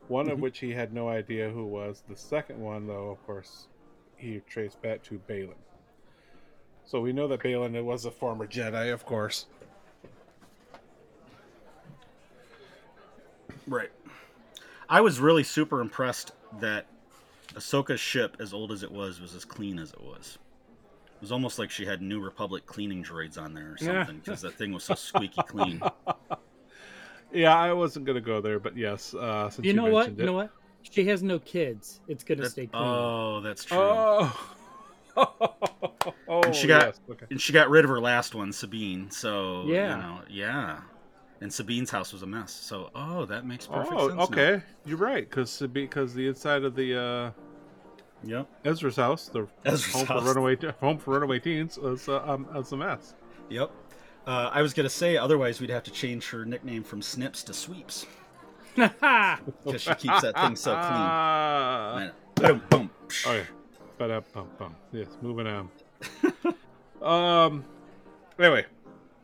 One 0.09 0.29
of 0.29 0.39
Mhm. 0.39 0.41
which 0.41 0.59
he 0.59 0.71
had 0.71 0.93
no 0.93 1.07
idea 1.07 1.49
who 1.49 1.65
was. 1.65 2.03
The 2.09 2.15
second 2.15 2.59
one, 2.59 2.87
though, 2.87 3.09
of 3.09 3.25
course, 3.25 3.67
he 4.17 4.41
traced 4.41 4.81
back 4.81 5.01
to 5.03 5.19
Baylan. 5.29 5.55
So 6.83 6.99
we 6.99 7.13
know 7.13 7.29
that 7.29 7.39
Baylan 7.39 7.81
was 7.85 8.03
a 8.03 8.11
former 8.11 8.45
Jedi, 8.45 8.91
of 8.91 9.05
course. 9.05 9.45
Right. 13.65 13.91
I 14.89 14.99
was 14.99 15.21
really 15.21 15.43
super 15.43 15.79
impressed 15.79 16.33
that 16.59 16.85
Ahsoka's 17.55 17.99
ship, 17.99 18.37
as 18.39 18.53
old 18.53 18.71
as 18.71 18.83
it 18.83 18.91
was, 18.91 19.19
was 19.21 19.35
as 19.35 19.45
clean 19.45 19.79
as 19.79 19.91
it 19.93 20.01
was. 20.01 20.37
It 21.15 21.21
was 21.21 21.31
almost 21.31 21.57
like 21.59 21.69
she 21.71 21.85
had 21.85 22.01
New 22.01 22.19
Republic 22.19 22.65
cleaning 22.65 23.03
droids 23.03 23.37
on 23.41 23.53
there 23.53 23.73
or 23.73 23.77
something, 23.77 24.19
because 24.23 24.41
that 24.41 24.55
thing 24.57 24.71
was 24.73 24.83
so 24.83 24.95
squeaky 24.95 25.41
clean. 25.47 25.81
Yeah, 27.35 27.57
I 27.57 27.73
wasn't 27.73 28.05
gonna 28.05 28.21
go 28.21 28.41
there, 28.41 28.59
but 28.59 28.77
yes. 28.77 29.15
Uh, 29.15 29.49
since 29.49 29.65
You 29.65 29.73
know 29.73 29.85
what? 29.85 29.93
mentioned 30.09 30.19
You 30.19 30.25
know 30.27 30.33
what? 30.33 30.51
She 30.83 31.05
has 31.07 31.23
no 31.23 31.39
kids. 31.39 31.99
It's 32.07 32.23
gonna 32.23 32.43
That- 32.43 32.51
stay 32.51 32.67
clean. 32.67 32.83
oh, 32.83 33.41
that's 33.41 33.65
true. 33.65 33.75
Oh. 33.79 34.37
oh, 35.17 35.63
And 36.43 36.55
she 36.55 36.67
got- 36.67 36.85
yes, 36.85 36.99
okay. 37.09 37.25
and 37.31 37.41
she 37.41 37.51
got 37.51 37.71
rid 37.71 37.85
of 37.85 37.89
her 37.89 37.99
last 37.99 38.35
one, 38.35 38.51
Sabine. 38.53 39.09
So 39.09 39.63
Yeah. 39.65 39.95
you 39.95 40.01
know, 40.03 40.19
yeah. 40.29 40.81
And 41.43 41.51
Sabine's 41.51 41.89
house 41.91 42.13
was 42.13 42.23
a 42.23 42.25
mess. 42.25 42.53
So 42.53 42.89
oh, 42.95 43.25
that 43.25 43.45
makes 43.45 43.67
perfect 43.67 43.93
Oh, 43.97 44.07
sense. 44.07 44.17
now. 44.17 44.23
okay. 44.23 44.63
You're 44.85 44.97
right, 44.97 45.29
because 45.29 45.61
because 45.73 46.13
the 46.13 46.27
inside 46.29 46.63
of 46.63 46.73
the 46.73 46.97
uh, 46.97 47.31
Yep. 48.23 48.47
Ezra's 48.63 48.95
house, 48.95 49.27
the 49.27 49.45
Ezra's 49.65 49.91
home 49.93 50.05
house. 50.05 50.21
for 50.21 50.27
runaway 50.29 50.55
home 50.79 50.97
for 50.97 51.11
runaway 51.15 51.39
teens, 51.39 51.77
was 51.77 52.07
uh, 52.07 52.23
um, 52.25 52.47
was 52.53 52.71
a 52.71 52.77
mess. 52.77 53.13
Yep. 53.49 53.69
Uh, 54.25 54.49
I 54.53 54.61
was 54.61 54.73
gonna 54.73 54.87
say 54.89 55.17
otherwise 55.17 55.59
we'd 55.59 55.69
have 55.69 55.83
to 55.83 55.91
change 55.91 56.29
her 56.29 56.45
nickname 56.45 56.81
from 56.81 57.01
Snips 57.01 57.43
to 57.43 57.53
Sweeps 57.53 58.05
because 58.75 59.81
she 59.81 59.93
keeps 59.95 60.21
that 60.21 60.35
thing 60.39 60.55
so 60.55 60.73
clean. 60.75 62.11
Boom, 62.35 62.61
boom. 62.69 62.89
Okay. 63.27 63.45
But 63.97 64.11
uh, 64.11 64.21
bum, 64.33 64.47
bum. 64.57 64.75
Yes, 64.93 65.07
moving 65.21 65.47
on. 65.47 65.69
um. 67.01 67.65
Anyway, 68.39 68.65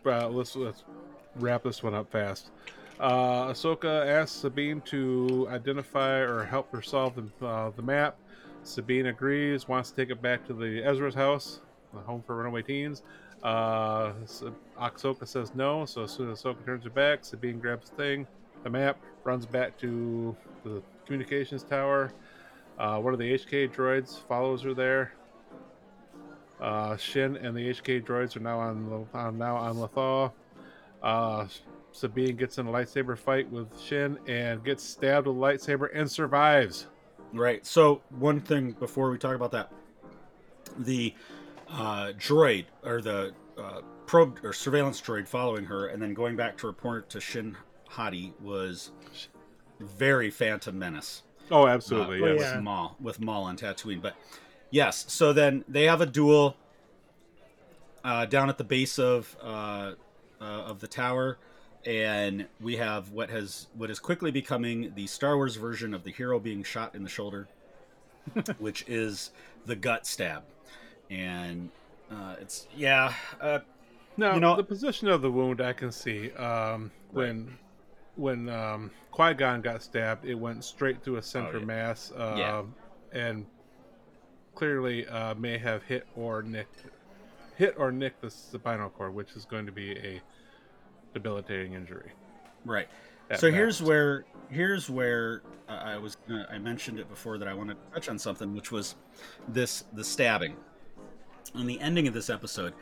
uh, 0.05 0.27
let's 0.27 0.55
let's 0.57 0.83
wrap 1.35 1.63
this 1.63 1.83
one 1.83 1.93
up 1.93 2.11
fast. 2.11 2.49
Uh, 2.99 3.47
Ahsoka 3.47 4.05
asks 4.05 4.35
Sabine 4.35 4.81
to 4.81 5.47
identify 5.49 6.17
or 6.17 6.43
help 6.43 6.71
her 6.73 6.81
solve 6.81 7.15
the 7.15 7.45
uh, 7.45 7.71
the 7.75 7.81
map. 7.81 8.17
Sabine 8.63 9.07
agrees, 9.07 9.67
wants 9.67 9.89
to 9.89 9.95
take 9.95 10.09
it 10.09 10.21
back 10.21 10.45
to 10.47 10.53
the 10.53 10.83
Ezra's 10.83 11.15
house, 11.15 11.61
the 11.93 11.99
home 12.01 12.21
for 12.25 12.35
runaway 12.35 12.61
teens. 12.61 13.03
Uh, 13.41 14.11
Ahsoka 14.77 15.25
says 15.25 15.55
no, 15.55 15.85
so 15.85 16.03
as 16.03 16.11
soon 16.11 16.29
as 16.29 16.43
Ahsoka 16.43 16.65
turns 16.65 16.83
her 16.83 16.89
back, 16.89 17.23
Sabine 17.23 17.57
grabs 17.57 17.89
the 17.89 17.95
thing, 17.95 18.27
the 18.63 18.69
map, 18.69 18.97
runs 19.23 19.45
back 19.45 19.77
to 19.79 20.35
the 20.65 20.81
communications 21.05 21.63
tower. 21.63 22.11
Uh, 22.77 22.99
one 22.99 23.13
of 23.13 23.19
the 23.19 23.33
HK 23.33 23.73
droids 23.73 24.19
follows 24.27 24.61
her 24.63 24.73
there. 24.73 25.13
Uh, 26.59 26.97
Shin 26.97 27.37
and 27.37 27.55
the 27.55 27.69
HK 27.69 28.03
droids 28.03 28.35
are 28.35 28.41
now 28.41 28.59
on 28.59 29.07
uh, 29.13 29.31
now 29.31 29.55
on 29.55 29.75
Lothal. 29.75 30.33
Uh, 31.01 31.47
Sabine 31.91 32.35
gets 32.35 32.57
in 32.57 32.67
a 32.67 32.71
lightsaber 32.71 33.17
fight 33.17 33.49
with 33.51 33.79
Shin 33.79 34.19
and 34.27 34.63
gets 34.63 34.83
stabbed 34.83 35.27
with 35.27 35.35
a 35.35 35.39
lightsaber 35.39 35.89
and 35.93 36.09
survives. 36.09 36.87
Right. 37.33 37.65
So 37.65 38.01
one 38.09 38.39
thing 38.39 38.71
before 38.71 39.09
we 39.11 39.17
talk 39.17 39.35
about 39.35 39.51
that, 39.51 39.71
the 40.77 41.13
uh, 41.67 42.13
droid 42.17 42.65
or 42.83 43.01
the 43.01 43.33
uh, 43.57 43.81
probe 44.05 44.39
or 44.43 44.53
surveillance 44.53 45.01
droid 45.01 45.27
following 45.27 45.65
her 45.65 45.87
and 45.87 46.01
then 46.01 46.13
going 46.13 46.35
back 46.35 46.57
to 46.57 46.67
report 46.67 47.09
to 47.11 47.19
Shin 47.19 47.55
Hati 47.87 48.33
was 48.41 48.91
very 49.79 50.29
Phantom 50.29 50.77
Menace. 50.77 51.23
Oh, 51.51 51.67
absolutely, 51.67 52.21
uh, 52.21 52.33
yes. 52.33 52.41
yeah. 52.41 52.55
with 52.55 52.63
Maul 52.63 52.95
with 52.99 53.19
Maul 53.19 53.43
on 53.43 53.57
Tatooine. 53.57 54.01
But 54.01 54.15
yes, 54.69 55.05
so 55.07 55.33
then 55.33 55.63
they 55.67 55.85
have 55.85 56.01
a 56.01 56.05
duel 56.05 56.55
uh, 58.03 58.25
down 58.25 58.49
at 58.49 58.57
the 58.57 58.63
base 58.63 58.99
of 58.99 59.35
uh, 59.41 59.93
uh, 60.41 60.43
of 60.43 60.79
the 60.79 60.87
tower, 60.87 61.37
and 61.85 62.45
we 62.61 62.75
have 62.77 63.11
what 63.11 63.29
has 63.29 63.67
what 63.75 63.89
is 63.89 63.99
quickly 63.99 64.31
becoming 64.31 64.91
the 64.95 65.07
Star 65.07 65.35
Wars 65.35 65.55
version 65.55 65.93
of 65.93 66.03
the 66.03 66.11
hero 66.11 66.39
being 66.39 66.63
shot 66.63 66.95
in 66.95 67.03
the 67.03 67.09
shoulder, 67.09 67.47
which 68.59 68.85
is 68.87 69.31
the 69.65 69.75
gut 69.75 70.05
stab, 70.07 70.43
and 71.09 71.69
uh, 72.11 72.35
it's 72.41 72.67
yeah. 72.75 73.13
Uh, 73.39 73.59
Now, 74.17 74.33
You 74.33 74.39
know- 74.41 74.55
the 74.55 74.63
position 74.63 75.07
of 75.07 75.21
the 75.21 75.31
wound 75.31 75.61
I 75.61 75.73
can 75.73 75.91
see. 75.91 76.31
Um, 76.33 76.91
when 77.11 77.57
when 78.15 78.49
um, 78.49 78.91
Qui 79.11 79.33
Gon 79.33 79.61
got 79.61 79.81
stabbed, 79.81 80.25
it 80.25 80.35
went 80.35 80.63
straight 80.65 81.01
through 81.03 81.17
a 81.17 81.21
center 81.21 81.55
Oh, 81.55 81.59
yeah. 81.59 81.65
mass, 81.65 82.11
uh, 82.15 82.35
Yeah. 82.37 82.63
and 83.13 83.45
clearly 84.55 85.07
uh, 85.07 85.35
may 85.35 85.57
have 85.57 85.83
hit 85.83 86.05
or 86.17 86.41
nicked 86.41 86.83
hit 87.59 87.75
or 87.77 87.91
nick 87.91 88.19
the 88.21 88.31
spinal 88.31 88.89
cord, 88.89 89.13
which 89.13 89.35
is 89.35 89.43
going 89.43 89.65
to 89.65 89.71
be 89.71 89.91
a 89.91 90.21
debilitating 91.13 91.73
injury. 91.73 92.13
Right. 92.63 92.87
so 93.35 93.51
here's 93.51 93.83
where 93.83 94.25
here's 94.49 94.89
where 94.89 95.43
I 95.67 95.97
was 95.97 96.15
gonna, 96.27 96.47
I 96.49 96.57
mentioned 96.57 96.99
it 96.99 97.09
before 97.09 97.37
that 97.37 97.47
I 97.47 97.53
want 97.53 97.69
to 97.69 97.75
touch 97.93 98.07
on 98.09 98.17
something 98.17 98.55
which 98.55 98.71
was 98.71 98.95
this 99.49 99.83
the 99.93 100.03
stabbing. 100.03 100.55
On 101.53 101.67
the 101.67 101.79
ending 101.81 102.07
of 102.07 102.13
this 102.13 102.29
episode, 102.29 102.73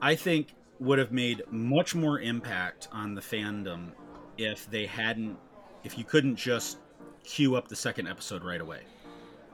I 0.00 0.14
think 0.14 0.54
would 0.78 0.98
have 0.98 1.10
made 1.10 1.42
much 1.50 1.94
more 1.94 2.20
impact 2.20 2.86
on 2.92 3.14
the 3.14 3.20
fandom 3.20 3.90
if 4.36 4.70
they 4.70 4.86
hadn't 4.86 5.36
if 5.82 5.98
you 5.98 6.04
couldn't 6.04 6.36
just 6.36 6.78
queue 7.24 7.56
up 7.56 7.66
the 7.66 7.76
second 7.76 8.06
episode 8.06 8.44
right 8.44 8.60
away. 8.60 8.82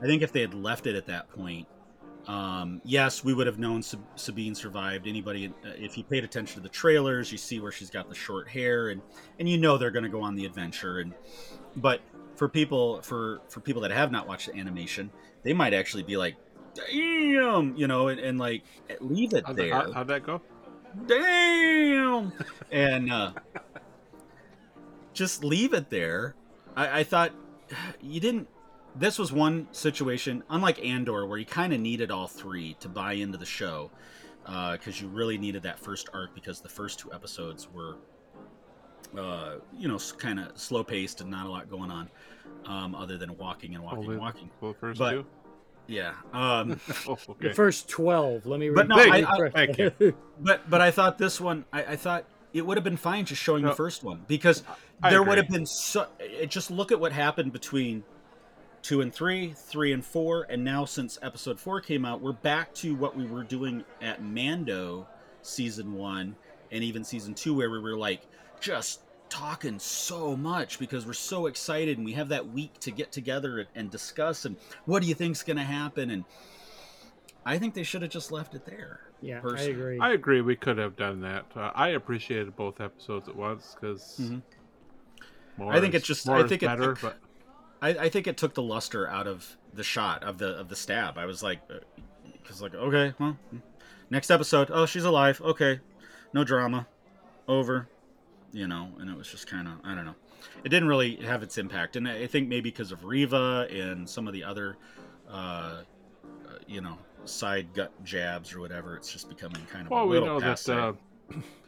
I 0.03 0.07
think 0.07 0.21
if 0.21 0.33
they 0.33 0.43
had 0.43 0.53
left 0.53 0.87
it 0.87 0.97
at 0.97 1.07
that 1.07 1.31
point, 1.31 1.67
um, 2.27 2.81
yes, 2.85 3.23
we 3.23 3.35
would 3.35 3.47
have 3.47 3.59
known 3.59 3.83
Sab- 3.83 4.05
Sabine 4.17 4.55
survived. 4.55 5.07
Anybody, 5.07 5.49
uh, 5.49 5.71
if 5.77 5.99
you 5.99 6.05
paid 6.05 6.25
attention 6.25 6.57
to 6.57 6.61
the 6.61 6.69
trailers, 6.69 7.31
you 7.31 7.39
see 7.39 7.61
where 7.61 7.73
she's 7.73 7.91
got 7.91 8.09
the 8.09 8.15
short 8.15 8.49
hair, 8.49 8.89
and 8.89 9.03
and 9.39 9.49
you 9.49 9.59
know 9.59 9.77
they're 9.77 9.91
going 9.91 10.05
to 10.05 10.09
go 10.09 10.23
on 10.23 10.35
the 10.35 10.47
adventure. 10.47 11.01
And 11.01 11.15
but 11.77 12.01
for 12.37 12.49
people 12.49 13.03
for 13.03 13.41
for 13.49 13.61
people 13.61 13.83
that 13.83 13.91
have 13.91 14.11
not 14.11 14.27
watched 14.27 14.47
the 14.47 14.59
animation, 14.59 15.11
they 15.43 15.53
might 15.53 15.75
actually 15.75 16.03
be 16.03 16.17
like, 16.17 16.37
"Damn," 16.75 17.77
you 17.77 17.87
know, 17.87 18.09
and, 18.09 18.19
and 18.19 18.39
like 18.39 18.65
leave 19.01 19.35
it 19.35 19.45
How'd, 19.47 19.57
there. 19.57 19.73
how, 19.73 19.93
how'd 19.93 20.09
that 20.09 20.25
go? 20.25 20.41
Damn, 21.07 22.33
and 22.71 23.13
uh, 23.13 23.33
just 25.13 25.45
leave 25.45 25.75
it 25.75 25.91
there. 25.91 26.35
I, 26.77 27.01
I 27.01 27.05
thought 27.05 27.33
you 28.01 28.21
didn't 28.21 28.49
this 28.95 29.19
was 29.19 29.33
one 29.33 29.67
situation, 29.73 30.43
unlike 30.51 30.85
Andor, 30.85 31.27
where 31.27 31.39
you 31.39 31.47
kind 31.47 31.73
of 31.73 31.81
needed 31.81 32.11
all 32.11 32.27
three 32.29 32.75
to 32.81 32.89
buy 32.89 33.15
into 33.15 33.39
the 33.39 33.47
show, 33.47 33.91
because 34.45 35.01
you 35.01 35.09
really 35.09 35.39
needed 35.39 35.63
that 35.65 35.79
first 35.79 36.09
arc 36.13 36.35
because 36.35 36.61
the 36.61 36.69
first 36.69 36.99
two 36.99 37.13
episodes 37.13 37.69
were, 37.73 37.97
uh, 39.19 39.55
you 39.77 39.89
know, 39.89 39.99
kind 40.19 40.39
of 40.39 40.59
slow 40.59 40.85
paced 40.85 41.21
and 41.21 41.31
not 41.31 41.47
a 41.47 41.49
lot 41.51 41.69
going 41.71 41.91
on, 41.91 42.09
um, 42.67 42.95
other 42.95 43.17
than 43.17 43.37
walking 43.37 43.75
and 43.75 43.83
walking 43.85 43.99
Only 44.01 44.13
and 44.15 44.21
walking. 44.21 44.51
well, 44.61 44.73
the 44.73 44.79
first 44.79 44.99
But- 44.99 45.11
two. 45.13 45.27
Yeah. 45.87 46.15
Um, 46.33 46.81
Oh, 47.07 47.19
The 47.41 47.53
first 47.53 47.91
twelve. 47.91 48.47
Let 48.47 48.59
me. 48.59 48.71
But 48.71 48.89
no, 48.89 48.97
read- 48.97 49.23
I- 49.27 49.37
I- 49.47 49.49
thank 49.51 49.77
that. 49.77 50.15
But 50.41 50.71
but 50.71 50.81
I 50.81 50.91
thought 50.91 51.19
this 51.19 51.39
one, 51.39 51.67
I, 51.75 51.85
I 51.85 51.97
thought 51.97 52.25
it 52.55 52.65
would 52.65 52.79
have 52.79 52.85
been 52.85 52.97
fine 52.97 53.27
just 53.27 53.43
showing 53.43 53.65
No. 53.65 53.69
the 53.69 53.75
first 53.75 54.03
one 54.03 54.23
because 54.27 54.63
I 55.03 55.11
there 55.11 55.23
would 55.23 55.37
have 55.37 55.49
been 55.51 55.67
so. 55.67 56.07
It, 56.19 56.49
just 56.49 56.71
look 56.71 56.91
at 56.91 56.99
what 56.99 57.13
happened 57.13 57.53
between 57.53 58.03
two 58.85 59.01
and 59.01 59.13
three, 59.15 59.55
three 59.57 59.93
and 59.93 60.05
four, 60.05 60.47
and 60.51 60.63
now 60.63 60.85
since 60.85 61.19
episode 61.23 61.59
four 61.59 61.81
came 61.81 62.05
out, 62.05 62.21
we're 62.21 62.33
back 62.33 62.73
to 62.75 62.95
what 62.95 63.17
we 63.17 63.27
were 63.27 63.43
doing 63.43 63.83
at 64.03 64.23
Mando 64.23 65.09
season 65.41 65.95
one 65.95 66.37
and 66.71 66.85
even 66.85 67.03
season 67.03 67.33
two, 67.33 67.55
where 67.55 67.71
we 67.71 67.79
were 67.81 67.97
like 67.97 68.21
just 68.61 69.01
talking 69.31 69.79
so 69.79 70.37
much 70.37 70.79
because 70.79 71.07
we're 71.07 71.15
so 71.15 71.47
excited 71.47 71.97
and 71.97 72.05
we 72.05 72.13
have 72.13 72.29
that 72.29 72.47
week 72.51 72.79
to 72.81 72.91
get 72.91 73.11
together 73.11 73.59
and, 73.61 73.69
and 73.75 73.91
discuss 73.91 74.45
and 74.45 74.55
what 74.85 75.03
do 75.03 75.09
you 75.09 75.15
think's 75.15 75.43
going 75.43 75.57
to 75.57 75.63
happen 75.65 76.11
and. 76.11 76.25
I 77.47 77.59
think 77.59 77.75
they 77.75 77.83
should 77.83 78.01
have 78.01 78.11
just 78.11 78.33
left 78.33 78.55
it 78.55 78.65
there. 78.65 79.01
yeah, 79.21 79.43
I 79.45 79.61
agree. 79.65 79.99
I 80.01 80.13
agree. 80.13 80.41
We 80.41 80.57
could 80.57 80.79
have 80.79 80.97
done 80.97 81.21
that. 81.21 81.45
Uh, 81.55 81.71
I 81.75 81.89
appreciated 81.89 82.57
both 82.57 82.81
episodes 82.81 83.29
at 83.29 83.37
once 83.37 83.77
because 83.79 84.19
Mhm. 84.19 84.41
I 85.71 85.79
think 85.79 85.93
is- 85.93 85.99
it's 85.99 86.07
just- 86.09 86.27
more 86.27 86.37
I 86.39 86.45
think 86.49 86.63
it 86.63 86.67
better. 86.67 86.95
took- 86.95 87.03
but 87.03 87.17
I, 87.85 87.89
I 88.05 88.09
think 88.09 88.27
it 88.27 88.39
took 88.39 88.55
the 88.55 88.63
luster 88.63 89.07
out 89.07 89.27
of 89.27 89.59
the 89.75 89.85
shot 89.85 90.25
of 90.25 90.39
the 90.39 90.59
of 90.59 90.71
the 90.71 90.77
stab. 90.77 91.19
I 91.19 91.27
was 91.27 91.43
like, 91.43 91.61
because 92.43 92.63
like 92.63 92.75
okay, 92.75 93.13
well, 93.19 93.37
next 94.09 94.31
episode. 94.31 94.71
Oh, 94.73 94.87
she's 94.87 95.05
alive. 95.05 95.39
Okay, 95.43 95.81
no 96.33 96.45
drama, 96.45 96.87
over. 97.47 97.87
You 98.53 98.69
know, 98.69 98.89
and 98.99 99.11
it 99.11 99.17
was 99.17 99.29
just 99.29 99.47
kind 99.47 99.69
of 99.69 99.75
I 99.85 99.95
don't 99.95 100.07
know. 100.07 100.15
It 100.65 100.71
didn't 100.71 100.89
really 100.89 101.17
have 101.17 101.43
its 101.43 101.59
impact, 101.59 101.97
and 101.97 102.09
I 102.09 102.27
think 102.27 102.49
maybe 102.49 102.71
because 102.71 102.91
of 102.91 103.05
Reva 103.05 103.69
and 103.71 104.09
some 104.09 104.27
of 104.27 104.33
the 104.33 104.45
other, 104.45 104.79
uh, 105.29 105.33
uh, 105.33 105.83
you 106.67 106.81
know, 106.81 106.97
side 107.27 107.75
gut 107.75 107.93
jabs 108.03 108.55
or 108.55 108.61
whatever, 108.61 108.97
it's 108.97 109.13
just 109.13 109.29
becoming 109.29 109.61
kind 109.71 109.85
of 109.85 109.91
well, 109.91 110.05
a 110.05 110.07
we 110.07 110.19
little 110.19 110.41
know 110.41 110.41
that 110.41 110.69
uh, 110.71 110.93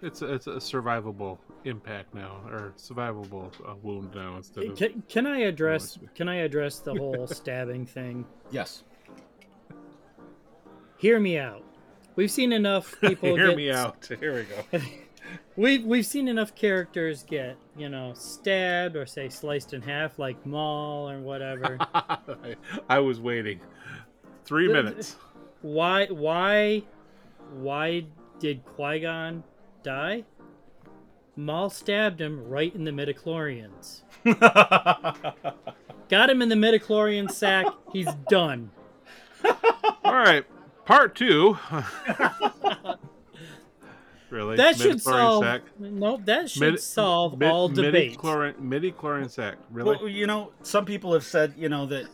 it's 0.02 0.22
a, 0.22 0.34
it's 0.34 0.46
a 0.46 0.56
survivable 0.56 1.38
impact 1.64 2.14
now, 2.14 2.40
or 2.48 2.72
survivable 2.76 3.50
uh, 3.68 3.74
wound 3.82 4.14
now 4.14 4.36
instead 4.36 4.64
of. 4.64 4.76
Can, 4.76 5.02
can 5.08 5.26
I 5.26 5.40
address? 5.40 5.98
Can 6.14 6.28
I 6.28 6.36
address 6.36 6.78
the 6.80 6.94
whole 6.94 7.26
stabbing 7.28 7.86
thing? 7.86 8.24
yes. 8.50 8.84
Hear 10.98 11.20
me 11.20 11.38
out. 11.38 11.62
We've 12.16 12.30
seen 12.30 12.52
enough 12.52 12.94
people. 13.00 13.36
Hear 13.36 13.48
get 13.48 13.56
me 13.56 13.70
out. 13.70 14.08
Here 14.20 14.34
we 14.34 14.42
go. 14.78 14.84
We've 15.56 15.84
we've 15.84 16.06
seen 16.06 16.28
enough 16.28 16.54
characters 16.54 17.24
get 17.24 17.56
you 17.76 17.88
know 17.88 18.12
stabbed 18.14 18.94
or 18.94 19.06
say 19.06 19.28
sliced 19.28 19.74
in 19.74 19.82
half 19.82 20.18
like 20.20 20.44
Maul 20.46 21.10
or 21.10 21.18
whatever. 21.18 21.78
I, 21.92 22.54
I 22.88 22.98
was 23.00 23.20
waiting. 23.20 23.60
Three 24.44 24.68
The- 24.68 24.74
minutes. 24.74 25.16
why 25.62 26.06
why 26.06 26.84
why 27.54 28.06
did 28.38 28.64
Qui 28.64 29.00
Gon 29.00 29.42
die? 29.82 30.24
Maul 31.36 31.68
stabbed 31.70 32.20
him 32.20 32.48
right 32.48 32.74
in 32.74 32.84
the 32.84 32.90
midichlorians. 32.90 34.00
Got 36.08 36.30
him 36.30 36.40
in 36.40 36.48
the 36.48 36.54
midichlorian 36.54 37.30
sack. 37.30 37.66
He's 37.92 38.08
done. 38.28 38.70
All 40.04 40.14
right, 40.14 40.44
part 40.86 41.14
two. 41.14 41.58
really? 44.30 44.56
That 44.56 44.76
should 44.76 44.96
Midichlorian 44.96 45.00
solve. 45.00 45.44
sac? 45.44 45.62
Nope, 45.78 46.20
that 46.24 46.50
should 46.50 46.60
Midi- 46.62 46.76
solve 46.78 47.38
mid- 47.38 47.50
all 47.50 47.68
debate. 47.68 48.16
Midichlorian, 48.16 48.54
midichlorian 48.60 49.30
sac. 49.30 49.56
Really? 49.70 49.96
Well, 49.96 50.08
you 50.08 50.26
know, 50.26 50.52
some 50.62 50.84
people 50.84 51.12
have 51.12 51.24
said, 51.24 51.54
you 51.56 51.68
know, 51.68 51.86
that 51.86 52.06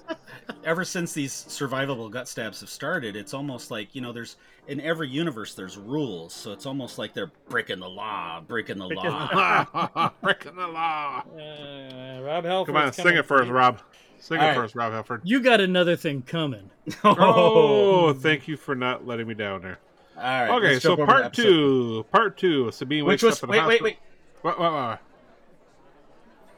ever 0.64 0.84
since 0.84 1.12
these 1.12 1.32
survivable 1.32 2.10
gut 2.10 2.28
stabs 2.28 2.60
have 2.60 2.70
started, 2.70 3.14
it's 3.16 3.34
almost 3.34 3.70
like, 3.70 3.94
you 3.94 4.00
know, 4.00 4.12
there's 4.12 4.36
in 4.68 4.80
every 4.80 5.08
universe 5.08 5.54
there's 5.54 5.76
rules, 5.76 6.32
so 6.32 6.52
it's 6.52 6.66
almost 6.66 6.98
like 6.98 7.14
they're 7.14 7.32
breaking 7.48 7.80
the 7.80 7.88
law, 7.88 8.40
breaking 8.40 8.78
the 8.78 8.86
law. 8.88 10.10
Breaking 10.22 10.54
the 10.56 10.68
law. 10.68 11.22
Uh, 11.36 12.20
Rob 12.22 12.44
Halford. 12.44 12.66
Come 12.74 12.76
on, 12.76 12.92
sing 12.92 13.16
it 13.16 13.26
first, 13.26 13.50
Rob. 13.50 13.80
Sing 14.18 14.38
All 14.38 14.44
it 14.44 14.48
right. 14.48 14.56
first, 14.56 14.74
Rob 14.76 14.92
Halford. 14.92 15.22
You 15.24 15.40
got 15.40 15.60
another 15.60 15.96
thing 15.96 16.22
coming. 16.22 16.70
Oh, 17.04 18.12
thank 18.12 18.46
you 18.48 18.56
for 18.56 18.74
not 18.74 19.06
letting 19.06 19.26
me 19.26 19.34
down 19.34 19.62
there. 19.62 19.78
All 20.16 20.22
right. 20.22 20.50
Okay, 20.50 20.78
so 20.78 20.96
jump 20.96 21.08
over 21.08 21.12
to 21.12 21.20
part 21.22 21.32
two. 21.34 22.06
Part 22.12 22.38
two. 22.38 22.70
Sabine 22.70 23.04
which 23.04 23.22
wakes 23.22 23.40
was 23.40 23.42
up 23.42 23.50
in 23.50 23.54
a 23.56 23.66
wait, 23.66 23.66
wait, 23.66 23.72
hospital. 23.80 23.84
wait. 23.84 23.98
What, 24.42 24.60
what, 24.60 24.72
what? 24.72 25.00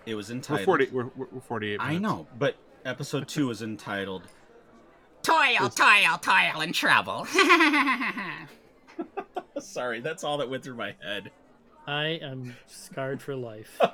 It 0.06 0.14
was 0.14 0.28
We're 0.28 0.36
entitled. 0.36 0.64
forty. 0.66 0.88
We're, 0.92 1.06
we're 1.16 1.26
we're 1.32 1.40
forty-eight. 1.40 1.80
I 1.80 1.96
know, 1.98 2.26
but 2.38 2.56
episode 2.84 3.28
two 3.28 3.46
was 3.48 3.62
entitled. 3.62 4.24
Toil, 5.24 5.70
toil, 5.70 6.18
toil, 6.20 6.60
and 6.60 6.74
trouble. 6.74 7.26
Sorry, 9.58 10.00
that's 10.00 10.24
all 10.24 10.38
that 10.38 10.50
went 10.50 10.62
through 10.62 10.76
my 10.76 10.94
head. 11.02 11.30
I 11.86 12.18
am 12.22 12.56
scarred 12.66 13.20
for 13.22 13.34
life. 13.34 13.78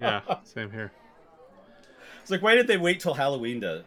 Yeah, 0.00 0.20
same 0.44 0.70
here. 0.72 0.90
It's 2.22 2.30
like, 2.30 2.42
why 2.42 2.56
did 2.56 2.66
they 2.66 2.76
wait 2.76 2.98
till 2.98 3.14
Halloween 3.14 3.60
to 3.60 3.84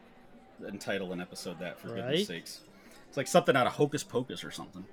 entitle 0.66 1.12
an 1.12 1.20
episode 1.20 1.60
that? 1.60 1.78
For 1.80 1.89
Right. 1.89 1.96
goodness 1.98 2.28
sakes, 2.28 2.62
it's 3.10 3.18
like 3.18 3.28
something 3.28 3.54
out 3.56 3.68
of 3.68 3.74
Hocus 3.74 4.02
Pocus 4.04 4.43
or 4.46 4.52
something. 4.52 4.86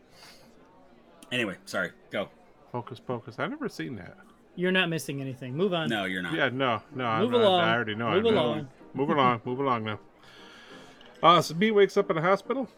Anyway, 1.30 1.56
sorry. 1.64 1.92
Go. 2.10 2.28
Focus, 2.72 2.98
focus. 3.04 3.36
I've 3.38 3.50
never 3.50 3.68
seen 3.68 3.94
that. 3.96 4.16
You're 4.56 4.72
not 4.72 4.88
missing 4.88 5.20
anything. 5.20 5.56
Move 5.56 5.74
on. 5.74 5.88
No, 5.88 6.04
you're 6.06 6.22
not. 6.22 6.34
Yeah, 6.34 6.48
no, 6.48 6.82
no. 6.94 7.04
I'm 7.04 7.22
Move 7.22 7.32
not, 7.32 7.40
along. 7.42 7.60
I 7.60 7.72
already 7.74 7.94
know. 7.94 8.10
Move 8.10 8.26
I'm 8.26 8.34
not. 8.34 8.44
along. 8.44 8.68
Move 8.94 9.08
along. 9.10 9.40
Move 9.44 9.58
along 9.60 9.84
now. 9.84 9.98
Uh, 11.22 11.40
Sabine 11.40 11.74
wakes 11.74 11.96
up 11.96 12.10
in 12.10 12.18
a 12.18 12.20
hospital. 12.20 12.68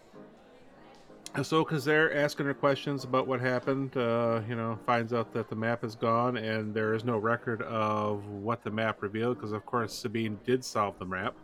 Ahsoka's 1.34 1.84
there 1.84 2.14
asking 2.14 2.46
her 2.46 2.54
questions 2.54 3.02
about 3.02 3.26
what 3.26 3.40
happened. 3.40 3.96
Uh, 3.96 4.40
you 4.48 4.54
know, 4.54 4.78
finds 4.86 5.12
out 5.12 5.32
that 5.32 5.48
the 5.48 5.56
map 5.56 5.82
is 5.82 5.96
gone 5.96 6.36
and 6.36 6.72
there 6.72 6.94
is 6.94 7.04
no 7.04 7.18
record 7.18 7.62
of 7.62 8.24
what 8.28 8.62
the 8.62 8.70
map 8.70 9.02
revealed 9.02 9.36
because, 9.36 9.50
of 9.52 9.66
course, 9.66 9.92
Sabine 9.92 10.38
did 10.44 10.64
solve 10.64 10.96
the 10.98 11.04
map. 11.04 11.34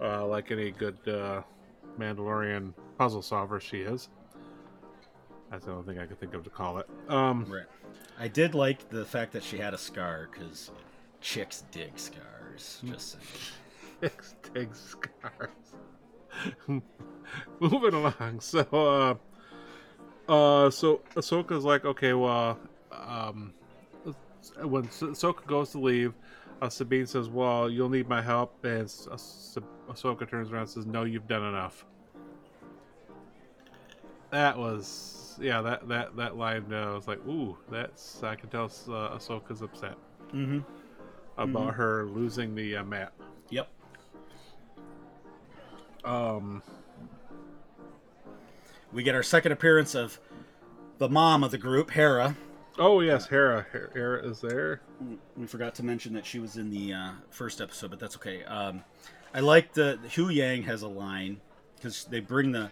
Uh, 0.00 0.26
like 0.26 0.50
any 0.50 0.72
good 0.72 0.96
uh, 1.06 1.42
Mandalorian 1.98 2.72
puzzle 2.98 3.22
solver, 3.22 3.60
she 3.60 3.82
is. 3.82 4.08
That's 5.50 5.66
the 5.66 5.72
only 5.72 5.84
thing 5.84 6.02
I 6.02 6.06
could 6.06 6.18
think 6.18 6.34
of 6.34 6.42
to 6.42 6.50
call 6.50 6.78
it. 6.78 6.88
Um, 7.08 7.44
Right. 7.48 7.66
I 8.18 8.26
did 8.28 8.54
like 8.54 8.88
the 8.88 9.04
fact 9.04 9.32
that 9.32 9.42
she 9.44 9.58
had 9.58 9.74
a 9.74 9.78
scar 9.78 10.28
because 10.32 10.70
chicks 11.20 11.62
dig 11.70 11.98
scars. 11.98 12.80
Just 12.84 13.12
saying. 13.12 13.24
Six 14.02 14.34
big 14.52 14.74
scars. 14.74 15.76
Moving 17.60 17.94
along. 17.94 18.40
So, 18.40 18.66
uh, 18.72 19.14
uh, 20.32 20.70
so 20.70 21.02
Ahsoka's 21.14 21.64
like, 21.64 21.84
okay, 21.84 22.12
well, 22.12 22.58
um, 22.90 23.52
when 24.62 24.84
Ah- 24.86 25.06
Ahsoka 25.12 25.46
goes 25.46 25.70
to 25.70 25.78
leave, 25.78 26.14
uh, 26.60 26.68
Sabine 26.68 27.06
says, 27.06 27.28
well, 27.28 27.70
you'll 27.70 27.88
need 27.88 28.08
my 28.08 28.20
help. 28.20 28.64
And 28.64 28.92
Ah- 29.10 29.16
Ahsoka 29.88 30.28
turns 30.28 30.50
around 30.50 30.62
and 30.62 30.70
says, 30.70 30.86
no, 30.86 31.04
you've 31.04 31.28
done 31.28 31.44
enough. 31.44 31.84
That 34.30 34.58
was, 34.58 35.38
yeah, 35.40 35.60
that, 35.62 35.86
that, 35.88 36.16
that 36.16 36.36
line, 36.36 36.72
uh, 36.72 36.94
was 36.94 37.06
like, 37.06 37.24
ooh, 37.28 37.56
that's, 37.70 38.22
I 38.24 38.34
can 38.34 38.48
tell 38.48 38.64
uh, 38.64 39.16
Ahsoka's 39.16 39.62
upset 39.62 39.96
Mm-hmm. 40.32 40.60
about 41.36 41.74
her 41.74 42.06
losing 42.06 42.54
the 42.54 42.78
uh, 42.78 42.84
map. 42.84 43.12
Yep. 43.50 43.68
Um, 46.04 46.62
We 48.92 49.02
get 49.02 49.14
our 49.14 49.22
second 49.22 49.52
appearance 49.52 49.94
of 49.94 50.18
the 50.98 51.08
mom 51.08 51.42
of 51.42 51.50
the 51.50 51.58
group, 51.58 51.90
Hera. 51.90 52.36
Oh 52.78 53.00
yes, 53.00 53.26
Hera. 53.26 53.66
Hera- 53.72 54.26
is 54.26 54.40
there. 54.40 54.80
We 55.36 55.46
forgot 55.46 55.74
to 55.76 55.82
mention 55.84 56.12
that 56.14 56.24
she 56.26 56.38
was 56.38 56.56
in 56.56 56.70
the 56.70 56.92
uh, 56.94 57.10
first 57.30 57.60
episode, 57.60 57.90
but 57.90 57.98
that's 57.98 58.16
okay. 58.16 58.44
Um, 58.44 58.82
I 59.34 59.40
like 59.40 59.72
the 59.72 59.98
Hu 60.14 60.28
Yang 60.28 60.62
has 60.64 60.82
a 60.82 60.88
line 60.88 61.40
because 61.76 62.04
they 62.04 62.20
bring 62.20 62.52
the 62.52 62.70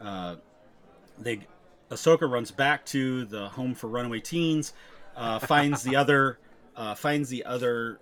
uh, 0.00 0.36
they 1.18 1.40
Ahsoka 1.90 2.30
runs 2.30 2.50
back 2.50 2.84
to 2.86 3.24
the 3.24 3.48
home 3.48 3.74
for 3.74 3.88
runaway 3.88 4.20
teens, 4.20 4.72
uh, 5.16 5.38
finds 5.40 5.82
the 5.82 5.96
other 5.96 6.38
uh, 6.76 6.94
finds 6.94 7.28
the 7.28 7.44
other 7.44 7.98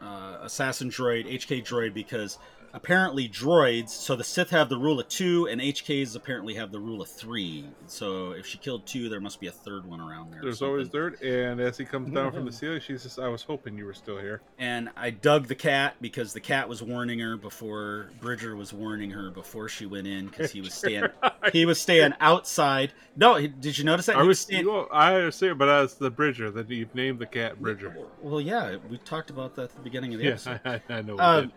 uh, 0.00 0.38
assassin 0.42 0.88
droid 0.88 1.26
HK 1.32 1.64
droid 1.64 1.94
because 1.94 2.38
apparently 2.72 3.28
droids. 3.28 3.90
So 3.90 4.16
the 4.16 4.24
Sith 4.24 4.50
have 4.50 4.68
the 4.68 4.76
rule 4.76 4.98
of 5.00 5.08
two, 5.08 5.46
and 5.48 5.60
HKs 5.60 6.16
apparently 6.16 6.54
have 6.54 6.72
the 6.72 6.80
rule 6.80 7.02
of 7.02 7.08
three. 7.08 7.66
So 7.86 8.32
if 8.32 8.46
she 8.46 8.58
killed 8.58 8.86
two, 8.86 9.08
there 9.08 9.20
must 9.20 9.40
be 9.40 9.46
a 9.46 9.52
third 9.52 9.86
one 9.86 10.00
around 10.00 10.32
there. 10.32 10.40
There's 10.42 10.62
always 10.62 10.88
third, 10.88 11.20
and 11.22 11.60
as 11.60 11.76
he 11.78 11.84
comes 11.84 12.10
down 12.12 12.32
from 12.32 12.44
the 12.46 12.52
ceiling, 12.52 12.80
she 12.80 12.96
says, 12.98 13.18
"I 13.18 13.28
was 13.28 13.42
hoping 13.42 13.76
you 13.76 13.84
were 13.86 13.94
still 13.94 14.18
here." 14.18 14.40
And 14.58 14.88
I 14.96 15.10
dug 15.10 15.48
the 15.48 15.54
cat 15.54 15.96
because 16.00 16.32
the 16.32 16.40
cat 16.40 16.68
was 16.68 16.82
warning 16.82 17.18
her 17.20 17.36
before 17.36 18.10
Bridger 18.20 18.56
was 18.56 18.72
warning 18.72 19.10
her 19.10 19.30
before 19.30 19.68
she 19.68 19.86
went 19.86 20.06
in 20.06 20.26
because 20.26 20.50
he 20.52 20.60
was 20.60 20.74
staying 20.74 21.04
he 21.52 21.64
was 21.66 21.80
staying 21.80 22.12
outside. 22.20 22.92
No, 23.16 23.34
he- 23.36 23.48
did 23.48 23.76
you 23.76 23.84
notice 23.84 24.06
that? 24.06 24.16
I 24.16 24.22
He 24.22 24.28
was, 24.28 24.40
staying- 24.40 24.66
well, 24.66 24.88
I 24.92 25.14
understand, 25.14 25.58
but 25.58 25.68
as 25.68 25.94
the 25.94 26.10
Bridger, 26.10 26.50
that 26.52 26.70
you've 26.70 26.94
named 26.94 27.18
the 27.18 27.26
cat 27.26 27.60
Bridger. 27.60 27.94
Well, 28.22 28.40
yeah, 28.40 28.76
we 28.88 28.96
talked 28.98 29.28
about 29.30 29.54
that 29.56 29.64
at 29.64 29.74
the 29.74 29.80
beginning 29.82 30.14
of 30.14 30.20
the 30.20 30.26
Yeah, 30.26 30.30
episode. 30.32 30.60
I, 30.64 30.82
I, 30.88 31.02
know. 31.02 31.14
we 31.14 31.20
Um, 31.20 31.42
did. 31.42 31.52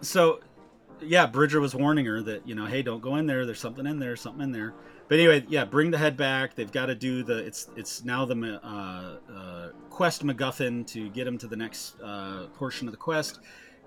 So 0.00 0.40
yeah 1.00 1.26
bridger 1.26 1.60
was 1.60 1.74
warning 1.74 2.06
her 2.06 2.22
that 2.22 2.46
you 2.46 2.54
know 2.54 2.66
hey 2.66 2.82
don't 2.82 3.00
go 3.02 3.16
in 3.16 3.26
there. 3.26 3.44
There's 3.46 3.60
something 3.60 3.86
in 3.86 3.98
there 3.98 4.16
something 4.16 4.42
in 4.42 4.52
there. 4.52 4.74
But 5.08 5.18
anyway 5.18 5.44
yeah 5.48 5.64
bring 5.64 5.90
the 5.90 5.98
head 5.98 6.16
back. 6.16 6.54
They've 6.54 6.70
got 6.72 6.86
to 6.86 6.94
do 6.94 7.22
the 7.22 7.38
it's 7.38 7.68
it's 7.76 8.04
now 8.04 8.24
the 8.24 8.60
uh, 8.64 9.32
uh, 9.32 9.68
quest 9.90 10.24
macguffin 10.24 10.86
to 10.88 11.08
get 11.10 11.26
him 11.26 11.36
to 11.38 11.46
the 11.46 11.56
next 11.56 12.00
uh, 12.02 12.46
portion 12.54 12.88
of 12.88 12.92
the 12.92 12.98
quest. 12.98 13.40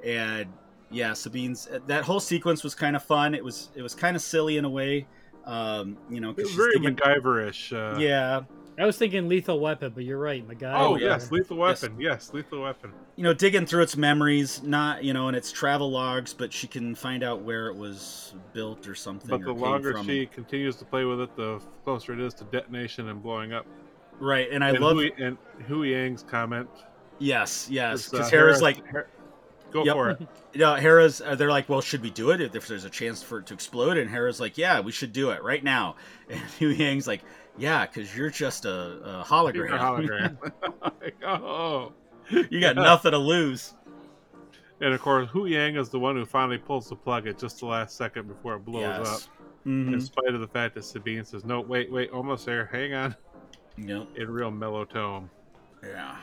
And 0.04 0.48
yeah 0.92 1.14
sabine's 1.14 1.68
that 1.88 2.04
whole 2.04 2.20
sequence 2.20 2.64
was 2.64 2.76
kind 2.76 2.96
of 2.96 3.04
fun. 3.04 3.34
It 3.34 3.44
was 3.44 3.70
it 3.76 3.82
was 3.82 3.94
kind 3.96 4.16
of 4.16 4.22
silly 4.22 4.58
in 4.58 4.66
a 4.66 4.70
way 4.70 5.08
um 5.46 5.98
you 6.10 6.20
know 6.20 6.32
It 6.32 6.36
'cause 6.36 6.44
was 6.44 6.50
she's 6.52 6.58
very 6.58 6.74
thinking- 6.74 6.96
MacGyverish. 6.98 7.74
Uh, 7.74 7.98
yeah 8.00 8.42
I 8.80 8.86
was 8.86 8.96
thinking 8.98 9.28
Lethal 9.28 9.60
Weapon, 9.60 9.92
but 9.96 10.04
you're 10.04 10.20
right, 10.20 10.48
my 10.48 10.54
guy. 10.54 10.74
Oh 10.80 10.96
yeah. 10.98 11.08
yes, 11.08 11.32
lethal 11.32 11.58
weapon. 11.58 11.96
Yes, 12.00 12.32
lethal 12.34 12.62
weapon. 12.62 12.92
you 13.16 13.24
know 13.24 13.34
digging 13.34 13.66
through 13.66 13.82
its 13.82 13.98
memories 13.98 14.62
not 14.62 15.04
you 15.04 15.14
know 15.14 15.28
and 15.28 15.36
its 15.36 15.52
travel 15.52 15.90
logs 15.90 16.34
but 16.34 16.54
she 16.54 16.68
can 16.68 16.94
find 16.94 17.24
out 17.24 17.42
where 17.42 17.68
it 17.68 17.76
was 17.76 18.36
built 18.54 18.88
or 18.88 18.94
something 18.94 19.30
But 19.30 19.42
or 19.42 19.46
the 19.46 19.54
came 19.54 19.62
longer 19.62 19.92
from. 19.94 20.06
she 20.06 20.28
continues 20.28 20.76
to 20.76 20.86
play 20.86 21.04
with 21.06 21.22
it, 21.22 21.36
the 21.36 21.60
closer 21.84 22.14
it 22.14 22.20
is 22.20 22.34
to 22.36 22.44
detonation 22.46 23.08
and 23.10 23.24
blowing 23.24 23.54
up. 23.54 23.66
right 24.20 24.48
and 24.52 24.64
i 24.64 24.70
and 24.70 24.80
love 24.80 24.98
Hu, 24.98 25.10
and 25.18 25.38
Hu 25.68 25.84
Yang's 25.84 26.22
comment. 26.24 26.70
yes 27.18 27.68
yes 27.72 28.10
because 28.10 28.28
uh, 28.28 28.30
hera's 28.30 28.58
Hera- 28.58 28.64
like 28.64 28.86
Her- 28.88 29.08
go 29.72 29.84
Yep. 29.84 29.96
for 29.96 30.10
it. 30.12 30.22
you 30.54 30.60
know, 30.62 30.76
hera's 30.76 31.20
uh, 31.22 31.34
they're 31.36 31.50
like 31.50 31.68
well 31.68 31.82
should 31.82 32.04
we 32.04 32.10
do 32.12 32.30
it 32.30 32.40
if, 32.42 32.56
if 32.56 32.68
there's 32.68 32.86
a 32.86 32.90
chance 32.92 33.24
for 33.24 33.40
it 33.40 33.48
to 33.48 33.54
explode 33.56 33.98
and 33.98 34.10
hera's 34.10 34.40
like 34.40 34.58
yeah 34.60 34.80
we 34.80 34.92
should 34.92 35.12
do 35.14 35.32
it 35.32 35.42
right 35.44 35.64
now 35.64 35.96
and 36.30 36.40
Hu 36.60 36.68
Yang's 36.70 37.08
like 37.08 37.24
yeah 37.58 37.86
because 37.86 38.16
you're 38.16 38.30
just 38.30 38.66
a, 38.66 38.72
a 39.22 39.24
hologram 39.26 39.56
You're 39.56 39.66
a 39.68 39.80
hologram. 39.80 40.38
Like, 41.02 41.16
oh. 41.26 41.94
you 42.30 42.60
got 42.60 42.76
nothing 42.76 43.12
to 43.12 43.18
lose 43.18 43.74
And 44.80 44.94
of 44.94 45.02
course, 45.02 45.28
Hu 45.30 45.46
Yang 45.48 45.78
is 45.78 45.90
the 45.90 46.00
one 46.00 46.16
who 46.16 46.26
finally 46.26 46.58
pulls 46.60 46.88
the 46.90 46.96
plug 46.96 47.28
at 47.28 47.40
just 47.40 47.60
the 47.60 47.66
last 47.66 47.96
second 47.98 48.28
before 48.28 48.56
it 48.56 48.66
blows 48.66 48.84
up. 48.86 49.06
yes 49.06 49.30
Mhm. 49.66 49.94
In 49.94 50.00
spite 50.00 50.34
of 50.34 50.40
the 50.40 50.48
fact 50.48 50.76
that 50.76 50.86
Sabine 50.86 51.26
says, 51.26 51.44
"No, 51.44 51.60
wait, 51.60 51.92
wait, 51.92 52.10
almost 52.12 52.46
there. 52.46 52.68
Hang 52.68 52.94
on." 52.94 53.16
Yep. 53.78 54.08
In 54.16 54.32
real 54.32 54.50
mellow 54.50 54.86
tone. 54.86 55.30
Yeah. 55.84 56.16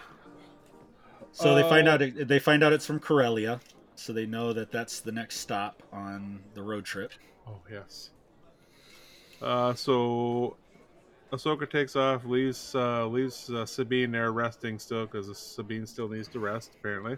So 1.32 1.54
they 1.54 1.62
find 1.62 1.86
Uh, 1.86 1.92
out 1.94 2.00
they 2.28 2.38
find 2.38 2.64
out 2.64 2.72
it's 2.72 2.86
from 2.86 3.00
Corellia, 3.00 3.60
so 3.96 4.14
they 4.14 4.24
know 4.24 4.54
that 4.54 4.70
that's 4.70 5.00
the 5.00 5.12
next 5.12 5.40
stop 5.40 5.82
on 5.92 6.42
the 6.54 6.62
road 6.62 6.86
trip. 6.86 7.12
Oh 7.46 7.60
yes. 7.70 8.10
Uh, 9.42 9.74
so 9.74 10.56
Ahsoka 11.32 11.68
takes 11.68 11.96
off, 11.96 12.24
leaves 12.24 12.74
uh, 12.74 13.06
leaves 13.06 13.50
uh, 13.50 13.66
Sabine 13.66 14.12
there 14.12 14.30
resting 14.32 14.78
still 14.78 15.06
because 15.06 15.36
Sabine 15.36 15.86
still 15.86 16.08
needs 16.08 16.28
to 16.28 16.38
rest 16.38 16.72
apparently. 16.78 17.16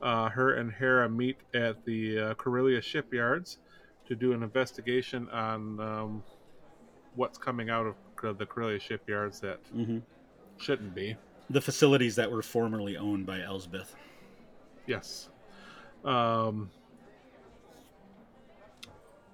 Uh, 0.00 0.28
her 0.28 0.54
and 0.54 0.72
Hera 0.72 1.08
meet 1.08 1.36
at 1.54 1.84
the 1.84 2.18
uh, 2.18 2.34
Corellia 2.34 2.80
shipyards 2.80 3.58
to 4.06 4.14
do 4.16 4.32
an 4.32 4.42
investigation 4.42 5.28
on 5.30 5.80
um, 5.80 6.22
what's 7.14 7.38
coming 7.38 7.70
out 7.70 7.86
of 8.22 8.38
the 8.38 8.46
Corellia 8.46 8.78
shipyards 8.80 9.40
that 9.40 9.58
Mm-hmm. 9.74 9.98
shouldn't 10.58 10.94
be. 10.94 11.16
The 11.50 11.60
facilities 11.60 12.16
that 12.16 12.30
were 12.30 12.42
formerly 12.42 12.96
owned 12.96 13.26
by 13.26 13.40
Elsbeth. 13.42 13.94
Yes. 14.86 15.28
Um, 16.04 16.70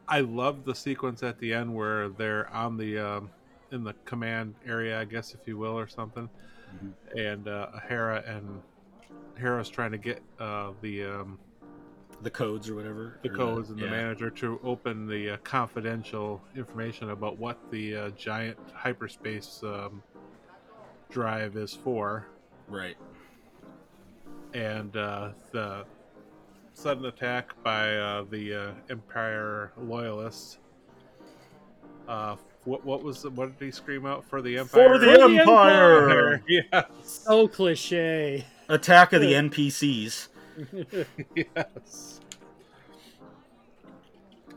I 0.06 0.20
love 0.20 0.64
the 0.64 0.74
sequence 0.74 1.22
at 1.22 1.38
the 1.38 1.52
end 1.52 1.74
where 1.74 2.08
they're 2.08 2.48
on 2.50 2.76
the 2.76 2.98
um, 2.98 3.30
in 3.72 3.84
the 3.84 3.94
command 4.04 4.54
area, 4.66 5.00
I 5.00 5.04
guess, 5.04 5.34
if 5.34 5.46
you 5.46 5.58
will, 5.58 5.78
or 5.78 5.86
something, 5.88 6.28
and 7.16 7.48
uh, 7.48 7.68
Hera 7.88 8.22
and 8.26 8.60
Hera's 9.38 9.68
trying 9.68 9.92
to 9.92 9.98
get 9.98 10.22
uh, 10.40 10.72
the 10.80 11.04
um, 11.04 11.38
The 12.22 12.30
codes 12.30 12.68
or 12.68 12.74
whatever. 12.74 13.18
the 13.22 13.30
or 13.30 13.36
codes 13.36 13.70
and 13.70 13.78
the 13.78 13.84
yeah. 13.84 13.90
manager 13.90 14.30
to 14.30 14.58
open 14.64 15.06
the 15.06 15.30
uh, 15.30 15.36
confidential 15.44 16.40
information 16.56 17.10
about 17.10 17.38
what 17.38 17.58
the 17.70 17.96
uh, 17.96 18.10
giant 18.10 18.58
hyperspace 18.74 19.60
um, 19.62 20.02
drive 21.10 21.56
is 21.56 21.72
for. 21.74 22.26
Right. 22.68 22.96
and 24.54 24.94
uh, 24.96 25.30
the 25.52 25.84
sudden 26.74 27.06
attack 27.06 27.54
by 27.62 27.96
uh, 27.96 28.24
the 28.30 28.54
uh, 28.54 28.72
Empire 28.90 29.72
loyalists. 29.78 30.58
What 32.64 32.84
what 32.84 33.02
was 33.02 33.22
the, 33.22 33.30
what 33.30 33.58
did 33.58 33.64
he 33.64 33.70
scream 33.70 34.04
out 34.06 34.24
for 34.24 34.42
the 34.42 34.58
Empire? 34.58 34.88
For 34.88 34.98
the 34.98 35.06
For 35.06 35.28
the 35.28 35.38
Empire! 35.40 36.42
yes, 36.48 36.86
So 37.02 37.48
cliche. 37.48 38.44
Attack 38.68 39.12
of 39.14 39.20
the 39.22 39.32
NPCs. 39.34 40.28
yes. 41.34 42.20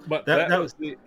But 0.07 0.25
That- 0.25 0.37
that, 0.37 0.49
that 0.49 0.59
was 0.59 0.73
the 0.73 0.97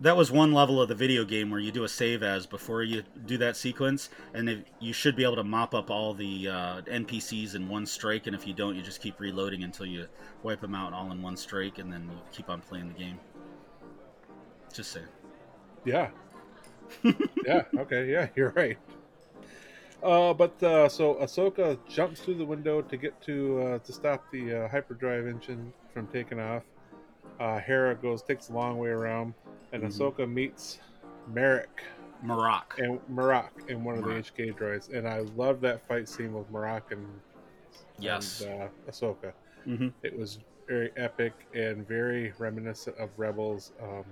That 0.00 0.16
was 0.16 0.30
one 0.30 0.52
level 0.54 0.80
of 0.80 0.88
the 0.88 0.94
video 0.94 1.24
game 1.26 1.50
where 1.50 1.60
you 1.60 1.70
do 1.72 1.84
a 1.84 1.88
save 1.88 2.22
as 2.22 2.46
before 2.46 2.82
you 2.84 3.02
do 3.26 3.36
that 3.38 3.54
sequence, 3.56 4.08
and 4.32 4.48
if, 4.48 4.58
you 4.78 4.94
should 4.94 5.14
be 5.16 5.24
able 5.24 5.36
to 5.36 5.44
mop 5.44 5.74
up 5.74 5.90
all 5.90 6.14
the 6.14 6.48
uh, 6.48 6.80
NPCs 6.82 7.54
in 7.54 7.68
one 7.68 7.84
strike. 7.84 8.26
And 8.26 8.34
if 8.34 8.46
you 8.46 8.54
don't, 8.54 8.74
you 8.76 8.80
just 8.82 9.02
keep 9.02 9.20
reloading 9.20 9.62
until 9.62 9.84
you 9.84 10.06
wipe 10.42 10.60
them 10.62 10.74
out 10.74 10.94
all 10.94 11.12
in 11.12 11.20
one 11.20 11.36
strike, 11.36 11.76
and 11.78 11.92
then 11.92 12.08
you 12.10 12.18
keep 12.32 12.48
on 12.48 12.62
playing 12.62 12.88
the 12.88 12.94
game. 12.98 13.18
Just 14.72 14.92
saying. 14.92 15.04
Yeah, 15.84 16.10
yeah. 17.44 17.62
Okay, 17.78 18.10
yeah, 18.10 18.28
you're 18.36 18.50
right. 18.50 18.78
Uh, 20.02 20.32
but 20.32 20.60
uh, 20.62 20.88
so 20.88 21.14
Ahsoka 21.16 21.78
jumps 21.88 22.20
through 22.20 22.36
the 22.36 22.44
window 22.44 22.80
to 22.80 22.96
get 22.96 23.20
to 23.22 23.60
uh, 23.62 23.78
to 23.80 23.92
stop 23.92 24.24
the 24.32 24.64
uh, 24.64 24.68
hyperdrive 24.68 25.26
engine 25.26 25.72
from 25.92 26.06
taking 26.08 26.40
off. 26.40 26.62
Uh, 27.38 27.58
Hera 27.58 27.94
goes 27.94 28.22
takes 28.22 28.48
a 28.48 28.52
long 28.52 28.78
way 28.78 28.90
around, 28.90 29.34
and 29.72 29.82
Mhm. 29.82 29.88
Ahsoka 29.88 30.30
meets 30.30 30.80
Merrick 31.32 31.82
Marrok. 32.22 32.76
and 32.78 32.98
Marrok 33.08 33.52
in 33.68 33.84
one 33.84 33.98
of 33.98 34.04
the 34.04 34.10
HK 34.10 34.52
droids, 34.52 34.92
and 34.92 35.06
I 35.08 35.20
love 35.36 35.60
that 35.62 35.86
fight 35.86 36.08
scene 36.08 36.32
with 36.32 36.50
Marrok 36.50 36.92
and 36.92 37.06
Yes. 37.98 38.40
and, 38.42 38.62
uh, 38.62 38.68
Ahsoka. 38.90 39.32
hmm 39.64 39.88
It 40.02 40.18
was 40.18 40.38
very 40.66 40.92
epic 40.96 41.32
and 41.54 41.86
very 41.86 42.32
reminiscent 42.38 42.96
of 42.96 43.10
Rebels, 43.18 43.72
um, 43.82 44.04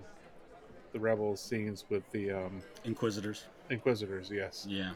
the 0.93 1.01
Rebels 1.01 1.43
scenes 1.43 1.85
with 1.91 2.05
the 2.13 2.31
um, 2.31 2.63
Inquisitors. 2.85 3.45
Inquisitors. 3.71 4.31
Yes, 4.33 4.67
Yeah. 4.69 4.93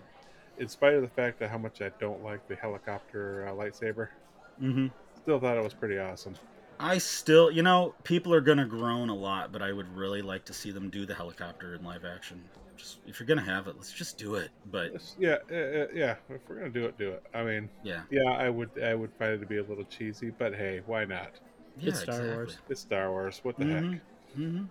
in 0.58 0.68
spite 0.68 0.94
of 0.94 1.02
the 1.02 1.08
fact 1.08 1.38
that 1.40 1.50
how 1.50 1.58
much 1.58 1.80
I 1.80 1.90
don't 2.00 2.22
like 2.22 2.40
the 2.48 2.56
helicopter 2.56 3.46
uh, 3.48 3.52
lightsaber, 3.52 4.08
hmm 4.58 4.88
still 5.22 5.40
thought 5.40 5.56
it 5.56 5.64
was 5.64 5.74
pretty 5.74 5.98
awesome. 5.98 6.34
I 6.80 6.98
still, 6.98 7.50
you 7.50 7.62
know, 7.62 7.94
people 8.04 8.34
are 8.34 8.40
gonna 8.40 8.64
groan 8.66 9.08
a 9.08 9.14
lot, 9.14 9.52
but 9.52 9.62
I 9.62 9.72
would 9.72 9.88
really 9.96 10.22
like 10.22 10.44
to 10.46 10.52
see 10.52 10.70
them 10.72 10.90
do 10.90 11.06
the 11.06 11.14
helicopter 11.14 11.74
in 11.74 11.84
live 11.84 12.04
action. 12.04 12.42
Just 12.76 12.98
if 13.06 13.20
you're 13.20 13.26
gonna 13.26 13.42
have 13.42 13.68
it, 13.68 13.76
let's 13.76 13.92
just 13.92 14.18
do 14.18 14.34
it. 14.34 14.50
But 14.64 14.90
Yeah, 15.16 15.36
uh, 15.50 15.54
uh, 15.54 15.86
yeah. 15.94 16.16
If 16.28 16.42
we're 16.48 16.56
gonna 16.58 16.70
do 16.70 16.86
it, 16.86 16.98
do 16.98 17.12
it. 17.12 17.22
I 17.34 17.44
mean, 17.44 17.70
yeah, 17.82 18.02
yeah, 18.10 18.30
I 18.32 18.48
would, 18.48 18.70
I 18.82 18.94
would 18.94 19.12
find 19.18 19.32
it 19.34 19.38
to 19.38 19.46
be 19.46 19.58
a 19.58 19.64
little 19.64 19.84
cheesy, 19.84 20.30
but 20.30 20.54
hey, 20.54 20.80
why 20.86 21.04
not? 21.04 21.30
yeah 21.76 21.90
It's 21.90 22.00
Star 22.00 22.26
Wars. 22.26 22.58
It's 22.68 22.80
Star 22.80 23.10
Wars. 23.10 23.40
What 23.42 23.56
the 23.58 23.64
Mhm. 23.64 23.92
heck? 23.92 24.02
hmm 24.34 24.62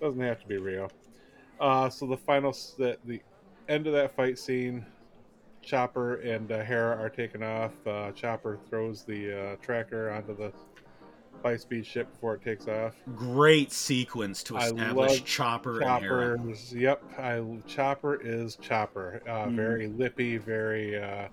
Doesn't 0.00 0.20
have 0.20 0.40
to 0.40 0.46
be 0.48 0.58
real. 0.58 0.90
Uh, 1.58 1.88
so 1.88 2.06
the 2.06 2.16
final, 2.18 2.50
s- 2.50 2.74
the, 2.76 2.98
the 3.04 3.22
end 3.68 3.86
of 3.86 3.94
that 3.94 4.14
fight 4.14 4.38
scene, 4.38 4.86
Chopper 5.62 6.16
and 6.16 6.50
uh, 6.52 6.62
Hera 6.62 6.96
are 6.96 7.10
taken 7.10 7.42
off. 7.42 7.74
Uh, 7.86 8.12
Chopper 8.12 8.58
throws 8.68 9.04
the 9.04 9.52
uh, 9.52 9.56
tracker 9.62 10.10
onto 10.10 10.36
the 10.36 10.52
high 11.44 11.56
speed 11.56 11.86
ship 11.86 12.12
before 12.12 12.34
it 12.34 12.42
takes 12.42 12.68
off. 12.68 12.94
Great 13.14 13.72
sequence 13.72 14.42
to 14.44 14.56
establish 14.56 15.24
Chopper 15.24 15.80
Chopper, 15.80 16.34
and 16.34 16.50
Hera. 16.50 16.56
Yep, 16.72 17.04
I, 17.18 17.62
Chopper 17.66 18.16
is 18.16 18.56
Chopper. 18.56 19.22
Uh, 19.26 19.46
Mhm. 19.46 19.56
Very 19.56 19.88
lippy, 19.88 20.36
very 20.38 20.98
uh, 21.00 21.28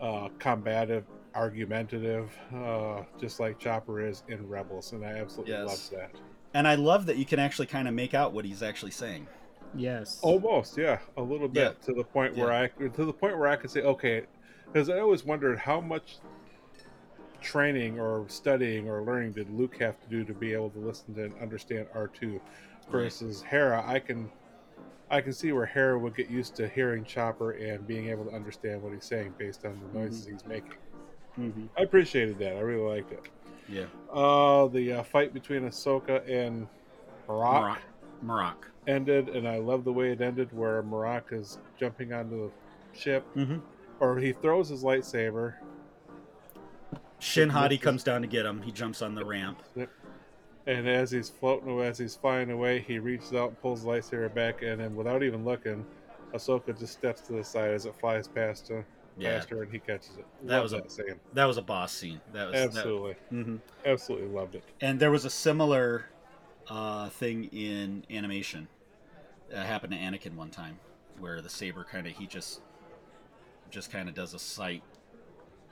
uh, 0.00 0.28
combative, 0.38 1.06
argumentative, 1.34 2.36
uh, 2.52 3.02
just 3.18 3.38
like 3.40 3.58
Chopper 3.58 4.00
is 4.00 4.22
in 4.28 4.46
Rebels, 4.48 4.92
and 4.92 5.04
I 5.04 5.18
absolutely 5.18 5.54
Yes. 5.54 5.66
love 5.66 6.00
that. 6.00 6.20
And 6.52 6.66
I 6.66 6.74
love 6.74 7.06
that 7.06 7.16
you 7.16 7.24
can 7.24 7.38
actually 7.38 7.66
kind 7.66 7.86
of 7.86 7.94
make 7.94 8.14
out 8.14 8.32
what 8.32 8.44
he's 8.44 8.62
actually 8.62 8.90
saying. 8.90 9.26
Yes. 9.74 10.18
Almost, 10.22 10.76
yeah, 10.76 10.98
a 11.16 11.22
little 11.22 11.48
bit 11.48 11.76
Yeah. 11.78 11.86
to 11.86 11.94
the 11.94 12.04
point 12.04 12.36
where 12.36 12.52
I 12.52 12.68
to 12.68 13.04
the 13.04 13.12
point 13.12 13.38
where 13.38 13.48
I 13.48 13.56
could 13.56 13.70
say, 13.70 13.82
okay, 13.82 14.24
because 14.66 14.88
I 14.90 14.98
always 14.98 15.24
wondered 15.24 15.58
how 15.58 15.80
much 15.80 16.18
training 17.40 17.98
or 17.98 18.24
studying 18.28 18.88
or 18.88 19.02
learning 19.02 19.32
did 19.32 19.48
Luke 19.50 19.78
have 19.78 20.00
to 20.00 20.08
do 20.08 20.24
to 20.24 20.34
be 20.34 20.52
able 20.52 20.70
to 20.70 20.78
listen 20.78 21.14
to 21.14 21.24
and 21.24 21.34
understand 21.40 21.86
R2 21.94 22.40
versus 22.90 23.42
Hera? 23.42 23.84
I 23.86 24.00
can 24.00 24.30
I 25.10 25.20
can 25.20 25.32
see 25.32 25.52
where 25.52 25.66
Hera 25.66 25.98
would 25.98 26.14
get 26.16 26.30
used 26.30 26.54
to 26.56 26.68
hearing 26.68 27.04
Chopper 27.04 27.52
and 27.52 27.84
being 27.86 28.08
able 28.08 28.24
to 28.26 28.30
understand 28.32 28.82
what 28.82 28.92
he's 28.92 29.04
saying 29.04 29.34
based 29.38 29.64
on 29.64 29.80
the 29.92 29.98
noises 29.98 30.26
he's 30.26 30.46
making. 30.46 30.74
Mm-hmm. 31.38 31.66
I 31.76 31.82
appreciated 31.82 32.38
that. 32.38 32.56
I 32.56 32.60
really 32.60 32.88
liked 32.96 33.12
it. 33.12 33.28
Yeah. 33.70 33.84
Uh, 34.12 34.66
the 34.66 34.94
uh, 34.94 35.02
fight 35.04 35.32
between 35.32 35.62
Ahsoka 35.62 36.28
and 36.28 36.66
Marrok 37.28 37.62
Marrok. 37.62 37.78
Marrok. 38.22 38.70
ended, 38.86 39.28
and 39.28 39.46
I 39.46 39.58
love 39.58 39.84
the 39.84 39.92
way 39.92 40.10
it 40.10 40.20
ended, 40.20 40.48
where 40.52 40.82
Marrok 40.82 41.32
is 41.32 41.58
jumping 41.78 42.12
onto 42.12 42.50
the 42.50 42.98
ship, 42.98 43.24
Mm-hmm. 43.36 43.58
or 44.00 44.18
he 44.18 44.32
throws 44.32 44.68
his 44.70 44.82
lightsaber. 44.82 45.54
Shin 47.20 47.50
Hati 47.50 47.78
comes 47.78 48.02
down 48.02 48.22
to 48.22 48.26
get 48.26 48.46
him. 48.46 48.62
He 48.62 48.72
jumps 48.72 49.02
on 49.02 49.14
the 49.14 49.24
ramp. 49.24 49.62
And 50.66 50.88
as 50.88 51.10
he's 51.10 51.28
floating 51.28 51.68
away, 51.70 51.86
as 51.88 51.98
he's 51.98 52.16
flying 52.16 52.50
away, 52.50 52.80
he 52.80 52.98
reaches 52.98 53.32
out 53.34 53.48
and 53.50 53.60
pulls 53.60 53.82
the 53.82 53.88
lightsaber 53.88 54.32
back, 54.34 54.62
and 54.62 54.80
then 54.80 54.94
without 54.96 55.22
even 55.22 55.44
looking, 55.44 55.84
Ahsoka 56.34 56.78
just 56.78 56.92
steps 56.94 57.20
to 57.22 57.32
the 57.34 57.44
side 57.44 57.70
as 57.72 57.86
it 57.86 57.94
flies 58.00 58.26
past 58.28 58.68
her, 58.68 58.84
Yeah. 59.20 59.36
past 59.36 59.50
her 59.50 59.62
and 59.62 59.72
he 59.72 59.78
catches 59.78 60.16
it. 60.16 60.26
That 60.46 60.54
Love 60.54 60.62
was 60.64 60.72
a- 60.72 60.76
that 60.76 60.90
scene. 60.90 61.20
That 61.34 61.44
was 61.44 61.56
a 61.56 61.62
boss 61.62 61.92
scene. 61.92 62.20
That 62.32 62.48
was 62.48 62.56
Absolutely, 62.56 63.14
hmm 63.30 63.56
absolutely 63.84 64.28
loved 64.28 64.54
it. 64.54 64.64
And 64.80 64.98
there 64.98 65.10
was 65.10 65.24
a 65.24 65.30
similar 65.30 66.06
uh, 66.68 67.08
thing 67.10 67.44
in 67.44 68.04
animation 68.10 68.68
that 69.50 69.66
happened 69.66 69.92
to 69.92 69.98
Anakin 69.98 70.34
one 70.34 70.50
time, 70.50 70.78
where 71.18 71.40
the 71.40 71.48
saber 71.48 71.84
kind 71.84 72.06
of 72.06 72.14
he 72.14 72.26
just 72.26 72.60
just 73.70 73.90
kind 73.92 74.08
of 74.08 74.14
does 74.14 74.34
a 74.34 74.38
side 74.38 74.82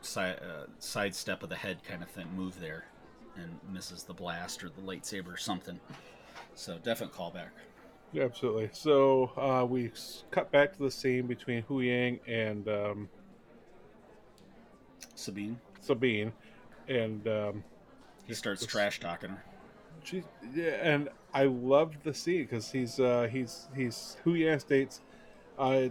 side 0.00 0.38
uh, 0.42 0.66
sidestep 0.78 1.42
of 1.42 1.48
the 1.48 1.56
head 1.56 1.78
kind 1.84 2.02
of 2.02 2.08
thing 2.10 2.26
move 2.36 2.60
there, 2.60 2.84
and 3.36 3.58
misses 3.72 4.04
the 4.04 4.14
blast 4.14 4.62
or 4.62 4.68
the 4.68 4.82
lightsaber 4.82 5.34
or 5.34 5.36
something. 5.36 5.80
So 6.54 6.78
definite 6.82 7.12
callback. 7.12 7.50
Yeah, 8.12 8.24
absolutely. 8.24 8.70
So 8.72 9.32
uh, 9.36 9.64
we 9.66 9.90
cut 10.30 10.50
back 10.50 10.72
to 10.76 10.82
the 10.82 10.90
scene 10.90 11.26
between 11.26 11.62
Hu 11.62 11.80
Yang 11.80 12.20
and 12.26 12.68
um, 12.68 13.08
Sabine, 15.18 15.58
Sabine, 15.80 16.32
and 16.88 17.26
um, 17.28 17.64
he 18.26 18.34
starts 18.34 18.60
This- 18.62 18.70
trash 18.70 19.00
talking 19.00 19.30
her. 19.30 19.44
She, 20.04 20.22
yeah, 20.54 20.76
and 20.80 21.08
I 21.34 21.44
love 21.44 21.92
the 22.04 22.14
scene 22.14 22.42
because 22.42 22.70
he's 22.70 23.00
uh, 23.00 23.28
he's 23.30 23.68
he's 23.74 24.16
Hu 24.24 24.34
Yang 24.34 24.60
states 24.60 25.00
uh, 25.58 25.88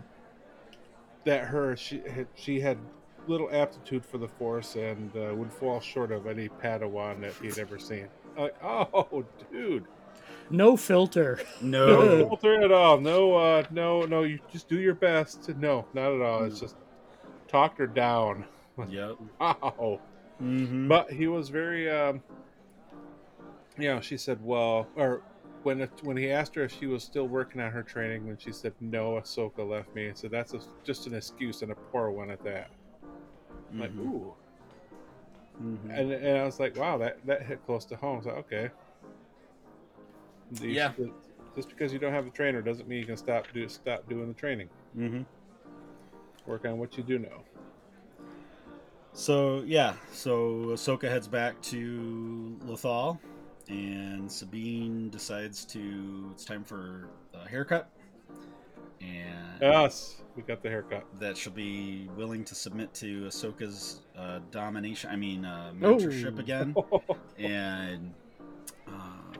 that 1.25 1.43
her 1.45 1.75
she 1.75 2.01
had, 2.09 2.27
she 2.33 2.59
had 2.61 2.77
little 3.27 3.49
aptitude 3.51 4.05
for 4.05 4.17
the 4.17 4.27
Force 4.27 4.75
and 4.75 5.11
uh, 5.17 5.35
would 5.35 5.51
fall 5.51 5.81
short 5.81 6.11
of 6.13 6.25
any 6.25 6.47
Padawan 6.47 7.19
that 7.21 7.33
he'd 7.41 7.59
ever 7.59 7.77
seen. 7.77 8.07
Like, 8.37 8.55
oh, 8.63 9.25
dude, 9.51 9.85
No 10.49 10.77
filter. 10.77 11.41
no 11.61 11.87
No. 11.87 12.27
filter 12.29 12.63
at 12.63 12.71
all. 12.71 12.99
No, 13.01 13.35
uh, 13.35 13.63
no, 13.71 14.03
no. 14.05 14.23
You 14.23 14.39
just 14.51 14.69
do 14.69 14.79
your 14.79 14.95
best. 14.95 15.49
No, 15.57 15.85
not 15.93 16.13
at 16.13 16.21
all. 16.21 16.45
It's 16.45 16.61
just 16.61 16.77
talked 17.49 17.77
her 17.79 17.87
down. 17.87 18.45
Yep. 18.89 19.15
Wow. 19.39 19.99
Mm-hmm. 20.41 20.87
But 20.87 21.11
he 21.11 21.25
was 21.27 21.49
very, 21.49 21.89
um, 21.89 22.21
you 23.75 23.87
know, 23.89 23.99
she 23.99 24.17
said, 24.17 24.37
well, 24.43 24.87
or 24.95 25.23
when 25.63 25.81
it, 25.81 25.89
when 26.03 26.15
he 26.15 26.29
asked 26.29 26.53
her 26.53 26.63
if 26.63 26.71
she 26.71 26.85
was 26.85 27.03
still 27.03 27.27
working 27.27 27.59
on 27.59 27.71
her 27.71 27.81
training, 27.81 28.27
when 28.27 28.37
she 28.37 28.51
said, 28.51 28.73
no, 28.79 29.13
Ahsoka 29.13 29.67
left 29.67 29.95
me. 29.95 30.09
And 30.09 30.15
so 30.15 30.27
that's 30.27 30.53
a, 30.53 30.59
just 30.83 31.07
an 31.07 31.15
excuse 31.15 31.63
and 31.63 31.71
a 31.71 31.75
poor 31.75 32.11
one 32.11 32.29
at 32.29 32.43
that. 32.43 32.69
I'm 33.71 33.79
Like, 33.79 33.89
ooh. 33.95 34.35
Mhm. 35.59 35.77
And, 35.99 36.11
and 36.11 36.37
I 36.37 36.43
was 36.43 36.59
like, 36.59 36.77
wow, 36.77 36.99
that, 36.99 37.17
that 37.25 37.41
hit 37.41 37.65
close 37.65 37.83
to 37.85 37.95
home. 37.95 38.21
So, 38.23 38.29
okay. 38.29 38.69
You 40.61 40.69
Yeah. 40.69 40.93
should- 40.93 41.13
Just 41.55 41.69
because 41.69 41.91
you 41.91 41.97
don't 41.97 42.13
have 42.13 42.27
a 42.27 42.29
trainer 42.29 42.61
doesn't 42.61 42.87
mean 42.87 42.99
you 42.99 43.07
can 43.07 43.17
stop 43.17 43.47
do 43.55 43.67
stop 43.67 44.07
doing 44.07 44.27
the 44.27 44.35
training. 44.35 44.69
Mhm. 44.95 45.25
Work 46.45 46.65
on 46.65 46.77
what 46.77 46.95
you 46.95 47.01
do 47.03 47.17
know. 47.17 47.41
So 49.17 49.63
yeah, 49.65 49.93
so 50.11 50.67
Ahsoka 50.67 51.09
heads 51.09 51.27
back 51.27 51.59
to 51.63 52.55
Lothal, 52.67 53.17
and 53.67 54.31
Sabine 54.31 55.09
decides 55.09 55.65
to 55.65 56.29
it's 56.33 56.45
time 56.45 56.63
for 56.63 57.09
a 57.33 57.47
haircut, 57.49 57.89
and 59.01 59.59
Yes, 59.59 60.21
we 60.35 60.43
got 60.43 60.61
the 60.61 60.69
haircut. 60.69 61.03
that 61.19 61.35
she'll 61.35 61.51
be 61.51 62.07
willing 62.15 62.43
to 62.43 62.53
submit 62.53 62.93
to 62.93 63.23
Ahsoka's 63.23 64.01
uh, 64.15 64.37
domination. 64.51 65.09
I 65.09 65.15
mean, 65.15 65.45
uh, 65.45 65.71
Oh. 65.81 65.95
mentorship 65.95 66.37
again, 66.37 66.75
and 67.39 68.13
uh, 68.87 69.33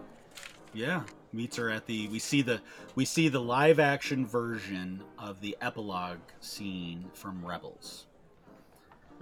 yeah, 0.73 1.03
meets 1.33 1.55
her 1.57 1.69
at 1.69 1.85
the. 1.85 2.07
We 2.07 2.17
see 2.17 2.41
the 2.41 2.61
we 2.95 3.05
see 3.05 3.29
the 3.29 3.41
live 3.41 3.79
action 3.79 4.25
version 4.25 5.03
of 5.19 5.39
the 5.39 5.55
epilogue 5.61 6.17
scene 6.41 7.11
from 7.13 7.45
Rebels. 7.45 8.07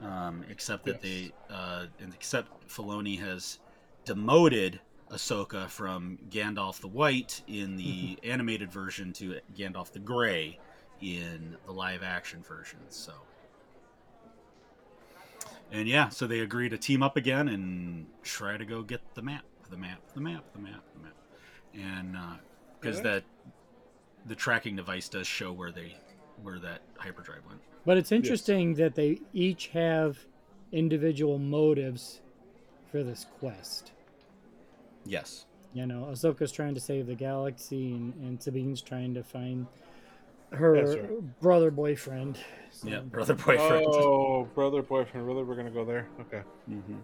Um, 0.01 0.43
except 0.49 0.85
that 0.85 1.01
Yes. 1.01 1.01
they, 1.01 1.33
uh, 1.49 1.85
and 1.99 2.13
except 2.13 2.67
Filoni 2.67 3.19
has 3.19 3.59
demoted 4.03 4.81
Ahsoka 5.09 5.69
from 5.69 6.17
Gandalf 6.29 6.81
the 6.81 6.87
White 6.87 7.41
in 7.47 7.77
the 7.77 8.19
animated 8.23 8.71
version 8.71 9.13
to 9.13 9.39
Gandalf 9.55 9.91
the 9.93 9.99
Gray 9.99 10.59
in 11.01 11.55
the 11.65 11.71
live 11.71 12.03
action 12.03 12.43
version. 12.43 12.79
So, 12.89 13.13
and 15.71 15.87
yeah, 15.87 16.09
so 16.09 16.27
they 16.27 16.39
agree 16.41 16.67
to 16.69 16.77
team 16.77 17.01
up 17.01 17.15
again 17.15 17.47
and 17.47 18.07
try 18.23 18.57
to 18.57 18.65
go 18.65 18.81
get 18.81 19.01
the 19.15 19.21
map, 19.21 19.45
the 19.69 19.77
map, 19.77 19.99
the 20.13 20.21
map, 20.21 20.43
the 20.53 20.59
map, 20.59 20.83
the 20.93 20.99
map, 21.01 21.15
and 21.73 22.17
because 22.79 22.97
Yeah. 22.97 23.03
that 23.03 23.23
the 24.25 24.35
tracking 24.35 24.75
device 24.75 25.07
does 25.07 25.27
show 25.27 25.51
where 25.53 25.71
they 25.71 25.95
where 26.43 26.59
that 26.59 26.81
hyperdrive 26.97 27.45
went. 27.47 27.61
But 27.85 27.97
it's 27.97 28.11
interesting 28.11 28.73
that 28.75 28.95
they 28.95 29.19
each 29.33 29.67
have 29.67 30.17
individual 30.71 31.37
motives 31.37 32.21
for 32.91 33.03
this 33.03 33.25
quest. 33.39 33.91
Yes. 35.05 35.45
You 35.73 35.85
know, 35.85 36.07
Ahsoka's 36.11 36.51
trying 36.51 36.73
to 36.73 36.79
save 36.79 37.05
the 37.07 37.15
galaxy, 37.15 37.91
and, 37.93 38.13
and 38.15 38.41
Sabine's 38.41 38.81
trying 38.81 39.13
to 39.13 39.23
find 39.23 39.67
her 40.51 40.75
That's 40.83 40.95
right. 40.97 41.39
brother 41.41 41.69
boyfriend. 41.69 42.39
So- 42.71 42.87
Yeah, 42.87 42.99
brother 43.01 43.33
boyfriend. 43.35 43.85
Oh, 43.89 44.45
brother, 44.55 44.81
boyfriend. 44.81 45.27
Really, 45.27 45.43
we're 45.43 45.55
gonna 45.55 45.69
go 45.71 45.83
there? 45.85 46.07
Okay. 46.21 46.41
Mhm. 46.69 46.99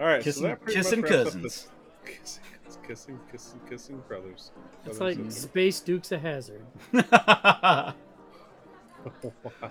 All 0.00 0.06
right. 0.06 0.22
Kissing- 0.22 0.42
so 0.44 0.56
kissing 0.66 1.00
much 1.00 1.10
wraps 1.10 1.26
up 1.26 1.32
cousins. 1.42 1.68
Kissing, 2.04 2.42
kissing, 2.86 3.20
kissing, 3.30 3.60
kissing 3.68 4.02
brothers. 4.08 4.50
It's 4.86 4.98
like 5.00 5.16
and- 5.16 5.32
Space 5.48 5.80
Dukes 5.80 6.10
of 6.12 6.20
Hazard. 6.22 6.64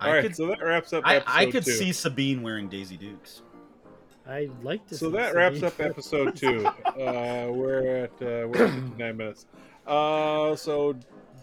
I 0.00 0.06
All 0.08 0.12
right. 0.14 0.22
could- 0.22 0.36
so 0.36 0.46
that 0.46 0.62
wraps 0.62 0.92
up. 0.92 1.04
I, 1.06 1.16
Episode 1.16 1.32
I 1.36 1.50
could 1.50 1.64
two. 1.64 1.70
see 1.72 1.92
Sabine 1.92 2.42
wearing 2.42 2.68
Daisy 2.68 2.96
Dukes. 2.96 3.42
I'd 4.26 4.50
like 4.62 4.86
to. 4.88 4.96
So 4.96 5.10
see 5.10 5.16
that 5.16 5.34
wraps 5.34 5.62
up 5.62 5.78
episode 5.80 6.36
two. 6.36 6.66
Uh, 7.00 7.48
we're 7.50 8.04
at 8.04 8.10
uh, 8.22 8.46
we're 8.48 8.66
at 8.66 8.70
59 8.98 9.16
minutes. 9.16 9.46
Uh, 9.86 10.54
so 10.54 10.94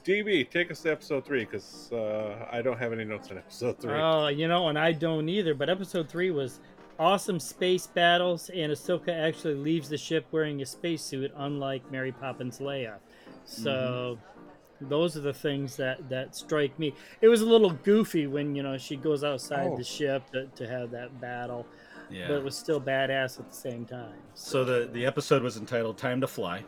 DB, 0.06 0.50
take 0.50 0.70
us 0.72 0.82
to 0.82 0.92
episode 0.92 1.26
three 1.26 1.44
because 1.46 1.92
uh, 1.92 2.48
I 2.52 2.62
don't 2.62 2.78
have 2.78 2.94
any 2.94 3.04
notes 3.04 3.30
on 3.32 3.38
episode 3.40 3.80
three. 3.80 3.94
Oh, 3.94 4.28
you 4.28 4.48
know, 4.48 4.70
and 4.70 4.78
I 4.78 4.92
don't 4.92 5.28
either. 5.28 5.54
But 5.56 5.70
episode 5.70 6.08
three 6.10 6.30
was 6.32 6.60
awesome 7.00 7.40
space 7.40 7.88
battles, 7.88 8.50
and 8.54 8.72
Ahsoka 8.72 9.10
actually 9.10 9.56
leaves 9.56 9.90
the 9.90 9.98
ship 9.98 10.26
wearing 10.32 10.62
a 10.62 10.66
spacesuit, 10.66 11.32
unlike 11.38 11.90
Mary 11.92 12.12
Poppins 12.12 12.60
Leia. 12.60 12.96
So. 13.46 14.18
Those 14.82 15.18
are 15.18 15.22
the 15.22 15.34
things 15.34 15.76
that, 15.78 16.08
that 16.10 16.36
strike 16.36 16.78
me. 16.78 16.94
It 17.22 17.28
was 17.30 17.42
a 17.42 17.46
little 17.46 17.72
goofy 17.72 18.28
when 18.28 18.56
you 18.56 18.64
know 18.64 18.78
she 18.78 18.96
goes 18.96 19.24
outside 19.24 19.70
Oh. 19.72 19.78
the 19.78 19.84
ship 19.84 20.30
to, 20.32 20.46
to 20.56 20.68
have 20.68 20.92
that 20.92 21.20
battle, 21.20 21.66
Yeah. 22.10 22.28
but 22.28 22.36
it 22.38 22.44
was 22.44 22.56
still 22.56 22.80
badass 22.80 23.40
at 23.40 23.50
the 23.50 23.56
same 23.56 23.86
time. 23.86 24.14
So 24.36 24.64
the 24.64 24.90
the 24.92 25.06
episode 25.06 25.42
was 25.42 25.58
entitled 25.58 25.98
"Time 25.98 26.22
to 26.22 26.28
Fly," 26.28 26.64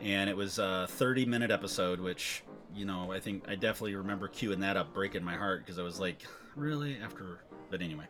and 0.00 0.28
it 0.28 0.36
was 0.36 0.58
a 0.58 0.86
30 0.90 1.24
minute 1.26 1.50
episode, 1.50 2.00
which 2.00 2.42
you 2.74 2.84
know 2.84 3.10
I 3.12 3.20
think 3.20 3.44
I 3.48 3.54
definitely 3.54 3.94
remember 3.94 4.28
queuing 4.28 4.60
that 4.60 4.76
up, 4.76 4.92
breaking 4.92 5.24
my 5.24 5.36
heart 5.36 5.64
because 5.64 5.78
I 5.78 5.82
was 5.82 5.98
like, 6.00 6.22
really 6.56 6.98
after. 7.02 7.40
But 7.70 7.80
anyway, 7.80 8.04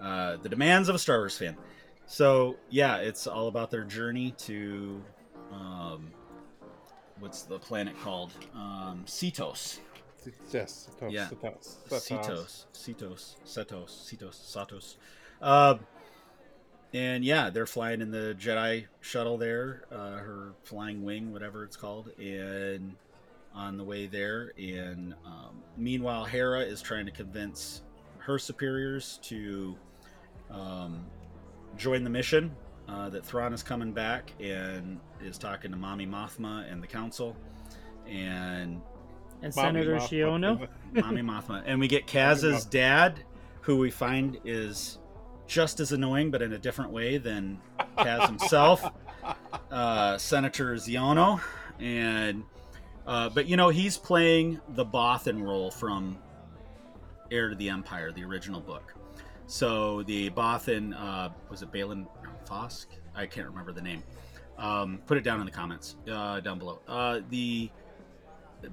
uh, 0.00 0.36
the 0.36 0.48
demands 0.48 0.88
of 0.88 0.94
a 0.94 0.98
Star 0.98 1.18
Wars 1.18 1.36
fan. 1.38 1.56
So 2.06 2.56
yeah, 2.68 2.96
it's 2.98 3.26
all 3.26 3.48
about 3.48 3.70
their 3.70 3.84
journey 3.84 4.32
to. 4.38 5.02
Um, 5.52 6.10
What's 7.24 7.44
the 7.44 7.58
planet 7.58 7.98
called? 8.02 8.32
Um, 8.54 9.02
Seatos. 9.06 9.78
yes. 10.52 10.90
Seatos, 11.00 11.10
Yeah. 11.10 11.28
Seatos, 11.30 11.78
Seatos, 11.88 12.64
Seatos, 12.74 13.36
Seatos, 13.46 13.88
Seatos, 13.88 14.34
Satos. 14.34 14.96
Uh, 15.40 15.78
and 16.92 17.24
yeah, 17.24 17.48
they're 17.48 17.64
flying 17.64 18.02
in 18.02 18.10
the 18.10 18.36
Jedi 18.38 18.84
shuttle 19.00 19.38
there, 19.38 19.84
uh, 19.90 20.18
her 20.18 20.52
flying 20.64 21.02
wing, 21.02 21.32
whatever 21.32 21.64
it's 21.64 21.78
called, 21.78 22.10
and 22.18 22.94
on 23.54 23.78
the 23.78 23.84
way 23.84 24.06
there. 24.06 24.52
And 24.58 25.14
um, 25.24 25.62
meanwhile, 25.78 26.26
Hera 26.26 26.60
is 26.60 26.82
trying 26.82 27.06
to 27.06 27.12
convince 27.12 27.80
her 28.18 28.38
superiors 28.38 29.18
to 29.22 29.74
um, 30.50 31.06
join 31.78 32.04
the 32.04 32.10
mission. 32.10 32.54
Uh, 32.86 33.08
that 33.08 33.24
Thrawn 33.24 33.54
is 33.54 33.62
coming 33.62 33.92
back 33.92 34.30
and 34.38 35.00
is 35.22 35.38
talking 35.38 35.70
to 35.70 35.76
Mommy 35.76 36.06
Mothma 36.06 36.70
and 36.70 36.82
the 36.82 36.86
Council, 36.86 37.34
and 38.06 38.80
And 39.42 39.56
Mommy 39.56 39.82
Senator 39.82 39.96
Mothma. 39.96 40.08
Xiono. 40.10 40.68
Mommy 40.92 41.22
Mothma, 41.22 41.62
and 41.66 41.80
we 41.80 41.88
get 41.88 42.06
Kaz's 42.06 42.64
dad, 42.66 43.20
who 43.62 43.78
we 43.78 43.90
find 43.90 44.38
is 44.44 44.98
just 45.46 45.80
as 45.80 45.92
annoying, 45.92 46.30
but 46.30 46.42
in 46.42 46.52
a 46.52 46.58
different 46.58 46.90
way 46.90 47.16
than 47.18 47.60
Kaz 47.98 48.26
himself, 48.26 48.84
uh, 49.70 50.18
Senator 50.18 50.74
Xiono, 50.74 51.40
and 51.80 52.44
uh, 53.06 53.28
but 53.30 53.46
you 53.46 53.56
know 53.56 53.70
he's 53.70 53.96
playing 53.96 54.60
the 54.70 54.84
Bothan 54.84 55.42
role 55.42 55.70
from 55.70 56.18
Heir 57.30 57.48
to 57.48 57.54
the 57.54 57.70
Empire, 57.70 58.12
the 58.12 58.24
original 58.24 58.60
book. 58.60 58.94
So 59.46 60.02
the 60.04 60.30
Bothan 60.30 60.94
uh, 60.98 61.30
was 61.50 61.62
it 61.62 61.70
Balin 61.72 62.06
Fosk? 62.44 62.86
I 63.14 63.26
can't 63.26 63.48
remember 63.48 63.72
the 63.72 63.82
name. 63.82 64.02
Um, 64.58 65.00
put 65.06 65.18
it 65.18 65.24
down 65.24 65.40
in 65.40 65.46
the 65.46 65.52
comments 65.52 65.96
uh, 66.10 66.40
down 66.40 66.58
below. 66.58 66.80
Uh, 66.86 67.20
the 67.30 67.70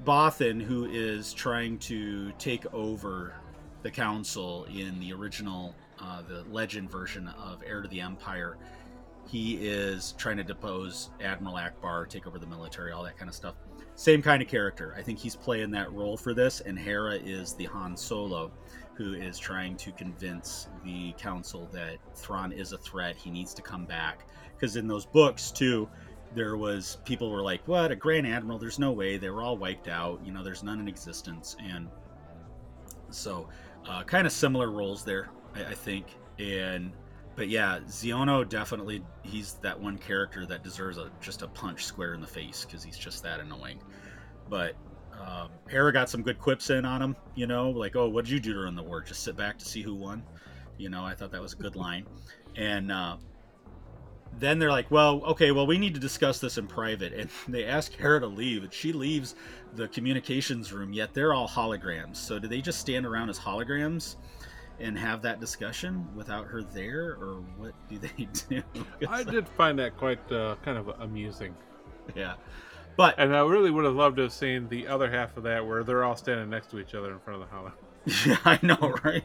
Bothan, 0.05 0.61
who 0.61 0.85
is 0.85 1.33
trying 1.33 1.77
to 1.79 2.31
take 2.33 2.71
over 2.73 3.33
the 3.81 3.91
council 3.91 4.65
in 4.65 4.99
the 4.99 5.11
original, 5.13 5.75
uh, 5.99 6.21
the 6.21 6.43
legend 6.51 6.89
version 6.91 7.27
of 7.29 7.63
Heir 7.65 7.81
to 7.81 7.87
the 7.87 8.01
Empire, 8.01 8.57
he 9.27 9.55
is 9.55 10.13
trying 10.17 10.37
to 10.37 10.43
depose 10.43 11.09
Admiral 11.21 11.55
Akbar, 11.57 12.05
take 12.05 12.27
over 12.27 12.37
the 12.37 12.47
military, 12.47 12.91
all 12.91 13.03
that 13.03 13.17
kind 13.17 13.29
of 13.29 13.35
stuff. 13.35 13.55
Same 13.95 14.21
kind 14.21 14.41
of 14.41 14.47
character. 14.47 14.95
I 14.97 15.01
think 15.01 15.19
he's 15.19 15.35
playing 15.35 15.71
that 15.71 15.91
role 15.93 16.17
for 16.17 16.33
this, 16.33 16.61
and 16.61 16.77
Hera 16.77 17.15
is 17.15 17.53
the 17.53 17.65
Han 17.65 17.95
Solo, 17.95 18.51
who 19.01 19.15
is 19.15 19.39
trying 19.39 19.75
to 19.75 19.91
convince 19.93 20.67
the 20.83 21.13
council 21.17 21.67
that 21.71 21.97
Thrawn 22.15 22.51
is 22.51 22.71
a 22.71 22.77
threat. 22.77 23.15
He 23.15 23.31
needs 23.31 23.53
to 23.55 23.61
come 23.61 23.85
back 23.85 24.27
because 24.53 24.75
in 24.75 24.87
those 24.87 25.05
books 25.05 25.51
too, 25.51 25.89
there 26.35 26.55
was 26.55 26.97
people 27.03 27.31
were 27.31 27.41
like, 27.41 27.67
"What 27.67 27.91
a 27.91 27.95
Grand 27.95 28.27
Admiral? 28.27 28.59
There's 28.59 28.79
no 28.79 28.91
way. 28.91 29.17
They 29.17 29.29
were 29.29 29.41
all 29.41 29.57
wiped 29.57 29.87
out. 29.87 30.21
You 30.23 30.31
know, 30.31 30.43
there's 30.43 30.63
none 30.63 30.79
in 30.79 30.87
existence." 30.87 31.57
And 31.59 31.89
so, 33.09 33.49
uh, 33.89 34.03
kind 34.03 34.27
of 34.27 34.31
similar 34.31 34.69
roles 34.69 35.03
there, 35.03 35.29
I, 35.55 35.65
I 35.65 35.73
think. 35.73 36.05
And 36.39 36.91
but 37.35 37.49
yeah, 37.49 37.79
Xiono 37.87 38.47
definitely 38.47 39.03
he's 39.23 39.53
that 39.55 39.79
one 39.79 39.97
character 39.97 40.45
that 40.45 40.63
deserves 40.63 40.97
a 40.97 41.09
just 41.21 41.41
a 41.41 41.47
punch 41.47 41.85
square 41.85 42.13
in 42.13 42.21
the 42.21 42.27
face 42.27 42.65
because 42.65 42.83
he's 42.83 42.97
just 42.97 43.23
that 43.23 43.39
annoying. 43.39 43.81
But 44.47 44.75
um, 45.25 45.49
Hera 45.69 45.93
got 45.93 46.09
some 46.09 46.21
good 46.21 46.39
quips 46.39 46.69
in 46.69 46.85
on 46.85 47.01
him, 47.01 47.15
you 47.35 47.47
know, 47.47 47.69
like, 47.69 47.95
"Oh, 47.95 48.09
what 48.09 48.25
did 48.25 48.31
you 48.31 48.39
do 48.39 48.53
during 48.53 48.75
the 48.75 48.83
war? 48.83 49.01
Just 49.01 49.23
sit 49.23 49.35
back 49.35 49.57
to 49.59 49.65
see 49.65 49.81
who 49.81 49.93
won." 49.93 50.23
You 50.77 50.89
know, 50.89 51.03
I 51.03 51.13
thought 51.13 51.31
that 51.31 51.41
was 51.41 51.53
a 51.53 51.57
good 51.57 51.75
line. 51.75 52.05
And 52.55 52.91
uh, 52.91 53.17
then 54.39 54.57
they're 54.57 54.71
like, 54.71 54.89
"Well, 54.89 55.21
okay, 55.25 55.51
well, 55.51 55.67
we 55.67 55.77
need 55.77 55.93
to 55.93 55.99
discuss 55.99 56.39
this 56.39 56.57
in 56.57 56.67
private." 56.67 57.13
And 57.13 57.29
they 57.47 57.65
ask 57.65 57.93
Hera 57.93 58.19
to 58.21 58.27
leave, 58.27 58.63
and 58.63 58.73
she 58.73 58.93
leaves 58.93 59.35
the 59.75 59.87
communications 59.89 60.73
room. 60.73 60.93
Yet 60.93 61.13
they're 61.13 61.33
all 61.33 61.47
holograms. 61.47 62.17
So 62.17 62.39
do 62.39 62.47
they 62.47 62.61
just 62.61 62.79
stand 62.79 63.05
around 63.05 63.29
as 63.29 63.37
holograms 63.37 64.15
and 64.79 64.97
have 64.97 65.21
that 65.21 65.39
discussion 65.39 66.07
without 66.15 66.47
her 66.47 66.63
there, 66.63 67.11
or 67.21 67.43
what 67.57 67.73
do 67.87 67.99
they 67.99 68.27
do? 68.49 68.63
I 69.07 69.23
did 69.23 69.47
find 69.49 69.77
that 69.79 69.97
quite 69.97 70.31
uh, 70.31 70.55
kind 70.63 70.77
of 70.77 70.87
amusing. 70.99 71.55
yeah, 72.15 72.35
but 72.97 73.15
And 73.17 73.35
I 73.35 73.39
really 73.41 73.71
would 73.71 73.85
have 73.85 73.95
loved 73.95 74.17
to 74.17 74.23
have 74.23 74.33
seen 74.33 74.67
the 74.69 74.87
other 74.87 75.09
half 75.09 75.35
of 75.37 75.43
that 75.43 75.65
where 75.65 75.83
they're 75.83 76.03
all 76.03 76.15
standing 76.15 76.49
next 76.49 76.69
to 76.71 76.79
each 76.79 76.93
other 76.95 77.11
in 77.13 77.19
front 77.19 77.41
of 77.41 77.49
the 77.49 77.55
hollow, 77.55 77.71
yeah, 78.25 78.37
I 78.45 78.59
know, 78.61 78.95
right? 79.03 79.23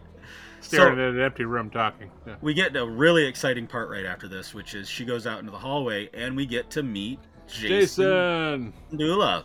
staring 0.61 0.97
So- 0.97 1.03
at 1.09 1.15
an 1.15 1.21
empty 1.21 1.45
room 1.45 1.71
talking. 1.71 2.11
Yeah. 2.27 2.37
we 2.41 2.55
get 2.55 2.75
a 2.77 2.87
really 2.87 3.25
exciting 3.27 3.67
part 3.67 3.89
right 3.91 4.05
after 4.07 4.27
this, 4.29 4.55
which 4.55 4.75
is 4.75 4.89
she 4.89 5.05
goes 5.05 5.27
out 5.27 5.39
into 5.41 5.53
the 5.53 5.59
hallway 5.59 6.09
and 6.15 6.35
we 6.37 6.47
get 6.47 6.71
to 6.71 6.83
meet 6.83 7.21
Jacen, 7.49 8.73
Jacen! 8.91 8.97
Dula. 8.97 9.45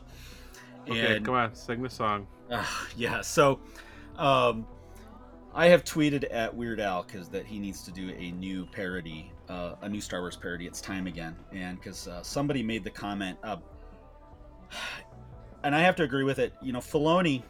Okay, 0.90 1.18
and 1.18 1.26
come 1.26 1.36
on, 1.36 1.54
sing 1.54 1.82
the 1.84 1.90
song. 1.90 2.26
uh, 2.50 2.66
yeah, 2.98 3.22
so 3.22 3.60
um, 4.18 4.66
I 5.54 5.68
have 5.68 5.84
tweeted 5.84 6.26
at 6.32 6.56
Weird 6.56 6.80
Al 6.80 7.04
because 7.04 7.30
that 7.30 7.46
he 7.46 7.60
needs 7.60 7.84
to 7.84 7.92
do 7.92 8.10
a 8.18 8.32
new 8.32 8.66
parody, 8.66 9.32
uh, 9.50 9.76
a 9.82 9.88
new 9.90 10.02
Star 10.02 10.22
Wars 10.22 10.36
parody. 10.36 10.66
It's 10.66 10.82
time 10.82 11.06
again, 11.06 11.36
and 11.52 11.78
because 11.80 12.08
uh, 12.08 12.24
somebody 12.24 12.64
made 12.64 12.84
the 12.84 12.90
comment, 12.90 13.38
uh, 13.44 13.58
and 15.64 15.76
I 15.76 15.80
have 15.82 15.96
to 15.98 16.04
agree 16.04 16.24
with 16.24 16.40
it. 16.40 16.54
You 16.62 16.74
know, 16.74 16.80
Filoni, 16.80 17.44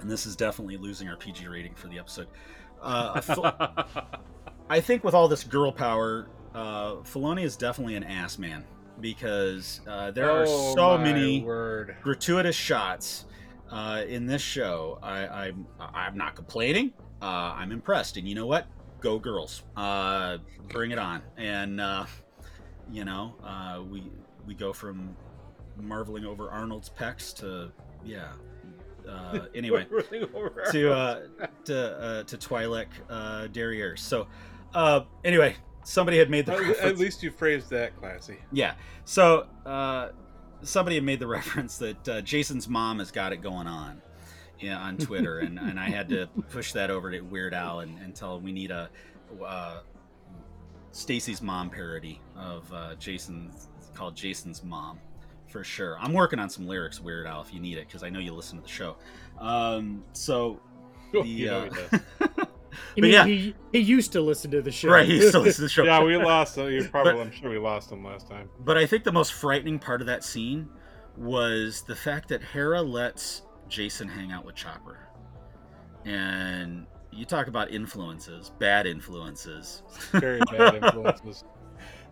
and 0.00 0.10
this 0.10 0.26
is 0.26 0.36
definitely 0.36 0.76
losing 0.76 1.08
our 1.08 1.16
PG 1.16 1.46
rating 1.48 1.74
for 1.74 1.88
the 1.88 1.98
episode. 1.98 2.28
Uh, 2.82 3.20
Fil- 3.20 3.44
I 4.70 4.80
think 4.80 5.02
with 5.04 5.14
all 5.14 5.28
this 5.28 5.44
girl 5.44 5.72
power, 5.72 6.28
uh, 6.54 6.96
Filoni 6.96 7.42
is 7.44 7.56
definitely 7.56 7.94
an 7.96 8.04
ass 8.04 8.38
man 8.38 8.64
because 9.00 9.80
uh, 9.86 10.10
there 10.10 10.30
are 10.30 10.44
Oh, 10.46 10.74
so 10.74 10.98
many 10.98 11.42
word. 11.42 11.96
gratuitous 12.02 12.56
shots 12.56 13.24
uh, 13.70 14.02
in 14.06 14.26
this 14.26 14.42
show. 14.42 14.98
I, 15.02 15.46
I'm 15.48 15.66
I'm 15.80 16.16
not 16.16 16.34
complaining. 16.36 16.92
Uh, 17.20 17.54
I'm 17.56 17.72
impressed, 17.72 18.16
and 18.16 18.28
you 18.28 18.34
know 18.34 18.46
what? 18.46 18.66
Go 19.00 19.18
girls! 19.18 19.62
Uh, 19.76 20.38
bring 20.68 20.90
it 20.90 20.98
on! 20.98 21.22
And 21.36 21.80
uh, 21.80 22.06
you 22.90 23.04
know, 23.04 23.34
uh, 23.44 23.82
we 23.88 24.10
we 24.46 24.54
go 24.54 24.72
from 24.72 25.16
marveling 25.82 26.24
over 26.24 26.50
Arnold's 26.50 26.90
pecs 26.90 27.34
to 27.36 27.70
yeah. 28.04 28.32
Uh, 29.08 29.46
anyway, 29.54 29.86
to 30.70 30.92
uh, 30.92 31.20
to 31.64 32.00
uh, 32.00 32.22
to 32.24 32.36
Twi'lek 32.36 32.88
uh, 33.08 33.46
derriere. 33.48 33.96
So 33.96 34.26
uh, 34.74 35.00
anyway, 35.24 35.56
somebody 35.84 36.18
had 36.18 36.30
made 36.30 36.46
the 36.46 36.52
At, 36.52 36.60
reference. 36.60 36.80
at 36.80 36.98
least 36.98 37.22
you 37.22 37.30
phrased 37.30 37.70
that 37.70 37.96
classy. 37.96 38.38
Yeah. 38.52 38.74
So 39.04 39.46
uh, 39.64 40.10
somebody 40.62 40.96
had 40.96 41.04
made 41.04 41.20
the 41.20 41.26
reference 41.26 41.78
that 41.78 42.08
uh, 42.08 42.20
Jacen's 42.22 42.68
mom 42.68 42.98
has 42.98 43.10
got 43.10 43.32
it 43.32 43.38
going 43.38 43.66
on. 43.66 44.02
Yeah, 44.60 44.78
on 44.78 44.96
Twitter, 44.98 45.38
and, 45.38 45.56
and 45.56 45.78
I 45.78 45.88
had 45.88 46.08
to 46.08 46.26
push 46.50 46.72
that 46.72 46.90
over 46.90 47.12
to 47.12 47.20
Weird 47.20 47.54
Al 47.54 47.78
and, 47.78 47.96
and 48.00 48.12
tell 48.12 48.36
him 48.36 48.42
we 48.42 48.50
need 48.50 48.72
a 48.72 48.90
uh, 49.44 49.82
Stacy's 50.90 51.40
mom 51.40 51.70
parody 51.70 52.20
of 52.36 52.70
uh, 52.72 52.96
Jacen 52.98 53.52
called 53.94 54.16
Jacen's 54.16 54.64
mom 54.64 54.98
for 55.48 55.64
sure. 55.64 55.98
I'm 55.98 56.12
working 56.12 56.38
on 56.38 56.48
some 56.50 56.66
lyrics, 56.66 57.00
Weird 57.00 57.26
Al, 57.26 57.40
if 57.42 57.52
you 57.52 57.60
need 57.60 57.78
it, 57.78 57.86
because 57.86 58.02
I 58.02 58.10
know 58.10 58.18
you 58.20 58.32
listen 58.34 58.58
to 58.58 58.62
the 58.62 58.68
show. 58.68 58.96
Um, 59.38 60.04
so 60.12 60.60
the, 61.12 61.22
you 61.26 61.46
know 61.46 61.62
he 61.64 61.68
uh, 61.70 61.88
does. 61.90 62.00
You 62.94 63.02
But 63.02 63.02
mean 63.02 63.12
yeah. 63.12 63.26
he, 63.26 63.54
he 63.72 63.78
used 63.80 64.12
to 64.12 64.20
listen 64.20 64.50
to 64.52 64.62
the 64.62 64.70
show. 64.70 64.90
right, 64.90 65.06
he 65.06 65.20
still 65.26 65.40
listens 65.40 65.56
to 65.56 65.62
the 65.62 65.68
show. 65.68 65.84
yeah, 65.84 66.02
we 66.02 66.16
lost 66.16 66.56
him. 66.56 66.70
You 66.70 66.84
probably, 66.88 67.14
But- 67.14 67.20
I'm 67.22 67.32
sure 67.32 67.50
we 67.50 67.58
lost 67.58 67.90
him 67.90 68.04
last 68.04 68.28
time. 68.28 68.48
But 68.60 68.76
I 68.76 68.86
think 68.86 69.02
the 69.04 69.10
most 69.12 69.32
frightening 69.32 69.78
part 69.80 70.00
of 70.00 70.06
that 70.06 70.22
scene 70.22 70.68
was 71.16 71.82
the 71.82 71.96
fact 71.96 72.28
that 72.28 72.40
Hera 72.42 72.80
lets 72.82 73.42
Jacen 73.68 74.08
hang 74.08 74.30
out 74.32 74.44
with 74.44 74.54
Chopper. 74.54 75.08
And 76.04 76.86
you 77.10 77.24
talk 77.24 77.48
about 77.48 77.70
influences, 77.72 78.50
bad 78.58 78.86
influences. 78.86 79.82
Very 80.12 80.40
bad 80.50 80.76
influences. 80.76 81.44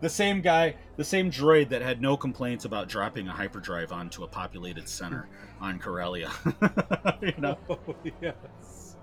The 0.01 0.11
same 0.11 0.43
guy, 0.43 0.77
the 0.97 1.05
same 1.05 1.31
droid 1.31 1.71
that 1.71 1.81
had 1.81 2.03
no 2.03 2.17
complaints 2.17 2.65
about 2.65 2.89
dropping 2.89 3.29
a 3.29 3.33
hyperdrive 3.33 3.93
onto 3.93 4.25
a 4.25 4.29
populated 4.29 4.89
center 4.89 5.29
on 5.61 5.79
Corellia. 5.79 6.31
you 7.23 7.35
know? 7.39 7.59
Oh, 7.71 7.95
yes. 8.21 8.97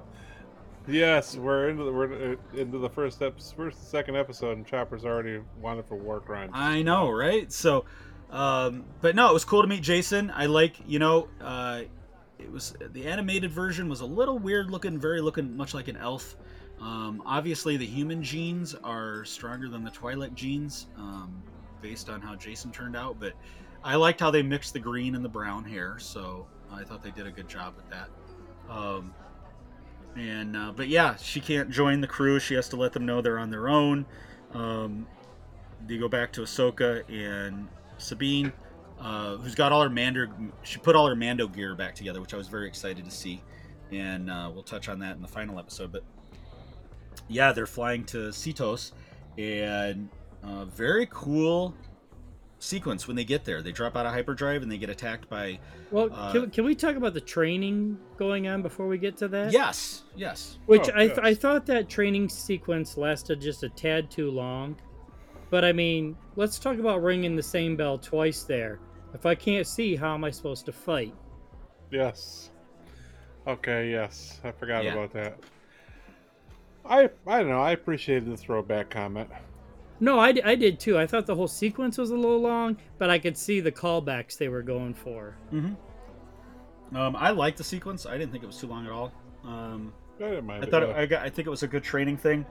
Yes, 0.87 1.35
we're 1.37 1.69
into 1.69 1.85
the 1.85 1.91
we're 1.91 2.37
into 2.53 2.77
the 2.77 2.89
first 2.89 3.21
ep- 3.21 3.39
first 3.39 3.89
second 3.89 4.17
episode, 4.17 4.57
and 4.57 4.67
Chopper's 4.67 5.05
already 5.05 5.39
wanted 5.61 5.85
for 5.85 5.95
war 5.95 6.19
crimes. 6.19 6.51
I 6.53 6.81
know, 6.81 7.09
right? 7.09 7.49
So, 7.53 7.85
um, 8.29 8.83
but 8.99 9.15
no, 9.15 9.29
it 9.29 9.33
was 9.33 9.45
cool 9.45 9.61
to 9.61 9.67
meet 9.67 9.81
Jacen. 9.81 10.29
I 10.35 10.47
like, 10.47 10.75
you 10.85 10.99
know, 10.99 11.29
uh, 11.39 11.83
it 12.37 12.51
was 12.51 12.75
the 12.91 13.07
animated 13.07 13.51
version 13.51 13.87
was 13.87 14.01
a 14.01 14.05
little 14.05 14.37
weird 14.37 14.69
looking, 14.69 14.99
very 14.99 15.21
looking 15.21 15.55
much 15.55 15.73
like 15.73 15.87
an 15.87 15.95
elf. 15.95 16.35
Um, 16.83 17.23
obviously, 17.25 17.77
the 17.77 17.85
human 17.85 18.21
genes 18.21 18.75
are 18.83 19.23
stronger 19.23 19.69
than 19.69 19.85
the 19.85 19.91
Twi'lek 19.91 20.33
genes, 20.33 20.87
um, 20.97 21.41
based 21.81 22.09
on 22.09 22.21
how 22.21 22.35
Jacen 22.35 22.73
turned 22.73 22.97
out. 22.97 23.17
But 23.19 23.33
I 23.83 23.95
liked 23.95 24.19
how 24.19 24.31
they 24.31 24.43
mixed 24.43 24.73
the 24.73 24.79
green 24.79 25.15
and 25.15 25.23
the 25.23 25.29
brown 25.29 25.63
hair, 25.63 25.95
so 25.97 26.45
I 26.71 26.83
thought 26.83 27.01
they 27.01 27.11
did 27.11 27.25
a 27.25 27.31
good 27.31 27.47
job 27.47 27.75
with 27.77 27.89
that. 27.89 28.09
Um, 28.69 29.13
and 30.17 30.57
uh, 30.57 30.73
but 30.75 30.89
yeah, 30.89 31.15
she 31.15 31.39
can't 31.39 31.69
join 31.69 32.01
the 32.01 32.07
crew. 32.07 32.37
She 32.37 32.53
has 32.55 32.67
to 32.69 32.75
let 32.75 32.91
them 32.91 33.05
know 33.05 33.21
they're 33.21 33.39
on 33.39 33.49
their 33.49 33.69
own. 33.69 34.05
Um, 34.53 35.07
they 35.87 35.97
go 35.97 36.09
back 36.09 36.33
to 36.33 36.41
Ahsoka 36.41 37.03
and 37.09 37.69
Sabine, 37.97 38.51
uh, 38.99 39.37
who's 39.37 39.55
got 39.55 39.71
all 39.71 39.81
her 39.83 39.89
Mando. 39.89 40.27
She 40.63 40.79
put 40.79 40.97
all 40.97 41.07
her 41.07 41.15
Mando 41.15 41.47
gear 41.47 41.75
back 41.75 41.95
together, 41.95 42.19
which 42.19 42.33
I 42.33 42.37
was 42.37 42.49
very 42.49 42.67
excited 42.67 43.05
to 43.05 43.11
see, 43.11 43.41
and 43.91 44.29
uh, 44.29 44.51
we'll 44.53 44.63
touch 44.63 44.89
on 44.89 44.99
that 44.99 45.15
in 45.15 45.21
the 45.21 45.27
final 45.29 45.57
episode. 45.59 45.93
But 45.93 46.03
yeah, 47.27 47.51
they're 47.51 47.65
flying 47.65 48.03
to 48.05 48.29
Seatos, 48.29 48.91
and 49.37 50.09
uh, 50.43 50.65
very 50.65 51.07
cool 51.11 51.73
sequence 52.59 53.07
when 53.07 53.15
they 53.15 53.25
get 53.25 53.43
there. 53.43 53.61
They 53.61 53.71
drop 53.73 53.95
out 53.97 54.05
of 54.05 54.13
hyperdrive 54.13 54.61
and 54.61 54.71
they 54.71 54.77
get 54.77 54.89
attacked 54.89 55.29
by. 55.29 55.59
Well, 55.91 56.09
Uh, 56.13 56.31
can, 56.31 56.49
can 56.49 56.63
we 56.65 56.75
talk 56.75 56.95
about 56.95 57.13
the 57.13 57.21
training 57.21 57.97
going 58.17 58.47
on 58.47 58.61
before 58.61 58.87
we 58.87 58.97
get 58.97 59.17
to 59.17 59.27
that? 59.29 59.51
Yes, 59.51 60.03
yes. 60.15 60.57
Which 60.65 60.89
Oh, 60.89 60.93
I, 60.95 61.07
th- 61.07 61.17
yes. 61.17 61.19
I 61.21 61.33
thought 61.33 61.65
that 61.67 61.89
training 61.89 62.29
sequence 62.29 62.95
lasted 62.97 63.41
just 63.41 63.63
a 63.63 63.69
tad 63.69 64.09
too 64.09 64.31
long. 64.31 64.77
But 65.49 65.63
I 65.65 65.71
mean, 65.73 66.15
let's 66.35 66.57
talk 66.57 66.77
about 66.79 67.03
ringing 67.03 67.35
the 67.35 67.43
same 67.43 67.75
bell 67.75 67.97
twice 67.97 68.43
there. 68.43 68.79
If 69.13 69.25
I 69.25 69.35
can't 69.35 69.67
see, 69.67 69.95
how 69.95 70.13
am 70.15 70.23
I 70.23 70.31
supposed 70.31 70.65
to 70.65 70.71
fight? 70.71 71.13
Yes. 71.91 72.49
Okay, 73.45 73.91
yes. 73.91 74.39
I 74.43 74.51
forgot 74.51 74.83
Yeah. 74.83 74.93
about 74.93 75.11
that. 75.13 75.37
I 76.85 77.09
I 77.25 77.39
don't 77.39 77.49
know. 77.49 77.61
I 77.61 77.71
appreciated 77.71 78.31
the 78.31 78.37
throwback 78.37 78.89
comment. 78.89 79.29
No, 79.99 80.19
I, 80.19 80.33
I 80.43 80.55
did 80.55 80.79
too. 80.79 80.97
I 80.97 81.07
thought 81.07 81.25
the 81.25 81.35
whole 81.35 81.47
sequence 81.47 81.97
was 81.97 82.09
a 82.09 82.15
little 82.15 82.41
long, 82.41 82.77
but 82.97 83.09
I 83.09 83.19
could 83.19 83.37
see 83.37 83.61
the 83.61 83.71
callbacks 83.71 84.37
they 84.37 84.49
were 84.49 84.61
going 84.61 84.93
for. 84.93 85.37
Um, 86.93 87.15
I 87.15 87.31
liked 87.31 87.57
the 87.57 87.63
sequence. 87.63 88.05
I 88.05 88.17
didn't 88.17 88.31
think 88.31 88.43
it 88.43 88.47
was 88.47 88.57
too 88.57 88.67
long 88.67 88.85
at 88.85 88.91
all. 88.91 89.13
Um, 89.43 89.93
I 90.19 90.29
didn't 90.29 90.45
mind 90.45 90.65
I 90.65 90.69
thought 90.69 90.87
yeah. 90.87 90.97
I 90.97 91.05
got. 91.05 91.23
I 91.23 91.29
think 91.29 91.47
it 91.47 91.51
was 91.51 91.63
a 91.63 91.67
good 91.67 91.83
training 91.83 92.17
thing. 92.17 92.45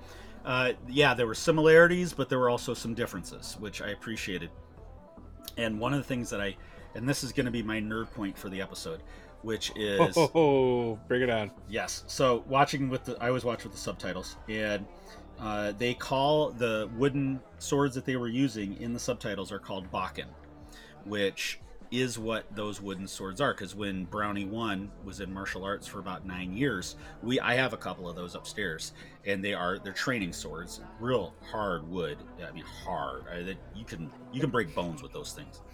Uh, 0.44 0.72
yeah, 0.88 1.14
there 1.14 1.26
were 1.26 1.34
similarities, 1.34 2.12
but 2.12 2.28
there 2.28 2.38
were 2.38 2.50
also 2.50 2.74
some 2.74 2.94
differences, 2.94 3.56
which 3.60 3.80
I 3.82 3.90
appreciated. 3.90 4.50
And 5.56 5.78
one 5.78 5.92
of 5.92 5.98
the 5.98 6.04
things 6.04 6.30
that 6.30 6.40
I, 6.40 6.56
and 6.94 7.08
this 7.08 7.22
is 7.22 7.32
going 7.32 7.46
to 7.46 7.52
be 7.52 7.62
my 7.62 7.80
nerd 7.80 8.10
point 8.12 8.36
for 8.36 8.48
the 8.48 8.60
episode, 8.60 9.02
which 9.42 9.72
is 9.76 10.16
Oh, 10.16 10.98
bring 11.08 11.22
it 11.22 11.30
on. 11.30 11.50
yes. 11.68 12.04
So 12.06 12.44
watching 12.46 12.88
with 12.88 13.04
the, 13.04 13.16
I 13.22 13.28
always 13.28 13.44
watch 13.44 13.64
with 13.64 13.72
the 13.72 13.78
subtitles, 13.78 14.36
and 14.48 14.86
uh, 15.40 15.72
they 15.78 15.94
call 15.94 16.50
the 16.50 16.88
wooden 16.96 17.40
swords 17.58 17.94
that 17.94 18.04
they 18.04 18.16
were 18.16 18.28
using 18.28 18.80
in 18.80 18.92
the 18.92 19.00
subtitles 19.00 19.50
are 19.52 19.58
called 19.58 19.90
bokken, 19.90 20.26
which 21.04 21.58
is 21.90 22.18
what 22.18 22.44
those 22.56 22.80
wooden 22.80 23.06
swords 23.06 23.40
are. 23.40 23.52
Because 23.52 23.74
when 23.74 24.04
Brownie 24.04 24.46
One 24.46 24.90
was 25.04 25.20
in 25.20 25.32
martial 25.32 25.62
arts 25.64 25.86
for 25.86 25.98
about 25.98 26.24
nine 26.24 26.56
years, 26.56 26.96
we 27.22 27.38
I 27.40 27.54
have 27.54 27.72
a 27.72 27.76
couple 27.76 28.08
of 28.08 28.16
those 28.16 28.34
upstairs, 28.34 28.92
and 29.26 29.44
they 29.44 29.52
are 29.52 29.78
they're 29.78 29.92
training 29.92 30.32
swords, 30.32 30.80
real 31.00 31.34
hard 31.50 31.86
wood. 31.90 32.18
I 32.48 32.50
mean 32.52 32.64
hard. 32.84 33.24
I, 33.30 33.42
that 33.42 33.56
you 33.74 33.84
can 33.84 34.10
you 34.32 34.40
can 34.40 34.50
break 34.50 34.74
bones 34.74 35.02
with 35.02 35.12
those 35.12 35.32
things. 35.32 35.60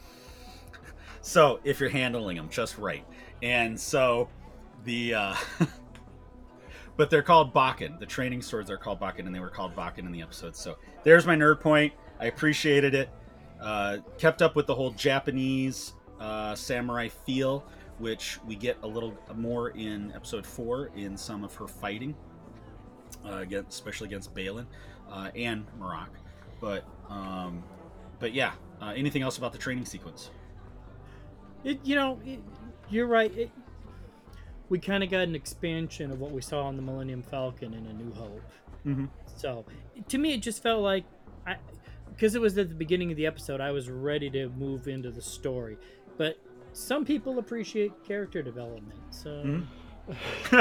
So 1.20 1.58
if 1.64 1.80
you're 1.80 1.90
handling 1.90 2.36
them 2.36 2.48
just 2.48 2.78
right, 2.78 3.04
and 3.42 3.78
so 3.78 4.28
the. 4.84 5.14
Uh, 5.14 5.34
But 6.98 7.10
they're 7.10 7.22
called 7.22 7.54
Bokken. 7.54 8.00
The 8.00 8.06
training 8.06 8.42
swords 8.42 8.72
are 8.72 8.76
called 8.76 8.98
Bokken, 8.98 9.20
and 9.20 9.32
they 9.32 9.38
were 9.38 9.50
called 9.50 9.74
Bokken 9.76 10.00
in 10.00 10.10
the 10.10 10.20
episode. 10.20 10.56
So 10.56 10.78
there's 11.04 11.26
my 11.26 11.36
nerd 11.36 11.60
point. 11.60 11.92
I 12.18 12.26
appreciated 12.26 12.92
it. 12.92 13.08
Uh, 13.60 13.98
kept 14.18 14.42
up 14.42 14.56
with 14.56 14.66
the 14.66 14.74
whole 14.74 14.90
Japanese 14.90 15.92
uh, 16.18 16.56
samurai 16.56 17.06
feel, 17.06 17.64
which 17.98 18.40
we 18.44 18.56
get 18.56 18.78
a 18.82 18.86
little 18.86 19.16
more 19.36 19.70
in 19.70 20.12
episode 20.12 20.44
four 20.44 20.90
in 20.96 21.16
some 21.16 21.44
of 21.44 21.54
her 21.54 21.68
fighting, 21.68 22.16
uh, 23.24 23.36
again, 23.36 23.64
especially 23.68 24.08
against 24.08 24.34
Baylan 24.34 24.66
uh, 25.08 25.30
and 25.36 25.66
Marrok. 25.78 26.10
But 26.60 26.84
um, 27.08 27.62
but 28.18 28.34
yeah, 28.34 28.54
uh, 28.82 28.92
anything 28.96 29.22
else 29.22 29.38
about 29.38 29.52
the 29.52 29.58
training 29.58 29.84
sequence? 29.84 30.30
It, 31.62 31.78
you 31.84 31.94
know, 31.94 32.18
it, 32.24 32.40
you're 32.90 33.06
right. 33.06 33.36
It, 33.36 33.50
we 34.68 34.78
kind 34.78 35.02
of 35.02 35.10
got 35.10 35.20
an 35.20 35.34
expansion 35.34 36.10
of 36.10 36.20
what 36.20 36.30
we 36.30 36.42
saw 36.42 36.64
on 36.64 36.76
the 36.76 36.82
Millennium 36.82 37.22
Falcon 37.22 37.74
in 37.74 37.86
A 37.86 37.92
New 37.92 38.12
Hope. 38.12 38.42
Mm-hmm. 38.86 39.06
So, 39.36 39.64
to 40.08 40.18
me, 40.18 40.34
it 40.34 40.42
just 40.42 40.62
felt 40.62 40.82
like 40.82 41.04
I, 41.46 41.56
because 42.14 42.34
it 42.34 42.40
was 42.40 42.58
at 42.58 42.68
the 42.68 42.74
beginning 42.74 43.10
of 43.10 43.16
the 43.16 43.26
episode, 43.26 43.60
I 43.60 43.70
was 43.70 43.88
ready 43.88 44.28
to 44.30 44.48
move 44.50 44.88
into 44.88 45.10
the 45.10 45.22
story. 45.22 45.78
But 46.16 46.38
some 46.72 47.04
people 47.04 47.38
appreciate 47.38 47.92
character 48.04 48.42
development, 48.42 49.00
so 49.10 49.62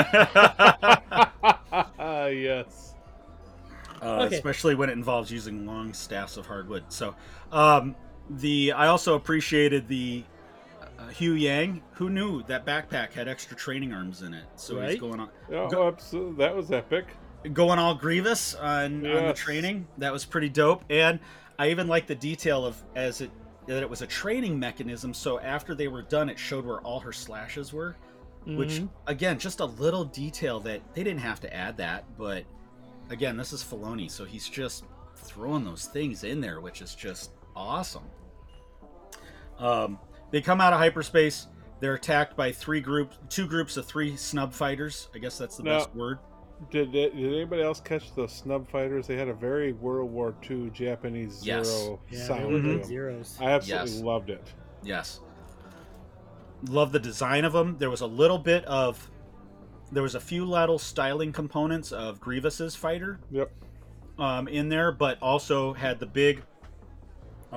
yes. 2.29 2.93
uh, 4.01 4.05
Okay. 4.25 4.35
especially 4.35 4.75
when 4.75 4.89
it 4.89 4.93
involves 4.93 5.31
using 5.31 5.65
long 5.65 5.93
staffs 5.93 6.37
of 6.37 6.45
hardwood. 6.45 6.83
So, 6.89 7.15
um, 7.51 7.95
the 8.29 8.73
I 8.73 8.87
also 8.87 9.15
appreciated 9.15 9.87
the 9.87 10.23
uh, 10.99 11.03
Hu 11.07 11.33
Yang. 11.33 11.81
Who 11.93 12.09
knew 12.09 12.43
that 12.43 12.65
backpack 12.65 13.13
had 13.13 13.27
extra 13.27 13.55
training 13.55 13.93
arms 13.93 14.21
in 14.21 14.33
it? 14.33 14.45
So 14.55 14.79
he's 14.81 14.99
going 14.99 15.19
on 15.19 15.29
Oh, 15.51 15.69
Go- 15.69 15.87
absolutely. 15.87 16.35
That 16.37 16.55
was 16.55 16.71
epic. 16.71 17.05
going 17.53 17.79
all 17.79 17.95
Grievous 17.95 18.55
on, 18.55 19.05
on 19.05 19.27
the 19.27 19.33
training. 19.33 19.87
That 19.97 20.11
was 20.11 20.25
pretty 20.25 20.49
dope. 20.49 20.83
And 20.89 21.19
I 21.59 21.69
even 21.69 21.87
like 21.87 22.07
the 22.07 22.15
detail 22.15 22.65
of 22.65 22.81
as 22.95 23.21
it 23.21 23.31
that 23.67 23.81
it 23.83 23.89
was 23.89 24.01
a 24.01 24.07
training 24.07 24.57
mechanism. 24.57 25.13
So 25.13 25.39
after 25.41 25.75
they 25.75 25.89
were 25.89 26.01
done, 26.01 26.29
it 26.29 26.39
showed 26.39 26.65
where 26.65 26.79
all 26.81 27.01
her 27.01 27.11
slashes 27.11 27.73
were. 27.73 27.95
Which 28.45 28.79
Mhm. 28.79 28.89
again, 29.07 29.37
just 29.39 29.59
a 29.59 29.65
little 29.65 30.05
detail 30.05 30.61
that 30.61 30.81
they 30.93 31.03
didn't 31.03 31.19
have 31.19 31.41
to 31.41 31.53
add 31.53 31.75
that, 31.77 32.05
but 32.17 32.45
again, 33.09 33.35
this 33.35 33.51
is 33.51 33.61
Filoni, 33.61 34.09
so 34.09 34.23
he's 34.23 34.47
just 34.47 34.85
throwing 35.17 35.65
those 35.65 35.85
things 35.87 36.23
in 36.23 36.39
there, 36.39 36.61
which 36.61 36.81
is 36.81 36.95
just 36.95 37.31
awesome. 37.57 38.05
Um, 39.59 39.99
they 40.31 40.41
come 40.41 40.59
out 40.61 40.73
of 40.73 40.79
hyperspace. 40.79 41.47
They're 41.79 41.93
attacked 41.95 42.35
by 42.35 42.51
three 42.51 42.81
groups, 42.81 43.17
two 43.29 43.47
groups 43.47 43.77
of 43.77 43.85
three 43.85 44.15
snub 44.15 44.51
fighters. 44.53 45.09
I 45.13 45.19
guess 45.19 45.37
that's 45.37 45.57
the 45.57 45.63
No. 45.63 45.77
best 45.77 45.93
word. 45.95 46.19
Did 46.71 46.91
did 46.91 47.13
anybody 47.15 47.61
else 47.61 47.79
catch 47.79 48.15
the 48.15 48.27
snub 48.27 48.67
fighters? 48.67 49.05
They 49.05 49.15
had 49.15 49.27
a 49.27 49.33
very 49.33 49.73
World 49.73 50.11
War 50.11 50.33
II 50.49 50.71
Japanese 50.71 51.45
Yes. 51.45 51.67
zero 51.67 51.99
yeah, 52.09 52.17
they 52.19 52.25
sound 52.25 52.45
were 52.47 52.61
to 52.61 52.63
good 52.77 52.85
zeros. 52.85 53.37
I 53.39 53.51
absolutely 53.51 53.91
Yes. 53.91 54.01
loved 54.01 54.29
it. 54.31 54.53
Yes. 54.81 55.19
Love 56.67 56.91
the 56.91 56.99
design 56.99 57.45
of 57.45 57.53
them. 57.53 57.77
There 57.77 57.91
was 57.91 58.01
a 58.01 58.07
little 58.07 58.39
bit 58.39 58.65
of, 58.65 59.11
there 59.91 60.01
was 60.01 60.15
a 60.15 60.19
few 60.19 60.45
little 60.45 60.79
styling 60.79 61.31
components 61.31 61.91
of 61.91 62.19
Grievous's 62.19 62.75
fighter 62.75 63.19
Yep. 63.29 63.51
um, 64.17 64.47
in 64.47 64.67
there, 64.69 64.91
but 64.91 65.21
also 65.21 65.73
had 65.73 65.99
the 65.99 66.07
big. 66.07 66.41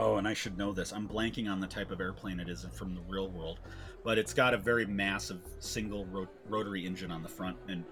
Oh, 0.01 0.17
and 0.17 0.27
I 0.27 0.33
should 0.33 0.57
know 0.57 0.73
this. 0.73 0.93
I'm 0.93 1.07
blanking 1.07 1.51
on 1.51 1.61
the 1.61 1.67
type 1.67 1.91
of 1.91 2.01
airplane 2.01 2.41
it 2.41 2.49
is 2.49 2.67
from 2.73 2.95
the 2.95 3.03
real 3.03 3.29
world, 3.29 3.61
but 4.03 4.17
it's 4.17 4.33
got 4.33 4.55
a 4.55 4.57
very 4.57 4.87
massive 4.87 5.41
single 5.59 6.07
ro- 6.07 6.27
rotary 6.49 6.87
engine 6.87 7.11
on 7.11 7.23
the 7.23 7.29
front, 7.29 7.59
and 7.69 7.85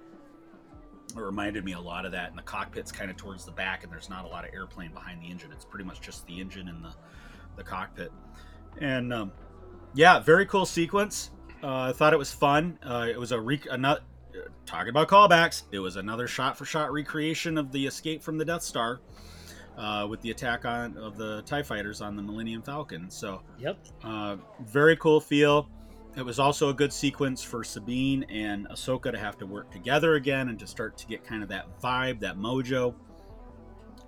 it 1.14 1.20
reminded 1.20 1.66
me 1.66 1.72
a 1.72 1.80
lot 1.80 2.06
of 2.06 2.12
that. 2.12 2.30
And 2.30 2.38
the 2.38 2.42
cockpit's 2.42 2.90
kind 2.90 3.10
of 3.10 3.18
towards 3.18 3.44
the 3.44 3.52
back, 3.52 3.84
and 3.84 3.92
there's 3.92 4.08
not 4.08 4.24
a 4.24 4.28
lot 4.28 4.48
of 4.48 4.54
airplane 4.54 4.90
behind 4.92 5.22
the 5.22 5.26
engine. 5.26 5.52
It's 5.52 5.66
pretty 5.66 5.84
much 5.84 6.00
just 6.00 6.26
the 6.26 6.40
engine 6.40 6.68
and 6.68 6.82
the 6.82 6.94
the 7.56 7.62
cockpit. 7.62 8.10
And 8.80 9.12
um, 9.12 9.32
yeah, 9.92 10.18
very 10.18 10.46
cool 10.46 10.64
sequence. 10.64 11.30
Uh, 11.62 11.90
I 11.90 11.92
thought 11.92 12.14
it 12.14 12.18
was 12.18 12.32
fun. 12.32 12.78
Uh, 12.82 13.06
it 13.10 13.18
was 13.18 13.32
a 13.32 13.40
re- 13.40 13.60
another 13.70 14.00
talking 14.64 14.90
about 14.90 15.08
callbacks. 15.08 15.64
It 15.72 15.80
was 15.80 15.96
another 15.96 16.26
shot-for-shot 16.26 16.90
recreation 16.90 17.58
of 17.58 17.72
the 17.72 17.86
escape 17.86 18.22
from 18.22 18.38
the 18.38 18.44
Death 18.44 18.62
Star 18.62 19.00
uh, 19.78 20.06
with 20.08 20.20
the 20.20 20.30
attack 20.30 20.64
on 20.64 20.96
of 20.98 21.16
the 21.16 21.42
Tie 21.42 21.62
Fighters 21.62 22.00
on 22.00 22.16
the 22.16 22.22
Millennium 22.22 22.62
Falcon. 22.62 23.08
So 23.10 23.42
Yep. 23.58 23.78
uh, 24.04 24.36
very 24.60 24.96
cool 24.96 25.20
feel. 25.20 25.68
It 26.16 26.24
was 26.24 26.40
also 26.40 26.70
a 26.70 26.74
good 26.74 26.92
sequence 26.92 27.44
for 27.44 27.62
Sabine 27.62 28.24
and 28.24 28.68
Ahsoka 28.70 29.12
to 29.12 29.18
have 29.18 29.38
to 29.38 29.46
work 29.46 29.70
together 29.70 30.14
again 30.16 30.48
and 30.48 30.58
to 30.58 30.66
start 30.66 30.96
to 30.98 31.06
get 31.06 31.24
kind 31.24 31.42
of 31.44 31.48
that 31.50 31.80
vibe, 31.80 32.18
that 32.20 32.36
mojo 32.36 32.94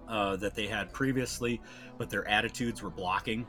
uh, 0.08 0.34
that 0.36 0.56
they 0.56 0.66
had 0.66 0.92
previously, 0.92 1.60
but 1.98 2.10
their 2.10 2.26
attitudes 2.26 2.82
were 2.82 2.90
blocking. 2.90 3.46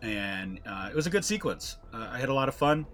And 0.00 0.58
uh, 0.66 0.88
it 0.90 0.96
was 0.96 1.06
a 1.06 1.10
good 1.10 1.24
sequence. 1.24 1.76
Uh, 1.92 2.08
I 2.10 2.18
had 2.18 2.30
a 2.30 2.34
lot 2.34 2.48
of 2.48 2.54
fun. 2.54 2.86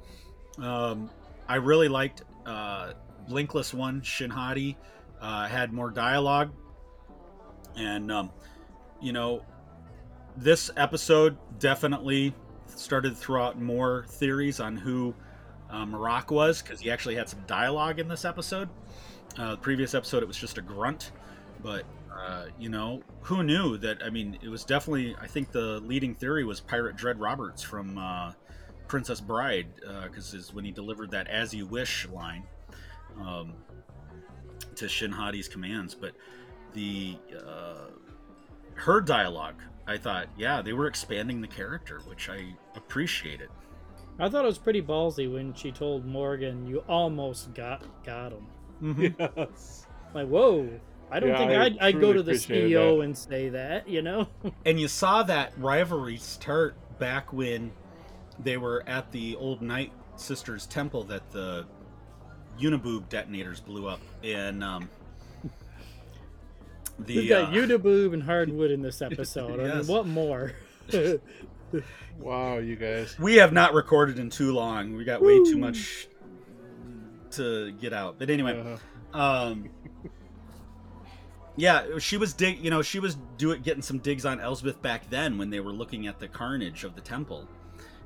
Um, 0.61 1.09
I 1.47 1.57
really 1.57 1.89
liked 1.89 2.25
uh, 2.45 2.95
Blinkless 3.29 3.73
One, 3.73 4.03
Shin 4.03 4.31
Hati, 4.31 4.77
uh, 5.21 5.47
had 5.47 5.73
more 5.73 5.91
dialogue. 5.91 6.51
And, 7.77 8.11
um, 8.11 8.31
you 9.01 9.13
know, 9.13 9.43
this 10.37 10.71
episode 10.77 11.37
definitely 11.59 12.35
started 12.67 13.11
to 13.11 13.17
throw 13.17 13.45
out 13.45 13.61
more 13.61 14.05
theories 14.09 14.61
on 14.61 14.77
who 14.77 15.15
uh, 15.71 15.85
Marrok 15.85 16.31
was 16.31 16.63
because 16.63 16.81
he 16.81 16.91
actually 16.91 17.17
had 17.17 17.29
some 17.29 17.41
dialogue 17.47 17.99
in 17.99 18.09
this 18.09 18.25
episode. 18.25 18.69
Uh, 19.37 19.53
the 19.53 19.57
previous 19.59 19.95
episode, 19.95 20.23
it 20.23 20.27
was 20.27 20.37
just 20.37 20.59
a 20.59 20.63
grunt, 20.63 21.13
but 21.63 21.85
uh, 22.13 22.47
you 22.59 22.69
know, 22.69 23.03
who 23.23 23.43
knew 23.43 23.77
that? 23.79 24.03
I 24.03 24.11
mean, 24.11 24.39
it 24.43 24.49
was 24.49 24.65
definitely. 24.65 25.15
I 25.21 25.27
think 25.27 25.53
the 25.53 25.81
leading 25.81 26.15
theory 26.15 26.45
was 26.45 26.61
Pirate 26.61 26.97
Dread 26.97 27.21
Roberts 27.21 27.63
from 27.63 27.99
uh, 27.99 28.33
Princess 28.89 29.21
Bride, 29.21 29.69
because 30.05 30.35
is 30.35 30.53
when 30.53 30.65
he 30.65 30.73
delivered 30.73 31.11
that 31.13 31.29
"As 31.29 31.55
You 31.55 31.67
Wish" 31.67 32.09
line 32.09 32.45
um, 33.21 33.55
to 34.75 34.89
Shin 34.89 35.13
Hati's 35.13 35.47
commands. 35.47 35.95
But 35.95 36.13
the 36.73 37.19
uh, 37.47 37.91
her 38.79 39.01
dialogue, 39.01 39.57
I 39.87 39.97
thought, 39.97 40.29
yeah, 40.37 40.63
they 40.63 40.73
were 40.73 40.87
expanding 40.87 41.41
the 41.41 41.49
character, 41.49 42.01
which 42.07 42.29
I 42.29 42.55
appreciated. 42.77 43.49
I 44.19 44.29
thought 44.29 44.45
it 44.45 44.49
was 44.49 44.59
pretty 44.59 44.83
ballsy 44.83 45.33
when 45.33 45.55
she 45.55 45.71
told 45.71 46.05
Morgan, 46.05 46.67
"You 46.67 46.81
almost 46.89 47.55
got 47.55 47.85
got 48.05 48.33
him." 48.33 48.47
Yes. 49.19 49.87
Like, 50.15 50.29
whoa! 50.29 50.69
I 51.11 51.21
don't 51.21 51.31
Yeah, 51.31 51.39
think 51.39 51.51
I 51.53 51.65
I'd, 51.65 51.79
I'd 51.79 52.01
go 52.01 52.13
to 52.13 52.23
the 52.23 52.33
CEO 52.33 52.99
that. 52.99 53.05
and 53.05 53.17
say 53.19 53.49
that. 53.51 53.89
You 53.89 54.03
know? 54.03 54.29
and 54.65 54.79
you 54.81 54.89
saw 54.89 55.23
that 55.25 55.53
rivalry 55.59 56.17
start 56.17 56.77
back 56.99 57.33
when 57.33 57.73
they 58.39 58.57
were 58.57 58.83
at 58.89 59.11
the 59.13 59.37
old 59.37 59.63
Night 59.63 59.93
Sisters 60.17 60.67
temple 60.67 61.05
that 61.05 61.31
the 61.31 61.67
Uniboob 62.61 63.09
detonators 63.09 63.61
blew 63.61 63.87
up, 63.87 64.01
and 64.25 64.65
um, 64.65 64.91
the 66.99 67.17
We've 67.19 67.29
got 67.29 67.53
uh, 67.53 67.57
Uniboob 67.57 68.13
and 68.13 68.23
hardwood 68.23 68.71
in 68.71 68.83
this 68.83 69.01
episode. 69.03 69.61
I 69.61 69.75
mean, 69.77 69.87
what 69.87 70.07
more? 70.07 70.53
Wow, 72.19 72.59
you 72.59 72.75
guys. 72.75 73.17
we 73.21 73.37
have 73.37 73.53
not 73.53 73.75
recorded 73.75 74.19
in 74.19 74.29
too 74.31 74.53
long. 74.53 74.97
We 74.97 75.05
got 75.05 75.23
way 75.23 75.37
too 75.45 75.57
much 75.59 76.09
to 77.33 77.71
get 77.73 77.93
out. 77.93 78.19
But 78.19 78.29
anyway, 78.31 78.79
Uh, 79.15 79.19
um, 79.19 79.69
yeah, 81.57 81.99
she 81.99 82.17
was 82.17 82.33
dig. 82.33 82.59
You 82.59 82.71
know, 82.71 82.83
she 82.83 82.99
was 82.99 83.17
doing 83.37 83.63
getting 83.63 83.83
some 83.83 83.99
digs 83.99 84.25
on 84.25 84.41
Elsbeth 84.41 84.81
back 84.83 85.09
then 85.11 85.39
when 85.39 85.51
they 85.51 85.61
were 85.61 85.73
looking 85.73 86.07
at 86.09 86.19
the 86.19 86.27
carnage 86.27 86.83
of 86.85 86.95
the 86.97 87.01
temple. 87.01 87.47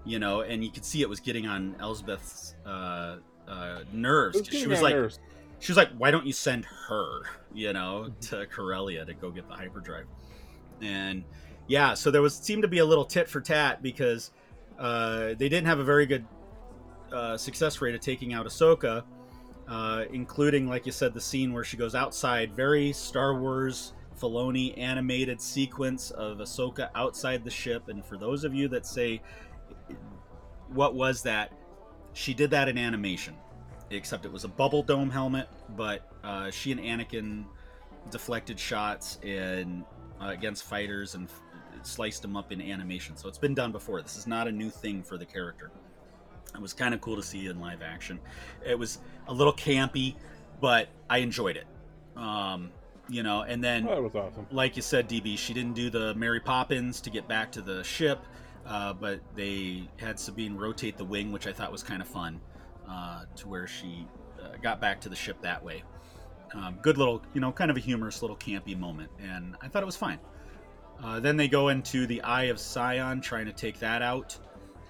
You 0.04 0.18
know, 0.18 0.40
and 0.40 0.62
you 0.64 0.70
could 0.70 0.84
see 0.84 1.00
it 1.00 1.08
was 1.08 1.20
getting 1.20 1.46
on 1.46 1.76
Elsbeth's 1.80 2.54
uh, 2.66 3.16
uh, 3.48 3.80
nerves. 3.92 4.36
it's 4.38 4.50
'cause 4.50 4.58
She 4.58 4.66
was 4.66 4.82
like, 4.82 4.94
nerves. 4.94 5.20
She 5.62 5.70
was 5.70 5.76
like, 5.76 5.92
"Why 5.96 6.10
don't 6.10 6.26
you 6.26 6.32
send 6.32 6.64
her, 6.64 7.22
you 7.54 7.72
know, 7.72 8.12
to 8.22 8.46
Corellia 8.46 9.04
to 9.04 9.14
go 9.14 9.30
get 9.30 9.46
the 9.48 9.54
hyperdrive?" 9.54 10.06
And 10.80 11.22
yeah, 11.68 11.94
so 11.94 12.10
there 12.10 12.20
was 12.20 12.34
seemed 12.36 12.62
to 12.62 12.68
be 12.68 12.78
a 12.78 12.84
little 12.84 13.04
tit 13.04 13.28
for 13.28 13.40
tat 13.40 13.80
because 13.80 14.32
uh, 14.76 15.34
they 15.34 15.48
didn't 15.48 15.66
have 15.66 15.78
a 15.78 15.84
very 15.84 16.04
good 16.04 16.26
uh, 17.12 17.36
success 17.36 17.80
rate 17.80 17.94
of 17.94 18.00
taking 18.00 18.32
out 18.32 18.44
Ahsoka, 18.44 19.04
uh, 19.68 20.04
including, 20.12 20.66
like 20.66 20.84
you 20.84 20.90
said, 20.90 21.14
the 21.14 21.20
scene 21.20 21.52
where 21.52 21.62
she 21.62 21.76
goes 21.76 21.94
outside. 21.94 22.56
Very 22.56 22.92
Star 22.92 23.38
Wars 23.38 23.92
Filoni 24.20 24.76
animated 24.76 25.40
sequence 25.40 26.10
of 26.10 26.38
Ahsoka 26.38 26.90
outside 26.96 27.44
the 27.44 27.50
ship. 27.50 27.88
And 27.88 28.04
for 28.04 28.18
those 28.18 28.42
of 28.42 28.52
you 28.52 28.66
that 28.70 28.84
say, 28.84 29.22
"What 30.70 30.96
was 30.96 31.22
that?" 31.22 31.52
She 32.14 32.34
did 32.34 32.50
that 32.50 32.68
in 32.68 32.76
animation 32.76 33.36
except 33.94 34.24
it 34.24 34.32
was 34.32 34.44
a 34.44 34.48
bubble 34.48 34.82
dome 34.82 35.10
helmet. 35.10 35.48
But 35.76 36.10
uh, 36.24 36.50
she 36.50 36.72
and 36.72 36.80
Anakin 36.80 37.44
deflected 38.10 38.58
shots 38.58 39.18
and 39.22 39.84
uh, 40.20 40.28
against 40.28 40.64
fighters 40.64 41.14
and 41.14 41.28
f- 41.28 41.40
sliced 41.82 42.22
them 42.22 42.36
up 42.36 42.52
in 42.52 42.60
animation. 42.60 43.16
So 43.16 43.28
it's 43.28 43.38
been 43.38 43.54
done 43.54 43.72
before. 43.72 44.02
This 44.02 44.16
is 44.16 44.26
not 44.26 44.48
a 44.48 44.52
new 44.52 44.70
thing 44.70 45.02
for 45.02 45.16
the 45.18 45.26
character. 45.26 45.70
It 46.54 46.60
was 46.60 46.72
kind 46.72 46.92
of 46.94 47.00
cool 47.00 47.16
to 47.16 47.22
see 47.22 47.46
in 47.46 47.60
live 47.60 47.80
action. 47.82 48.20
It 48.64 48.78
was 48.78 48.98
a 49.28 49.32
little 49.32 49.54
campy, 49.54 50.16
but 50.60 50.88
I 51.08 51.18
enjoyed 51.18 51.56
it. 51.56 51.66
Um, 52.16 52.70
you 53.08 53.22
know, 53.22 53.42
and 53.42 53.62
then 53.64 53.88
Oh, 53.88 54.02
was 54.02 54.14
awesome. 54.14 54.46
like 54.50 54.76
you 54.76 54.82
said, 54.82 55.08
DB, 55.08 55.36
she 55.38 55.54
didn't 55.54 55.72
do 55.74 55.88
the 55.90 56.14
Mary 56.14 56.40
Poppins 56.40 57.00
to 57.00 57.10
get 57.10 57.26
back 57.26 57.50
to 57.52 57.62
the 57.62 57.82
ship, 57.82 58.20
uh, 58.66 58.92
but 58.92 59.20
they 59.34 59.88
had 59.96 60.20
Sabine 60.20 60.56
rotate 60.56 60.98
the 60.98 61.04
wing, 61.04 61.32
which 61.32 61.46
I 61.46 61.52
thought 61.52 61.72
was 61.72 61.82
kind 61.82 62.00
of 62.02 62.06
fun, 62.08 62.38
uh, 62.88 63.24
to 63.36 63.48
where 63.48 63.66
she 63.66 64.06
uh, 64.42 64.56
got 64.62 64.80
back 64.80 65.00
to 65.02 65.08
the 65.08 65.16
ship 65.16 65.40
that 65.42 65.62
way. 65.62 65.82
Um, 66.54 66.78
good 66.82 66.98
little, 66.98 67.22
you 67.32 67.40
know, 67.40 67.50
kind 67.50 67.70
of 67.70 67.76
a 67.76 67.80
humorous 67.80 68.20
little 68.22 68.36
campy 68.36 68.78
moment, 68.78 69.10
and 69.18 69.56
I 69.62 69.68
thought 69.68 69.82
it 69.82 69.86
was 69.86 69.96
fine. 69.96 70.18
Uh, 71.02 71.18
then 71.18 71.36
they 71.36 71.48
go 71.48 71.68
into 71.68 72.06
the 72.06 72.22
Eye 72.22 72.44
of 72.44 72.60
Sion, 72.60 73.20
trying 73.20 73.46
to 73.46 73.52
take 73.52 73.78
that 73.78 74.02
out, 74.02 74.38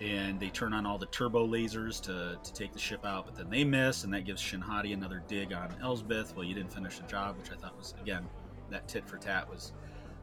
and 0.00 0.40
they 0.40 0.48
turn 0.48 0.74
on 0.74 0.84
all 0.84 0.98
the 0.98 1.06
turbo 1.06 1.46
lasers 1.46 2.00
to, 2.02 2.36
to 2.42 2.52
take 2.52 2.72
the 2.72 2.78
ship 2.78 3.06
out, 3.06 3.24
but 3.24 3.36
then 3.36 3.48
they 3.48 3.62
miss, 3.62 4.02
and 4.04 4.12
that 4.12 4.24
gives 4.24 4.40
Shin 4.40 4.60
Hati 4.60 4.92
another 4.92 5.22
dig 5.28 5.52
on 5.52 5.72
Elsbeth. 5.80 6.34
Well, 6.34 6.44
you 6.44 6.54
didn't 6.54 6.72
finish 6.72 6.98
the 6.98 7.06
job, 7.06 7.38
which 7.38 7.52
I 7.52 7.54
thought 7.54 7.76
was 7.78 7.94
again 8.02 8.26
that 8.70 8.88
tit 8.88 9.06
for 9.06 9.16
tat 9.18 9.48
was 9.48 9.72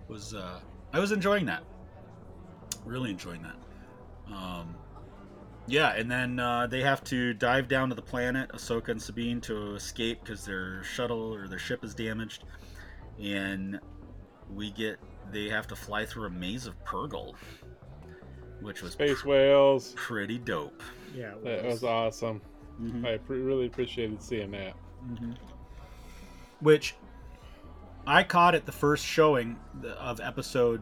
was 0.09 0.33
uh, 0.33 0.59
I 0.91 0.99
was 0.99 1.11
enjoying 1.11 1.45
that, 1.45 1.63
really 2.83 3.11
enjoying 3.11 3.43
that. 3.43 3.55
Um, 4.27 4.75
yeah, 5.69 5.93
and 5.95 6.09
then 6.09 6.39
uh, 6.39 6.67
they 6.67 6.81
have 6.81 7.03
to 7.05 7.33
dive 7.33 7.67
down 7.67 7.89
to 7.89 7.95
the 7.95 8.01
planet, 8.01 8.49
Ahsoka 8.51 8.89
and 8.89 9.01
Sabine, 9.01 9.39
to 9.41 9.75
escape 9.75 10.19
because 10.23 10.45
their 10.45 10.83
shuttle 10.83 11.33
or 11.33 11.47
their 11.47 11.59
ship 11.59 11.83
is 11.83 11.93
damaged, 11.95 12.43
and 13.21 13.79
we 14.53 14.71
get 14.71 14.97
they 15.31 15.47
have 15.49 15.67
to 15.67 15.75
fly 15.75 16.05
through 16.05 16.25
a 16.25 16.29
maze 16.29 16.65
of 16.65 16.83
Purrgil, 16.83 17.35
which 18.61 18.81
was 18.81 18.93
Space 18.93 19.23
whales. 19.23 19.93
pretty 19.95 20.39
dope. 20.39 20.81
yeah, 21.15 21.33
it 21.35 21.43
That 21.43 21.63
was. 21.65 21.73
was 21.75 21.83
awesome. 21.83 22.41
Mhm. 22.81 23.05
I 23.05 23.17
pre- 23.17 23.41
really 23.41 23.67
appreciated 23.67 24.21
seeing 24.21 24.51
that. 24.51 24.73
which 26.61 26.95
I 28.07 28.23
caught 28.23 28.55
at 28.55 28.65
the 28.65 28.71
first 28.71 29.05
showing 29.05 29.57
of 29.97 30.19
episode. 30.19 30.81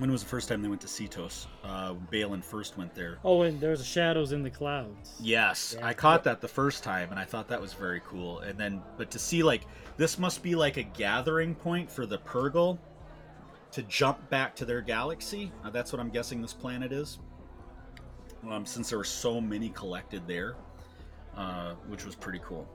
When 0.00 0.10
was 0.10 0.22
the 0.22 0.30
first 0.30 0.48
time 0.48 0.62
they 0.62 0.68
went 0.68 0.80
to 0.80 0.86
Seatos? 0.86 1.46
Uh, 1.62 1.92
Baylan 2.10 2.42
first 2.42 2.78
went 2.78 2.94
there. 2.94 3.18
Oh, 3.22 3.42
and 3.42 3.60
there's 3.60 3.84
shadows 3.84 4.32
in 4.32 4.42
the 4.42 4.48
clouds. 4.48 5.12
Yes, 5.20 5.76
Yeah. 5.78 5.86
I 5.86 5.92
caught 5.92 6.24
that 6.24 6.40
the 6.40 6.48
first 6.48 6.82
time, 6.82 7.10
and 7.10 7.20
I 7.20 7.26
thought 7.26 7.48
that 7.48 7.60
was 7.60 7.74
very 7.74 8.00
cool. 8.06 8.38
And 8.40 8.58
then, 8.58 8.80
but 8.96 9.10
to 9.10 9.18
see 9.18 9.42
like 9.42 9.66
this 9.98 10.18
must 10.18 10.42
be 10.42 10.54
like 10.54 10.78
a 10.78 10.84
gathering 10.84 11.54
point 11.54 11.92
for 11.92 12.06
the 12.06 12.16
Purrgil 12.16 12.78
to 13.72 13.82
jump 13.82 14.26
back 14.30 14.56
to 14.56 14.64
their 14.64 14.80
galaxy. 14.80 15.52
Uh, 15.62 15.68
that's 15.68 15.92
what 15.92 16.00
I'm 16.00 16.08
guessing 16.08 16.40
this 16.40 16.54
planet 16.54 16.92
is. 16.92 17.18
Um, 18.48 18.64
since 18.64 18.88
there 18.88 18.96
were 18.96 19.04
so 19.04 19.38
many 19.38 19.68
collected 19.68 20.26
there, 20.26 20.56
uh, 21.36 21.74
which 21.88 22.06
was 22.06 22.14
pretty 22.14 22.40
cool. 22.42 22.66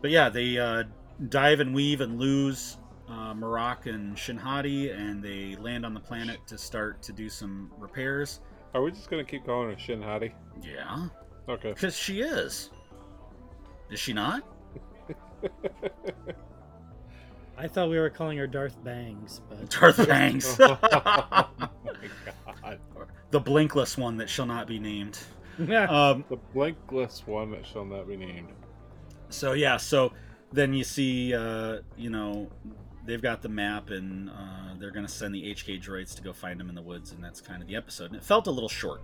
But 0.00 0.10
yeah, 0.10 0.30
they 0.30 0.56
uh, 0.56 0.84
dive 1.28 1.60
and 1.60 1.74
weave 1.74 2.00
and 2.00 2.18
lose 2.18 2.78
uh, 3.08 3.34
Marrok 3.34 3.86
and 3.86 4.18
Shin 4.18 4.36
Hati, 4.36 4.90
and 4.90 5.22
they 5.22 5.56
land 5.56 5.84
on 5.86 5.94
the 5.94 6.00
planet 6.00 6.38
to 6.46 6.56
start 6.58 7.02
to 7.02 7.12
do 7.12 7.28
some 7.28 7.70
repairs. 7.78 8.40
Are 8.74 8.82
we 8.82 8.90
just 8.90 9.10
gonna 9.10 9.24
keep 9.24 9.44
calling 9.44 9.70
her 9.70 9.78
Shin 9.78 10.00
Hati? 10.02 10.32
Yeah, 10.62 11.08
Okay. 11.48 11.72
because 11.72 11.96
she 11.96 12.20
is. 12.20 12.70
Is 13.90 13.98
she 14.00 14.12
not? 14.12 14.42
I 17.58 17.68
thought 17.68 17.90
we 17.90 17.98
were 17.98 18.10
calling 18.10 18.38
her 18.38 18.46
Darth 18.46 18.82
Bangs, 18.82 19.40
but 19.48 19.68
Darth 19.80 20.06
Bangs. 20.08 20.56
oh 20.60 20.78
my 20.80 21.46
god. 22.62 22.80
the 23.30 23.40
blinkless 23.40 23.96
one 23.98 24.16
that 24.16 24.28
shall 24.28 24.46
not 24.46 24.66
be 24.66 24.78
named. 24.78 25.18
yeah, 25.58 25.84
Um, 25.84 26.24
The 26.30 26.36
blinkless 26.54 27.26
one 27.26 27.50
that 27.52 27.66
shall 27.66 27.84
not 27.84 28.08
be 28.08 28.16
named. 28.16 28.48
so 29.28 29.52
yeah, 29.52 29.76
so 29.76 30.12
then 30.52 30.72
you 30.72 30.84
see, 30.84 31.34
uh, 31.34 31.78
you 31.96 32.08
know, 32.10 32.50
they've 33.04 33.22
got 33.22 33.42
the 33.42 33.48
map 33.48 33.90
and 33.90 34.30
uh, 34.30 34.74
they're 34.78 34.90
going 34.90 35.06
to 35.06 35.12
send 35.12 35.34
the 35.34 35.42
HK 35.54 35.82
droids 35.82 36.14
to 36.16 36.22
go 36.22 36.32
find 36.32 36.58
them 36.58 36.68
in 36.68 36.74
the 36.74 36.82
woods, 36.82 37.12
and 37.12 37.22
that's 37.22 37.40
kind 37.40 37.62
of 37.62 37.68
the 37.68 37.76
episode. 37.76 38.06
And 38.06 38.16
it 38.16 38.22
felt 38.22 38.46
a 38.46 38.50
little 38.50 38.68
short, 38.68 39.02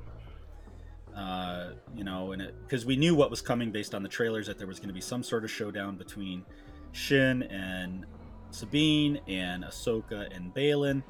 uh, 1.17 1.71
you 1.95 2.05
know, 2.05 2.33
and 2.33 2.51
because 2.63 2.87
we 2.87 2.97
knew 2.97 3.15
what 3.15 3.31
was 3.31 3.41
coming 3.41 3.71
based 3.71 3.95
on 3.95 4.03
the 4.03 4.09
trailers 4.09 4.47
that 4.47 4.59
there 4.59 4.67
was 4.67 4.79
going 4.79 4.89
to 4.89 4.95
be 4.95 5.01
some 5.01 5.23
sort 5.23 5.45
of 5.45 5.51
showdown 5.51 5.97
between 5.97 6.45
Shin 6.93 7.43
and 7.45 8.07
Sabine 8.51 9.21
and 9.27 9.65
Ahsoka 9.65 10.35
and 10.35 10.55
Baylan, 10.55 11.03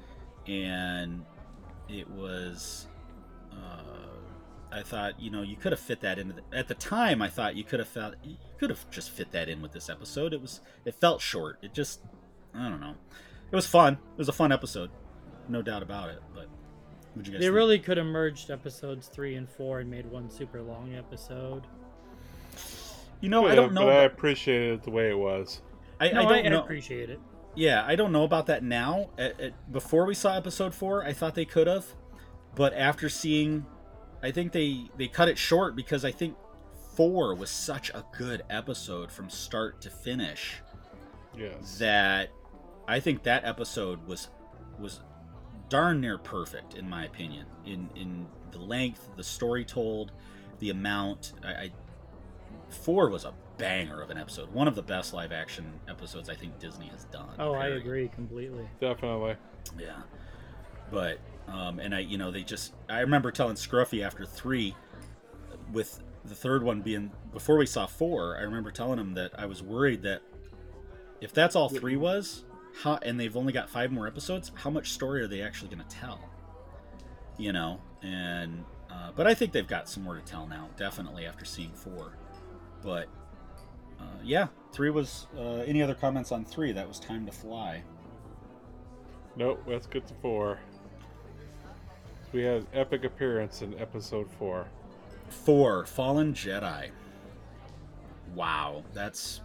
and 0.47 1.25
it 1.89 2.09
was. 2.11 2.87
Uh, 3.53 3.99
I 4.71 4.83
thought, 4.83 5.19
you 5.19 5.31
know, 5.31 5.41
you 5.41 5.57
could 5.57 5.73
have 5.73 5.81
fit 5.81 6.01
that 6.03 6.19
into 6.19 6.35
the, 6.35 6.57
at 6.57 6.69
the 6.69 6.75
time. 6.75 7.23
I 7.23 7.29
thought 7.29 7.57
you 7.57 7.65
could 7.65 7.79
have 7.79 7.89
felt 7.89 8.15
you 8.23 8.37
could 8.59 8.69
have 8.71 8.91
just 8.91 9.11
fit 9.11 9.33
that 9.33 9.49
in 9.49 9.63
with 9.63 9.73
this 9.73 9.89
episode. 9.89 10.35
It 10.35 10.43
was 10.43 10.61
it 10.85 10.95
felt 10.95 11.23
short. 11.23 11.59
It 11.63 11.73
just 11.73 12.01
I 12.59 12.69
don't 12.69 12.81
know. 12.81 12.95
It 13.51 13.57
was 13.57 13.67
fun. 13.67 13.95
It 13.95 14.19
was 14.19 14.29
a 14.29 14.33
fun 14.33 14.53
episode, 14.53 14.91
no 15.49 15.63
doubt 15.63 15.83
about 15.83 16.11
it. 16.11 16.21
But 16.35 16.49
would 17.17 17.27
you 17.27 17.33
guys? 17.33 17.41
they 17.41 17.47
think? 17.47 17.55
really 17.57 17.79
could 17.79 17.97
have 17.97 18.07
merged 18.07 18.51
episodes 18.51 19.09
three 19.09 19.37
and 19.37 19.49
four 19.49 19.81
and 19.81 19.91
made 19.91 20.07
one 20.07 20.29
super 20.31 20.61
long 20.63 20.95
episode. 20.95 21.63
You 23.21 23.29
know, 23.29 23.47
I 23.47 23.55
don't 23.55 23.73
know. 23.75 23.83
But 23.87 23.89
I 23.89 23.95
about- 24.05 24.13
appreciated 24.13 24.75
it 24.75 24.83
the 24.85 24.91
way 24.91 25.11
it 25.11 25.19
was. 25.19 25.61
I, 26.01 26.11
No, 26.11 26.21
I 26.23 26.39
I, 26.39 26.43
don't 26.43 26.53
know. 26.53 26.63
appreciate 26.63 27.11
it. 27.11 27.21
Yeah, 27.57 27.85
I 27.85 27.97
don't 27.97 28.13
know 28.13 28.23
about 28.23 28.47
that 28.47 28.63
now. 28.63 29.11
At, 29.19 29.41
at- 29.41 29.73
before 29.73 30.05
we 30.05 30.15
saw 30.15 30.37
episode 30.37 30.75
four, 30.75 31.03
I 31.05 31.13
thought 31.13 31.35
they 31.35 31.45
could 31.45 31.67
have, 31.67 31.87
but 32.55 32.73
after 32.75 33.09
seeing, 33.09 33.67
I 34.23 34.31
think 34.31 34.53
they 34.53 34.85
they 34.97 35.09
cut 35.09 35.29
it 35.29 35.39
short 35.39 35.75
because 35.75 36.05
I 36.05 36.13
think 36.13 36.37
four 36.95 37.35
was 37.35 37.51
such 37.51 37.91
a 37.91 38.05
good 38.17 38.43
episode 38.51 39.11
from 39.11 39.29
start 39.31 39.81
to 39.81 39.91
finish 39.91 40.61
Yes. 41.37 41.79
that 41.79 42.31
I 42.89 43.01
think 43.01 43.23
that 43.25 43.45
episode 43.45 44.05
was 44.07 44.29
was 44.79 45.01
darn 45.69 46.01
near 46.01 46.17
perfect 46.17 46.75
in 46.75 46.89
my 46.89 47.05
opinion 47.05 47.47
in 47.67 47.91
in 47.95 48.27
the 48.51 48.59
length, 48.59 49.11
the 49.17 49.23
story 49.23 49.65
told, 49.65 50.11
the 50.59 50.71
amount. 50.71 51.35
I, 51.45 51.49
I 51.49 51.71
four 52.71 53.11
was 53.11 53.25
a 53.25 53.35
banger 53.59 54.01
of 54.01 54.11
an 54.11 54.17
episode, 54.17 54.51
one 54.53 54.67
of 54.67 54.75
the 54.75 54.83
best 54.83 55.13
live 55.13 55.33
action 55.33 55.67
episodes 55.89 56.31
I 56.31 56.35
think 56.35 56.59
Disney 56.59 56.87
has 56.87 57.05
done. 57.05 57.29
Oh, 57.39 57.53
I 57.53 57.69
agree 57.69 58.09
completely. 58.09 58.67
Definitely. 58.81 59.37
Yeah, 59.79 60.03
but 60.91 61.19
um, 61.47 61.79
and 61.81 61.95
I, 61.95 62.01
you 62.01 62.17
know, 62.17 62.31
they 62.31 62.43
just. 62.43 62.75
I 62.89 63.01
remember 63.01 63.31
telling 63.31 63.57
Scruffy 63.57 64.05
after 64.05 64.25
three, 64.25 64.75
with 65.73 66.01
the 66.25 66.35
third 66.35 66.63
one 66.63 66.81
being 66.81 67.11
before 67.33 67.57
we 67.57 67.67
saw 67.67 67.87
four. 67.87 68.39
I 68.39 68.43
remember 68.43 68.71
telling 68.71 68.99
him 68.99 69.15
that 69.15 69.39
I 69.39 69.47
was 69.47 69.63
worried 69.63 70.03
that 70.03 70.23
if 71.21 71.33
that's 71.33 71.57
all 71.57 71.69
three 71.69 71.97
was, 71.97 72.45
how 72.83 72.99
and 73.03 73.19
they've 73.19 73.37
only 73.37 73.53
got 73.53 73.69
five 73.69 73.93
more 73.93 74.07
episodes, 74.07 74.53
how 74.55 74.71
much 74.71 74.93
story 74.93 75.23
are 75.23 75.27
they 75.27 75.43
actually 75.43 75.69
going 75.75 75.87
to 75.87 75.97
tell? 75.97 76.21
you 77.39 77.53
know, 77.53 77.81
and 78.03 78.65
uh, 78.91 79.13
but 79.15 79.27
I 79.27 79.33
think 79.33 79.53
they've 79.53 79.67
got 79.67 79.89
some 79.89 80.03
more 80.03 80.17
to 80.17 80.23
tell 80.23 80.47
now. 80.47 80.69
Definitely 80.77 81.25
after 81.25 81.45
seeing 81.45 81.73
four, 81.73 82.13
but 82.83 83.09
uh, 83.99 84.19
yeah, 84.23 84.49
three 84.73 84.91
was. 84.91 85.29
Uh, 85.39 85.63
any 85.67 85.81
other 85.81 85.95
comments 85.95 86.33
on 86.33 86.45
three? 86.45 86.73
That 86.73 86.87
was 86.87 87.01
time 87.01 87.25
to 87.27 87.33
fly. 87.33 87.83
Nope, 89.37 89.63
let's 89.67 89.87
get 89.87 90.07
to 90.09 90.15
four. 90.15 90.59
We 92.33 92.43
had 92.43 92.67
epic 92.75 93.05
appearance 93.05 93.63
in 93.63 93.79
episode 93.79 94.29
four. 94.39 94.67
Four, 95.31 95.87
Fallen 95.87 96.35
Jedi. 96.35 96.91
Wow, 98.35 98.85
that's 98.93 99.41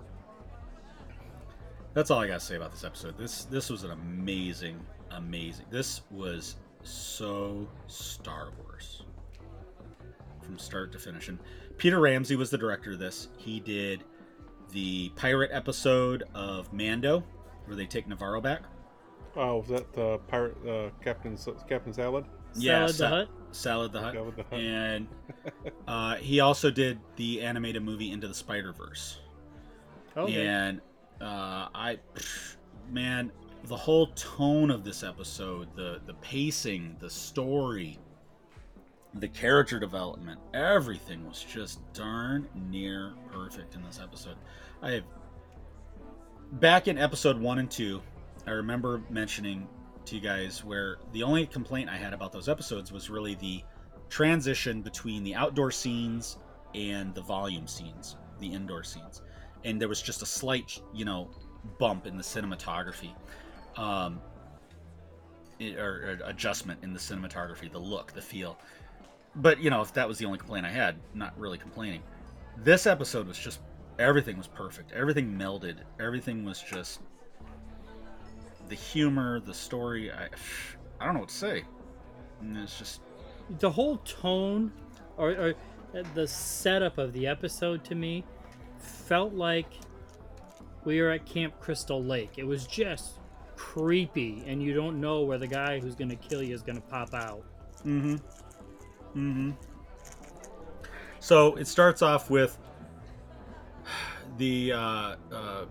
that's 1.94 2.12
all 2.12 2.20
I 2.20 2.28
gotta 2.28 2.40
say 2.40 2.56
about 2.56 2.72
this 2.72 2.84
episode. 2.84 3.18
This 3.18 3.46
this 3.46 3.70
was 3.70 3.84
an 3.84 3.92
amazing, 3.92 4.80
amazing. 5.12 5.66
This 5.70 6.02
was 6.12 6.56
so 6.84 7.68
Star 7.88 8.50
Wars 8.62 9.04
from 10.42 10.58
start 10.58 10.92
to 10.92 11.00
finish. 11.00 11.30
And 11.30 11.40
Peter 11.78 12.00
Ramsey 12.00 12.36
was 12.36 12.50
the 12.50 12.58
director 12.58 12.94
of 12.94 13.00
this. 13.00 13.30
He 13.38 13.60
did 13.60 14.04
the 14.72 15.10
pirate 15.16 15.52
episode 15.54 16.24
of 16.34 16.72
Mando, 16.74 17.24
where 17.66 17.76
they 17.76 17.86
take 17.86 18.08
Navarro 18.08 18.42
back. 18.42 18.64
Oh, 19.36 19.58
was 19.58 19.70
that 19.70 19.94
the 19.94 20.20
pirate 20.28 20.58
uh, 20.68 20.90
Captain 21.04 21.38
Captain 21.68 21.94
Salad? 21.94 22.26
Salad 22.54 22.90
the 22.90 22.94
Sa- 22.94 23.10
Hut. 23.10 23.30
Salad 23.52 23.92
the 23.94 24.02
Hut. 24.02 24.14
Salad 24.14 24.36
the 24.36 24.44
Hut. 24.44 24.54
And 24.60 25.08
uh, 25.88 26.16
he 26.16 26.40
also 26.40 26.70
did 26.70 27.00
the 27.16 27.42
animated 27.42 27.84
movie 27.84 28.12
Into 28.12 28.28
the 28.28 28.34
Spider 28.34 28.74
Verse. 28.74 29.20
Okay. 30.16 30.46
And 30.46 30.82
uh, 31.22 31.68
I, 31.74 32.00
man, 32.90 33.32
the 33.66 33.78
whole 33.78 34.08
tone 34.08 34.72
of 34.72 34.84
this 34.84 35.04
episode, 35.04 35.74
the 35.76 36.02
the 36.06 36.14
pacing, 36.16 36.96
the 37.00 37.10
story, 37.10 38.00
the 39.16 39.28
character 39.28 39.80
development, 39.80 40.40
everything 40.54 41.28
was 41.28 41.44
just 41.44 41.80
darn 41.94 42.48
near 42.70 43.14
perfect 43.32 43.76
in 43.76 43.84
this 43.84 44.00
episode. 44.02 44.36
I 44.82 44.92
have 44.92 45.04
back 46.54 46.88
in 46.88 46.98
episode 46.98 47.40
one 47.40 47.60
and 47.60 47.70
two, 47.70 48.02
I 48.46 48.52
remember 48.52 49.02
mentioning 49.10 49.68
to 50.06 50.16
you 50.16 50.22
guys 50.22 50.64
where 50.64 50.98
the 51.14 51.24
only 51.24 51.46
complaint 51.46 51.90
I 51.90 51.96
had 51.96 52.14
about 52.14 52.32
those 52.32 52.50
episodes 52.50 52.92
was 52.92 53.10
really 53.10 53.36
the 53.36 53.64
transition 54.10 54.82
between 54.82 55.24
the 55.24 55.34
outdoor 55.34 55.72
scenes 55.72 56.38
and 56.76 57.16
the 57.16 57.22
volume 57.22 57.68
scenes, 57.68 58.18
the 58.40 58.52
indoor 58.52 58.84
scenes. 58.84 59.22
And 59.66 59.80
there 59.80 59.88
was 59.88 60.02
just 60.02 60.22
a 60.22 60.26
slight, 60.26 60.80
you 60.94 61.06
know, 61.06 61.30
bump 61.80 62.06
in 62.06 62.18
the 62.18 62.24
cinematography. 62.24 63.12
Um, 63.78 64.20
it- 65.60 65.78
or, 65.78 66.20
or 66.22 66.28
adjustment 66.30 66.84
in 66.84 66.94
the 66.94 67.00
cinematography, 67.00 67.72
the 67.72 67.80
look, 67.80 68.12
the 68.14 68.22
feel. 68.22 68.58
But, 69.36 69.60
you 69.60 69.70
know, 69.70 69.82
if 69.82 69.94
that 69.94 70.08
was 70.08 70.18
the 70.18 70.26
only 70.26 70.38
complaint 70.38 70.66
I 70.66 70.70
had, 70.70 70.96
not 71.14 71.38
really 71.40 71.58
complaining. 71.58 72.04
This 72.58 72.86
episode 72.86 73.28
was 73.28 73.38
just 73.40 73.62
everything 73.98 74.38
was 74.38 74.48
perfect. 74.48 74.92
Everything 74.92 75.34
melded. 75.34 75.78
Everything 76.00 76.44
was 76.44 76.62
just 76.62 77.00
the 78.70 78.76
humor, 78.76 79.40
the 79.40 79.54
story. 79.54 80.12
I, 80.12 80.28
I 81.00 81.06
don't 81.06 81.16
know 81.16 81.22
what 81.22 81.30
to 81.30 81.36
say. 81.36 81.64
It's 82.56 82.78
just 82.78 83.02
the 83.60 83.70
whole 83.70 83.98
tone 83.98 84.72
or, 85.18 85.32
or 85.32 85.54
the 86.14 86.28
setup 86.28 86.98
of 86.98 87.14
the 87.14 87.26
episode 87.28 87.84
to 87.86 87.96
me 87.96 88.24
felt 88.84 89.34
like 89.34 89.68
we 90.86 91.02
were 91.02 91.12
at 91.12 91.26
Camp 91.26 91.60
Crystal 91.60 92.04
Lake. 92.04 92.34
It 92.38 92.46
was 92.46 92.68
just 92.68 93.20
creepy, 93.56 94.44
and 94.46 94.62
you 94.62 94.74
don't 94.74 95.00
know 95.00 95.22
where 95.22 95.38
the 95.38 95.48
guy 95.48 95.80
who's 95.80 95.96
going 95.96 96.10
to 96.10 96.16
kill 96.16 96.44
you 96.44 96.54
is 96.54 96.62
going 96.62 96.76
to 96.76 96.82
pop 96.82 97.14
out. 97.14 97.44
Mm-hmm. 97.86 98.16
Mm-hmm. 99.16 99.52
So 101.20 101.56
it 101.56 101.68
starts 101.68 102.02
off 102.02 102.30
with 102.30 102.58
the 104.38 104.74
uh, 104.74 105.16
uh, 105.32 105.66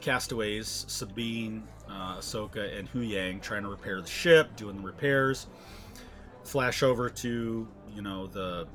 castaways, 0.00 0.84
Sabine, 0.88 1.62
uh, 1.88 2.16
Ahsoka, 2.16 2.76
and 2.76 2.88
Hu 2.88 3.00
Yang 3.00 3.40
trying 3.40 3.62
to 3.62 3.68
repair 3.68 4.00
the 4.00 4.08
ship, 4.08 4.56
doing 4.56 4.76
the 4.76 4.82
repairs. 4.82 5.46
Flash 6.44 6.82
over 6.82 7.08
to 7.08 7.68
you 7.94 8.02
know 8.02 8.26
the 8.26 8.66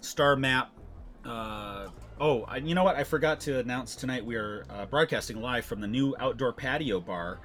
star 0.00 0.36
map. 0.36 0.70
Uh, 1.24 1.88
oh, 2.20 2.42
I, 2.46 2.58
you 2.58 2.74
know 2.74 2.84
what? 2.84 2.96
I 2.96 3.04
forgot 3.04 3.40
to 3.40 3.58
announce 3.58 3.96
tonight. 3.96 4.24
We 4.24 4.36
are 4.36 4.64
uh, 4.70 4.86
broadcasting 4.86 5.40
live 5.40 5.64
from 5.64 5.80
the 5.80 5.86
new 5.88 6.14
outdoor 6.18 6.52
patio 6.52 7.00
bar 7.00 7.38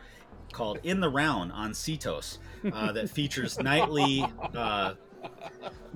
called 0.51 0.79
In 0.83 0.99
the 0.99 1.09
Round 1.09 1.51
on 1.51 1.71
Seatos 1.71 2.37
uh, 2.71 2.91
that 2.91 3.09
features 3.11 3.59
nightly 3.59 4.25
uh, 4.53 4.93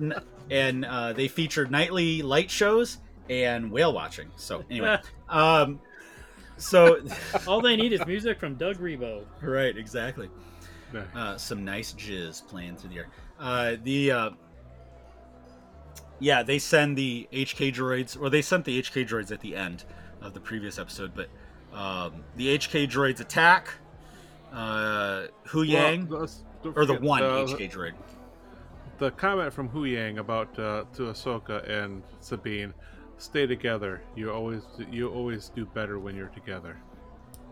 n- 0.00 0.14
and 0.50 0.84
uh, 0.84 1.12
they 1.12 1.28
feature 1.28 1.66
nightly 1.66 2.22
light 2.22 2.50
shows 2.50 2.98
and 3.28 3.70
whale 3.70 3.92
watching. 3.92 4.30
So 4.36 4.64
anyway, 4.70 4.98
um, 5.28 5.80
so 6.56 7.00
All 7.46 7.60
they 7.60 7.76
need 7.76 7.92
is 7.92 8.04
music 8.06 8.40
from 8.40 8.56
Doug 8.56 8.76
Rebo. 8.78 9.24
right, 9.40 9.76
exactly. 9.76 10.28
Uh, 11.14 11.36
some 11.36 11.64
nice 11.64 11.92
jizz 11.94 12.46
playing 12.48 12.76
through 12.76 12.90
the 12.90 12.96
air. 12.98 13.08
Uh, 13.38 13.76
the 13.84 14.10
uh, 14.10 14.30
yeah, 16.20 16.42
they 16.42 16.58
send 16.58 16.96
the 16.96 17.28
HK 17.32 17.74
droids, 17.74 18.20
or 18.20 18.30
they 18.30 18.42
sent 18.42 18.64
the 18.64 18.80
HK 18.80 19.08
droids 19.08 19.32
at 19.32 19.40
the 19.40 19.56
end 19.56 19.84
of 20.22 20.34
the 20.34 20.40
previous 20.40 20.78
episode, 20.78 21.12
but 21.14 21.28
um, 21.76 22.22
the 22.36 22.56
HK 22.58 22.88
droids 22.88 23.20
attack. 23.20 23.68
Uh, 24.52 25.26
Hu 25.48 25.62
Yang 25.62 26.08
Well, 26.08 26.20
let's- 26.20 26.44
or 26.64 26.84
the 26.84 26.94
one 26.94 27.22
uh, 27.22 27.46
HK 27.46 27.70
droid. 27.72 27.92
The 28.98 29.10
comment 29.12 29.52
from 29.52 29.68
Hu 29.68 29.84
Yang 29.86 30.18
about 30.18 30.58
uh, 30.58 30.84
to 30.94 31.02
Ahsoka 31.04 31.66
and 31.68 32.02
Sabine, 32.20 32.74
stay 33.16 33.46
together. 33.46 34.02
You 34.14 34.30
always 34.30 34.62
you 34.90 35.08
always 35.08 35.48
do 35.48 35.64
better 35.64 35.98
when 35.98 36.14
you're 36.14 36.28
together. 36.28 36.76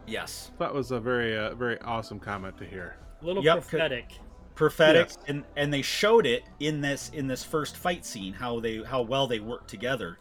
Yes, 0.07 0.51
That 0.59 0.73
was 0.74 0.90
a 0.90 0.99
very 1.01 1.36
uh, 1.39 1.55
very 1.55 1.81
awesome 1.82 2.19
comment 2.20 2.59
to 2.59 2.65
hear. 2.66 2.97
A 3.23 3.24
little 3.24 3.43
Yep, 3.45 3.57
'cause- 3.59 3.66
prophetic. 3.69 4.19
Prophetic 4.59 5.06
Yes. 5.09 5.18
and 5.28 5.44
and 5.56 5.72
they 5.72 5.82
showed 5.82 6.26
it 6.26 6.43
in 6.59 6.80
this 6.80 7.10
in 7.14 7.28
this 7.28 7.44
first 7.44 7.76
fight 7.76 8.05
scene 8.05 8.32
how 8.32 8.59
they 8.59 8.82
how 8.82 9.02
well 9.02 9.28
they 9.28 9.39
work 9.39 9.68
together 9.68 10.18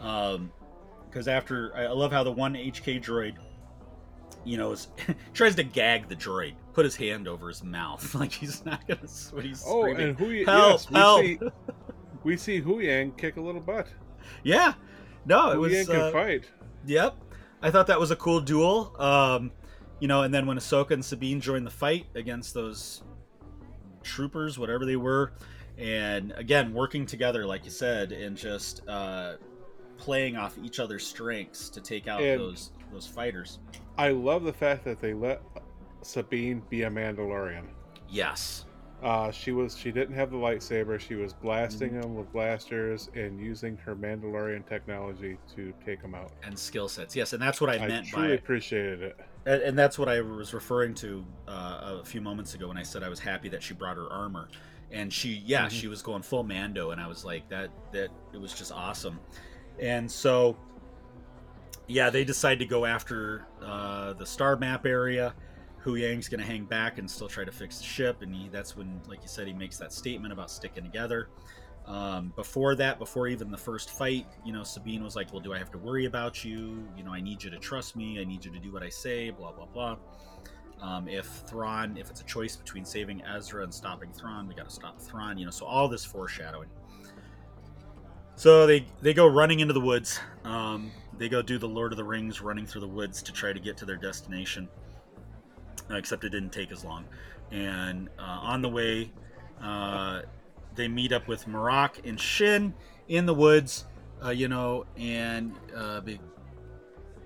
um 0.00 0.50
because 1.08 1.28
after 1.28 1.74
I 1.76 1.86
love 1.92 2.10
how 2.10 2.24
the 2.24 2.32
one 2.32 2.54
HK 2.54 3.00
droid 3.02 3.36
you 4.44 4.56
know 4.56 4.72
is, 4.72 4.88
tries 5.32 5.54
to 5.54 5.62
gag 5.62 6.08
the 6.08 6.16
droid 6.16 6.54
put 6.72 6.84
his 6.84 6.96
hand 6.96 7.28
over 7.28 7.46
his 7.48 7.62
mouth 7.62 8.14
like 8.16 8.32
he's 8.32 8.64
not 8.64 8.86
gonna 8.88 9.00
s- 9.04 9.30
what 9.32 9.44
he's 9.44 9.62
Oh, 9.64 9.82
screaming. 9.82 10.08
and 10.08 10.18
who 10.18 10.44
Help, 10.44 10.72
yes, 10.72 10.90
we 10.90 10.96
help. 10.96 11.20
see 11.22 11.38
we 12.24 12.36
see 12.36 12.58
Hu 12.58 12.80
Yang 12.80 13.12
kick 13.12 13.36
a 13.36 13.40
little 13.40 13.60
butt. 13.60 13.86
yeah 14.42 14.74
no 15.24 15.50
it 15.52 15.54
Hu 15.54 15.60
was 15.60 15.86
can 15.86 15.96
uh, 16.00 16.10
fight. 16.10 16.50
Yep. 16.86 17.16
I 17.62 17.70
thought 17.70 17.86
that 17.88 17.98
was 18.00 18.10
a 18.10 18.16
cool 18.16 18.40
duel. 18.40 18.94
Um, 19.00 19.50
you 20.00 20.06
know, 20.08 20.22
and 20.22 20.32
then 20.32 20.46
when 20.46 20.56
Ahsoka 20.56 20.92
and 20.92 21.04
Sabine 21.04 21.40
joined 21.40 21.66
the 21.66 21.70
fight 21.72 22.06
against 22.14 22.54
those 22.54 23.02
troopers, 24.12 24.58
whatever 24.58 24.84
they 24.84 24.96
were, 24.96 25.32
and 25.76 26.32
again, 26.36 26.72
working 26.72 27.06
together, 27.06 27.46
like 27.46 27.64
you 27.64 27.70
said, 27.70 28.10
and 28.12 28.36
just 28.36 28.82
uh, 28.88 29.34
playing 29.98 30.36
off 30.36 30.56
each 30.64 30.80
other's 30.80 31.06
strengths 31.06 31.68
to 31.70 31.80
take 31.80 32.08
out 32.08 32.20
And- 32.22 32.40
those 32.40 32.72
those 32.92 33.06
fighters. 33.06 33.58
I 33.98 34.10
love 34.10 34.44
the 34.44 34.52
fact 34.52 34.82
that 34.86 34.98
they 35.00 35.12
let 35.12 35.42
Sabine 36.02 36.62
be 36.70 36.82
a 36.84 36.90
Mandalorian. 36.90 37.64
Yes. 38.08 38.64
Uh, 39.02 39.30
she 39.30 39.52
was 39.52 39.76
she 39.76 39.92
didn't 39.92 40.14
have 40.14 40.30
the 40.30 40.36
lightsaber. 40.36 40.98
She 40.98 41.14
was 41.14 41.32
blasting 41.34 41.90
Mm-hmm. 41.90 42.00
them 42.00 42.14
with 42.16 42.32
blasters 42.32 43.10
and 43.14 43.38
using 43.40 43.76
her 43.76 43.94
Mandalorian 43.94 44.66
technology 44.68 45.36
to 45.54 45.72
take 45.84 46.00
them 46.02 46.14
out. 46.14 46.32
And 46.42 46.58
skill 46.58 46.88
sets. 46.88 47.14
Yes, 47.14 47.32
and 47.34 47.40
that's 47.42 47.60
what 47.60 47.70
I, 47.70 47.74
I 47.76 47.86
meant 47.88 48.06
truly 48.06 48.28
by 48.28 48.34
appreciated 48.34 49.02
it. 49.02 49.16
And, 49.48 49.62
and 49.62 49.78
that's 49.78 49.98
what 49.98 50.08
I 50.08 50.20
was 50.20 50.52
referring 50.52 50.94
to 50.96 51.24
uh, 51.48 51.98
a 52.00 52.04
few 52.04 52.20
moments 52.20 52.54
ago 52.54 52.68
when 52.68 52.76
I 52.76 52.82
said 52.82 53.02
I 53.02 53.08
was 53.08 53.18
happy 53.18 53.48
that 53.48 53.62
she 53.62 53.72
brought 53.74 53.96
her 53.96 54.12
armor, 54.12 54.48
and 54.90 55.12
she, 55.12 55.42
yeah, 55.46 55.66
Mhm. 55.66 55.70
she 55.70 55.88
was 55.88 56.02
going 56.02 56.22
full 56.22 56.44
Mando, 56.44 56.90
and 56.90 57.00
I 57.00 57.06
was 57.06 57.24
like 57.24 57.48
that 57.48 57.70
that 57.92 58.10
it 58.32 58.40
was 58.40 58.52
just 58.52 58.70
awesome, 58.72 59.18
and 59.80 60.10
so 60.10 60.56
yeah, 61.86 62.10
they 62.10 62.22
decide 62.24 62.58
to 62.58 62.66
go 62.66 62.84
after 62.84 63.46
uh, 63.62 64.12
the 64.12 64.26
star 64.26 64.56
map 64.56 64.84
area. 64.84 65.34
Hu 65.78 65.94
Yang's 65.94 66.28
gonna 66.28 66.42
hang 66.42 66.64
back 66.64 66.98
and 66.98 67.10
still 67.10 67.28
try 67.28 67.44
to 67.44 67.52
fix 67.52 67.78
the 67.78 67.84
ship, 67.84 68.20
and 68.20 68.34
he, 68.34 68.48
that's 68.50 68.76
when, 68.76 69.00
like 69.08 69.22
you 69.22 69.28
said, 69.28 69.46
he 69.46 69.54
makes 69.54 69.78
that 69.78 69.92
statement 69.92 70.32
about 70.32 70.50
sticking 70.50 70.84
together. 70.84 71.28
Um, 71.88 72.34
before 72.36 72.74
that, 72.74 72.98
before 72.98 73.28
even 73.28 73.50
the 73.50 73.56
first 73.56 73.88
fight, 73.90 74.26
you 74.44 74.52
know, 74.52 74.62
Sabine 74.62 75.02
was 75.02 75.16
like, 75.16 75.32
"Well, 75.32 75.40
do 75.40 75.54
I 75.54 75.58
have 75.58 75.70
to 75.70 75.78
worry 75.78 76.04
about 76.04 76.44
you? 76.44 76.86
You 76.94 77.02
know, 77.02 77.14
I 77.14 77.22
need 77.22 77.42
you 77.42 77.50
to 77.50 77.58
trust 77.58 77.96
me. 77.96 78.20
I 78.20 78.24
need 78.24 78.44
you 78.44 78.52
to 78.52 78.58
do 78.58 78.70
what 78.70 78.82
I 78.82 78.90
say." 78.90 79.30
Blah 79.30 79.52
blah 79.52 79.64
blah. 79.66 79.96
Um, 80.82 81.08
if 81.08 81.26
Thrawn, 81.48 81.96
if 81.96 82.10
it's 82.10 82.20
a 82.20 82.24
choice 82.24 82.56
between 82.56 82.84
saving 82.84 83.22
Ezra 83.24 83.64
and 83.64 83.72
stopping 83.72 84.12
Thrawn, 84.12 84.46
we 84.46 84.54
got 84.54 84.68
to 84.68 84.74
stop 84.74 85.00
Thrawn. 85.00 85.38
You 85.38 85.46
know, 85.46 85.50
so 85.50 85.64
all 85.64 85.88
this 85.88 86.04
foreshadowing. 86.04 86.68
So 88.36 88.66
they 88.66 88.86
they 89.00 89.14
go 89.14 89.26
running 89.26 89.60
into 89.60 89.72
the 89.72 89.80
woods. 89.80 90.20
Um, 90.44 90.90
they 91.16 91.30
go 91.30 91.40
do 91.40 91.56
the 91.56 91.68
Lord 91.68 91.92
of 91.92 91.96
the 91.96 92.04
Rings, 92.04 92.42
running 92.42 92.66
through 92.66 92.82
the 92.82 92.88
woods 92.88 93.22
to 93.22 93.32
try 93.32 93.52
to 93.54 93.60
get 93.60 93.78
to 93.78 93.86
their 93.86 93.96
destination. 93.96 94.68
Uh, 95.90 95.96
except 95.96 96.22
it 96.22 96.28
didn't 96.28 96.52
take 96.52 96.70
as 96.70 96.84
long. 96.84 97.06
And 97.50 98.10
uh, 98.18 98.52
on 98.52 98.60
the 98.60 98.68
way, 98.68 99.10
Uh, 99.60 100.22
they 100.78 100.88
meet 100.88 101.12
up 101.12 101.28
with 101.28 101.46
Marrok 101.46 101.98
and 102.06 102.18
Shin 102.18 102.72
in 103.08 103.26
the 103.26 103.34
woods, 103.34 103.84
uh, 104.24 104.30
you 104.30 104.48
know, 104.48 104.86
and 104.96 105.52
uh, 105.76 106.00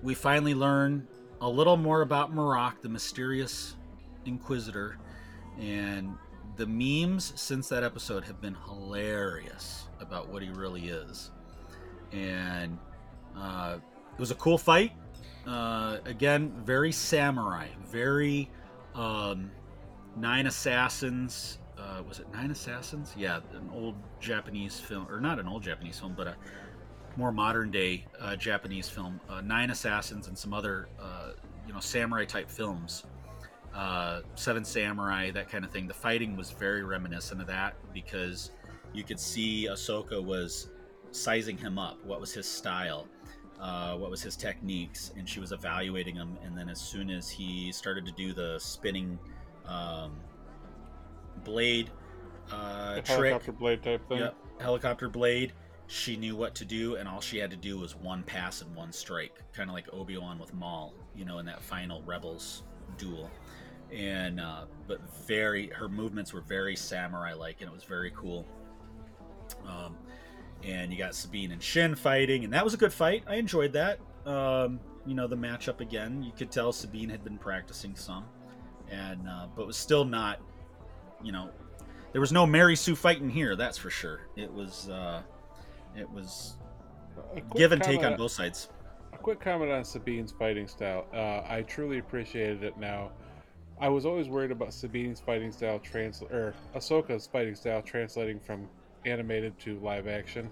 we 0.01 0.13
finally 0.13 0.55
learn 0.55 1.07
a 1.39 1.47
little 1.47 1.77
more 1.77 2.01
about 2.01 2.33
Marrok, 2.33 2.81
the 2.81 2.89
mysterious 2.89 3.75
Inquisitor, 4.25 4.97
and 5.59 6.17
the 6.55 6.65
memes 6.65 7.31
since 7.35 7.69
that 7.69 7.83
episode 7.83 8.23
have 8.25 8.41
been 8.41 8.57
hilarious 8.65 9.87
about 9.99 10.29
what 10.29 10.41
he 10.41 10.49
really 10.49 10.87
is. 10.87 11.31
And 12.11 12.77
uh, 13.37 13.77
it 14.13 14.19
was 14.19 14.31
a 14.31 14.35
cool 14.35 14.57
fight. 14.57 14.93
Uh, 15.45 15.97
again, 16.05 16.53
very 16.65 16.91
samurai, 16.91 17.67
very 17.85 18.49
um, 18.95 19.51
Nine 20.15 20.47
Assassins. 20.47 21.59
Uh, 21.83 22.01
was 22.07 22.19
it 22.19 22.31
Nine 22.31 22.51
Assassins? 22.51 23.13
Yeah, 23.17 23.37
an 23.53 23.69
old 23.73 23.95
Japanese 24.19 24.79
film, 24.79 25.07
or 25.09 25.19
not 25.19 25.39
an 25.39 25.47
old 25.47 25.63
Japanese 25.63 25.99
film, 25.99 26.13
but 26.15 26.27
a 26.27 26.35
more 27.17 27.31
modern 27.31 27.71
day 27.71 28.05
uh, 28.19 28.35
Japanese 28.35 28.89
film. 28.89 29.19
Uh, 29.29 29.41
Nine 29.41 29.69
Assassins 29.69 30.27
and 30.27 30.37
some 30.37 30.53
other, 30.53 30.87
uh, 30.99 31.31
you 31.67 31.73
know, 31.73 31.79
samurai 31.79 32.25
type 32.25 32.49
films. 32.49 33.03
Uh, 33.73 34.21
Seven 34.35 34.63
Samurai, 34.63 35.31
that 35.31 35.49
kind 35.49 35.65
of 35.65 35.71
thing. 35.71 35.87
The 35.87 35.93
fighting 35.93 36.37
was 36.37 36.51
very 36.51 36.83
reminiscent 36.83 37.41
of 37.41 37.47
that 37.47 37.73
because 37.93 38.51
you 38.93 39.03
could 39.03 39.19
see 39.19 39.67
Ahsoka 39.69 40.23
was 40.23 40.69
sizing 41.11 41.57
him 41.57 41.77
up. 41.79 41.97
What 42.05 42.21
was 42.21 42.33
his 42.33 42.47
style? 42.47 43.07
Uh, 43.59 43.95
what 43.95 44.11
was 44.11 44.21
his 44.21 44.35
techniques? 44.35 45.11
And 45.17 45.27
she 45.27 45.39
was 45.39 45.51
evaluating 45.51 46.15
him. 46.15 46.37
And 46.45 46.57
then 46.57 46.69
as 46.69 46.79
soon 46.79 47.09
as 47.09 47.29
he 47.29 47.71
started 47.71 48.05
to 48.05 48.11
do 48.11 48.33
the 48.33 48.59
spinning 48.59 49.17
um, 49.65 50.15
blade 51.43 51.89
uh, 52.51 52.95
The 52.95 53.01
trick, 53.01 53.17
helicopter 53.17 53.51
blade 53.51 53.83
type 53.83 54.07
thing. 54.07 54.19
Yep, 54.19 54.35
helicopter 54.59 55.09
blade. 55.09 55.53
She 55.87 56.15
knew 56.15 56.35
what 56.35 56.55
to 56.55 56.65
do, 56.65 56.95
and 56.95 57.07
all 57.07 57.21
she 57.21 57.37
had 57.37 57.51
to 57.51 57.57
do 57.57 57.77
was 57.77 57.95
one 57.95 58.23
pass 58.23 58.61
and 58.61 58.73
one 58.75 58.91
strike, 58.91 59.35
kind 59.53 59.69
of 59.69 59.73
like 59.73 59.93
Obi 59.93 60.17
Wan 60.17 60.39
with 60.39 60.53
Maul, 60.53 60.93
you 61.15 61.25
know, 61.25 61.39
in 61.39 61.45
that 61.45 61.61
final 61.61 62.01
Rebels 62.03 62.63
duel. 62.97 63.29
And 63.93 64.39
uh, 64.39 64.65
but 64.87 65.01
very, 65.27 65.67
her 65.67 65.89
movements 65.89 66.33
were 66.33 66.41
very 66.41 66.75
samurai-like, 66.75 67.61
and 67.61 67.69
it 67.69 67.73
was 67.73 67.83
very 67.83 68.11
cool. 68.15 68.45
Um, 69.67 69.97
and 70.63 70.91
you 70.91 70.97
got 70.97 71.13
Sabine 71.13 71.51
and 71.51 71.61
Shin 71.61 71.93
fighting, 71.95 72.43
and 72.43 72.53
that 72.53 72.63
was 72.63 72.73
a 72.73 72.77
good 72.77 72.93
fight. 72.93 73.23
I 73.27 73.35
enjoyed 73.35 73.73
that. 73.73 73.99
Um, 74.25 74.79
you 75.05 75.13
know, 75.13 75.27
the 75.27 75.35
matchup 75.35 75.81
again. 75.81 76.23
You 76.23 76.31
could 76.31 76.49
tell 76.49 76.71
Sabine 76.71 77.09
had 77.09 77.23
been 77.23 77.37
practicing 77.37 77.95
some, 77.95 78.25
and 78.89 79.27
uh, 79.27 79.47
but 79.55 79.67
was 79.67 79.77
still 79.77 80.05
not, 80.05 80.39
you 81.23 81.31
know, 81.31 81.49
there 82.11 82.21
was 82.21 82.31
no 82.31 82.45
Mary 82.45 82.75
Sue 82.75 82.95
fighting 82.95 83.29
here. 83.29 83.55
That's 83.55 83.77
for 83.77 83.89
sure. 83.89 84.21
It 84.35 84.51
was, 84.51 84.89
uh, 84.89 85.21
it 85.95 86.09
was 86.09 86.55
give 87.55 87.71
and 87.71 87.81
take 87.81 88.03
on 88.03 88.17
both 88.17 88.31
sides. 88.31 88.69
A 89.13 89.17
quick 89.17 89.39
comment 89.39 89.71
on 89.71 89.83
Sabine's 89.83 90.31
fighting 90.31 90.67
style. 90.67 91.05
Uh, 91.13 91.41
I 91.47 91.63
truly 91.67 91.99
appreciated 91.99 92.63
it 92.63 92.77
now. 92.77 93.11
I 93.79 93.89
was 93.89 94.05
always 94.05 94.29
worried 94.29 94.51
about 94.51 94.69
Sabine's 94.69 95.19
fighting 95.19 95.51
style 95.51 95.79
transl 95.79 96.31
or 96.31 96.53
Ahsoka's 96.75 97.27
fighting 97.27 97.55
style 97.55 97.81
translating 97.81 98.39
from 98.39 98.67
animated 99.05 99.57
to 99.59 99.79
live 99.79 100.07
action. 100.07 100.49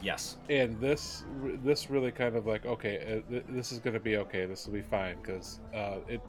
Yes. 0.00 0.36
And 0.50 0.78
this 0.80 1.24
this 1.64 1.90
really 1.90 2.12
kind 2.12 2.36
of 2.36 2.46
like 2.46 2.66
okay, 2.66 3.22
uh, 3.26 3.30
th- 3.30 3.44
this 3.48 3.72
is 3.72 3.78
going 3.78 3.94
to 3.94 4.00
be 4.00 4.18
okay. 4.18 4.46
This 4.46 4.66
will 4.66 4.74
be 4.74 4.82
fine 4.82 5.16
because 5.22 5.60
uh, 5.74 5.96
it 6.08 6.20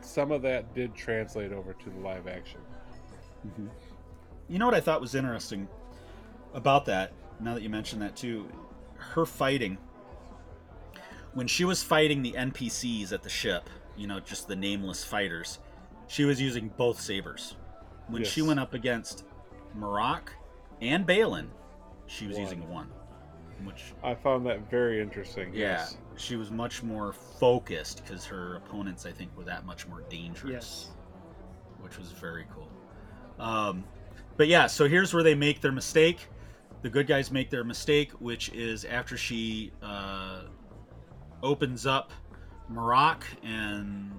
some 0.00 0.32
of 0.32 0.42
that 0.42 0.74
did 0.74 0.94
translate 0.94 1.52
over 1.52 1.72
to 1.74 1.90
the 1.90 1.98
live 2.00 2.26
action. 2.26 2.60
You 4.48 4.58
know 4.58 4.66
what 4.66 4.74
I 4.74 4.80
thought 4.80 5.00
was 5.00 5.14
interesting 5.14 5.68
about 6.54 6.84
that? 6.86 7.12
Now 7.40 7.54
that 7.54 7.62
you 7.62 7.70
mentioned 7.70 8.02
that 8.02 8.16
too, 8.16 8.48
her 8.96 9.24
fighting. 9.26 9.78
When 11.32 11.46
she 11.46 11.64
was 11.64 11.82
fighting 11.82 12.22
the 12.22 12.32
NPCs 12.32 13.12
at 13.12 13.22
the 13.22 13.28
ship, 13.28 13.70
you 13.96 14.06
know, 14.06 14.18
just 14.18 14.48
the 14.48 14.56
nameless 14.56 15.04
fighters, 15.04 15.60
she 16.08 16.24
was 16.24 16.40
using 16.40 16.68
both 16.76 17.00
sabers. 17.00 17.54
When 18.08 18.24
she 18.24 18.42
went 18.42 18.58
up 18.58 18.74
against 18.74 19.24
Marrok 19.76 20.32
and 20.80 21.06
Baylan, 21.06 21.46
she 22.06 22.26
was 22.26 22.34
One. 22.36 22.44
using 22.44 22.68
one. 22.68 22.88
Which 23.62 23.92
I 24.02 24.14
found 24.14 24.44
that 24.46 24.68
very 24.70 25.00
interesting. 25.00 25.52
yeah, 25.54 25.72
Yes. 25.72 25.96
she 26.16 26.34
was 26.36 26.50
much 26.50 26.82
more 26.82 27.12
focused 27.12 28.02
because 28.02 28.24
her 28.26 28.56
opponents, 28.56 29.06
I 29.06 29.12
think, 29.12 29.36
were 29.36 29.44
that 29.44 29.64
much 29.66 29.86
more 29.86 30.00
dangerous 30.08 30.50
Yes. 30.50 30.88
which 31.80 31.96
was 31.98 32.10
very 32.10 32.46
cool. 32.52 32.68
Um, 33.40 33.84
but 34.36 34.46
yeah, 34.46 34.66
so 34.66 34.88
here's 34.88 35.12
where 35.12 35.22
they 35.22 35.34
make 35.34 35.60
their 35.60 35.72
mistake. 35.72 36.28
The 36.82 36.88
good 36.88 37.06
guys 37.06 37.30
make 37.30 37.50
their 37.50 37.64
mistake, 37.64 38.12
which 38.20 38.50
is 38.50 38.84
after 38.84 39.16
she 39.16 39.72
uh, 39.82 40.42
opens 41.42 41.86
up 41.86 42.12
Marrok 42.68 43.24
and 43.42 44.12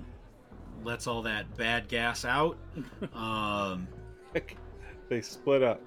lets 0.83 1.07
all 1.07 1.21
that 1.23 1.55
bad 1.57 1.87
gas 1.87 2.25
out. 2.25 2.57
um, 3.13 3.87
they 5.09 5.21
split 5.21 5.63
up. 5.63 5.81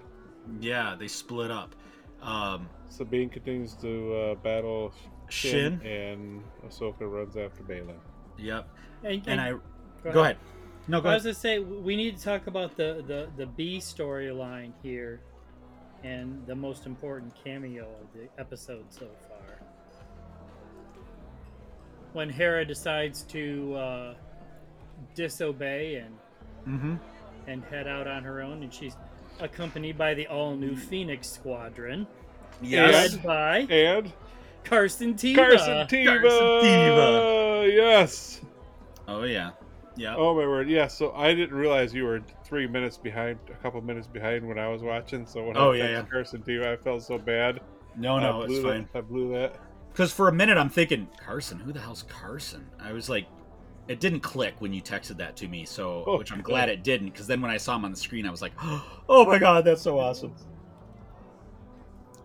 yeah, 0.61 0.97
they 0.99 1.09
split 1.09 1.51
up. 1.51 1.75
Um, 2.23 2.69
Sabine 2.89 3.29
continues 3.29 3.75
to 3.75 4.15
uh, 4.15 4.35
battle 4.37 4.93
Shin. 5.29 5.81
Shin, 5.81 5.87
and 5.87 6.43
Ahsoka 6.67 7.01
runs 7.01 7.37
after 7.37 7.63
Baylan. 7.63 7.99
Yep. 8.39 8.69
And, 9.05 9.23
And 9.27 9.41
I 9.41 9.51
go 9.51 10.13
go 10.13 10.23
ahead. 10.23 10.39
No, 10.87 11.01
go 11.01 11.09
I 11.09 11.15
was 11.15 11.23
gonna 11.23 11.35
say 11.35 11.59
we 11.61 11.97
need 11.97 12.17
to 12.19 12.23
talk 12.23 12.47
about 12.47 12.77
the 12.77 13.03
the 13.07 13.29
the 13.37 13.47
B 13.47 13.79
storyline 13.79 14.73
here, 14.83 15.21
and 16.03 16.47
the 16.47 16.55
most 16.55 16.85
important 16.87 17.33
cameo 17.43 17.85
of 17.85 18.07
the 18.13 18.29
episode 18.41 18.85
so 18.91 19.07
far. 19.29 19.59
When 22.13 22.29
Hera 22.31 22.65
decides 22.65 23.23
to 23.25 23.75
uh, 23.75 24.15
disobey 25.15 25.97
and 25.97 26.15
Mm-hmm. 26.69 26.95
and 27.47 27.63
head 27.65 27.87
out 27.87 28.07
on 28.07 28.23
her 28.25 28.41
own, 28.41 28.63
and 28.63 28.73
she's 28.73 28.97
accompanied 29.39 29.99
by 29.99 30.15
the 30.15 30.27
all 30.29 30.57
new 30.57 30.75
Phoenix 30.75 31.29
Squadron, 31.29 32.07
Yes. 32.63 33.13
led 33.13 33.23
by 33.23 33.59
And 33.69 34.11
Carson 34.65 35.13
Teva. 35.13 35.35
Carson 35.37 35.87
Teva. 35.87 36.21
Carson 36.23 36.41
Teva. 36.65 37.71
Yes. 37.75 38.41
Oh 39.07 39.25
yeah. 39.25 39.51
Yeah. 39.97 40.17
Oh 40.17 40.35
my 40.35 40.47
word. 40.47 40.69
Yeah. 40.69 40.87
So 40.89 41.13
I 41.13 41.35
didn't 41.35 41.57
realize 41.57 41.95
you 41.95 42.05
were 42.05 42.21
three 42.45 42.67
minutes 42.67 42.97
behind, 42.99 43.39
a 43.51 43.55
couple 43.63 43.81
minutes 43.81 44.07
behind 44.07 44.47
when 44.47 44.59
I 44.59 44.69
was 44.69 44.83
watching. 44.83 45.27
So 45.27 45.45
when 45.45 45.57
Oh, 45.57 45.73
I 45.73 45.77
yeah, 45.77 45.89
yeah. 45.89 46.03
Carson 46.03 46.43
Teva, 46.43 46.67
I 46.67 46.77
felt 46.77 47.03
so 47.03 47.19
bad. 47.19 47.61
No, 47.97 48.19
no, 48.19 48.43
it's 48.43 48.53
blew 48.53 48.63
fine. 48.63 48.89
I 48.95 49.01
blew 49.03 49.33
that. 49.35 49.57
Because 49.93 50.13
for 50.13 50.29
a 50.29 50.33
minute 50.33 50.59
I'm 50.59 50.69
thinking, 50.69 51.07
Carson, 51.25 51.61
who 51.61 51.73
the 51.73 51.79
hell's 51.81 52.03
Carson? 52.09 52.67
I 52.81 52.93
was 52.93 53.09
like, 53.09 53.27
it 53.87 54.01
didn't 54.01 54.21
click 54.21 54.55
when 54.59 54.73
you 54.73 54.83
texted 54.83 55.19
that 55.19 55.37
to 55.37 55.47
me, 55.47 55.65
so 55.65 56.03
Oh, 56.07 56.19
which 56.19 56.33
I'm 56.33 56.41
glad 56.43 56.69
it 56.69 56.83
didn't. 56.83 57.11
Because 57.11 57.27
then 57.29 57.41
when 57.41 57.51
I 57.53 57.59
saw 57.59 57.77
him 57.77 57.85
on 57.85 57.93
the 57.93 57.97
screen, 57.97 58.27
I 58.27 58.31
was 58.33 58.43
like, 58.43 58.53
oh 59.09 59.25
my 59.27 59.39
god, 59.39 59.65
that's 59.65 59.83
so 59.83 60.01
awesome. 60.01 60.35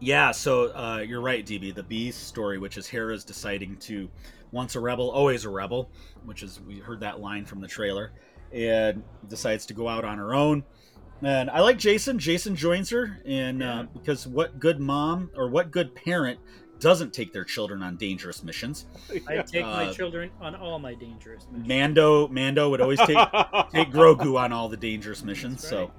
Yeah, 0.02 0.32
so 0.32 0.74
uh, 0.74 1.00
you're 1.06 1.20
right, 1.22 1.46
DB. 1.46 1.76
The 1.76 1.84
B 1.84 2.10
story, 2.12 2.58
which 2.58 2.78
is 2.78 2.88
Hera's 2.88 3.26
deciding 3.26 3.76
to, 3.78 4.10
once 4.52 4.76
a 4.76 4.80
rebel, 4.80 5.10
always 5.12 5.46
a 5.46 5.50
rebel, 5.50 5.90
which 6.26 6.44
is 6.44 6.60
we 6.62 6.80
heard 6.80 7.00
that 7.02 7.20
line 7.20 7.46
from 7.46 7.62
the 7.62 7.68
trailer, 7.68 8.12
and 8.54 9.04
decides 9.28 9.66
to 9.68 9.74
go 9.74 9.88
out 9.88 10.04
on 10.06 10.18
her 10.18 10.34
own. 10.34 10.64
And 11.22 11.50
I 11.50 11.60
like 11.60 11.78
Jacen. 11.78 12.18
Jacen 12.18 12.56
joins 12.56 12.90
her, 12.92 13.20
and 13.26 13.62
uh, 13.62 13.86
because 13.94 14.26
what 14.26 14.60
good 14.60 14.80
mom 14.80 15.30
or 15.36 15.50
what 15.50 15.70
good 15.70 15.94
parent 15.94 16.40
doesn't 16.80 17.14
take 17.14 17.34
their 17.34 17.44
children 17.44 17.84
on 17.84 17.98
dangerous 17.98 18.42
missions? 18.42 18.86
I 19.28 19.42
take 19.42 19.66
my 19.66 19.88
Uh, 19.88 19.94
children 19.94 20.32
on 20.40 20.56
all 20.56 20.80
my 20.80 20.94
dangerous 20.94 21.46
missions. 21.52 21.68
Mando, 21.68 22.28
Mando 22.30 22.70
would 22.70 22.80
always 22.80 23.00
take 23.00 23.18
take 23.72 23.92
Grogu 23.92 24.40
on 24.40 24.54
all 24.54 24.70
the 24.70 24.78
dangerous 24.78 25.22
missions. 25.24 25.58
That's 25.58 25.70
So, 25.70 25.92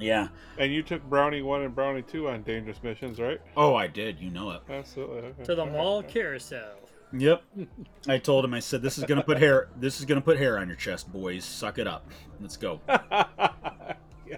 yeah. 0.00 0.28
And 0.58 0.72
you 0.72 0.82
took 0.82 1.02
Brownie 1.04 1.42
one 1.42 1.62
and 1.62 1.72
Brownie 1.72 2.02
two 2.02 2.28
on 2.28 2.42
dangerous 2.42 2.82
missions, 2.82 3.20
right? 3.20 3.40
Oh, 3.56 3.76
I 3.76 3.86
did. 3.86 4.18
You 4.18 4.30
know 4.30 4.50
it. 4.50 4.62
Absolutely. 4.68 5.18
Okay. 5.18 5.44
to 5.44 5.54
the 5.54 5.60
All 5.62 5.68
right. 5.68 5.76
mall 5.76 6.02
carousel. 6.02 6.74
Yep. 7.12 7.42
I 8.06 8.18
told 8.18 8.44
him. 8.44 8.54
I 8.54 8.60
said, 8.60 8.82
"This 8.82 8.98
is 8.98 9.04
gonna 9.04 9.22
put 9.22 9.38
hair. 9.38 9.68
This 9.76 9.98
is 9.98 10.04
gonna 10.04 10.20
put 10.20 10.38
hair 10.38 10.58
on 10.58 10.68
your 10.68 10.76
chest, 10.76 11.10
boys. 11.12 11.44
Suck 11.44 11.78
it 11.78 11.86
up. 11.86 12.06
Let's 12.40 12.56
go. 12.56 12.80
Yeah. 14.26 14.36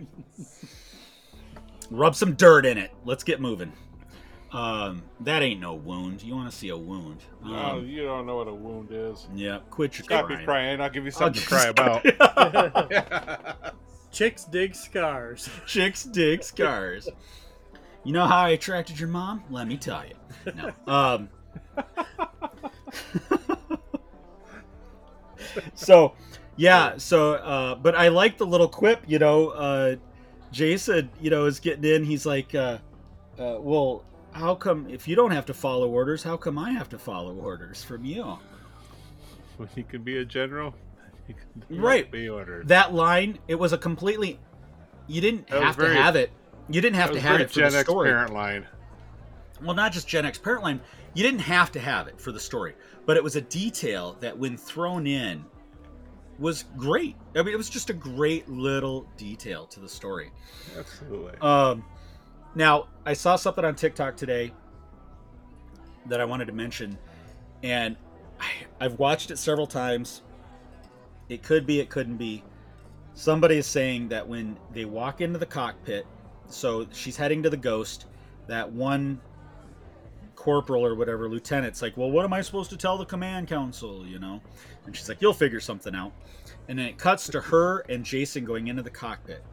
Rub 1.91 2.15
some 2.15 2.35
dirt 2.35 2.65
in 2.65 2.79
it. 2.79 2.93
Let's 3.05 3.25
get 3.25 3.41
moving." 3.41 3.73
Um, 4.53 5.03
that 5.21 5.43
ain't 5.43 5.61
no 5.61 5.75
wound. 5.75 6.23
You 6.23 6.35
want 6.35 6.51
to 6.51 6.57
see 6.57 6.71
a 6.71 6.77
wound? 6.77 7.21
Oh, 7.45 7.55
Um, 7.55 7.87
you 7.87 8.03
don't 8.05 8.27
know 8.27 8.37
what 8.37 8.49
a 8.49 8.55
wound 8.55 8.89
is. 8.91 9.29
yeah. 9.35 9.59
Quit 9.71 9.97
your 9.99 10.05
Stop 10.05 10.27
crying. 10.27 10.41
your 10.41 10.47
crying. 10.47 10.81
I'll 10.81 10.91
give 10.91 11.05
you 11.05 11.13
I'll 11.21 11.33
something 11.33 11.43
to 11.43 11.49
cry 11.49 11.67
about. 11.69 13.75
Chicks 14.13 14.45
dig 14.45 14.75
scars. 14.75 15.49
Chicks 15.67 16.03
dig 16.05 16.43
scars. 16.43 17.09
You 18.05 18.13
know 18.13 18.27
how 18.27 18.41
I 18.43 18.51
attracted 18.51 18.99
your 18.99 19.09
mom? 19.09 19.45
Let 19.51 19.69
me 19.69 19.77
tell 19.77 20.03
you. 20.05 20.15
No. 20.55 20.73
Um. 20.93 21.29
So, 25.75 26.13
yeah. 26.57 26.97
So, 26.99 27.35
uh, 27.35 27.75
but 27.75 27.95
I 27.95 28.09
like 28.09 28.39
the 28.39 28.47
little 28.47 28.69
quip. 28.69 29.03
You 29.07 29.19
know, 29.19 29.49
uh, 29.49 29.97
Jacen, 30.53 31.09
you 31.21 31.31
know, 31.31 31.47
is 31.47 31.59
getting 31.61 31.85
in. 31.85 32.05
He's 32.05 32.27
like, 32.27 32.55
uh, 32.55 32.79
uh, 33.39 33.57
"Well, 33.59 34.05
how 34.33 34.55
come 34.55 34.89
if 34.89 35.09
you 35.09 35.17
don't 35.17 35.31
have 35.33 35.47
to 35.47 35.55
follow 35.55 35.89
orders, 35.89 36.23
how 36.23 36.37
come 36.37 36.59
I 36.59 36.71
have 36.73 36.89
to 36.91 36.99
follow 36.99 37.35
orders 37.37 37.83
from 37.83 38.05
you?" 38.05 38.39
When 39.57 39.69
you 39.75 39.85
can 39.85 40.03
be 40.03 40.19
a 40.19 40.25
general, 40.25 40.75
you 41.29 41.35
can 41.69 41.81
Right. 41.81 42.11
be 42.11 42.29
ordered. 42.29 42.69
That 42.69 42.95
line, 42.95 43.39
it 43.49 43.57
was 43.57 43.73
a 43.73 43.79
completely. 43.79 44.39
You 45.07 45.21
didn't 45.21 45.49
That 45.49 45.63
have 45.63 45.77
very- 45.77 45.95
to 45.95 46.03
have 46.03 46.17
it. 46.17 46.31
You 46.69 46.81
didn't 46.81 46.97
have 46.97 47.11
to 47.13 47.21
have 47.21 47.41
it 47.41 47.49
for 47.51 47.61
Gen 47.61 47.73
the 47.73 47.79
X 47.79 47.89
parent 47.93 48.33
line. 48.33 48.67
well 49.63 49.75
not 49.75 49.93
just 49.93 50.07
gen 50.09 50.25
x 50.25 50.39
parent 50.39 50.63
line 50.63 50.81
you 51.15 51.23
didn't 51.23 51.41
have 51.41 51.73
to 51.73 51.81
have 51.81 52.07
it 52.09 52.21
for 52.21 52.33
the 52.33 52.41
story 52.41 52.75
but 53.07 53.17
it 53.17 53.25
was 53.25 53.37
a 53.37 53.41
detail 53.41 54.17
that 54.21 54.37
when 54.37 54.57
thrown 54.57 55.07
in 55.07 55.45
was 56.39 56.65
great. 56.77 57.17
I 57.37 57.43
mean 57.43 57.53
it 57.53 57.57
was 57.59 57.69
just 57.69 57.91
a 57.91 57.95
great 57.95 58.49
little 58.49 59.07
detail 59.17 59.67
to 59.67 59.81
the 59.81 59.89
story. 59.89 60.33
Absolutely. 60.77 61.35
um 61.41 61.85
now 62.55 62.89
i 63.07 63.13
saw 63.13 63.37
something 63.37 63.65
on 63.65 63.77
tiktok 63.77 64.17
today 64.17 64.53
that 66.07 66.21
i 66.21 66.25
wanted 66.25 66.47
to 66.47 66.53
mention 66.53 66.99
and 67.63 67.97
I, 68.41 68.51
i've 68.81 68.99
watched 68.99 69.31
it 69.31 69.39
several 69.39 69.67
times. 69.67 70.23
It 71.29 71.45
could 71.45 71.65
be 71.65 71.79
it 71.79 71.91
couldn't 71.91 72.17
be. 72.17 72.43
Somebody 73.15 73.59
is 73.59 73.67
saying 73.67 74.09
that 74.09 74.27
when 74.27 74.59
they 74.73 74.85
walk 74.85 75.21
into 75.21 75.39
the 75.39 75.47
cockpit 75.47 76.07
so 76.49 76.87
she's 76.93 77.17
heading 77.17 77.43
to 77.45 77.51
the 77.51 77.57
ghost 77.57 78.07
that 78.49 78.71
one 78.73 79.21
corporal 80.41 80.85
or 80.85 80.95
whatever 80.95 81.29
lieutenant's 81.29 81.83
like 81.83 81.95
well 81.99 82.11
what 82.11 82.25
am 82.25 82.33
i 82.33 82.41
supposed 82.41 82.71
to 82.71 82.77
tell 82.77 82.97
the 82.97 83.05
command 83.05 83.47
council 83.47 84.07
you 84.07 84.19
know 84.19 84.41
and 84.87 84.97
she's 84.97 85.07
like 85.07 85.21
you'll 85.21 85.35
figure 85.35 85.61
something 85.61 85.95
out 85.95 86.13
and 86.69 86.79
then 86.79 86.87
it 86.87 86.97
cuts 86.97 87.29
to 87.29 87.39
her 87.39 87.81
and 87.91 88.07
jacen 88.07 88.43
going 88.43 88.69
into 88.69 88.83
the 88.83 88.89
cockpit 88.89 89.45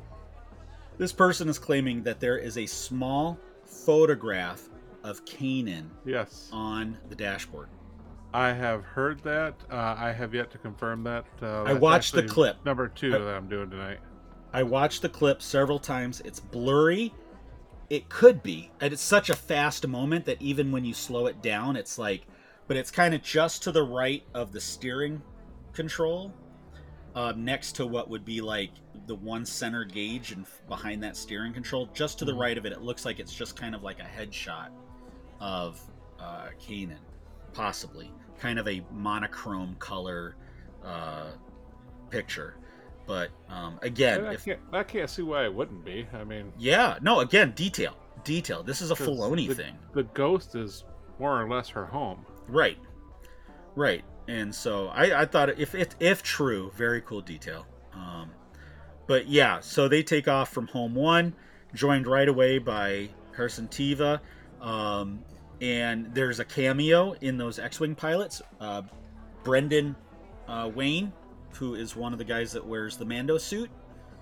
this 0.98 1.12
person 1.12 1.50
is 1.50 1.60
claiming 1.60 2.04
that 2.04 2.22
there 2.22 2.38
is 2.38 2.58
a 2.58 2.66
small 2.66 3.38
photograph 3.66 4.70
of 5.04 5.24
Kanan 5.26 5.90
yes, 6.06 6.50
on 6.52 6.98
the 7.10 7.16
dashboard. 7.16 7.70
I 8.34 8.52
have 8.52 8.84
heard 8.84 9.22
that. 9.24 9.56
Uh, 9.72 9.96
I 9.98 10.12
have 10.12 10.34
yet 10.34 10.52
to 10.52 10.58
confirm 10.58 11.04
that. 11.04 11.26
Uh, 11.42 11.64
I 11.64 11.74
watched 11.74 12.14
the 12.14 12.24
clip. 12.24 12.64
Number 12.66 12.88
two 12.88 13.16
I- 13.16 13.20
that 13.20 13.36
I'm 13.36 13.48
doing 13.48 13.70
tonight. 13.70 14.00
I 14.54 14.64
watched 14.64 15.02
the 15.02 15.10
clip 15.10 15.42
several 15.42 15.78
times. 15.78 16.22
It's 16.26 16.40
blurry. 16.40 17.14
It 17.90 18.10
could 18.10 18.44
be. 18.44 18.72
And 18.82 18.92
it's 18.92 19.02
such 19.02 19.30
a 19.30 19.36
fast 19.36 19.88
moment 19.88 20.26
that 20.26 20.42
even 20.42 20.72
when 20.72 20.84
you 20.86 20.94
slow 20.94 21.28
it 21.28 21.42
down, 21.42 21.76
it's 21.76 21.98
like, 21.98 22.28
but 22.68 22.76
it's 22.76 22.92
kind 22.92 23.14
of 23.14 23.22
just 23.22 23.64
to 23.64 23.72
the 23.72 23.84
right 23.84 24.24
of 24.34 24.52
the 24.52 24.60
steering 24.60 25.22
control, 25.74 26.34
uh, 27.16 27.34
next 27.36 27.74
to 27.74 27.88
what 27.88 28.10
would 28.10 28.26
be 28.26 28.42
like 28.42 28.72
the 29.06 29.16
one 29.16 29.46
center 29.46 29.86
gauge 29.86 30.34
and 30.34 30.46
behind 30.68 31.02
that 31.04 31.16
steering 31.16 31.54
control. 31.54 31.88
Just 31.94 32.20
to 32.20 32.26
the 32.26 32.34
Mhm. 32.34 32.40
right 32.40 32.58
of 32.58 32.66
it, 32.66 32.74
it 32.74 32.82
looks 32.82 33.06
like 33.06 33.20
it's 33.20 33.34
just 33.34 33.56
kind 33.56 33.74
of 33.74 33.84
like 33.84 34.00
a 34.00 34.04
headshot 34.04 34.70
of 35.40 35.82
uh, 36.20 36.48
Kanan, 36.60 36.98
possibly. 37.54 38.12
Kind 38.40 38.58
of 38.60 38.68
a 38.68 38.84
monochrome 38.92 39.76
color 39.80 40.36
uh, 40.84 41.32
picture. 42.10 42.56
But 43.08 43.30
um, 43.50 43.80
again, 43.82 44.26
I, 44.26 44.34
if 44.34 44.46
can't, 44.46 44.60
I 44.74 44.84
can't 44.84 45.10
see 45.10 45.22
why 45.22 45.46
it 45.46 45.54
wouldn't 45.54 45.84
be. 45.86 46.06
I 46.14 46.26
mean, 46.26 46.52
yeah, 46.60 47.00
no, 47.02 47.22
again, 47.22 47.54
detail, 47.56 47.96
detail. 48.26 48.64
This 48.64 48.82
is 48.82 48.92
a 48.92 48.96
Filoni 48.96 49.48
the, 49.48 49.56
thing, 49.56 49.76
The 49.94 50.04
ghost 50.04 50.56
is 50.56 50.84
more 51.18 51.42
or 51.42 51.50
less 51.50 51.70
her 51.70 51.86
home. 51.86 52.26
right? 52.48 52.78
Right, 53.76 54.04
and 54.28 54.54
so 54.54 54.88
I, 54.88 55.22
I 55.22 55.26
thought 55.26 55.58
if 55.58 55.74
if 55.74 55.96
if 56.00 56.22
true, 56.22 56.72
very 56.76 57.02
cool 57.02 57.22
detail. 57.22 57.66
Um, 57.94 58.32
but 59.08 59.28
yeah, 59.28 59.62
so 59.62 59.88
they 59.88 60.04
take 60.04 60.28
off 60.28 60.52
from 60.52 60.68
home 60.68 60.94
one, 60.94 61.34
joined 61.74 62.08
right 62.08 62.28
away 62.28 62.60
by 62.60 63.10
Carson 63.32 63.70
Teva, 63.70 64.20
um, 64.62 65.24
and 65.62 66.14
there's 66.14 66.40
a 66.40 66.46
cameo 66.46 67.14
in 67.22 67.38
those 67.38 67.58
X-wing 67.58 67.96
pilots. 67.96 68.42
Uh, 68.60 68.82
Brendan 69.44 69.96
uh, 70.48 70.70
Wayne, 70.74 71.14
who 71.58 71.76
is 71.76 71.96
one 71.96 72.14
of 72.14 72.20
the 72.20 72.26
guys 72.26 72.52
that 72.54 72.66
wears 72.66 72.98
the 72.98 73.06
Mando 73.06 73.38
suit. 73.38 73.70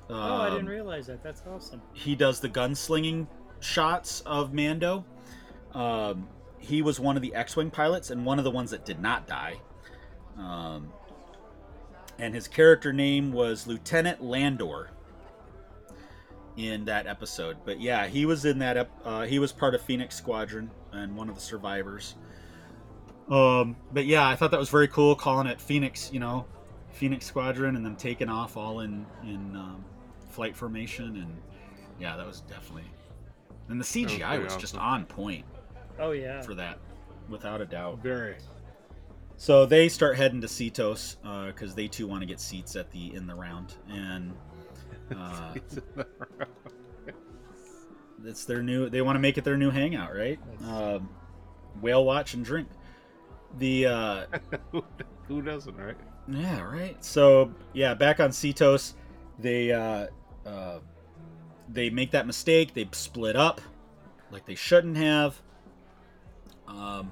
oh, 0.10 0.16
I 0.16 0.50
didn't 0.50 0.66
Um, 0.66 0.72
realize 0.72 1.08
that. 1.08 1.22
That's 1.24 1.42
awesome. 1.48 1.82
he 1.94 2.16
does 2.16 2.40
the 2.40 2.50
gunslinging 2.50 3.28
shots 3.60 4.22
of 4.22 4.54
Mando. 4.54 5.06
Um, 5.74 6.28
he 6.58 6.82
was 6.82 7.00
one 7.00 7.16
of 7.16 7.22
the 7.22 7.34
X-wing 7.36 7.70
pilots 7.72 8.10
and 8.12 8.26
one 8.26 8.38
of 8.40 8.44
the 8.46 8.52
ones 8.52 8.72
that 8.72 8.86
did 8.86 9.00
not 9.00 9.28
die. 9.28 9.56
Um, 10.38 10.92
and 12.18 12.34
his 12.34 12.48
character 12.48 12.92
name 12.94 13.32
was 13.34 13.68
Lieutenant 13.68 14.24
Landor 14.24 14.90
in 16.58 16.86
that 16.86 17.08
episode. 17.08 17.58
But 17.66 17.80
yeah, 17.82 18.08
he 18.08 18.26
was 18.26 18.46
in 18.46 18.60
that. 18.60 18.78
ep- 18.78 18.92
Uh, 19.04 19.24
he 19.24 19.40
was 19.40 19.52
part 19.52 19.76
of 19.76 19.82
Phoenix 19.82 20.16
Squadron 20.16 20.72
and 20.92 21.16
one 21.16 21.28
of 21.30 21.36
the 21.36 21.42
survivors. 21.42 22.16
Um, 23.30 23.76
but 23.92 24.06
yeah, 24.06 24.28
I 24.28 24.36
thought 24.36 24.52
that 24.52 24.60
was 24.60 24.70
very 24.70 24.88
cool, 24.88 25.16
calling 25.16 25.48
it 25.48 25.60
Phoenix. 25.60 26.12
You 26.14 26.20
know, 26.20 26.46
Phoenix 26.96 27.26
Squadron, 27.26 27.76
and 27.76 27.86
them 27.86 27.96
taking 27.96 28.30
off 28.30 28.56
all 28.58 28.80
in 28.80 29.06
in 29.24 29.56
um, 29.56 29.84
flight 30.30 30.56
formation, 30.56 31.18
and 31.18 31.38
yeah, 32.00 32.16
that 32.16 32.26
was 32.26 32.42
definitely. 32.42 32.90
And 33.68 33.80
the 33.80 33.86
CGI 33.86 34.28
pretty 34.28 34.44
was 34.44 34.56
just 34.58 34.76
awesome. 34.76 34.88
on 34.88 35.06
point 35.06 35.46
Oh 36.00 36.12
yeah. 36.12 36.42
for 36.42 36.56
that, 36.56 36.78
without 37.30 37.62
a 37.62 37.66
doubt. 37.66 38.00
Very. 38.00 38.38
So 39.38 39.66
they 39.66 39.90
start 39.90 40.16
heading 40.16 40.40
to 40.42 40.48
Seatos 40.48 41.18
because 41.48 41.76
they 41.76 41.88
too 41.88 42.08
want 42.08 42.22
to 42.22 42.26
get 42.26 42.40
seats 42.40 42.76
at 42.76 42.90
the 42.92 43.14
in 43.14 43.28
the 43.28 43.36
round, 43.36 43.74
and 43.90 44.34
uh, 45.18 45.54
it's 48.26 48.46
their 48.46 48.64
new. 48.64 48.90
They 48.90 49.02
want 49.02 49.18
to 49.18 49.20
make 49.20 49.38
it 49.38 49.44
their 49.44 49.58
new 49.58 49.70
hangout, 49.70 50.16
right? 50.16 50.40
Um, 50.66 51.10
whale 51.82 52.06
watch 52.06 52.34
and 52.34 52.46
drink. 52.46 52.70
The 53.58 53.86
uh, 53.88 54.26
Who 55.28 55.42
doesn't, 55.42 55.76
right? 55.76 55.98
Yeah, 56.28 56.62
right. 56.62 57.04
So 57.04 57.54
yeah, 57.74 57.94
back 57.94 58.20
on 58.20 58.32
Seatos, 58.32 58.94
they 59.40 59.72
uh, 59.72 60.08
uh, 60.46 60.80
they 61.70 61.90
make 61.90 62.12
that 62.12 62.26
mistake. 62.26 62.74
They 62.74 62.88
split 62.92 63.36
up, 63.36 63.62
like 64.32 64.46
they 64.46 64.56
shouldn't 64.56 64.98
have. 64.98 65.40
Um, 66.68 67.12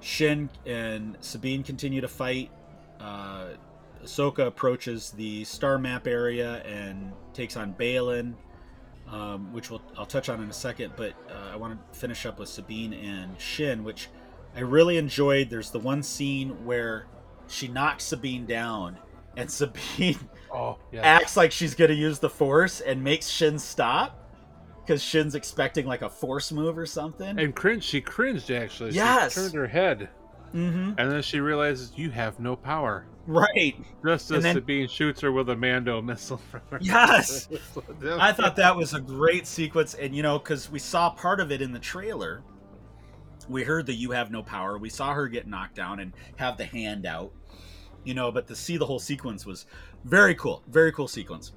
Shin 0.00 0.50
and 0.66 1.16
Sabine 1.20 1.62
continue 1.62 2.00
to 2.00 2.08
fight. 2.08 2.50
Uh, 3.00 3.48
Ahsoka 4.04 4.46
approaches 4.46 5.10
the 5.12 5.44
star 5.44 5.78
map 5.78 6.06
area 6.06 6.56
and 6.64 7.12
takes 7.32 7.56
on 7.56 7.72
Baylan, 7.74 8.34
um, 9.08 9.52
which 9.52 9.70
we'll, 9.70 9.80
I'll 9.96 10.06
touch 10.06 10.28
on 10.28 10.42
in 10.42 10.50
a 10.50 10.52
second. 10.54 10.94
But 10.96 11.14
uh, 11.30 11.52
I 11.52 11.56
want 11.56 11.78
to 11.92 11.98
finish 11.98 12.26
up 12.26 12.38
with 12.38 12.48
Sabine 12.48 12.92
and 12.92 13.40
Shin, 13.40 13.84
which 13.84 14.08
I 14.56 14.60
really 14.60 14.98
enjoyed. 14.98 15.48
There's 15.48 15.70
the 15.70 15.78
one 15.78 16.02
scene 16.02 16.64
where 16.64 17.06
she 17.52 17.68
knocks 17.68 18.04
Sabine 18.04 18.46
down, 18.46 18.98
and 19.36 19.50
Sabine 19.50 20.18
Oh, 20.52 20.78
yeah. 20.90 21.00
acts 21.00 21.36
like 21.36 21.52
she's 21.52 21.74
gonna 21.74 21.94
use 21.94 22.18
the 22.18 22.30
Force 22.30 22.80
and 22.80 23.02
makes 23.02 23.28
Shin 23.28 23.58
stop 23.58 24.18
because 24.84 25.02
Shin's 25.02 25.34
expecting 25.34 25.86
like 25.86 26.02
a 26.02 26.10
Force 26.10 26.52
move 26.52 26.76
or 26.76 26.86
something. 26.86 27.38
And 27.38 27.54
cringe. 27.54 27.84
She 27.84 28.00
cringed 28.00 28.50
actually. 28.50 28.92
Yes. 28.92 29.34
She 29.34 29.40
turned 29.40 29.54
her 29.54 29.66
head, 29.66 30.10
mm-hmm. 30.54 30.92
and 30.98 31.10
then 31.10 31.22
she 31.22 31.40
realizes 31.40 31.92
you 31.96 32.10
have 32.10 32.38
no 32.40 32.56
power. 32.56 33.06
Right. 33.26 33.76
Just 34.04 34.30
as 34.32 34.42
then- 34.42 34.56
Sabine 34.56 34.88
shoots 34.88 35.20
her 35.20 35.30
with 35.32 35.48
a 35.48 35.56
Mando 35.56 36.02
missile 36.02 36.38
from. 36.38 36.60
Yes. 36.80 37.48
I 38.18 38.32
thought 38.32 38.56
that 38.56 38.76
was 38.76 38.94
a 38.94 39.00
great 39.00 39.46
sequence, 39.46 39.94
and 39.94 40.14
you 40.14 40.22
know, 40.22 40.38
because 40.38 40.70
we 40.70 40.78
saw 40.78 41.10
part 41.10 41.40
of 41.40 41.52
it 41.52 41.62
in 41.62 41.72
the 41.72 41.78
trailer. 41.78 42.42
We 43.48 43.64
heard 43.64 43.86
the 43.86 43.94
"You 43.94 44.10
have 44.12 44.30
no 44.30 44.42
power." 44.42 44.78
We 44.78 44.88
saw 44.88 45.14
her 45.14 45.28
get 45.28 45.46
knocked 45.46 45.76
down 45.76 46.00
and 46.00 46.12
have 46.36 46.56
the 46.56 46.64
hand 46.64 47.06
out, 47.06 47.32
you 48.04 48.14
know. 48.14 48.30
But 48.32 48.46
to 48.48 48.56
see 48.56 48.76
the 48.76 48.86
whole 48.86 48.98
sequence 48.98 49.46
was 49.46 49.66
very 50.04 50.34
cool, 50.34 50.62
very 50.68 50.92
cool 50.92 51.08
sequence. 51.08 51.52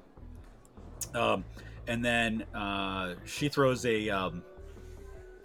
Um, 1.14 1.44
and 1.86 2.04
then 2.04 2.44
uh, 2.54 3.14
she 3.24 3.48
throws 3.48 3.84
a 3.86 4.08
um, 4.10 4.42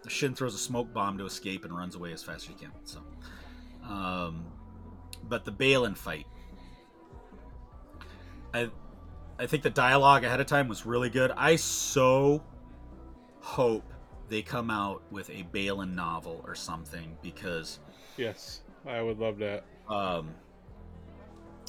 Shin 0.08 0.34
throws 0.34 0.56
a 0.56 0.58
smoke 0.58 0.92
bomb 0.94 1.18
to 1.20 1.26
escape 1.26 1.64
and 1.64 1.76
runs 1.76 1.96
away 1.96 2.12
as 2.12 2.24
fast 2.24 2.38
as 2.38 2.44
she 2.44 2.54
can. 2.54 2.72
So, 2.84 3.02
um, 3.88 4.46
but 5.30 5.46
the 5.46 5.52
Baylan 5.52 5.96
fight, 5.96 6.26
I 8.54 8.70
I 9.38 9.46
think 9.46 9.64
the 9.64 9.70
dialogue 9.70 10.24
ahead 10.24 10.40
of 10.40 10.48
time 10.48 10.68
was 10.68 10.86
really 10.86 11.10
good. 11.10 11.32
I 11.32 11.56
so 11.56 12.44
hope 13.42 13.91
they 14.32 14.42
come 14.42 14.72
out 14.72 15.02
with 15.12 15.30
a 15.30 15.44
Baylan 15.54 15.94
novel 15.94 16.42
or 16.48 16.56
something 16.56 17.18
because 17.22 17.80
Yes, 18.18 18.62
I 18.88 19.02
would 19.02 19.20
love 19.20 19.38
that. 19.40 19.66
um 19.90 20.34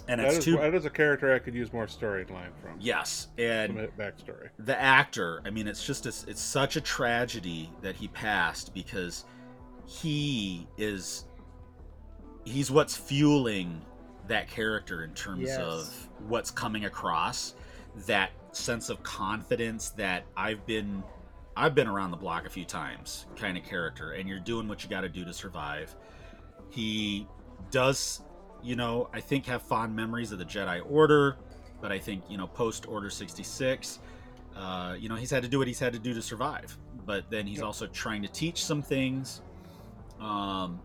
and 0.08 0.20
That 0.20 0.28
it's 0.28 0.38
is, 0.38 0.44
too 0.44 0.56
that 0.56 0.72
is 0.74 0.84
a 0.84 0.90
character 0.90 1.34
I 1.34 1.38
could 1.40 1.54
use 1.54 1.72
more 1.72 1.86
storyline 1.86 2.50
from. 2.62 2.76
yes 2.80 3.28
Some 3.36 3.44
and 3.44 3.78
backstory. 3.98 4.48
the 4.60 4.80
actor 4.80 5.42
i 5.44 5.50
mean 5.50 5.66
it's 5.68 5.84
just 5.84 6.06
a, 6.06 6.30
it's 6.30 6.40
such 6.40 6.76
a 6.76 6.80
tragedy 6.80 7.70
that 7.82 7.94
he 7.96 8.08
passed 8.08 8.72
because 8.74 9.24
he 9.86 10.66
is 10.78 11.24
he's 12.44 12.70
what's 12.70 12.96
fueling 12.96 13.80
that 14.28 14.48
character 14.48 15.02
in 15.04 15.12
terms 15.14 15.42
Yes. 15.48 15.58
of 15.60 16.08
what's 16.28 16.50
coming 16.52 16.84
across 16.84 17.54
that 18.06 18.30
sense 18.52 18.88
of 18.88 19.02
confidence 19.02 19.90
that 19.90 20.24
I've 20.36 20.64
been 20.66 21.02
I've 21.56 21.74
been 21.74 21.86
around 21.86 22.10
the 22.10 22.16
block 22.16 22.46
a 22.46 22.50
few 22.50 22.64
times 22.64 23.26
kind 23.36 23.58
of 23.58 23.64
character 23.64 24.12
and 24.12 24.28
you're 24.28 24.40
doing 24.40 24.68
what 24.68 24.82
you 24.82 24.88
got 24.88 25.02
to 25.02 25.08
do 25.08 25.24
to 25.24 25.32
survive. 25.32 25.94
He 26.70 27.26
does, 27.70 28.22
you 28.62 28.76
know, 28.76 29.10
I 29.12 29.20
think 29.20 29.46
have 29.46 29.62
fond 29.62 29.94
memories 29.94 30.32
of 30.32 30.38
the 30.38 30.44
Jedi 30.44 30.80
Order, 30.88 31.36
but 31.80 31.92
I 31.92 31.98
think, 31.98 32.24
you 32.28 32.38
know, 32.38 32.46
post 32.46 32.86
Order 32.88 33.10
66, 33.10 33.98
uh, 34.56 34.96
you 34.98 35.08
know, 35.08 35.16
he's 35.16 35.30
had 35.30 35.42
to 35.42 35.48
do 35.48 35.58
what 35.58 35.66
he's 35.66 35.78
had 35.78 35.92
to 35.92 35.98
do 35.98 36.14
to 36.14 36.22
survive. 36.22 36.76
But 37.04 37.28
then 37.30 37.46
he's 37.46 37.62
also 37.62 37.86
trying 37.86 38.22
to 38.22 38.28
teach 38.28 38.64
some 38.64 38.80
things 38.80 39.42
um, 40.20 40.80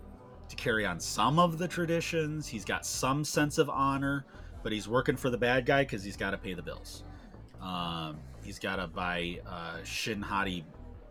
to 0.50 0.56
carry 0.56 0.86
on 0.86 1.00
some 1.00 1.40
of 1.40 1.58
the 1.58 1.68
traditions. 1.68 2.48
He's 2.48 2.66
got 2.66 2.86
some 2.86 3.24
sense 3.24 3.58
of 3.58 3.70
honor, 3.70 4.26
but 4.64 4.72
he's 4.72 4.88
working 4.88 5.16
for 5.16 5.30
the 5.30 5.38
bad 5.38 5.66
guy 5.66 5.84
because 5.84 6.04
he's 6.04 6.18
got 6.18 6.32
to 6.32 6.38
pay 6.38 6.54
the 6.54 6.62
bills. 6.62 7.04
Um, 7.62 8.18
he's 8.48 8.60
got 8.60 8.78
to 8.78 8.88
buy 8.88 9.38
uh, 9.46 9.84
Shin 9.84 10.22
Hati 10.22 10.64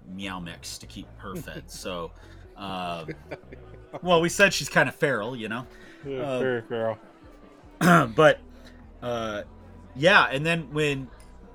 Meow 0.08 0.40
Mix 0.40 0.78
to 0.78 0.86
keep 0.86 1.06
her 1.18 1.36
fed. 1.36 1.64
So, 1.68 2.10
um, 2.56 3.08
well, 4.02 4.22
we 4.22 4.30
said 4.30 4.54
she's 4.54 4.70
kind 4.70 4.88
of 4.88 4.94
feral, 4.94 5.36
you 5.36 5.48
know. 5.50 5.66
Yeah, 6.04 6.22
Um, 6.22 6.40
very 6.40 6.62
girl. 6.62 6.98
but 7.78 8.40
uh, 9.02 9.42
yeah, 9.94 10.28
and 10.30 10.46
then 10.46 10.72
when 10.72 11.08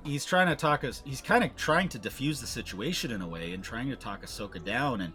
he's 0.04 0.24
trying 0.24 0.46
to 0.46 0.54
talk 0.54 0.84
us, 0.84 1.02
he's 1.04 1.20
kind 1.20 1.42
of 1.42 1.56
trying 1.56 1.88
to 1.88 1.98
diffuse 1.98 2.40
the 2.40 2.46
situation 2.46 3.10
in 3.10 3.20
a 3.20 3.26
way 3.26 3.52
and 3.52 3.64
trying 3.64 3.90
to 3.90 3.96
talk 3.96 4.24
Ahsoka 4.24 4.64
down, 4.64 5.00
and 5.00 5.12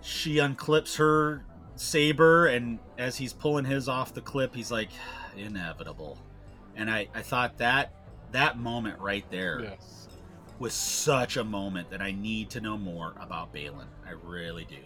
she 0.00 0.36
unclips 0.36 0.96
her 0.96 1.44
saber, 1.76 2.46
and 2.46 2.78
as 2.96 3.18
he's 3.18 3.34
pulling 3.34 3.66
his 3.66 3.86
off 3.86 4.14
the 4.14 4.22
clip, 4.22 4.54
he's 4.54 4.70
like, 4.70 4.88
inevitable. 5.36 6.18
And 6.74 6.90
I, 6.90 7.08
I 7.14 7.20
thought 7.20 7.58
that 7.58 7.92
that 8.32 8.58
moment 8.58 8.98
right 9.00 9.24
there 9.30 9.60
Yes. 9.62 10.08
was 10.58 10.72
such 10.74 11.36
a 11.36 11.44
moment 11.44 11.90
that 11.90 12.00
I 12.02 12.12
need 12.12 12.50
to 12.50 12.60
know 12.60 12.76
more 12.76 13.14
about 13.20 13.52
Baylan. 13.54 13.86
I 14.06 14.12
really 14.24 14.64
do. 14.64 14.76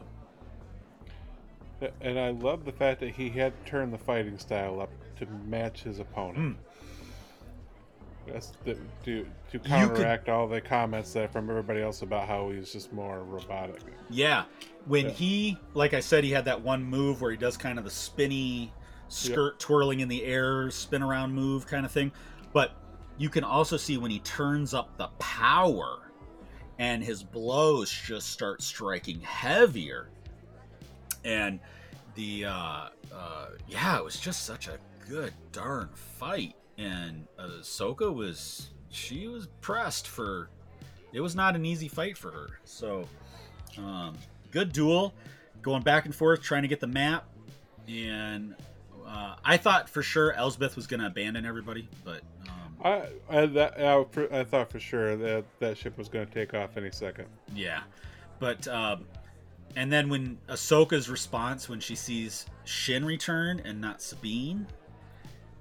And 2.01 2.19
I 2.19 2.31
love 2.31 2.65
the 2.65 2.73
fact 2.73 3.01
that 3.01 3.11
he 3.11 3.29
had 3.29 3.53
turned 3.67 3.93
the 3.93 3.99
fighting 3.99 4.39
style 4.39 4.81
up 4.81 4.91
to 5.19 5.27
match 5.49 5.83
his 5.83 5.99
opponent. 5.99 6.57
Hmm. 6.57 8.31
That's 8.31 8.53
the, 8.65 8.75
to 9.05 9.27
to 9.51 9.59
could- 9.59 9.65
counteract 9.65 10.29
all 10.29 10.47
the 10.47 10.61
comments 10.61 11.13
that 11.15 11.33
from 11.33 11.51
everybody 11.51 11.83
else 11.83 12.03
about 12.03 12.29
how 12.29 12.51
he's 12.51 12.73
just 12.73 12.93
more 12.93 13.25
robotic. 13.25 13.81
Yeah, 14.09 14.45
when 14.87 15.07
Yeah. 15.07 15.11
he, 15.11 15.59
like 15.75 15.93
I 15.93 15.99
said, 15.99 16.23
he 16.23 16.31
had 16.31 16.45
that 16.45 16.61
one 16.63 16.85
move 16.85 17.21
where 17.21 17.33
he 17.33 17.37
does 17.37 17.57
kind 17.57 17.79
of 17.79 17.85
the 17.85 17.91
spinny 17.91 18.73
skirt 19.09 19.59
twirling 19.59 19.99
in 20.01 20.09
the 20.09 20.25
air, 20.25 20.71
spin 20.71 21.03
around 21.03 21.35
move 21.35 21.67
kind 21.67 21.85
of 21.85 21.91
thing. 21.91 22.13
But 22.53 22.73
you 23.23 23.29
can 23.29 23.45
also 23.45 23.77
see 23.77 23.99
when 23.99 24.11
he 24.11 24.19
turns 24.21 24.75
up 24.75 24.97
the 24.97 25.07
power 25.21 26.01
and 26.81 27.05
his 27.05 27.23
blows 27.23 27.89
just 27.89 28.31
start 28.31 28.61
striking 28.61 29.21
heavier. 29.21 30.09
And 31.25 31.61
the, 32.17 32.47
uh, 32.47 32.89
uh, 33.15 33.47
yeah, 33.69 33.97
it 33.97 34.05
was 34.05 34.19
just 34.19 34.45
such 34.45 34.67
a 34.67 34.77
good 35.09 35.33
darn 35.53 35.89
fight. 35.95 36.57
And 36.79 37.29
Ahsoka 37.39 38.13
was, 38.13 38.71
she 38.89 39.29
was 39.29 39.47
pressed 39.61 40.09
for, 40.09 40.49
it 41.13 41.21
was 41.21 41.37
not 41.37 41.55
an 41.55 41.65
easy 41.65 41.87
fight 41.87 42.19
for 42.19 42.33
her. 42.33 42.59
So, 42.65 43.07
um, 43.79 44.17
good 44.51 44.73
duel, 44.73 45.15
going 45.61 45.83
back 45.83 46.07
and 46.07 46.15
forth, 46.15 46.43
trying 46.43 46.63
to 46.63 46.69
get 46.69 46.81
the 46.81 46.89
map. 46.89 47.29
And 47.87 48.57
uh, 49.07 49.37
I 49.45 49.59
thought 49.59 49.89
for 49.89 50.03
sure 50.03 50.33
Elsbeth 50.33 50.75
was 50.75 50.89
going 50.89 51.01
to 51.01 51.07
abandon 51.07 51.47
everybody, 51.47 51.89
but 52.05 52.23
I 52.85 53.09
I, 53.29 53.47
that, 53.47 53.81
I 53.81 54.39
I 54.41 54.45
thought 54.45 54.71
for 54.71 54.81
sure 54.81 55.17
that 55.17 55.45
that 55.61 55.79
ship 55.79 55.97
was 55.97 56.09
going 56.09 56.27
to 56.27 56.33
take 56.33 56.55
off 56.55 56.77
any 56.77 56.91
second. 56.91 57.27
yeah. 57.55 57.83
But 58.39 58.67
um, 58.69 59.07
and 59.77 59.93
then 59.93 60.09
when 60.09 60.39
Ahsoka's 60.49 61.09
response 61.09 61.69
when 61.69 61.81
she 61.81 61.95
sees 61.95 62.47
Shin 62.65 63.05
return 63.05 63.61
and 63.65 63.81
not 63.81 64.03
Sabine, 64.03 64.67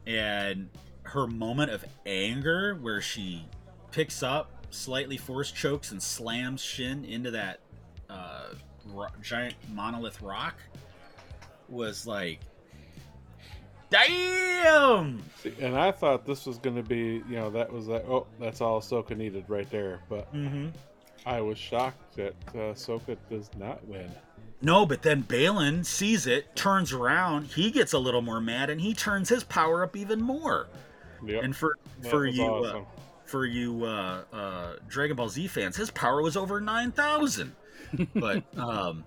and 0.07 0.69
her 1.03 1.27
moment 1.27 1.71
of 1.71 1.85
anger 2.05 2.75
where 2.75 3.01
she 3.01 3.45
picks 3.91 4.23
up, 4.23 4.65
slightly 4.71 5.17
force 5.17 5.51
chokes, 5.51 5.91
and 5.91 6.01
slams 6.01 6.61
Shin 6.61 7.05
into 7.05 7.31
that 7.31 7.59
uh, 8.09 8.47
ro- 8.87 9.07
giant 9.21 9.55
monolith 9.73 10.21
rock 10.21 10.55
was 11.69 12.05
like, 12.07 12.39
damn. 13.91 15.21
See, 15.43 15.53
and 15.59 15.77
I 15.77 15.91
thought 15.91 16.25
this 16.25 16.45
was 16.45 16.57
going 16.57 16.75
to 16.75 16.83
be, 16.83 17.21
you 17.29 17.35
know, 17.35 17.49
that 17.51 17.71
was 17.71 17.87
like, 17.87 18.03
oh, 18.07 18.25
that's 18.39 18.61
all 18.61 18.81
Ahsoka 18.81 19.15
needed 19.15 19.45
right 19.47 19.69
there. 19.69 19.99
But 20.09 20.33
Mm-hmm. 20.33 20.69
I 21.25 21.39
was 21.39 21.57
shocked 21.59 22.15
that 22.15 22.33
uh, 22.55 22.73
Ahsoka 22.73 23.15
does 23.29 23.49
not 23.55 23.85
win. 23.87 24.09
No, 24.63 24.85
but 24.87 25.03
then 25.03 25.23
Baylan 25.23 25.85
sees 25.85 26.25
it, 26.25 26.55
turns 26.55 26.93
around, 26.93 27.45
he 27.45 27.69
gets 27.69 27.93
a 27.93 27.99
little 27.99 28.21
more 28.23 28.41
mad, 28.41 28.69
and 28.71 28.81
he 28.81 28.93
turns 28.95 29.29
his 29.29 29.43
power 29.43 29.83
up 29.83 29.95
even 29.95 30.19
more. 30.21 30.67
Yep. 31.23 31.43
And 31.43 31.55
for 31.55 31.77
for 32.09 32.25
you, 32.25 32.43
awesome. 32.43 32.81
uh, 32.81 33.01
for 33.25 33.45
you 33.45 33.85
uh, 33.85 34.23
uh, 34.33 34.73
Dragon 34.87 35.15
Ball 35.15 35.29
Z 35.29 35.47
fans, 35.47 35.75
his 35.75 35.91
power 35.91 36.21
was 36.23 36.35
over 36.35 36.59
nine 36.59 36.91
thousand. 36.91 37.53
but 38.15 38.43
um, 38.57 39.03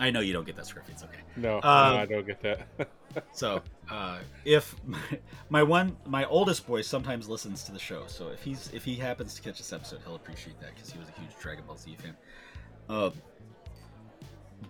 I 0.00 0.10
know 0.10 0.20
you 0.20 0.32
don't 0.32 0.44
get 0.46 0.56
that 0.56 0.64
Scruffy. 0.66 0.90
It's 0.90 1.04
okay. 1.04 1.18
no, 1.36 1.62
uh, 1.62 1.82
no, 1.82 1.96
I 1.96 2.06
don't 2.06 2.26
get 2.26 2.40
that. 2.42 2.68
So 3.32 3.62
uh, 3.90 4.20
if 4.44 4.74
my, 4.84 4.98
my 5.48 5.62
one, 5.62 5.96
my 6.06 6.24
oldest 6.26 6.66
boy 6.66 6.82
sometimes 6.82 7.28
listens 7.28 7.64
to 7.64 7.72
the 7.72 7.78
show, 7.78 8.06
so 8.06 8.28
if 8.28 8.42
he's 8.42 8.68
if 8.72 8.84
he 8.84 8.96
happens 8.96 9.34
to 9.34 9.42
catch 9.42 9.58
this 9.58 9.72
episode, 9.72 10.00
he'll 10.04 10.14
appreciate 10.14 10.58
that 10.60 10.74
because 10.74 10.90
he 10.90 10.98
was 10.98 11.08
a 11.08 11.12
huge 11.12 11.36
Dragon 11.38 11.64
Ball 11.66 11.76
Z 11.76 11.96
fan. 11.96 12.16
Um, 12.88 13.12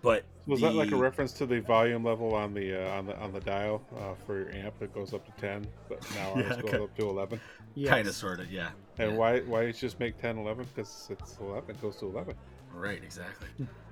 but 0.01 0.25
was 0.45 0.61
that 0.61 0.75
like 0.75 0.91
a 0.91 0.95
reference 0.95 1.33
to 1.33 1.45
the 1.45 1.59
volume 1.61 2.03
level 2.03 2.35
on 2.35 2.53
the 2.53 2.75
uh, 2.87 2.95
on 2.97 3.05
the 3.07 3.17
on 3.17 3.31
the 3.31 3.39
dial 3.41 3.83
uh, 3.97 4.13
for 4.25 4.39
your 4.39 4.51
amp? 4.53 4.75
It 4.81 4.93
goes 4.93 5.13
up 5.13 5.25
to 5.25 5.31
ten, 5.41 5.65
but 5.89 5.99
now 6.11 6.33
ours 6.35 6.57
Yeah, 6.57 6.57
goes 6.57 6.71
okay. 6.71 6.79
up 6.79 6.95
to 6.95 7.09
eleven. 7.09 7.41
Yes. 7.73 7.89
kind 7.89 8.07
of, 8.07 8.15
sort 8.15 8.39
of, 8.39 8.51
yeah. 8.51 8.71
And 8.97 9.09
Yeah. 9.09 9.17
why 9.17 9.41
why 9.41 9.61
did 9.65 9.75
you 9.75 9.81
just 9.81 9.99
make 9.99 10.17
10, 10.21 10.37
11? 10.37 10.65
Because 10.73 11.07
it's 11.09 11.37
eleven. 11.39 11.71
It 11.75 11.81
goes 11.81 11.97
to 11.97 12.05
eleven. 12.07 12.35
Right, 12.75 13.01
exactly. 13.03 13.47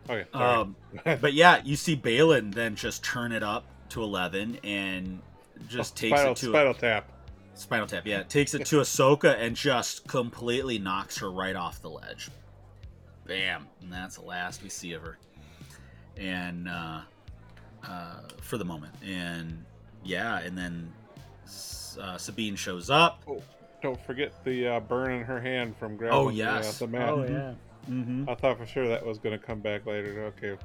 Okay. 0.10 0.26
Sorry. 0.34 0.44
Um, 0.56 0.76
but 1.04 1.34
yeah, 1.34 1.62
you 1.64 1.76
see 1.76 1.96
Baylan 1.96 2.54
then 2.54 2.76
just 2.76 3.04
turn 3.04 3.32
it 3.32 3.44
up 3.44 3.66
to 3.90 4.04
11 4.04 4.60
and 4.64 5.22
just 5.68 5.96
takes 5.96 6.18
spinal, 6.18 6.34
it 6.34 6.38
to 6.38 6.46
spinal 6.48 6.74
tap. 6.74 7.10
a 7.56 7.58
spinal 7.58 7.88
tap. 7.88 8.06
Yeah, 8.06 8.24
takes 8.24 8.54
it 8.54 8.66
to 8.68 8.78
Ahsoka 8.78 9.38
and 9.40 9.56
just 9.56 10.08
completely 10.08 10.78
knocks 10.78 11.18
her 11.20 11.32
right 11.32 11.56
off 11.56 11.82
the 11.82 11.90
ledge. 11.90 12.30
Bam, 13.26 13.68
and 13.82 13.92
that's 13.92 14.18
the 14.18 14.26
last 14.26 14.62
we 14.62 14.70
see 14.70 14.94
of 14.94 15.02
her. 15.04 15.18
And 16.18 16.68
uh, 16.68 17.02
uh, 17.88 18.20
for 18.42 18.58
the 18.58 18.66
moment, 18.66 18.94
and 19.04 19.64
yeah, 20.04 20.40
and 20.40 20.58
then 20.58 20.92
uh, 22.00 22.18
Sabine 22.18 22.56
shows 22.56 22.90
up. 22.90 23.24
Don't 23.82 24.00
forget 24.06 24.44
the 24.44 24.68
uh, 24.68 24.80
burn 24.82 25.12
in 25.12 25.24
her 25.24 25.40
hand 25.42 25.76
from 25.78 25.96
grabbing 25.98 26.18
Oh, 26.18 26.30
the, 26.30 26.36
yes. 26.36 26.82
uh, 26.82 26.86
the 26.86 26.92
map. 26.92 27.10
Oh 27.10 27.24
yeah. 27.24 27.54
Mm-hmm. 27.90 28.30
I 28.30 28.36
thought 28.36 28.58
for 28.58 28.66
sure 28.66 28.88
that 28.88 29.06
was 29.06 29.18
going 29.20 29.38
to 29.38 29.44
come 29.46 29.60
back 29.60 29.86
later. 29.86 30.24
Okay, 30.38 30.58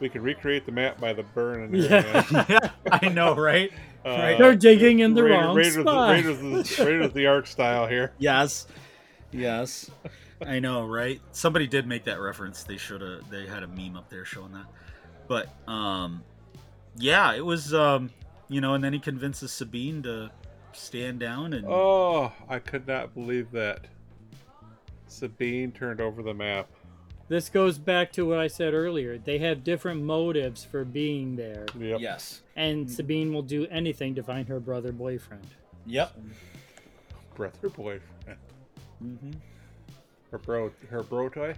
we 0.00 0.08
could 0.08 0.22
recreate 0.22 0.66
the 0.66 0.72
map 0.72 1.00
by 1.00 1.12
the 1.12 1.22
burn 1.22 1.74
Yeah. 1.74 2.24
yeah, 2.48 2.70
I 2.90 3.08
know, 3.08 3.34
right? 3.36 3.70
Uh, 4.04 4.08
Right. 4.10 4.38
They're 4.38 4.54
digging 4.54 5.00
in 5.00 5.14
the 5.14 5.22
Raider- 5.24 5.34
wrong 5.34 5.56
Raiders, 5.56 5.74
spot. 5.74 6.10
Raiders, 6.10 6.78
Raiders 6.78 7.12
the 7.12 7.26
Ark 7.26 7.46
style 7.46 7.86
here. 7.86 8.12
Yes. 8.18 8.66
Yes. 9.32 9.90
I 10.46 10.58
know, 10.60 10.86
right? 10.86 11.20
Somebody 11.32 11.66
did 11.66 11.86
make 11.86 12.04
that 12.04 12.20
reference. 12.20 12.64
They 12.64 12.76
should 12.76 13.00
have 13.00 13.28
they 13.30 13.46
had 13.46 13.62
a 13.62 13.66
meme 13.66 13.96
up 13.96 14.08
there 14.10 14.24
showing 14.24 14.52
that. 14.52 14.66
But 15.26 15.48
um 15.70 16.22
yeah, 16.96 17.34
it 17.34 17.44
was 17.44 17.72
um 17.74 18.10
you 18.48 18.60
know, 18.60 18.74
and 18.74 18.84
then 18.84 18.92
he 18.92 18.98
convinces 18.98 19.50
Sabine 19.52 20.02
to 20.02 20.30
stand 20.72 21.18
down 21.18 21.52
and 21.54 21.64
Oh, 21.66 22.30
I 22.48 22.58
could 22.58 22.86
not 22.86 23.14
believe 23.14 23.50
that. 23.52 23.86
Sabine 25.14 25.72
turned 25.72 26.00
over 26.00 26.22
the 26.22 26.34
map. 26.34 26.68
This 27.28 27.48
goes 27.48 27.78
back 27.78 28.12
to 28.12 28.26
what 28.26 28.38
I 28.38 28.48
said 28.48 28.74
earlier. 28.74 29.16
They 29.16 29.38
have 29.38 29.64
different 29.64 30.02
motives 30.02 30.62
for 30.64 30.84
being 30.84 31.36
there, 31.36 31.64
Yep. 31.78 32.00
yes. 32.00 32.42
and 32.54 32.90
Sabine 32.90 33.32
will 33.32 33.42
do 33.42 33.66
anything 33.70 34.14
to 34.16 34.22
find 34.22 34.46
her 34.48 34.60
brother 34.60 34.92
boyfriend. 34.92 35.46
Yep. 35.86 36.16
Brother 37.34 37.68
boyfriend. 37.70 38.38
Mm-hmm. 39.02 39.30
Her 40.30 40.38
bro, 40.38 40.70
her 40.90 41.02
bro 41.02 41.28
toy. 41.28 41.54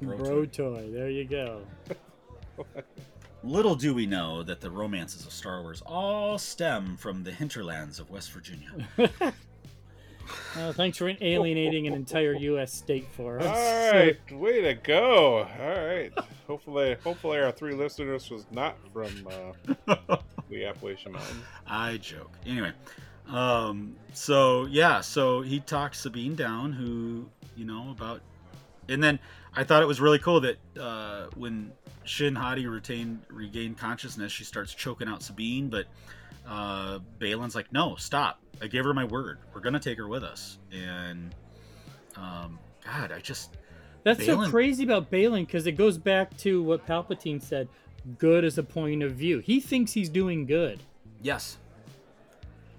Bro 0.00 0.46
toy. 0.46 0.88
There 0.92 1.10
you 1.10 1.24
go. 1.24 1.62
Little 3.44 3.74
do 3.76 3.94
we 3.94 4.06
know 4.06 4.42
that 4.42 4.60
the 4.60 4.70
romances 4.70 5.24
of 5.26 5.32
Star 5.32 5.62
Wars 5.62 5.82
all 5.86 6.38
stem 6.38 6.96
from 6.96 7.22
the 7.24 7.30
hinterlands 7.32 7.98
of 7.98 8.10
West 8.10 8.30
Virginia. 8.32 8.70
Uh, 10.56 10.72
thanks 10.72 10.98
for 10.98 11.12
alienating 11.20 11.86
an 11.86 11.94
entire 11.94 12.32
U.S. 12.34 12.72
state 12.72 13.06
for 13.12 13.38
us. 13.40 13.46
All 13.46 13.92
right, 13.92 14.32
way 14.32 14.60
to 14.62 14.74
go. 14.74 15.38
All 15.38 15.86
right. 15.86 16.12
Hopefully, 16.46 16.96
hopefully 17.04 17.38
our 17.38 17.52
three 17.52 17.74
listeners 17.74 18.30
was 18.30 18.46
not 18.50 18.76
from 18.92 19.28
uh, 19.86 20.16
the 20.50 20.64
Appalachian 20.64 21.12
Mountains. 21.12 21.42
I 21.66 21.98
joke. 21.98 22.32
Anyway, 22.46 22.72
Um, 23.28 23.96
so 24.14 24.64
yeah, 24.66 25.00
so 25.00 25.42
he 25.42 25.60
talks 25.60 26.00
Sabine 26.00 26.34
down, 26.34 26.72
who 26.72 27.28
you 27.56 27.64
know 27.66 27.90
about, 27.90 28.20
and 28.88 29.02
then 29.02 29.18
I 29.54 29.64
thought 29.64 29.82
it 29.82 29.86
was 29.86 30.00
really 30.00 30.18
cool 30.18 30.40
that 30.40 30.56
uh, 30.80 31.26
when 31.36 31.72
Shin 32.04 32.34
Hati 32.34 32.66
retained 32.66 33.20
regained 33.28 33.76
consciousness, 33.76 34.32
she 34.32 34.44
starts 34.44 34.72
choking 34.74 35.08
out 35.08 35.22
Sabine, 35.22 35.68
but 35.68 35.86
uh, 36.48 36.98
Baylan's 37.18 37.54
like, 37.54 37.70
no, 37.72 37.96
stop. 37.96 38.40
I 38.60 38.66
gave 38.66 38.84
her 38.84 38.94
my 38.94 39.04
word. 39.04 39.38
We're 39.54 39.60
gonna 39.60 39.80
take 39.80 39.98
her 39.98 40.08
with 40.08 40.24
us, 40.24 40.58
and 40.72 41.34
um, 42.16 42.58
God, 42.84 43.12
I 43.12 43.20
just 43.20 43.56
That's 44.04 44.24
so 44.24 44.48
crazy 44.48 44.84
about 44.84 45.10
Baylan 45.10 45.46
because 45.46 45.66
it 45.66 45.72
goes 45.72 45.98
back 45.98 46.36
to 46.38 46.62
what 46.62 46.86
Palpatine 46.86 47.42
said: 47.42 47.68
"Good 48.18 48.44
is 48.44 48.58
a 48.58 48.62
point 48.62 49.02
of 49.02 49.12
view." 49.12 49.38
He 49.40 49.60
thinks 49.60 49.92
he's 49.92 50.08
doing 50.08 50.46
good. 50.46 50.82
Yes. 51.22 51.58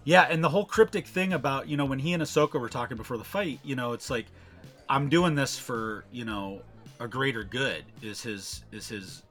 Yeah, 0.06 0.24
and 0.24 0.44
the 0.44 0.50
whole 0.50 0.66
cryptic 0.66 1.06
thing 1.06 1.34
about, 1.34 1.68
you 1.68 1.78
know, 1.78 1.86
when 1.86 2.00
he 2.00 2.14
and 2.14 2.24
Ahsoka 2.24 2.60
were 2.60 2.70
talking 2.70 2.98
before 2.98 3.18
the 3.18 3.24
fight, 3.24 3.60
you 3.64 3.76
know, 3.76 3.92
it's 3.94 4.10
like 4.10 4.26
I'm 4.88 5.10
doing 5.10 5.36
this 5.36 5.60
for, 5.60 6.06
you 6.12 6.26
know, 6.26 6.62
a 7.00 7.08
greater 7.08 7.44
good 7.44 7.84
is 8.02 8.22
his 8.24 8.64
is 8.72 8.88
his 8.88 9.24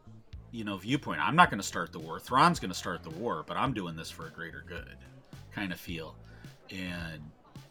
you 0.50 0.64
know, 0.64 0.76
viewpoint. 0.76 1.20
I'm 1.20 1.36
not 1.36 1.50
going 1.50 1.60
to 1.60 1.66
start 1.66 1.92
the 1.92 1.98
war. 1.98 2.18
Thrawn's 2.18 2.58
going 2.58 2.70
to 2.70 2.78
start 2.78 3.02
the 3.02 3.10
war, 3.10 3.44
but 3.46 3.56
I'm 3.56 3.72
doing 3.74 3.96
this 3.96 4.10
for 4.10 4.26
a 4.26 4.30
greater 4.30 4.64
good 4.66 4.96
kind 5.52 5.72
of 5.72 5.80
feel. 5.80 6.16
And 6.70 7.22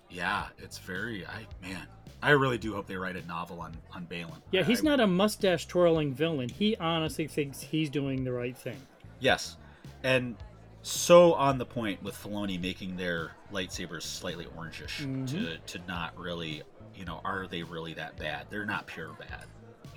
yeah, 0.10 0.46
it's 0.58 0.78
very 0.78 1.26
I 1.26 1.46
man, 1.62 1.86
I 2.24 2.32
really 2.32 2.58
do 2.58 2.74
hope 2.74 2.88
they 2.88 2.96
write 2.98 3.16
a 3.16 3.26
novel 3.28 3.60
on 3.60 3.74
on 3.94 4.06
Baylan. 4.08 4.42
Yeah, 4.52 4.64
he's 4.64 4.82
I- 4.82 4.84
not 4.90 5.00
a 5.00 5.08
mustache 5.08 5.66
twirling 5.68 6.14
villain. 6.14 6.50
He 6.50 6.76
honestly 6.78 7.28
thinks 7.28 7.62
he's 7.62 7.90
doing 7.90 8.24
the 8.24 8.32
right 8.32 8.58
thing. 8.58 8.82
Yes, 9.20 9.58
and 10.04 10.36
so 10.84 11.34
on 11.34 11.58
the 11.58 11.66
point 11.66 12.02
with 12.02 12.16
Filoni 12.16 12.60
making 12.62 12.96
their 12.96 13.32
lightsabers 13.52 14.04
slightly 14.04 14.46
orangish 14.58 15.00
to 15.30 15.58
to 15.58 15.86
not 15.88 16.18
really, 16.18 16.64
you 16.96 17.04
know, 17.06 17.20
are 17.26 17.48
they 17.48 17.64
really 17.64 17.94
that 17.96 18.18
bad? 18.18 18.46
They're 18.50 18.66
not 18.66 18.88
pure 18.88 19.10
bad, 19.20 19.46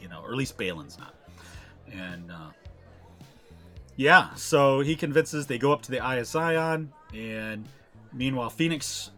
you 0.00 0.08
know, 0.08 0.20
or 0.22 0.30
at 0.30 0.36
least 0.36 0.58
Baylan's 0.58 0.98
not. 0.98 1.14
And 1.92 2.30
uh, 2.30 2.50
yeah, 3.96 4.34
so 4.34 4.80
he 4.80 4.96
convinces 4.96 5.46
they 5.46 5.58
go 5.58 5.72
up 5.72 5.82
to 5.82 5.90
the 5.90 6.00
Eye 6.00 6.16
of 6.16 6.26
Sion, 6.28 6.92
and 7.14 7.68
meanwhile 8.12 8.50
Phoenix 8.50 9.10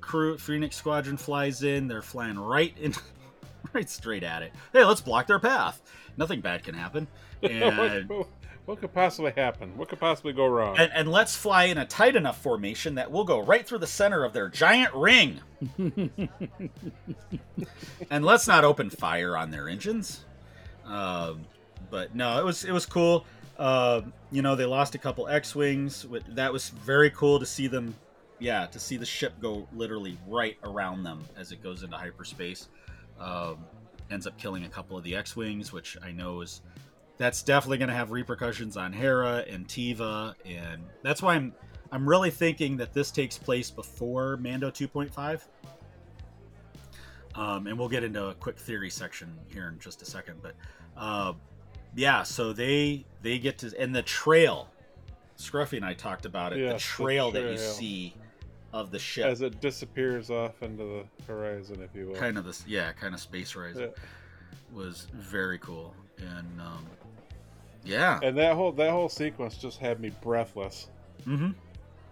crew, 0.00 0.38
Phoenix 0.38 0.76
Squadron 0.76 1.16
flies 1.16 1.62
in. 1.62 1.88
They're 1.88 2.02
flying 2.02 2.38
right 2.38 2.76
in, 2.78 2.94
right 3.72 3.88
straight 3.88 4.22
at 4.22 4.42
it. 4.42 4.52
Hey, 4.72 4.84
let's 4.84 5.00
block 5.00 5.26
their 5.26 5.38
path. 5.38 5.82
Nothing 6.16 6.40
bad 6.40 6.64
can 6.64 6.74
happen. 6.74 7.06
And 7.42 8.08
what, 8.08 8.28
what 8.66 8.80
could 8.80 8.94
possibly 8.94 9.32
happen? 9.32 9.76
What 9.76 9.88
could 9.88 9.98
possibly 9.98 10.32
go 10.32 10.46
wrong? 10.46 10.78
and, 10.78 10.92
and 10.94 11.10
let's 11.10 11.34
fly 11.34 11.64
in 11.64 11.78
a 11.78 11.84
tight 11.84 12.14
enough 12.14 12.40
formation 12.40 12.94
that 12.94 13.10
we'll 13.10 13.24
go 13.24 13.40
right 13.40 13.66
through 13.66 13.78
the 13.78 13.86
center 13.88 14.22
of 14.24 14.32
their 14.32 14.48
giant 14.48 14.94
ring. 14.94 15.40
and 18.10 18.24
let's 18.24 18.46
not 18.46 18.62
open 18.62 18.90
fire 18.90 19.36
on 19.36 19.50
their 19.50 19.68
engines. 19.68 20.24
Um, 20.84 21.46
but 21.90 22.14
no, 22.14 22.38
it 22.38 22.44
was 22.44 22.64
it 22.64 22.70
was 22.70 22.86
cool. 22.86 23.26
Uh, 23.58 24.02
you 24.30 24.42
know, 24.42 24.54
they 24.54 24.64
lost 24.64 24.94
a 24.94 24.98
couple 24.98 25.26
X-wings. 25.28 26.06
That 26.28 26.52
was 26.52 26.68
very 26.70 27.10
cool 27.10 27.40
to 27.40 27.46
see 27.46 27.66
them. 27.66 27.96
Yeah, 28.42 28.66
to 28.66 28.80
see 28.80 28.96
the 28.96 29.06
ship 29.06 29.34
go 29.40 29.68
literally 29.72 30.18
right 30.26 30.58
around 30.64 31.04
them 31.04 31.22
as 31.36 31.52
it 31.52 31.62
goes 31.62 31.84
into 31.84 31.96
hyperspace. 31.96 32.68
Um, 33.20 33.58
ends 34.10 34.26
up 34.26 34.36
killing 34.36 34.64
a 34.64 34.68
couple 34.68 34.98
of 34.98 35.04
the 35.04 35.14
X-wings, 35.14 35.72
which 35.72 35.96
I 36.02 36.10
know 36.10 36.40
is 36.40 36.60
that's 37.18 37.44
definitely 37.44 37.78
going 37.78 37.90
to 37.90 37.94
have 37.94 38.10
repercussions 38.10 38.76
on 38.76 38.92
Hera 38.92 39.44
and 39.48 39.68
Teva, 39.68 40.34
and 40.44 40.82
that's 41.02 41.22
why 41.22 41.36
I'm 41.36 41.54
I'm 41.92 42.08
really 42.08 42.30
thinking 42.30 42.76
that 42.78 42.92
this 42.92 43.12
takes 43.12 43.38
place 43.38 43.70
before 43.70 44.38
Mando 44.38 44.72
2.5. 44.72 45.42
Um, 47.36 47.68
and 47.68 47.78
we'll 47.78 47.88
get 47.88 48.02
into 48.02 48.26
a 48.26 48.34
quick 48.34 48.58
theory 48.58 48.90
section 48.90 49.32
here 49.46 49.68
in 49.68 49.78
just 49.78 50.02
a 50.02 50.04
second, 50.04 50.42
but 50.42 50.56
uh, 50.96 51.32
yeah, 51.94 52.24
so 52.24 52.52
they 52.52 53.04
they 53.22 53.38
get 53.38 53.58
to 53.58 53.72
and 53.78 53.94
the 53.94 54.02
trail. 54.02 54.68
Scruffy 55.38 55.76
and 55.76 55.84
I 55.84 55.94
talked 55.94 56.24
about 56.26 56.52
it. 56.52 56.56
the 56.56 56.62
Yes, 56.62 56.74
the 56.74 56.80
trail 56.80 57.30
that 57.30 57.44
you 57.44 57.56
see 57.56 58.14
of 58.72 58.90
the 58.90 58.98
ship, 58.98 59.26
As 59.26 59.42
it 59.42 59.60
disappears 59.60 60.30
off 60.30 60.62
into 60.62 60.82
the 60.84 61.04
horizon, 61.26 61.82
if 61.82 61.94
you 61.94 62.08
will. 62.08 62.14
kind 62.16 62.38
of 62.38 62.44
this, 62.44 62.64
yeah, 62.66 62.92
kind 62.92 63.14
of 63.14 63.20
space 63.20 63.54
rise, 63.54 63.76
Yeah. 63.78 63.86
was 64.72 65.06
very 65.14 65.58
cool, 65.58 65.94
and 66.18 66.60
um, 66.60 66.86
yeah, 67.84 68.18
And 68.22 68.36
that 68.38 68.54
whole 68.54 68.72
that 68.72 68.90
whole 68.90 69.08
sequence 69.08 69.56
just 69.56 69.78
had 69.78 70.00
me 70.00 70.10
breathless. 70.22 70.88
mm-hmm. 71.26 71.50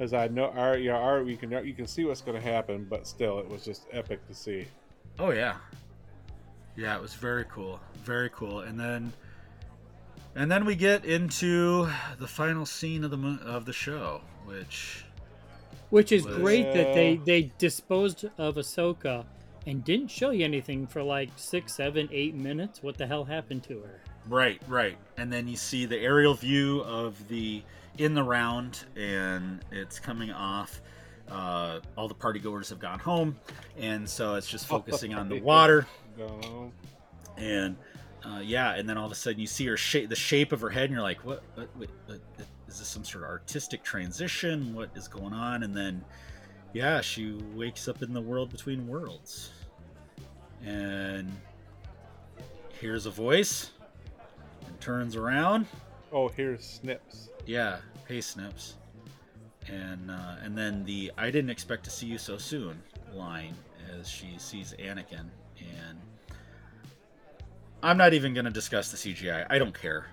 As 0.01 0.15
I 0.15 0.29
know, 0.29 0.47
our 0.57 0.77
you 0.79 0.91
know, 0.91 0.97
our 0.97 1.23
you 1.23 1.37
can 1.37 1.51
you 1.67 1.75
can 1.75 1.87
see 1.87 2.05
what's 2.05 2.21
going 2.23 2.41
to 2.41 2.43
happen, 2.47 2.87
but 2.89 3.07
still, 3.07 3.39
it 3.39 3.49
was 3.49 3.65
just 3.65 3.87
epic 3.93 4.27
to 4.29 4.35
see. 4.35 4.67
Oh 5.19 5.31
yeah, 5.31 5.57
yeah. 6.77 6.97
It 6.97 7.03
was 7.03 7.13
very 7.15 7.45
cool, 7.51 7.79
very 8.03 8.31
cool. 8.31 8.61
And 8.61 8.81
then, 8.81 9.13
and 10.35 10.51
then 10.51 10.65
we 10.65 10.75
get 10.75 11.05
into 11.05 11.89
the 12.19 12.27
final 12.27 12.65
scene 12.65 13.05
of 13.05 13.11
the 13.11 13.39
of 13.45 13.67
the 13.67 13.73
show, 13.75 14.23
which 14.47 15.05
Which 15.91 16.13
is 16.13 16.25
Was- 16.25 16.37
great 16.37 16.73
that 16.73 16.95
they 16.95 17.17
they 17.17 17.53
disposed 17.59 18.25
of 18.39 18.57
Ahsoka 18.57 19.25
and 19.67 19.85
didn't 19.85 20.09
show 20.09 20.31
you 20.31 20.45
anything 20.45 20.87
for 20.87 21.03
like 21.03 21.31
six, 21.37 21.75
seven, 21.75 22.09
eight 22.13 22.35
minutes. 22.35 22.83
What 22.83 22.97
the 22.97 23.07
hell 23.07 23.25
happened 23.25 23.63
to 23.65 23.81
her? 23.81 24.01
right, 24.29 24.61
right. 24.69 24.97
And 25.17 25.33
then 25.33 25.49
you 25.49 25.57
see 25.57 25.87
the 25.87 25.99
aerial 25.99 26.35
view 26.35 26.83
of 26.83 27.29
the 27.29 27.63
in 27.99 28.15
the 28.15 28.23
round, 28.23 28.85
and 28.97 29.65
it's 29.71 29.99
coming 29.99 30.31
off. 30.31 30.81
Uh, 31.29 31.81
all 31.97 32.09
the 32.09 32.15
party 32.15 32.41
goers 32.41 32.69
have 32.71 32.81
gone 32.81 32.99
home, 32.99 33.37
and 33.79 34.09
so 34.09 34.35
it's 34.35 34.49
just 34.49 34.67
focusing 34.67 35.15
on 35.15 35.29
the 35.29 35.41
water. 35.41 35.87
Go. 36.17 36.73
and 37.37 37.77
uh, 38.25 38.41
yeah, 38.43 38.75
and 38.75 38.89
then 38.89 38.99
all 38.99 39.07
of 39.07 39.13
a 39.13 39.15
sudden 39.15 39.41
you 39.41 39.47
see 39.47 39.67
her 39.67 39.77
shape, 39.77 40.09
the 40.09 40.17
shape 40.17 40.53
of 40.53 40.61
her 40.61 40.71
head, 40.71 40.85
and 40.85 40.93
you're 40.93 41.03
like, 41.03 41.25
what, 41.25 41.43
what, 41.55 41.69
what, 41.77 41.89
what? 42.07 42.21
Is 42.71 42.79
this 42.79 42.87
some 42.87 43.05
sort 43.05 43.25
of 43.25 43.31
artistic 43.31 43.83
transition? 43.83 44.73
What 44.73 44.91
is 44.95 45.09
going 45.09 45.33
on? 45.33 45.65
And 45.65 45.77
then, 45.77 46.05
yeah, 46.73 47.01
she 47.01 47.33
wakes 47.53 47.89
up 47.89 48.01
in 48.01 48.13
the 48.13 48.21
world 48.21 48.51
between 48.53 48.87
worlds, 48.87 49.51
and 50.65 51.33
hears 52.81 53.07
a 53.07 53.11
voice, 53.11 53.73
and 54.69 54.81
turns 54.81 55.17
around. 55.17 55.67
Oh, 56.13 56.29
here's 56.29 56.65
Snips. 56.65 57.31
Yeah, 57.45 57.79
hey 58.07 58.21
Snips, 58.21 58.77
and 59.67 60.09
uh, 60.09 60.37
and 60.41 60.57
then 60.57 60.85
the 60.85 61.11
"I 61.19 61.33
didn't 61.33 61.51
expect 61.51 61.83
to 61.85 61.91
see 61.91 62.07
you 62.07 62.19
so 62.19 62.39
soon" 62.39 62.81
line 63.13 63.55
as 63.99 64.09
she 64.09 64.35
sees 64.39 64.75
Anakin, 64.79 65.27
and 65.59 65.99
I'm 67.83 67.97
not 67.97 68.15
even 68.15 68.33
going 68.33 68.45
to 68.45 68.53
discuss 68.53 68.93
the 68.93 68.97
CGI. 68.97 69.45
I 69.51 69.59
don't 69.59 69.77
care. 69.77 70.07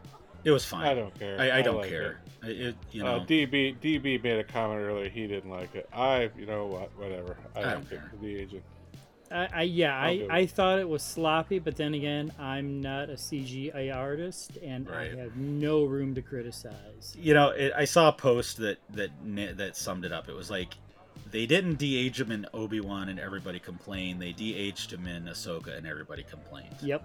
It 0.47 0.51
was 0.51 0.63
fine. 0.63 0.85
I 0.87 0.93
don't 0.93 1.13
care. 1.19 1.37
I, 1.41 1.57
I 1.59 1.61
don't 1.61 1.77
like 1.77 1.89
care. 1.89 2.19
I- 2.41 2.47
It, 2.47 2.75
you 2.91 3.03
know, 3.03 3.17
Uh, 3.17 3.25
DB 3.25 3.75
DB 3.81 4.23
made 4.23 4.39
a 4.39 4.43
comment 4.45 4.79
earlier. 4.81 5.09
He 5.09 5.27
didn't 5.27 5.49
like 5.49 5.75
it. 5.75 5.89
I, 5.93 6.29
you 6.37 6.45
know 6.45 6.67
what, 6.67 6.89
whatever. 6.97 7.35
I, 7.53 7.59
I 7.59 7.63
don't 7.63 7.71
don't 7.73 7.89
care 7.89 7.99
care. 7.99 8.11
the 8.21 8.37
agent. 8.37 8.63
I, 9.29 9.47
I 9.53 9.61
yeah, 9.63 9.93
I'll 9.97 10.07
I, 10.09 10.17
do 10.17 10.23
it. 10.23 10.31
I 10.31 10.45
thought 10.45 10.79
it 10.79 10.87
was 10.87 11.03
sloppy, 11.03 11.59
but 11.59 11.75
then 11.75 11.93
again, 11.93 12.31
I'm 12.39 12.79
not 12.79 13.09
a 13.09 13.15
CGI 13.15 13.93
artist, 13.93 14.57
and 14.63 14.89
Right. 14.89 15.11
I 15.13 15.17
have 15.19 15.35
no 15.35 15.83
room 15.83 16.15
to 16.15 16.21
criticize. 16.21 17.13
you 17.19 17.33
know, 17.33 17.49
it, 17.49 17.73
I 17.75 17.83
saw 17.83 18.07
a 18.07 18.13
post 18.13 18.55
that 18.57 18.77
that 18.91 19.09
that 19.57 19.75
summed 19.75 20.05
it 20.05 20.13
up. 20.13 20.29
It 20.29 20.33
was 20.35 20.49
like 20.49 20.75
they 21.29 21.45
didn't 21.45 21.75
de-age 21.75 22.21
him 22.21 22.31
in 22.31 22.45
Obi 22.53 22.79
Wan 22.79 23.09
and 23.09 23.19
everybody 23.19 23.59
complained. 23.59 24.21
They 24.21 24.31
de-aged 24.31 24.93
him 24.93 25.07
in 25.07 25.25
Ahsoka 25.25 25.75
and 25.77 25.85
everybody 25.85 26.23
complained. 26.23 26.75
Yep. 26.81 27.03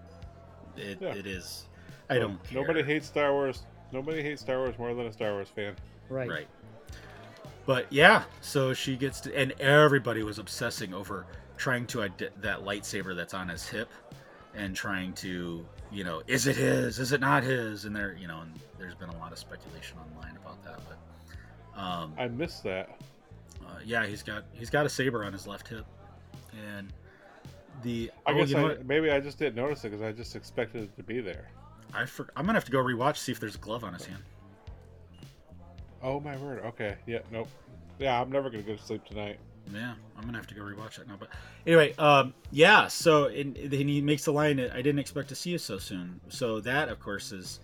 It, 0.76 0.98
Yeah. 1.00 1.14
it 1.14 1.26
is. 1.26 1.66
I 2.10 2.18
don't 2.18 2.42
care. 2.44 2.60
Nobody 2.60 2.82
hates 2.82 3.06
Star 3.06 3.32
Wars. 3.32 3.62
Nobody 3.92 4.22
hates 4.22 4.42
Star 4.42 4.58
Wars 4.58 4.78
more 4.78 4.94
than 4.94 5.06
a 5.06 5.12
Star 5.12 5.32
Wars 5.32 5.48
fan. 5.48 5.74
Right. 6.08 6.28
Right. 6.28 6.48
But 7.64 7.92
yeah, 7.92 8.24
so 8.40 8.74
she 8.74 8.96
gets 8.96 9.20
to, 9.20 9.36
and 9.36 9.52
everybody 9.60 10.22
was 10.22 10.38
obsessing 10.38 10.92
over 10.92 11.26
trying 11.56 11.86
to 11.86 12.02
ide- 12.02 12.32
that 12.40 12.60
lightsaber 12.64 13.14
that's 13.14 13.34
on 13.34 13.48
his 13.48 13.68
hip, 13.68 13.88
and 14.54 14.74
trying 14.74 15.12
to, 15.14 15.64
you 15.92 16.02
know, 16.02 16.22
is 16.26 16.46
it 16.48 16.56
his? 16.56 16.98
Is 16.98 17.12
it 17.12 17.20
not 17.20 17.44
his? 17.44 17.84
And 17.84 17.94
there, 17.94 18.16
you 18.20 18.26
know, 18.26 18.40
and 18.40 18.52
there's 18.78 18.96
been 18.96 19.10
a 19.10 19.18
lot 19.18 19.30
of 19.30 19.38
speculation 19.38 19.96
online 19.98 20.36
about 20.36 20.62
that. 20.64 20.80
But, 20.88 21.80
um, 21.80 22.14
I 22.18 22.26
missed 22.28 22.64
that. 22.64 23.00
uh, 23.64 23.78
yeah, 23.84 24.06
he's 24.06 24.24
got 24.24 24.42
he's 24.52 24.70
got 24.70 24.84
a 24.84 24.88
saber 24.88 25.24
on 25.24 25.32
his 25.32 25.46
left 25.46 25.68
hip, 25.68 25.86
and 26.76 26.92
the 27.84 28.10
I 28.26 28.32
oh, 28.32 28.38
guess 28.38 28.50
you 28.50 28.56
know 28.56 28.70
I, 28.72 28.76
maybe 28.84 29.10
I 29.10 29.20
just 29.20 29.38
didn't 29.38 29.54
notice 29.54 29.84
it 29.84 29.90
because 29.90 30.02
I 30.02 30.10
just 30.10 30.34
expected 30.34 30.82
it 30.82 30.96
to 30.96 31.02
be 31.04 31.20
there. 31.20 31.48
I 31.94 32.06
for, 32.06 32.28
I'm 32.36 32.46
gonna 32.46 32.56
have 32.56 32.64
to 32.66 32.72
go 32.72 32.78
rewatch 32.78 33.16
see 33.16 33.32
if 33.32 33.40
there's 33.40 33.54
a 33.54 33.58
glove 33.58 33.84
on 33.84 33.92
his 33.94 34.04
hand. 34.04 34.22
Oh 36.02 36.20
my 36.20 36.36
word. 36.36 36.64
Okay. 36.64 36.96
Yeah. 37.06 37.20
Nope. 37.30 37.48
Yeah. 37.98 38.20
I'm 38.20 38.30
never 38.30 38.50
gonna 38.50 38.62
go 38.62 38.76
to 38.76 38.82
sleep 38.82 39.04
tonight. 39.04 39.38
Yeah, 39.72 39.94
I'm 40.16 40.24
gonna 40.24 40.38
have 40.38 40.48
to 40.48 40.54
go 40.54 40.62
rewatch 40.62 40.96
that 40.96 41.06
now. 41.06 41.14
But 41.18 41.28
anyway, 41.66 41.94
um, 41.96 42.34
yeah. 42.50 42.88
So 42.88 43.26
and 43.26 43.54
then 43.56 43.86
he 43.86 44.00
makes 44.00 44.24
the 44.24 44.32
line, 44.32 44.58
"I 44.58 44.82
didn't 44.82 44.98
expect 44.98 45.28
to 45.28 45.36
see 45.36 45.50
you 45.50 45.58
so 45.58 45.78
soon." 45.78 46.20
So 46.28 46.58
that, 46.60 46.88
of 46.88 46.98
course, 46.98 47.30
is 47.30 47.60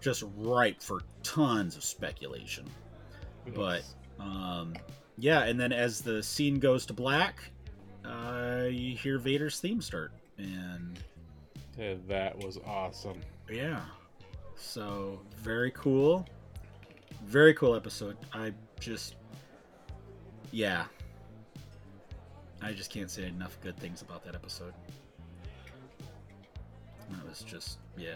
just 0.00 0.22
ripe 0.36 0.80
for 0.80 1.02
tons 1.24 1.76
of 1.76 1.82
speculation. 1.82 2.66
But 3.54 3.78
Yes. 3.80 3.94
um, 4.20 4.74
yeah, 5.18 5.42
and 5.42 5.58
then 5.58 5.72
as 5.72 6.00
the 6.00 6.22
scene 6.22 6.60
goes 6.60 6.86
to 6.86 6.92
black, 6.92 7.50
uh, 8.04 8.68
you 8.70 8.96
hear 8.96 9.18
Vader's 9.18 9.58
theme 9.58 9.80
start, 9.82 10.12
and 10.38 11.00
that 12.08 12.36
was 12.44 12.58
awesome. 12.66 13.20
yeah, 13.50 13.80
so 14.56 15.20
very 15.36 15.70
cool, 15.72 16.26
very 17.24 17.54
cool 17.54 17.74
episode. 17.74 18.16
I 18.32 18.52
just, 18.78 19.16
yeah, 20.50 20.84
I 22.60 22.72
just 22.72 22.90
can't 22.90 23.10
say 23.10 23.26
enough 23.26 23.58
good 23.62 23.76
things 23.78 24.02
about 24.02 24.24
that 24.24 24.34
episode. 24.34 24.74
That 27.10 27.28
was 27.28 27.40
just, 27.40 27.78
yeah, 27.96 28.14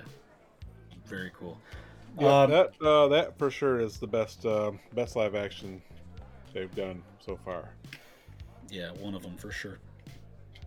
very 1.07 1.33
cool. 1.37 1.59
Yeah, 2.21 2.43
Um, 2.43 2.51
that 2.51 2.73
uh, 2.81 3.09
that 3.09 3.37
for 3.39 3.51
sure 3.51 3.81
is 3.81 3.99
the 3.99 4.07
best 4.07 4.47
uh, 4.47 4.73
best 4.93 5.17
live 5.17 5.35
action 5.35 5.83
they've 6.53 6.75
done 6.75 7.03
so 7.19 7.39
far. 7.45 7.71
Yeah, 8.71 8.91
one 9.01 9.15
of 9.15 9.23
them 9.23 9.37
for 9.37 9.51
sure. 9.51 9.79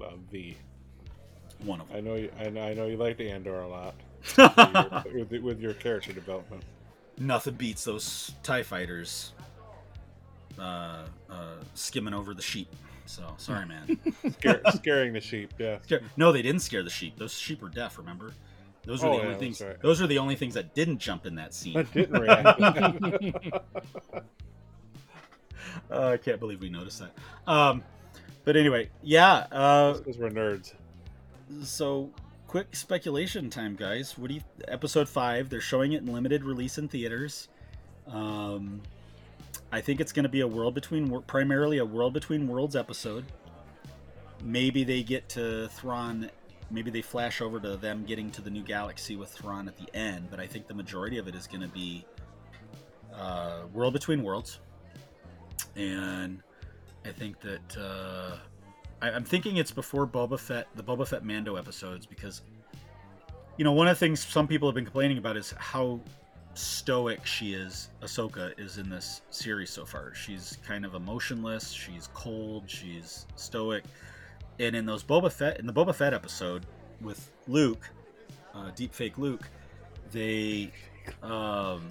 Uh, 0.01 0.15
v. 0.29 0.57
One 1.63 1.81
of 1.81 1.89
I 1.91 1.95
them. 1.95 2.05
know 2.05 2.15
you. 2.15 2.31
I 2.39 2.49
know, 2.49 2.61
I 2.63 2.73
know 2.73 2.85
you 2.87 2.97
liked 2.97 3.19
Andor 3.21 3.61
a 3.61 3.67
lot 3.67 3.95
with, 5.05 5.31
your, 5.31 5.41
with 5.41 5.59
your 5.59 5.73
character 5.73 6.13
development. 6.13 6.63
Nothing 7.17 7.55
beats 7.55 7.83
those 7.83 8.31
Tie 8.43 8.63
Fighters 8.63 9.31
uh, 10.59 11.03
uh, 11.29 11.55
skimming 11.73 12.13
over 12.13 12.33
the 12.33 12.41
sheep. 12.41 12.67
So 13.07 13.23
sorry, 13.37 13.65
man. 13.65 13.97
Scare, 14.33 14.61
scaring 14.75 15.13
the 15.13 15.21
sheep. 15.21 15.53
Yeah. 15.57 15.79
Scare- 15.83 16.01
no, 16.17 16.31
they 16.31 16.41
didn't 16.41 16.61
scare 16.61 16.83
the 16.83 16.89
sheep. 16.89 17.17
Those 17.17 17.33
sheep 17.33 17.61
were 17.61 17.69
deaf. 17.69 17.97
Remember? 17.97 18.33
Those 18.85 19.01
were 19.01 19.09
Oh, 19.09 19.13
the 19.13 19.17
only 19.19 19.29
that's 19.31 19.39
things. 19.39 19.61
right. 19.61 19.81
Those 19.81 20.01
are 20.01 20.07
the 20.07 20.17
only 20.19 20.35
things 20.35 20.53
that 20.53 20.73
didn't 20.75 20.99
jump 20.99 21.25
in 21.25 21.35
that 21.35 21.53
scene. 21.53 21.73
That 21.73 21.91
didn't 21.93 22.19
react. 22.21 22.59
Uh, 25.91 26.07
I 26.09 26.17
can't 26.17 26.39
believe 26.39 26.61
we 26.61 26.69
noticed 26.69 26.99
that. 26.99 27.11
Um, 27.51 27.83
but 28.45 28.55
anyway, 28.55 28.89
yeah. 29.01 29.47
Uh, 29.51 29.93
Because 29.97 30.17
we're 30.17 30.29
nerds. 30.29 30.73
So 31.63 32.09
quick 32.47 32.75
speculation 32.75 33.49
time, 33.49 33.75
guys. 33.75 34.17
What 34.17 34.29
do 34.29 34.35
you? 34.35 34.41
Episode 34.67 35.07
five. 35.07 35.49
They're 35.49 35.61
showing 35.61 35.93
it 35.93 36.01
in 36.01 36.11
limited 36.11 36.43
release 36.43 36.77
in 36.77 36.87
theaters. 36.87 37.47
Um, 38.07 38.81
I 39.71 39.81
think 39.81 39.99
it's 39.99 40.13
going 40.13 40.23
to 40.23 40.29
be 40.29 40.41
a 40.41 40.47
world 40.47 40.73
between, 40.73 41.21
primarily 41.23 41.77
a 41.77 41.85
world 41.85 42.13
between 42.13 42.47
worlds 42.47 42.75
episode. 42.75 43.25
Maybe 44.43 44.83
they 44.83 45.03
get 45.03 45.27
to 45.29 45.67
Thrawn. 45.69 46.29
Maybe 46.69 46.91
they 46.91 47.01
flash 47.01 47.41
over 47.41 47.59
to 47.59 47.77
them 47.77 48.05
getting 48.05 48.29
to 48.31 48.41
the 48.41 48.49
new 48.49 48.63
galaxy 48.63 49.15
with 49.15 49.29
Thrawn 49.29 49.67
at 49.67 49.77
the 49.77 49.93
end. 49.95 50.29
But 50.29 50.39
I 50.39 50.47
think 50.47 50.67
the 50.67 50.73
majority 50.73 51.17
of 51.17 51.27
it 51.27 51.35
is 51.35 51.47
going 51.47 51.61
to 51.61 51.67
be 51.67 52.05
uh, 53.13 53.61
world 53.73 53.93
between 53.93 54.23
worlds, 54.23 54.59
and 55.75 56.41
I 57.05 57.11
think 57.11 57.39
that. 57.41 57.77
Uh, 57.77 58.37
I, 59.01 59.11
I'm 59.11 59.23
thinking 59.23 59.57
it's 59.57 59.71
before 59.71 60.07
Boba 60.07 60.39
Fett, 60.39 60.67
the 60.75 60.83
Boba 60.83 61.07
Fett 61.07 61.23
Mando 61.23 61.55
episodes, 61.55 62.05
because 62.05 62.41
you 63.57 63.63
know 63.63 63.71
one 63.71 63.87
of 63.87 63.97
the 63.97 63.99
things 63.99 64.23
some 64.23 64.47
people 64.47 64.67
have 64.67 64.75
been 64.75 64.85
complaining 64.85 65.17
about 65.17 65.37
is 65.37 65.53
how 65.57 65.99
stoic 66.53 67.25
she 67.25 67.53
is. 67.53 67.89
Ahsoka 68.01 68.59
is 68.59 68.77
in 68.77 68.89
this 68.89 69.21
series 69.29 69.69
so 69.69 69.85
far. 69.85 70.13
She's 70.13 70.57
kind 70.65 70.85
of 70.85 70.95
emotionless. 70.95 71.71
She's 71.71 72.09
cold. 72.13 72.63
She's 72.67 73.25
stoic. 73.35 73.83
And 74.59 74.75
in 74.75 74.85
those 74.85 75.03
Boba 75.03 75.31
Fett, 75.31 75.59
in 75.59 75.67
the 75.67 75.73
Boba 75.73 75.93
Fett 75.93 76.13
episode 76.13 76.65
with 77.01 77.29
Luke, 77.47 77.87
uh, 78.55 78.71
deepfake 78.75 79.17
Luke, 79.17 79.47
they, 80.11 80.71
um, 81.21 81.89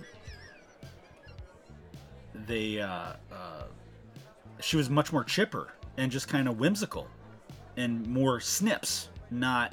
they, 2.35 2.81
uh, 2.81 3.13
uh, 3.33 3.65
she 4.61 4.77
was 4.77 4.91
much 4.91 5.13
more 5.13 5.23
chipper 5.23 5.73
and 5.97 6.11
just 6.11 6.29
kind 6.29 6.49
of 6.49 6.59
whimsical 6.59 7.09
and 7.77 8.07
more 8.07 8.41
snips, 8.41 9.09
not, 9.31 9.73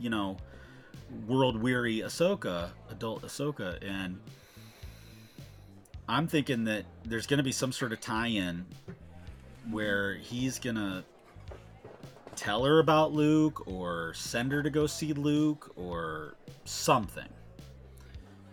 you 0.00 0.10
know, 0.10 0.36
world 1.26 1.60
weary 1.60 1.98
Ahsoka, 1.98 2.70
adult 2.90 3.22
Ahsoka. 3.22 3.78
And 3.82 4.18
I'm 6.08 6.26
thinking 6.26 6.64
that 6.64 6.84
there's 7.04 7.26
going 7.26 7.38
to 7.38 7.44
be 7.44 7.52
some 7.52 7.72
sort 7.72 7.92
of 7.92 8.00
tie 8.00 8.28
in 8.28 8.66
where 9.70 10.14
he's 10.14 10.58
going 10.58 10.76
to 10.76 11.04
tell 12.36 12.64
her 12.64 12.78
about 12.78 13.12
Luke 13.12 13.66
or 13.66 14.12
send 14.14 14.52
her 14.52 14.62
to 14.62 14.70
go 14.70 14.86
see 14.86 15.12
Luke 15.12 15.72
or 15.76 16.34
something. 16.64 17.28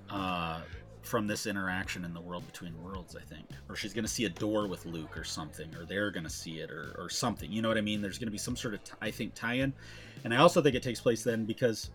Uh, 0.09 0.61
from 1.03 1.27
this 1.27 1.45
interaction 1.45 2.05
in 2.05 2.13
the 2.13 2.21
world 2.21 2.45
between 2.47 2.81
worlds, 2.81 3.15
I 3.15 3.21
think. 3.21 3.45
Or 3.69 3.75
she's 3.75 3.93
going 3.93 4.05
to 4.05 4.11
see 4.11 4.25
a 4.25 4.29
door 4.29 4.67
with 4.67 4.85
Luke 4.85 5.17
or 5.17 5.23
something, 5.23 5.73
or 5.75 5.85
they're 5.85 6.11
going 6.11 6.23
to 6.23 6.29
see 6.29 6.59
it 6.59 6.71
or, 6.71 6.95
or 6.97 7.09
something. 7.09 7.51
You 7.51 7.61
know 7.61 7.67
what 7.67 7.77
I 7.77 7.81
mean? 7.81 8.01
There's 8.01 8.17
going 8.17 8.27
to 8.27 8.31
be 8.31 8.37
some 8.37 8.55
sort 8.55 8.73
of, 8.73 8.83
t- 8.83 8.93
I 9.01 9.11
think, 9.11 9.35
tie 9.35 9.55
in. 9.55 9.73
And 10.23 10.33
I 10.33 10.37
also 10.37 10.61
think 10.61 10.75
it 10.75 10.81
takes 10.81 11.01
place 11.01 11.23
then 11.23 11.45
because, 11.45 11.91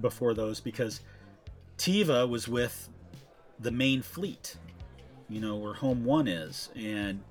before 0.00 0.34
those, 0.34 0.60
because 0.60 1.00
Teva 1.78 2.28
was 2.28 2.46
with 2.46 2.88
the 3.60 3.70
main 3.70 4.02
fleet, 4.02 4.56
you 5.28 5.40
know, 5.40 5.56
where 5.56 5.74
Home 5.74 6.04
One 6.04 6.28
is, 6.28 6.68
and 6.76 7.22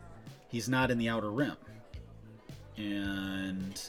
he's 0.50 0.68
not 0.68 0.90
in 0.90 0.98
the 0.98 1.10
Outer 1.10 1.32
Rim. 1.32 1.58
And 2.76 3.80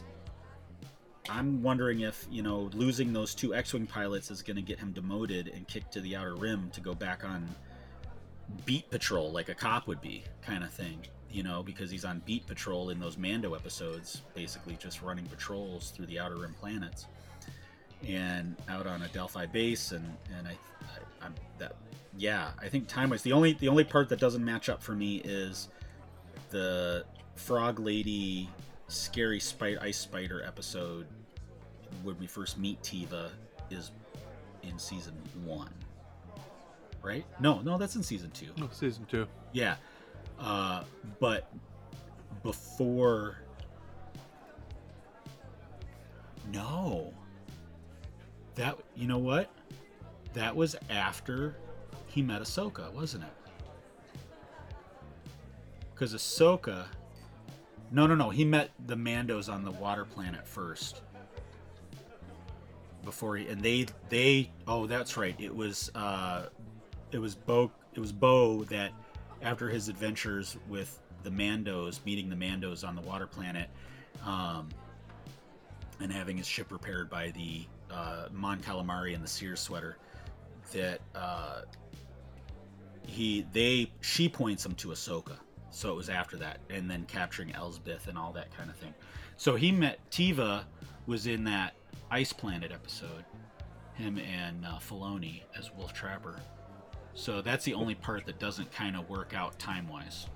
I'm 1.28 1.62
wondering 1.62 2.00
if, 2.00 2.26
you 2.30 2.42
know, 2.42 2.70
losing 2.74 3.12
those 3.12 3.34
two 3.34 3.54
X 3.54 3.72
Wing 3.72 3.86
pilots 3.86 4.30
is 4.30 4.42
going 4.42 4.56
to 4.56 4.62
get 4.62 4.78
him 4.78 4.92
demoted 4.92 5.48
and 5.54 5.66
kicked 5.66 5.92
to 5.94 6.00
the 6.00 6.16
Outer 6.16 6.34
Rim 6.34 6.70
to 6.74 6.80
go 6.80 6.94
back 6.94 7.24
on 7.24 7.48
beat 8.66 8.90
patrol 8.90 9.32
like 9.32 9.48
a 9.48 9.54
cop 9.54 9.86
would 9.86 10.00
be, 10.00 10.24
kind 10.42 10.62
of 10.62 10.70
thing. 10.72 11.00
You 11.30 11.42
know, 11.42 11.62
because 11.62 11.90
he's 11.90 12.04
on 12.04 12.22
beat 12.26 12.46
patrol 12.46 12.90
in 12.90 13.00
those 13.00 13.18
Mando 13.18 13.54
episodes, 13.54 14.22
basically 14.34 14.76
just 14.78 15.02
running 15.02 15.26
patrols 15.26 15.90
through 15.90 16.06
the 16.06 16.20
Outer 16.20 16.36
Rim 16.36 16.54
planets 16.60 17.06
and 18.06 18.54
out 18.68 18.86
on 18.86 19.02
Adelphi 19.02 19.46
base. 19.46 19.92
And, 19.92 20.04
and 20.38 20.46
I, 20.46 20.52
I, 20.52 21.24
I'm 21.26 21.34
that, 21.58 21.74
yeah, 22.16 22.50
I 22.60 22.68
think 22.68 22.86
time 22.86 23.10
wise, 23.10 23.22
the 23.22 23.32
only, 23.32 23.54
the 23.54 23.68
only 23.68 23.82
part 23.82 24.08
that 24.10 24.20
doesn't 24.20 24.44
match 24.44 24.68
up 24.68 24.82
for 24.82 24.92
me 24.92 25.16
is 25.24 25.68
the 26.50 27.04
Frog 27.34 27.80
Lady 27.80 28.48
scary 28.88 29.40
spider 29.40 29.78
ice 29.80 29.98
spider 29.98 30.42
episode 30.42 31.06
when 32.02 32.18
we 32.18 32.26
first 32.26 32.58
meet 32.58 32.82
Teva 32.82 33.30
is 33.70 33.90
in 34.62 34.78
season 34.78 35.14
one. 35.44 35.70
Right? 37.02 37.24
No, 37.38 37.60
no, 37.60 37.76
that's 37.76 37.96
in 37.96 38.02
season 38.02 38.30
two. 38.30 38.48
Oh, 38.60 38.68
season 38.72 39.04
two. 39.06 39.26
Yeah. 39.52 39.76
Uh, 40.38 40.84
but 41.20 41.52
before. 42.42 43.36
No. 46.52 47.12
That, 48.54 48.78
you 48.96 49.06
know 49.06 49.18
what? 49.18 49.50
That 50.32 50.54
was 50.54 50.76
after 50.88 51.56
he 52.06 52.22
met 52.22 52.40
Ahsoka, 52.40 52.92
wasn't 52.92 53.24
it? 53.24 54.20
Because 55.92 56.14
Ahsoka. 56.14 56.86
No, 57.94 58.08
no, 58.08 58.16
no. 58.16 58.28
He 58.30 58.44
met 58.44 58.70
the 58.88 58.96
Mandos 58.96 59.48
on 59.48 59.64
the 59.64 59.70
water 59.70 60.04
planet 60.04 60.48
first. 60.48 61.00
Before 63.04 63.36
he 63.36 63.46
and 63.46 63.62
they 63.62 63.86
they 64.08 64.50
oh 64.66 64.86
that's 64.86 65.16
right. 65.16 65.36
It 65.38 65.54
was 65.54 65.92
uh 65.94 66.46
it 67.12 67.18
was 67.18 67.36
Bo 67.36 67.70
it 67.94 68.00
was 68.00 68.10
Bo 68.10 68.64
that 68.64 68.90
after 69.42 69.68
his 69.68 69.88
adventures 69.88 70.56
with 70.68 70.98
the 71.22 71.30
Mandos, 71.30 72.04
meeting 72.04 72.28
the 72.28 72.34
Mandos 72.34 72.86
on 72.86 72.96
the 72.96 73.02
water 73.02 73.28
planet, 73.28 73.68
um, 74.26 74.68
and 76.00 76.10
having 76.10 76.36
his 76.36 76.48
ship 76.48 76.72
repaired 76.72 77.08
by 77.08 77.30
the 77.30 77.64
uh, 77.92 78.26
Mon 78.32 78.58
Calamari 78.58 79.14
and 79.14 79.22
the 79.22 79.28
Sears 79.28 79.60
sweater, 79.60 79.98
that 80.72 81.00
uh, 81.14 81.60
he 83.06 83.46
they 83.52 83.92
she 84.00 84.28
points 84.28 84.66
him 84.66 84.74
to 84.74 84.88
Ahsoka. 84.88 85.36
So 85.74 85.90
it 85.90 85.96
was 85.96 86.08
after 86.08 86.36
that, 86.36 86.60
and 86.70 86.88
then 86.88 87.04
capturing 87.06 87.52
Elsbeth 87.52 88.06
and 88.06 88.16
all 88.16 88.32
that 88.32 88.56
kind 88.56 88.70
of 88.70 88.76
thing. 88.76 88.94
So 89.36 89.56
he 89.56 89.72
met 89.72 89.98
Teva 90.10 90.62
was 91.06 91.26
in 91.26 91.44
that 91.44 91.74
Ice 92.10 92.32
Planet 92.32 92.70
episode, 92.70 93.24
him 93.94 94.18
and 94.18 94.64
uh, 94.64 94.78
Filoni 94.78 95.42
as 95.58 95.72
Wolf 95.72 95.92
Trapper. 95.92 96.36
So 97.14 97.42
that's 97.42 97.64
the 97.64 97.74
only 97.74 97.96
part 97.96 98.24
that 98.26 98.38
doesn't 98.38 98.70
kind 98.72 98.96
of 98.96 99.08
work 99.10 99.34
out 99.34 99.58
time 99.58 99.88
wise. 99.88 100.26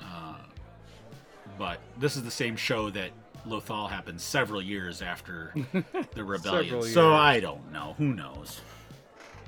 Uh, 0.00 0.36
but 1.58 1.80
this 1.98 2.16
is 2.16 2.22
the 2.22 2.30
same 2.30 2.54
show 2.54 2.88
that 2.90 3.10
Lothal 3.46 3.90
happened 3.90 4.20
several 4.20 4.62
years 4.62 5.02
after 5.02 5.52
the 6.14 6.22
rebellion. 6.24 6.82
So. 6.82 7.12
I 7.12 7.40
don't 7.40 7.72
know. 7.72 7.94
Who 7.98 8.14
knows? 8.14 8.60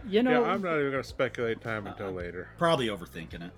You 0.07 0.23
know, 0.23 0.43
yeah, 0.43 0.51
I'm 0.51 0.61
not 0.61 0.79
even 0.79 0.91
going 0.91 1.03
to 1.03 1.09
speculate 1.09 1.61
time 1.63 1.87
until 1.87 2.11
later. 2.11 2.49
Probably 2.59 2.89
overthinking 2.89 3.47
it. 3.47 3.53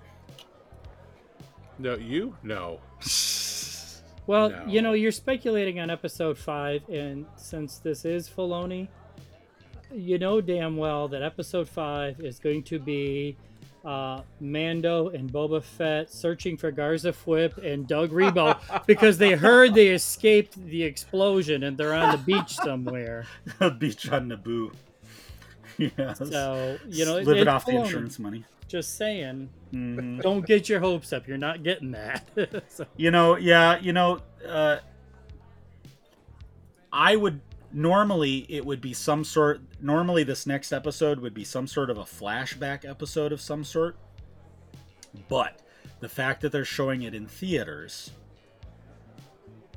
No, 1.78 1.94
you? 1.97 2.35
No. 2.43 2.81
well, 4.27 4.51
No. 4.51 4.65
you 4.66 4.82
know, 4.82 4.93
you're 4.93 5.12
speculating 5.12 5.78
on 5.81 5.90
episode 5.90 6.39
five, 6.39 6.82
and 6.89 7.27
since 7.36 7.78
this 7.78 8.05
is 8.05 8.28
Filoni, 8.28 8.89
you 9.94 10.19
know 10.19 10.40
damn 10.40 10.77
well 10.77 11.07
that 11.09 11.23
episode 11.23 11.69
five 11.69 12.20
is 12.20 12.39
going 12.40 12.61
to 12.65 12.78
be 12.78 13.36
uh, 13.85 14.20
Mando 14.40 15.11
and 15.11 15.31
Boba 15.32 15.62
Fett 15.62 16.11
searching 16.11 16.57
for 16.57 16.73
Garsa 16.73 17.12
Fwip 17.15 17.57
and 17.65 17.86
Doug 17.86 18.11
Rebo 18.11 18.59
because 18.86 19.16
they 19.16 19.32
heard 19.32 19.74
they 19.74 19.89
escaped 19.89 20.57
the 20.66 20.82
explosion 20.82 21.62
and 21.62 21.78
they're 21.78 21.94
on 21.94 22.11
the 22.11 22.19
beach 22.19 22.57
somewhere. 22.57 23.27
Beach 23.78 24.11
on 24.11 24.28
Naboo. 24.28 24.73
Yes. 25.78 26.19
So 26.19 26.78
you 26.89 27.05
know, 27.05 27.19
it- 27.19 27.27
living 27.27 27.47
off 27.47 27.65
the 27.65 27.77
insurance 27.77 28.19
money. 28.19 28.44
Just 28.68 28.97
saying, 28.97 29.48
Mhm. 29.72 30.20
don't 30.22 30.44
get 30.47 30.68
your 30.68 30.80
hopes 30.80 31.12
up. 31.12 31.28
You're 31.28 31.38
not 31.38 31.62
getting 31.62 31.93
that. 31.93 32.28
So- 32.68 32.86
You 32.97 33.10
know, 33.10 33.36
yeah, 33.36 33.78
you 33.78 33.93
know, 33.93 34.20
uh, 34.47 34.78
I 36.93 37.14
would 37.16 37.40
normally 37.72 38.47
it 38.48 38.64
would 38.64 38.80
be 38.80 38.93
some 38.93 39.22
sort. 39.24 39.60
Normally, 39.80 40.22
this 40.24 40.47
next 40.47 40.72
episode 40.72 41.20
would 41.20 41.34
be 41.34 41.44
some 41.44 41.66
sort 41.66 41.90
of 41.90 41.98
a 41.98 42.05
flashback 42.05 42.88
episode 42.88 43.32
of 43.32 43.40
some 43.40 43.64
sort. 43.64 43.97
But 45.28 45.60
the 46.01 46.09
fact 46.09 46.40
that 46.43 46.52
they're 46.52 46.64
showing 46.64 47.02
it 47.02 47.14
in 47.14 47.26
theaters 47.26 48.10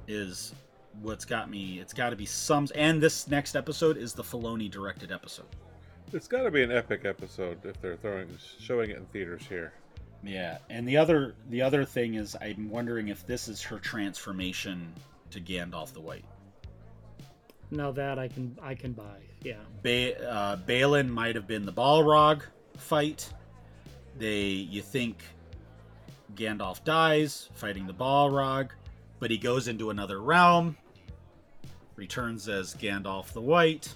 is 0.08 0.54
what's 1.02 1.26
got 1.26 1.50
me. 1.50 1.80
It's 1.80 1.94
got 1.94 2.10
to 2.12 2.16
be 2.16 2.26
some. 2.26 2.68
And 2.76 3.02
this 3.02 3.28
next 3.28 3.56
episode 3.56 3.98
is 3.98 4.14
the 4.14 4.24
Filoni 4.24 4.70
directed 4.72 5.12
episode. 5.12 5.46
It's 6.12 6.28
got 6.28 6.44
to 6.44 6.52
be 6.52 6.64
an 6.64 6.72
epic 6.72 7.06
episode 7.06 7.64
if 7.66 7.80
they're 7.82 7.96
throwing 7.98 8.28
showing 8.60 8.90
it 8.90 8.98
in 8.98 9.06
theaters 9.08 9.44
here. 9.48 9.74
Yeah, 10.24 10.58
and 10.70 10.88
the 10.88 10.98
other 10.98 11.36
the 11.50 11.62
other 11.62 11.86
thing 11.86 12.16
is 12.16 12.36
I'm 12.42 12.70
wondering 12.70 13.10
if 13.10 13.26
this 13.28 13.48
is 13.48 13.62
her 13.64 13.78
transformation 13.80 14.92
to 15.32 15.40
Gandalf 15.40 15.94
the 15.94 16.02
White. 16.02 16.26
now 17.72 17.92
that 17.92 18.18
I 18.18 18.28
can 18.28 18.58
I 18.62 18.74
can 18.76 18.94
buy. 18.94 19.20
Yeah. 19.42 19.62
Ba- 19.84 20.28
uh, 20.30 20.58
Baylan 20.58 21.10
might 21.10 21.36
have 21.36 21.48
been 21.48 21.66
the 21.66 21.72
Balrog 21.74 22.42
fight. 22.78 23.32
They, 24.18 24.42
you 24.42 24.82
think 24.82 25.24
Gandalf 26.36 26.84
dies 26.84 27.50
fighting 27.54 27.88
the 27.88 27.94
Balrog, 27.94 28.72
but 29.20 29.32
he 29.32 29.38
goes 29.38 29.70
into 29.70 29.92
another 29.92 30.20
realm, 30.20 30.76
returns 31.96 32.50
as 32.50 32.74
Gandalf 32.76 33.32
the 33.32 33.40
White. 33.40 33.96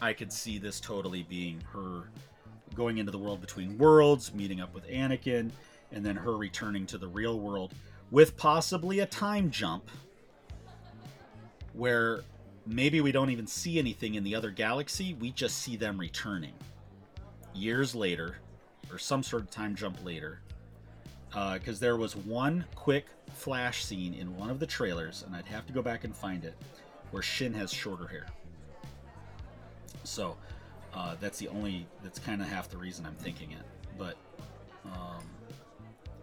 I 0.00 0.12
could 0.12 0.32
see 0.32 0.58
this 0.58 0.80
totally 0.80 1.22
being 1.22 1.62
her 1.72 2.04
going 2.74 2.98
into 2.98 3.12
the 3.12 3.18
world 3.18 3.40
between 3.40 3.78
worlds, 3.78 4.34
meeting 4.34 4.60
up 4.60 4.74
with 4.74 4.86
Anakin, 4.88 5.50
and 5.92 6.04
then 6.04 6.16
her 6.16 6.36
returning 6.36 6.86
to 6.86 6.98
the 6.98 7.08
real 7.08 7.38
world 7.38 7.72
with 8.10 8.36
possibly 8.36 9.00
a 9.00 9.06
time 9.06 9.50
jump 9.50 9.90
where 11.72 12.20
maybe 12.66 13.00
we 13.00 13.12
don't 13.12 13.30
even 13.30 13.46
see 13.46 13.78
anything 13.78 14.14
in 14.14 14.24
the 14.24 14.34
other 14.34 14.50
galaxy, 14.50 15.14
we 15.14 15.30
just 15.30 15.58
see 15.58 15.76
them 15.76 15.98
returning 15.98 16.54
years 17.54 17.94
later, 17.94 18.36
or 18.90 18.98
some 18.98 19.22
sort 19.22 19.42
of 19.42 19.50
time 19.50 19.74
jump 19.74 20.02
later. 20.04 20.40
Uh, 21.34 21.54
because 21.54 21.78
there 21.80 21.96
was 21.96 22.16
one 22.16 22.64
quick 22.74 23.06
flash 23.34 23.84
scene 23.84 24.14
in 24.14 24.34
one 24.36 24.48
of 24.48 24.58
the 24.58 24.66
trailers, 24.66 25.22
and 25.26 25.34
I'd 25.34 25.46
have 25.46 25.66
to 25.66 25.72
go 25.72 25.82
back 25.82 26.04
and 26.04 26.14
find 26.14 26.44
it, 26.44 26.54
where 27.10 27.22
Shin 27.22 27.52
has 27.54 27.72
shorter 27.72 28.06
hair. 28.06 28.26
So 30.06 30.36
uh, 30.94 31.16
that's 31.20 31.38
the 31.38 31.48
only, 31.48 31.86
that's 32.02 32.18
kind 32.18 32.40
of 32.40 32.48
half 32.48 32.68
the 32.70 32.78
reason 32.78 33.04
I'm 33.06 33.14
thinking 33.14 33.52
it. 33.52 33.62
But 33.98 34.16
um, 34.86 35.22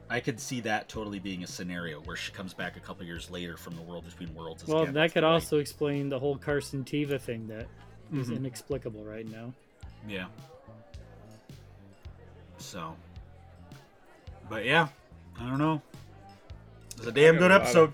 I 0.09 0.19
could 0.19 0.39
see 0.39 0.59
that 0.61 0.87
totally 0.89 1.19
being 1.19 1.43
a 1.43 1.47
scenario 1.47 1.99
where 2.01 2.15
she 2.15 2.31
comes 2.31 2.53
back 2.53 2.77
a 2.77 2.79
couple 2.79 3.05
years 3.05 3.29
later 3.29 3.57
from 3.57 3.75
the 3.75 3.81
world 3.81 4.05
between 4.05 4.33
worlds. 4.35 4.63
As 4.63 4.69
Well, 4.69 4.85
Gandalf 4.85 4.93
that 4.93 5.13
could 5.13 5.23
the 5.23 5.27
White. 5.27 5.33
also 5.33 5.57
explain 5.59 6.09
the 6.09 6.19
whole 6.19 6.37
Carson 6.37 6.83
Teva 6.83 7.19
thing 7.19 7.47
that 7.47 7.67
is 8.13 8.29
Mhm. 8.29 8.37
inexplicable 8.37 9.03
right 9.03 9.27
now. 9.29 9.53
Yeah. 10.07 10.27
So. 12.57 12.95
But 14.49 14.65
yeah, 14.65 14.87
I 15.39 15.49
don't 15.49 15.57
know. 15.59 15.81
It's 16.97 17.07
a 17.07 17.11
damn 17.11 17.37
good 17.37 17.51
a 17.51 17.55
episode. 17.55 17.89
of- 17.89 17.93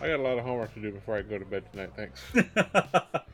I 0.00 0.08
got 0.08 0.20
a 0.20 0.22
lot 0.22 0.38
of 0.38 0.44
homework 0.44 0.72
to 0.74 0.80
do 0.80 0.92
before 0.92 1.16
I 1.16 1.22
go 1.22 1.38
to 1.38 1.44
bed 1.44 1.64
tonight. 1.72 1.90
Thanks. 1.96 2.22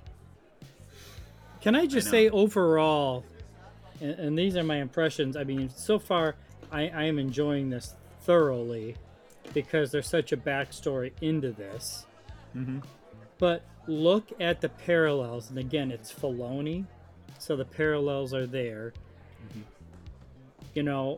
Can 1.65 1.75
I 1.75 1.87
just 1.87 2.09
know. 2.09 2.11
say 2.11 2.29
overall, 2.29 3.25
and, 3.99 4.11
and 4.19 4.39
these 4.39 4.55
are 4.55 4.63
my 4.63 4.77
impressions. 4.77 5.35
I 5.35 5.45
mean, 5.45 5.71
so 5.71 5.99
far, 5.99 6.35
I, 6.71 6.89
I 6.91 7.05
am 7.05 7.19
enjoying 7.19 7.71
this 7.71 7.95
thoroughly 8.21 8.97
because 9.55 9.91
there's 9.91 10.07
such 10.07 10.33
a 10.33 10.37
backstory 10.37 11.13
into 11.23 11.53
this. 11.53 12.05
Mhm. 12.55 12.85
But 13.39 13.63
look 13.87 14.29
at 14.41 14.61
the 14.61 14.69
parallels, 14.69 15.49
and 15.49 15.59
again, 15.59 15.91
it's 15.91 16.13
Filoni, 16.13 16.85
so 17.39 17.57
the 17.57 17.65
parallels 17.65 18.35
are 18.35 18.47
there. 18.47 18.93
You 20.75 20.83
know, 20.83 21.17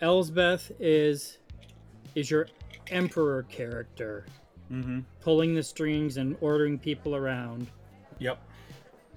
Elsbeth 0.00 0.70
is 0.78 1.38
is 2.14 2.30
your 2.30 2.46
emperor 2.92 3.42
character, 3.44 4.24
mm-hmm. 4.70 5.00
pulling 5.20 5.56
the 5.56 5.64
strings 5.64 6.16
and 6.16 6.36
ordering 6.40 6.78
people 6.78 7.16
around. 7.16 7.66
Yep. 8.20 8.38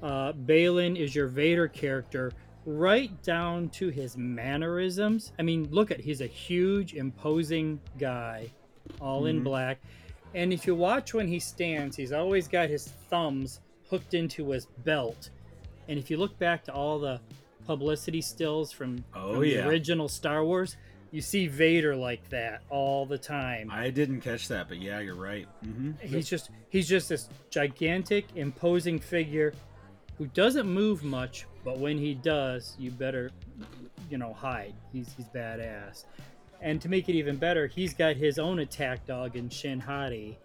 Uh, 0.01 0.33
Baylan 0.33 0.95
is 0.97 1.15
your 1.15 1.27
Vader 1.27 1.67
character, 1.67 2.31
right 2.65 3.21
down 3.23 3.69
to 3.69 3.89
his 3.89 4.15
mannerisms. 4.17 5.31
I 5.39 5.41
mean, 5.43 5.67
look 5.71 5.91
at 5.91 5.99
he's 5.99 6.21
a 6.21 6.27
huge, 6.27 6.93
imposing 6.93 7.79
guy, 7.97 8.51
all 9.01 9.25
in 9.25 9.41
Mhm. 9.41 9.43
black. 9.43 9.79
And 10.33 10.51
if 10.53 10.67
you 10.67 10.75
watch 10.75 11.13
when 11.13 11.27
he 11.27 11.39
stands, 11.39 11.95
he's 11.95 12.11
always 12.11 12.47
got 12.47 12.69
his 12.69 12.87
thumbs 13.09 13.61
hooked 13.89 14.13
into 14.13 14.49
his 14.51 14.65
belt. 14.83 15.29
And 15.87 15.97
if 15.97 16.11
you 16.11 16.17
look 16.17 16.37
back 16.37 16.63
to 16.65 16.73
all 16.73 16.99
the 16.99 17.21
publicity 17.65 18.21
stills 18.21 18.71
from, 18.71 19.03
Oh, 19.15 19.35
from 19.35 19.45
yeah. 19.45 19.61
the 19.61 19.69
original 19.69 20.09
Star 20.09 20.43
Wars, 20.43 20.75
you 21.11 21.21
see 21.21 21.47
Vader 21.47 21.95
like 21.95 22.27
that 22.29 22.61
all 22.69 23.05
the 23.05 23.17
time 23.17 23.69
I 23.71 23.89
didn't 23.89 24.19
catch 24.21 24.49
that, 24.49 24.67
but 24.67 24.77
yeah, 24.81 24.99
you're 24.99 25.15
right. 25.15 25.47
Mm-hmm. 25.65 25.91
he's 26.05 26.29
just 26.29 26.49
he's 26.69 26.87
just 26.87 27.07
this 27.07 27.29
gigantic 27.49 28.25
imposing 28.35 28.99
figure 28.99 29.53
who 30.17 30.25
doesn't 30.27 30.67
move 30.67 31.03
much 31.03 31.45
but 31.63 31.77
when 31.79 31.97
he 31.97 32.13
does 32.13 32.75
you 32.79 32.91
better 32.91 33.29
you 34.09 34.17
know 34.17 34.33
hide 34.33 34.73
he's 34.91 35.13
he's 35.15 35.27
badass 35.27 36.05
and 36.61 36.81
to 36.81 36.89
make 36.89 37.07
it 37.09 37.13
even 37.13 37.35
better 37.35 37.67
he's 37.67 37.93
got 37.93 38.15
his 38.15 38.39
own 38.39 38.59
attack 38.59 39.05
dog 39.05 39.35
in 39.35 39.49
shin 39.49 39.79
hati 39.79 40.37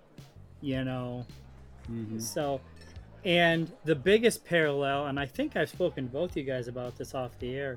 you 0.61 0.85
know 0.85 1.25
Mm-hmm. 1.91 2.21
so 2.21 2.61
and 3.25 3.69
the 3.85 3.95
biggest 3.97 4.45
parallel 4.45 5.07
and 5.07 5.19
i 5.19 5.27
think 5.27 5.57
i've 5.57 5.69
spoken 5.69 6.07
to 6.07 6.13
both 6.13 6.37
you 6.37 6.45
guys 6.45 6.69
about 6.69 6.97
this 6.97 7.13
off 7.13 7.37
the 7.41 7.57
air 7.57 7.77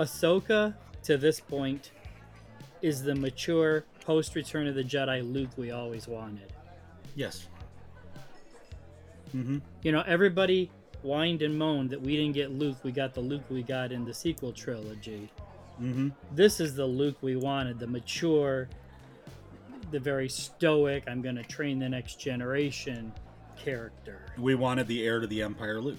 ahsoka 0.00 0.74
to 1.04 1.16
this 1.16 1.38
point 1.40 1.92
is 2.80 3.02
the 3.04 3.14
mature 3.14 3.84
post 4.04 4.34
return 4.34 4.66
of 4.66 4.74
the 4.74 4.82
jedi 4.82 5.22
luke 5.32 5.50
we 5.56 5.70
always 5.70 6.08
wanted 6.08 6.52
Yes. 7.14 7.46
Mm-hmm. 9.34 9.58
you 9.82 9.92
know 9.92 10.02
everybody 10.06 10.70
whined 11.02 11.42
and 11.42 11.58
moaned 11.58 11.90
that 11.90 12.00
we 12.00 12.16
didn't 12.16 12.32
get 12.34 12.50
luke 12.52 12.76
we 12.82 12.92
got 12.92 13.14
the 13.14 13.20
luke 13.20 13.42
we 13.48 13.62
got 13.62 13.90
in 13.92 14.04
the 14.04 14.14
sequel 14.14 14.52
trilogy 14.52 15.30
Mm-hmm. 15.80 16.10
this 16.34 16.60
is 16.60 16.74
the 16.74 16.84
luke 16.86 17.16
we 17.22 17.34
wanted 17.36 17.78
the 17.78 17.86
mature 17.86 18.68
the 19.90 19.98
very 19.98 20.28
stoic 20.28 21.02
i'm 21.08 21.22
going 21.22 21.34
to 21.34 21.42
train 21.42 21.78
the 21.78 21.88
next 21.88 22.20
generation 22.20 23.10
character 23.58 24.26
We 24.38 24.54
wanted 24.54 24.86
the 24.86 25.04
heir 25.04 25.20
to 25.20 25.26
the 25.26 25.42
Empire, 25.42 25.80
Luke. 25.80 25.98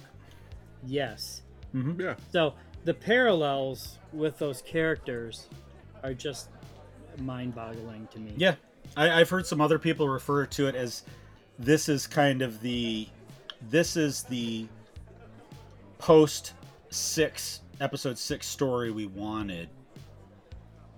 yes 0.86 1.42
Mm-hmm. 1.74 2.00
yeah. 2.00 2.14
so 2.32 2.54
the 2.84 2.94
parallels 2.94 3.98
with 4.12 4.38
those 4.38 4.62
characters 4.62 5.48
are 6.04 6.14
just 6.14 6.48
mind-boggling 7.18 8.06
to 8.12 8.18
me 8.20 8.32
Yeah, 8.36 8.54
I, 8.96 9.10
I've 9.20 9.28
heard 9.30 9.46
some 9.46 9.60
other 9.60 9.78
people 9.78 10.08
refer 10.08 10.46
to 10.46 10.66
it 10.68 10.74
as 10.76 11.02
this 11.58 11.88
is 11.88 12.06
kind 12.06 12.42
of 12.42 12.60
the 12.60 13.08
this 13.70 13.96
is 13.96 14.22
the 14.24 14.66
post 15.98 16.54
six 16.90 17.60
episode 17.80 18.18
six 18.18 18.46
story 18.46 18.90
we 18.90 19.06
wanted, 19.06 19.68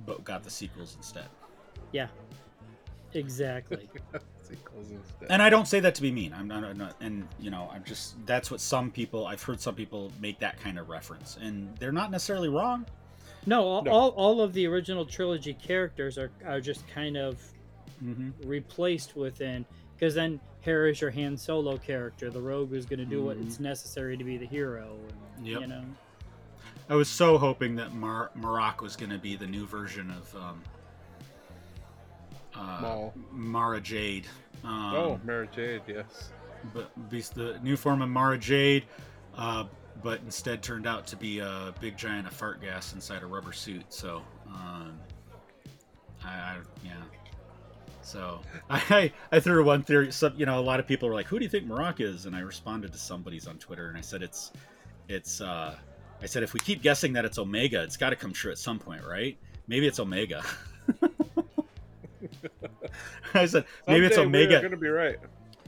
but 0.05 0.25
got 0.25 0.43
the 0.43 0.51
sequels 0.51 0.95
instead. 0.97 1.27
yeah 1.93 2.09
exactly 3.15 3.89
Sequels 4.43 4.91
instead. 4.91 5.27
And 5.31 5.43
I 5.43 5.49
don't 5.51 5.67
say 5.67 5.81
that 5.81 5.95
to 5.97 6.03
be 6.03 6.13
mean. 6.13 6.33
I'm 6.33 6.47
not, 6.47 6.63
I'm 6.63 6.77
not, 6.77 6.95
and 7.01 7.27
you 7.41 7.51
know, 7.51 7.69
I'm 7.73 7.83
just 7.83 8.15
that's 8.27 8.49
what 8.51 8.61
some 8.61 8.91
people 8.93 9.27
I've 9.27 9.43
heard 9.43 9.61
some 9.61 9.75
people 9.75 10.13
make 10.21 10.39
that 10.41 10.61
kind 10.61 10.79
of 10.79 10.89
reference, 10.89 11.37
and 11.41 11.75
they're 11.79 11.91
not 11.93 12.11
necessarily 12.13 12.49
wrong. 12.49 12.87
no 13.47 13.63
all, 13.67 13.83
No. 13.83 13.91
All, 13.91 14.09
all 14.11 14.41
of 14.41 14.53
the 14.53 14.67
original 14.67 15.05
trilogy 15.05 15.55
characters 15.55 16.17
are, 16.19 16.31
are 16.45 16.61
just 16.61 16.87
kind 16.89 17.17
of 17.17 17.39
Mm-hmm. 18.05 18.47
replaced 18.47 19.17
within 19.17 19.65
because 19.99 20.15
then 20.15 20.41
Hera 20.61 20.91
is 20.91 21.01
your 21.01 21.11
Han 21.11 21.37
Solo 21.37 21.79
character. 21.79 22.31
The 22.31 22.41
rogue 22.41 22.73
is 22.73 22.87
going 22.87 22.99
to 22.99 23.05
do 23.05 23.23
what 23.23 23.37
it's 23.39 23.61
necessary 23.61 24.17
to 24.17 24.25
be 24.25 24.37
the 24.37 24.47
hero. 24.47 24.97
And, 25.39 25.47
Yep. 25.47 25.61
You 25.61 25.67
know, 25.67 25.85
I 26.89 26.95
was 26.95 27.09
so 27.09 27.37
hoping 27.37 27.77
that 27.77 27.95
Mar- 27.95 28.31
Marrok 28.35 28.81
was 28.81 28.97
going 28.97 29.11
to 29.11 29.19
be 29.19 29.37
the 29.37 29.47
new 29.47 29.67
version 29.67 30.11
of 30.11 30.35
um, 30.37 30.63
uh, 32.55 33.11
Mara 33.31 33.81
Jade. 33.81 34.27
Um, 34.65 34.95
oh, 34.95 35.21
Mara 35.25 35.47
Jade, 35.49 35.83
yes. 35.87 36.31
but 36.73 37.11
be 37.11 37.21
the 37.21 37.59
new 37.63 37.77
form 37.77 38.03
of 38.03 38.09
Mara 38.09 38.39
Jade. 38.39 38.85
Uh, 39.37 39.65
but 40.03 40.21
instead 40.25 40.63
turned 40.63 40.87
out 40.87 41.07
to 41.09 41.17
be 41.17 41.39
a 41.41 41.75
big 41.81 41.97
giant 41.97 42.27
of 42.27 42.33
fart 42.33 42.61
gas 42.61 42.93
inside 42.93 43.23
a 43.23 43.27
rubber 43.27 43.53
suit. 43.53 43.85
So, 43.89 44.23
um, 44.49 44.99
I, 46.25 46.29
I 46.29 46.57
yeah. 46.85 46.93
So 48.07 48.41
I 48.71 49.13
I 49.33 49.41
threw 49.41 49.65
one 49.65 49.83
theory. 49.83 50.11
You 50.37 50.47
know 50.47 50.59
a 50.59 50.63
lot 50.63 50.81
of 50.81 50.87
people 50.87 51.09
were 51.09 51.15
like, 51.15 51.27
"Who 51.27 51.39
do 51.39 51.45
you 51.45 51.51
think 51.51 51.67
Marrok 51.67 52.01
is?" 52.01 52.27
And 52.27 52.37
I 52.37 52.41
responded 52.41 52.93
to 52.93 52.99
somebody's 52.99 53.49
on 53.49 53.59
Twitter, 53.59 53.89
and 53.89 53.99
I 53.99 54.01
said 54.01 54.23
it's 54.23 54.53
it's 55.09 55.41
uh, 55.41 55.75
I 56.23 56.27
said 56.27 56.43
if 56.43 56.55
we 56.55 56.61
keep 56.61 56.83
guessing 56.83 57.13
that 57.15 57.25
it's 57.25 57.39
Omega, 57.39 57.83
it's 57.83 57.97
got 57.97 58.11
to 58.11 58.17
come 58.17 58.33
true 58.33 58.53
at 58.53 58.59
some 58.59 58.79
point, 58.79 59.03
right? 59.05 59.37
Maybe 59.67 59.89
it's 59.89 59.99
Omega. 59.99 60.45
I 63.35 63.47
said 63.47 63.65
maybe 63.89 64.07
it's 64.07 64.17
Omega 64.17 64.55
We're 64.55 64.63
gonna 64.63 64.77
be 64.77 64.89
right. 64.89 65.17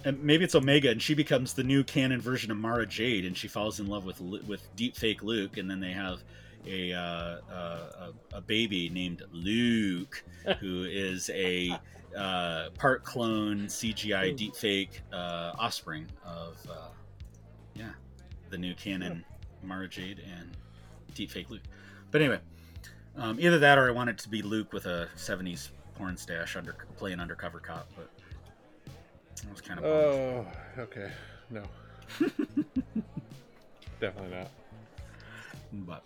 and 0.04 0.22
maybe 0.22 0.44
it's 0.44 0.54
Omega, 0.54 0.90
and 0.90 1.02
she 1.02 1.14
becomes 1.14 1.54
the 1.54 1.64
new 1.64 1.82
canon 1.82 2.20
version 2.20 2.52
of 2.52 2.56
Mara 2.56 2.86
Jade, 2.86 3.24
and 3.24 3.36
she 3.36 3.48
falls 3.48 3.80
in 3.80 3.88
love 3.88 4.04
with 4.04 4.20
with 4.20 4.62
deep 4.76 4.96
fake 4.96 5.24
Luke, 5.24 5.56
and 5.56 5.68
then 5.68 5.80
they 5.80 5.92
have 5.92 6.22
a 6.66 6.92
uh, 6.92 7.38
uh, 7.50 8.12
a, 8.32 8.36
a 8.36 8.40
baby 8.40 8.90
named 8.90 9.22
Luke, 9.32 10.22
who 10.60 10.84
is 10.84 11.30
a 11.30 11.76
uh, 12.16 12.70
part 12.78 13.04
clone 13.04 13.66
CGI 13.66 14.36
deep 14.36 14.54
fake 14.54 15.02
uh, 15.12 15.52
offspring 15.58 16.06
of 16.24 16.58
uh, 16.70 16.88
yeah 17.74 17.90
the 18.50 18.58
new 18.58 18.74
canon 18.74 19.24
Mara 19.62 19.88
Jade 19.88 20.22
and 20.38 20.56
deep 21.14 21.30
fake 21.30 21.50
Luke. 21.50 21.62
But 22.10 22.22
anyway, 22.22 22.40
um, 23.16 23.38
either 23.40 23.58
that 23.58 23.78
or 23.78 23.88
I 23.88 23.90
want 23.90 24.10
it 24.10 24.18
to 24.18 24.28
be 24.28 24.42
Luke 24.42 24.72
with 24.72 24.86
a 24.86 25.08
'70s 25.16 25.70
porn 25.94 26.16
stash 26.16 26.56
under 26.56 26.74
playing 26.96 27.20
undercover 27.20 27.60
cop, 27.60 27.88
but. 27.96 28.08
I 29.46 29.52
was 29.52 29.60
kind 29.60 29.78
of. 29.78 29.84
Oh, 29.84 30.46
okay. 30.78 31.10
No. 31.50 31.62
Definitely 34.00 34.36
not. 34.36 34.50
But 35.72 36.02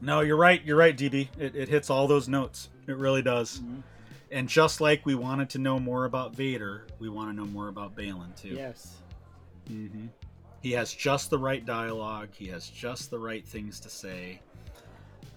no, 0.00 0.20
you're 0.20 0.36
right. 0.36 0.64
You're 0.64 0.76
right, 0.76 0.96
DB. 0.96 1.28
It, 1.38 1.54
it 1.54 1.68
hits 1.68 1.90
all 1.90 2.06
those 2.06 2.28
notes. 2.28 2.68
It 2.86 2.96
really 2.96 3.22
does. 3.22 3.60
And 4.30 4.48
just 4.48 4.80
like 4.80 5.04
we 5.04 5.14
wanted 5.14 5.50
to 5.50 5.58
know 5.58 5.78
more 5.80 6.04
about 6.04 6.34
Vader, 6.36 6.86
we 7.00 7.08
want 7.08 7.30
to 7.30 7.36
know 7.36 7.46
more 7.46 7.68
about 7.68 7.96
Baylan 7.96 8.34
too. 8.40 8.48
Yes. 8.56 8.96
hmm 9.66 10.06
He 10.62 10.72
has 10.72 10.92
just 10.92 11.30
the 11.30 11.38
right 11.38 11.64
dialogue. 11.64 12.28
He 12.32 12.46
has 12.48 12.68
just 12.68 13.10
the 13.10 13.18
right 13.18 13.44
things 13.46 13.80
to 13.80 13.90
say. 13.90 14.40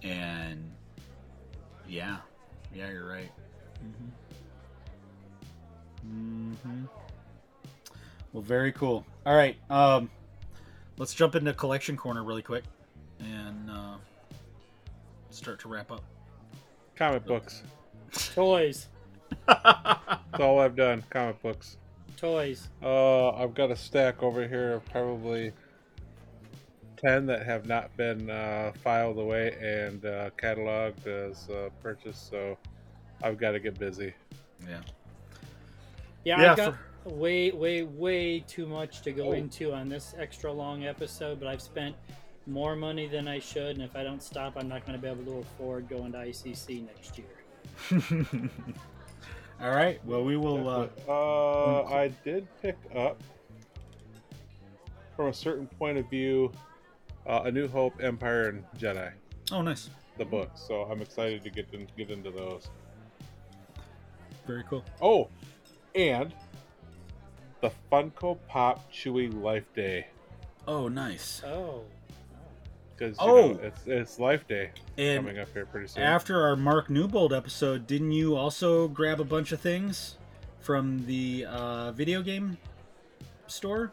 And 0.02 0.70
yeah, 1.88 2.18
yeah, 2.74 2.90
you're 2.90 3.06
right. 3.08 3.32
hmm 6.02 6.84
Well, 8.32 8.42
very 8.42 8.72
cool. 8.72 9.04
All 9.26 9.34
right, 9.34 9.56
um, 9.70 10.10
let's 10.98 11.14
jump 11.14 11.34
into 11.34 11.52
collection 11.54 11.96
corner 11.96 12.22
really 12.22 12.42
quick 12.42 12.64
and 13.20 13.70
uh, 13.70 13.94
start 15.30 15.58
to 15.60 15.68
wrap 15.68 15.90
up. 15.90 16.02
Comic 16.96 17.24
books. 17.24 17.62
Toys. 18.34 18.88
That's 19.46 20.40
all 20.40 20.58
I've 20.58 20.76
done. 20.76 21.02
Comic 21.10 21.42
books. 21.42 21.76
Toys. 22.16 22.68
Uh, 22.82 23.30
I've 23.30 23.54
got 23.54 23.70
a 23.70 23.76
stack 23.76 24.22
over 24.22 24.46
here 24.46 24.74
of 24.74 24.84
probably 24.86 25.52
ten 26.96 27.26
that 27.26 27.44
have 27.44 27.66
not 27.66 27.94
been 27.96 28.30
uh, 28.30 28.72
filed 28.82 29.18
away 29.18 29.56
and 29.60 30.04
uh, 30.04 30.30
cataloged 30.36 31.06
as 31.06 31.48
uh, 31.50 31.68
purchased. 31.82 32.30
So 32.30 32.56
I've 33.22 33.38
got 33.38 33.52
to 33.52 33.60
get 33.60 33.78
busy. 33.78 34.14
Yeah. 34.66 34.80
Yeah, 36.24 36.40
Yeah, 36.40 36.50
I've 36.52 36.56
got 36.56 36.74
way, 37.04 37.50
way, 37.50 37.82
way 37.82 38.40
too 38.40 38.66
much 38.66 39.02
to 39.02 39.12
go 39.12 39.32
into 39.32 39.72
on 39.72 39.88
this 39.88 40.14
extra 40.18 40.50
long 40.50 40.86
episode, 40.86 41.38
but 41.38 41.48
I've 41.48 41.60
spent 41.60 41.94
more 42.46 42.76
money 42.76 43.06
than 43.06 43.28
I 43.28 43.38
should, 43.38 43.76
and 43.76 43.82
if 43.82 43.96
I 43.96 44.02
don't 44.02 44.22
stop, 44.22 44.54
I'm 44.56 44.68
not 44.68 44.86
going 44.86 44.98
to 44.98 45.02
be 45.02 45.08
able 45.08 45.24
to 45.24 45.38
afford 45.38 45.88
going 45.88 46.12
to 46.12 46.18
ICC 46.18 46.86
next 46.86 47.18
year. 47.18 47.26
All 49.60 49.70
right. 49.70 50.04
Well, 50.04 50.24
we 50.24 50.36
will. 50.36 50.68
Uh, 50.68 50.88
Uh, 51.08 51.82
I 51.84 52.08
did 52.24 52.46
pick 52.60 52.76
up, 52.94 53.20
from 55.16 55.28
a 55.28 55.32
certain 55.34 55.66
point 55.78 55.98
of 55.98 56.08
view, 56.10 56.52
uh, 57.26 57.42
A 57.44 57.50
New 57.52 57.68
Hope, 57.68 57.94
Empire, 58.02 58.48
and 58.48 58.64
Jedi, 58.78 59.12
oh, 59.52 59.62
nice. 59.62 59.90
the 60.18 60.24
books. 60.24 60.60
So 60.66 60.82
I'm 60.82 61.00
excited 61.02 61.42
to 61.44 61.50
get 61.50 61.66
in, 61.72 61.86
get 61.96 62.10
into 62.10 62.30
those. 62.30 62.68
Very 64.46 64.64
cool. 64.68 64.84
Oh, 65.00 65.28
and 65.94 66.34
the 67.60 67.70
Funko 67.90 68.38
Pop 68.48 68.92
Chewy 68.92 69.32
Life 69.42 69.72
Day 69.74 70.08
Oh, 70.66 70.88
nice. 70.88 71.42
Oh. 71.46 71.84
Because 72.96 73.16
Oh! 73.18 73.52
know, 73.52 73.58
it's 73.62 73.86
it's 73.86 74.18
Life 74.18 74.46
Day 74.46 74.70
And 74.98 75.24
coming 75.24 75.38
up 75.40 75.48
here 75.52 75.66
pretty 75.66 75.88
soon. 75.88 76.02
after 76.02 76.42
our 76.42 76.56
Mark 76.56 76.88
Newbold 76.90 77.32
episode, 77.32 77.86
didn't 77.86 78.12
you 78.12 78.36
also 78.36 78.88
grab 78.88 79.20
a 79.20 79.24
bunch 79.24 79.52
of 79.52 79.60
things 79.60 80.16
from 80.60 81.04
the 81.06 81.46
uh, 81.48 81.92
video 81.92 82.22
game 82.22 82.56
store? 83.46 83.92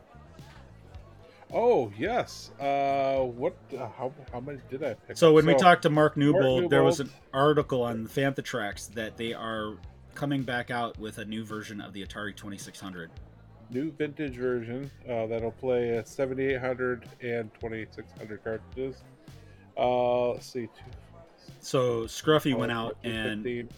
oh 1.53 1.91
yes, 1.98 2.52
uh, 2.61 3.18
what? 3.19 3.56
Uh, 3.73 3.88
how 3.98 4.14
how 4.32 4.40
many 4.40 4.60
did 4.69 4.84
I 4.84 4.94
pick? 4.94 5.18
So 5.18 5.34
when 5.34 5.45
we 5.45 5.53
talked 5.56 5.82
to 5.84 5.90
Mark 5.90 6.15
Newbold, 6.15 6.69
there 6.69 6.84
was 6.84 6.99
an 6.99 7.10
article 7.34 7.84
on 7.84 8.07
Fantha 8.07 8.44
Tracks 8.44 8.86
that 8.88 9.18
they 9.18 9.34
are 9.34 9.73
coming 10.15 10.44
back 10.44 10.72
out 10.72 10.98
with 10.99 11.18
a 11.18 11.26
new 11.26 11.44
version 11.44 11.82
of 11.82 11.94
the 11.94 12.06
Atari 12.06 12.36
2600. 12.36 13.10
New 13.72 13.91
vintage 13.91 14.35
version 14.35 14.91
uh, 15.10 15.27
that'll 15.27 15.52
play 15.52 15.98
at 15.98 16.07
7800 16.07 17.07
and 17.22 17.53
2600 17.53 18.43
cartridges. 18.43 19.03
Uh, 19.77 20.31
let's 20.31 20.52
see. 20.52 20.68
So 21.60 22.03
Scruffy 22.03 22.56
went 22.56 22.72
uh, 22.72 22.76
out 22.76 22.98
and 23.03 23.43
15, 23.43 23.69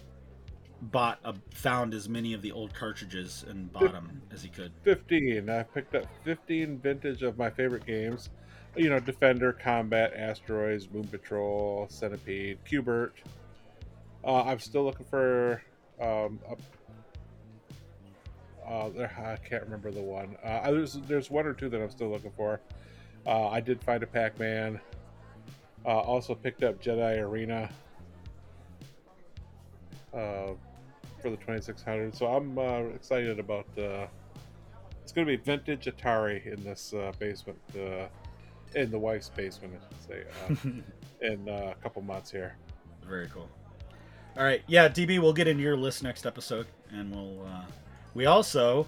bought 0.84 1.20
a, 1.24 1.36
found 1.54 1.94
as 1.94 2.10
many 2.10 2.34
of 2.34 2.42
the 2.42 2.52
old 2.52 2.74
cartridges 2.74 3.46
and 3.48 3.72
bought 3.72 3.92
them 3.92 4.22
as 4.32 4.42
he 4.42 4.50
could. 4.50 4.72
15. 4.84 5.50
I 5.50 5.64
picked 5.64 5.96
up 5.96 6.06
15 6.24 6.80
vintage 6.80 7.22
of 7.22 7.38
my 7.38 7.50
favorite 7.50 7.86
games. 7.86 8.30
You 8.76 8.90
know, 8.90 9.00
Defender, 9.00 9.54
Combat, 9.54 10.14
Asteroids, 10.16 10.90
Moon 10.92 11.08
Patrol, 11.08 11.88
Centipede, 11.90 12.58
Q*bert. 12.66 13.14
Uh, 14.26 14.44
I'm 14.44 14.60
still 14.60 14.84
looking 14.84 15.06
for. 15.06 15.62
Um, 16.02 16.40
a, 16.50 16.56
uh, 18.74 18.90
there, 18.90 19.12
I 19.18 19.38
can't 19.48 19.64
remember 19.64 19.92
the 19.92 20.02
one. 20.02 20.36
Uh, 20.44 20.72
there's 20.72 20.94
there's 21.08 21.30
one 21.30 21.46
or 21.46 21.54
two 21.54 21.70
that 21.70 21.80
I'm 21.80 21.92
still 21.92 22.10
looking 22.10 22.32
for. 22.36 22.60
Uh, 23.26 23.50
I 23.50 23.62
did 23.62 23.84
find 23.84 24.02
a 24.02 24.08
Pac-Man. 24.08 24.80
Uh, 25.86 26.00
also 26.00 26.34
picked 26.34 26.64
up 26.64 26.82
Jedi 26.82 27.20
Arena 27.20 27.70
uh, 30.14 30.54
for 31.22 31.30
the 31.30 31.38
2600. 31.38 32.16
So 32.16 32.26
I'm 32.26 32.58
uh, 32.58 32.80
excited 32.96 33.40
about. 33.40 33.68
Uh, 33.78 34.08
it's 35.04 35.12
going 35.12 35.28
to 35.28 35.38
be 35.38 35.44
vintage 35.44 35.86
Atari 35.86 36.46
in 36.46 36.64
this 36.64 36.94
uh, 36.94 37.12
basement, 37.20 37.60
uh, 37.76 38.08
in 38.74 38.90
the 38.90 38.98
wife's 38.98 39.30
basement, 39.30 39.74
I 39.76 39.90
should 39.90 40.08
say, 40.08 40.24
uh, 40.48 41.26
in 41.28 41.50
uh, 41.50 41.74
a 41.78 41.84
couple 41.84 42.02
months 42.02 42.32
here. 42.32 42.56
Very 43.08 43.28
cool. 43.28 43.50
All 44.38 44.44
right, 44.44 44.64
yeah, 44.66 44.88
DB, 44.88 45.20
we'll 45.20 45.34
get 45.34 45.48
into 45.48 45.62
your 45.62 45.78
list 45.78 46.02
next 46.02 46.26
episode, 46.26 46.66
and 46.92 47.14
we'll. 47.14 47.46
Uh, 48.14 48.16
we 48.16 48.26
also, 48.26 48.88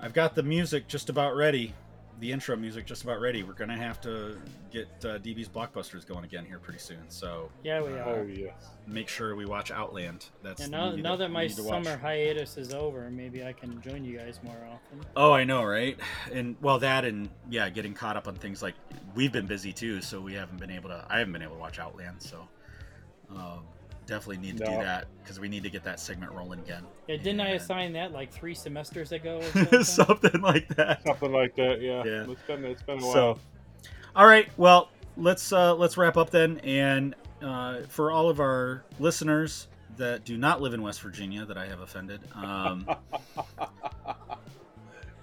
I've 0.00 0.12
got 0.14 0.34
the 0.34 0.42
music 0.42 0.88
just 0.88 1.08
about 1.10 1.36
ready, 1.36 1.74
the 2.20 2.30
intro 2.32 2.56
music 2.56 2.86
just 2.86 3.02
about 3.02 3.20
ready. 3.20 3.42
We're 3.42 3.52
gonna 3.54 3.76
have 3.76 4.00
to 4.02 4.38
get 4.70 4.86
uh, 5.04 5.18
DB's 5.18 5.48
blockbusters 5.48 6.06
going 6.06 6.24
again 6.24 6.44
here 6.44 6.58
pretty 6.58 6.78
soon. 6.78 6.98
So 7.08 7.50
Yeah, 7.64 7.82
we 7.82 7.88
Oh 7.94 8.20
are. 8.20 8.24
yes. 8.24 8.52
make 8.86 9.08
sure 9.08 9.34
we 9.36 9.44
watch 9.46 9.70
Outland. 9.70 10.26
That's 10.42 10.62
And 10.62 10.70
now, 10.70 10.92
now 10.92 11.16
that 11.16 11.28
we 11.28 11.34
my 11.34 11.46
need 11.46 11.58
watch. 11.58 11.84
summer 11.84 11.96
hiatus 11.96 12.56
is 12.56 12.72
over, 12.72 13.10
maybe 13.10 13.44
I 13.44 13.52
can 13.52 13.80
join 13.82 14.04
you 14.04 14.16
guys 14.18 14.38
more 14.44 14.56
often. 14.72 15.00
Oh, 15.16 15.32
I 15.32 15.44
know, 15.44 15.64
right? 15.64 15.98
And 16.32 16.56
well, 16.62 16.78
that 16.78 17.04
and 17.04 17.28
yeah, 17.50 17.68
getting 17.68 17.94
caught 17.94 18.16
up 18.16 18.28
on 18.28 18.36
things 18.36 18.62
like 18.62 18.74
we've 19.14 19.32
been 19.32 19.46
busy 19.46 19.72
too, 19.72 20.00
so 20.00 20.20
we 20.20 20.34
haven't 20.34 20.58
been 20.60 20.70
able 20.70 20.90
to. 20.90 21.04
I 21.10 21.18
haven't 21.18 21.32
been 21.32 21.42
able 21.42 21.54
to 21.56 21.60
watch 21.60 21.78
Outland, 21.80 22.22
so 22.22 22.48
um, 23.30 23.64
definitely 24.06 24.38
need 24.38 24.58
to 24.58 24.64
do 24.64 24.70
that 24.72 25.06
because 25.22 25.40
we 25.40 25.48
need 25.48 25.62
to 25.62 25.70
get 25.70 25.84
that 25.84 26.00
segment 26.00 26.32
rolling 26.32 26.60
again. 26.60 26.84
Yeah, 27.08 27.16
didn't 27.16 27.40
I 27.40 27.50
assign 27.50 27.92
that 27.94 28.12
like 28.12 28.32
three 28.32 28.54
semesters 28.54 29.12
ago? 29.12 29.38
Or 29.38 29.42
something? 29.52 29.84
something 29.84 30.40
like 30.40 30.68
that? 30.76 31.02
Something 31.04 31.32
like 31.32 31.56
that. 31.56 31.80
Yeah. 31.80 32.04
Yeah. 32.04 32.26
It's 32.30 32.42
been 32.42 32.64
it's 32.64 32.82
been 32.82 32.98
a 33.00 33.02
while. 33.02 33.12
So, 33.12 33.38
all 34.16 34.26
right, 34.26 34.48
well, 34.56 34.90
let's 35.16 35.52
uh, 35.52 35.74
let's 35.74 35.96
wrap 35.96 36.16
up 36.16 36.30
then. 36.30 36.58
And 36.58 37.14
uh, 37.42 37.82
for 37.88 38.10
all 38.10 38.28
of 38.28 38.40
our 38.40 38.84
listeners 38.98 39.68
that 39.96 40.24
do 40.24 40.36
not 40.36 40.60
live 40.60 40.74
in 40.74 40.82
West 40.82 41.00
Virginia, 41.02 41.44
that 41.44 41.56
I 41.56 41.66
have 41.66 41.80
offended. 41.80 42.20
Um, 42.34 42.86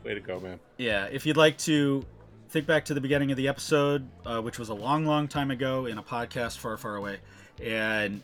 Way 0.03 0.15
to 0.15 0.19
go, 0.19 0.39
man. 0.39 0.59
Yeah, 0.77 1.05
if 1.11 1.25
you'd 1.25 1.37
like 1.37 1.57
to 1.59 2.03
think 2.49 2.65
back 2.65 2.85
to 2.85 2.93
the 2.93 3.01
beginning 3.01 3.31
of 3.31 3.37
the 3.37 3.47
episode, 3.47 4.07
uh, 4.25 4.41
which 4.41 4.57
was 4.57 4.69
a 4.69 4.73
long, 4.73 5.05
long 5.05 5.27
time 5.27 5.51
ago 5.51 5.85
in 5.85 5.97
a 5.97 6.03
podcast 6.03 6.57
far, 6.57 6.75
far 6.75 6.95
away, 6.95 7.19
and 7.63 8.21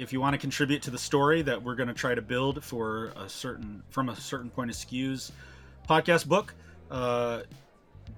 if 0.00 0.14
you 0.14 0.20
want 0.20 0.32
to 0.32 0.38
contribute 0.38 0.80
to 0.80 0.90
the 0.90 0.98
story 0.98 1.42
that 1.42 1.62
we're 1.62 1.74
going 1.74 1.88
to 1.88 1.94
try 1.94 2.14
to 2.14 2.22
build 2.22 2.64
for 2.64 3.12
a 3.16 3.28
certain 3.28 3.82
from 3.90 4.08
a 4.08 4.16
certain 4.16 4.48
point 4.48 4.70
of 4.70 4.76
skews 4.76 5.30
podcast 5.88 6.26
book, 6.26 6.54
uh, 6.90 7.42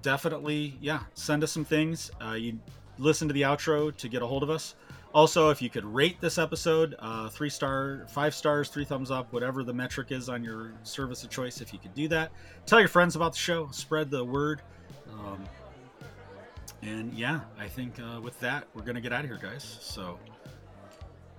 definitely, 0.01 0.77
yeah, 0.79 1.01
send 1.13 1.43
us 1.43 1.51
some 1.51 1.65
things. 1.65 2.09
Uh, 2.23 2.33
you 2.33 2.57
listen 2.97 3.27
to 3.27 3.33
the 3.33 3.41
outro 3.41 3.95
to 3.97 4.07
get 4.07 4.21
a 4.21 4.25
hold 4.25 4.43
of 4.43 4.49
us. 4.49 4.75
Also, 5.13 5.49
if 5.49 5.61
you 5.61 5.69
could 5.69 5.83
rate 5.83 6.19
this 6.21 6.37
episode, 6.37 6.95
uh, 6.99 7.27
three 7.27 7.49
star, 7.49 8.05
five 8.07 8.33
stars, 8.33 8.69
three 8.69 8.85
thumbs 8.85 9.11
up, 9.11 9.31
whatever 9.33 9.61
the 9.63 9.73
metric 9.73 10.11
is 10.11 10.29
on 10.29 10.41
your 10.41 10.71
service 10.83 11.23
of 11.23 11.29
choice, 11.29 11.59
if 11.59 11.73
you 11.73 11.79
could 11.79 11.93
do 11.93 12.07
that, 12.07 12.31
tell 12.65 12.79
your 12.79 12.87
friends 12.87 13.17
about 13.17 13.33
the 13.33 13.37
show, 13.37 13.67
spread 13.71 14.09
the 14.09 14.23
word. 14.23 14.61
Um, 15.19 15.43
and 16.81 17.13
yeah, 17.13 17.41
I 17.59 17.67
think 17.67 17.99
uh, 17.99 18.21
with 18.21 18.39
that, 18.39 18.67
we're 18.73 18.83
gonna 18.83 19.01
get 19.01 19.11
out 19.11 19.25
of 19.25 19.29
here, 19.29 19.39
guys. 19.41 19.77
So, 19.81 20.17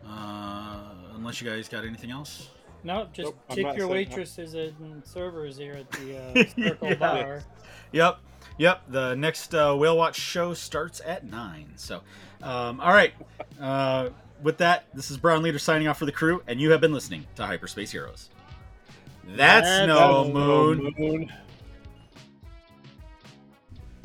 uh, 0.08 0.80
unless 1.16 1.40
you 1.40 1.48
guys 1.50 1.68
got 1.68 1.84
anything 1.84 2.10
else, 2.10 2.50
No, 2.84 3.06
just 3.12 3.26
Nope, 3.26 3.38
I'm 3.50 3.56
tip 3.56 3.64
your 3.64 3.72
saying 3.74 3.78
that. 3.80 3.88
waitresses 3.88 4.54
and 4.54 5.02
servers 5.06 5.56
here 5.56 5.74
at 5.74 5.90
the 5.92 6.18
uh, 6.18 6.44
Circle 6.68 6.88
Yeah. 6.88 6.94
Bar. 6.94 7.42
Yep, 7.92 8.18
yep. 8.58 8.82
The 8.88 9.14
next 9.14 9.54
uh, 9.54 9.74
Whale 9.74 9.96
Watch 9.96 10.16
show 10.16 10.52
starts 10.54 11.00
at 11.06 11.24
nine. 11.24 11.72
So, 11.76 12.00
um, 12.42 12.80
all 12.80 12.92
right. 12.92 13.12
Uh, 13.60 14.10
with 14.42 14.58
that, 14.58 14.84
this 14.92 15.10
is 15.10 15.16
Brown 15.16 15.42
Leader 15.42 15.58
signing 15.58 15.88
off 15.88 15.98
for 15.98 16.06
the 16.06 16.12
crew, 16.12 16.42
and 16.46 16.60
you 16.60 16.70
have 16.72 16.80
been 16.80 16.92
listening 16.92 17.24
to 17.36 17.46
Hyperspace 17.46 17.90
Heroes. 17.92 18.28
That's, 19.26 19.66
That's 19.66 19.86
no 19.88 20.24
no 20.24 20.28
moon. 20.74 20.94
moon. 20.98 21.32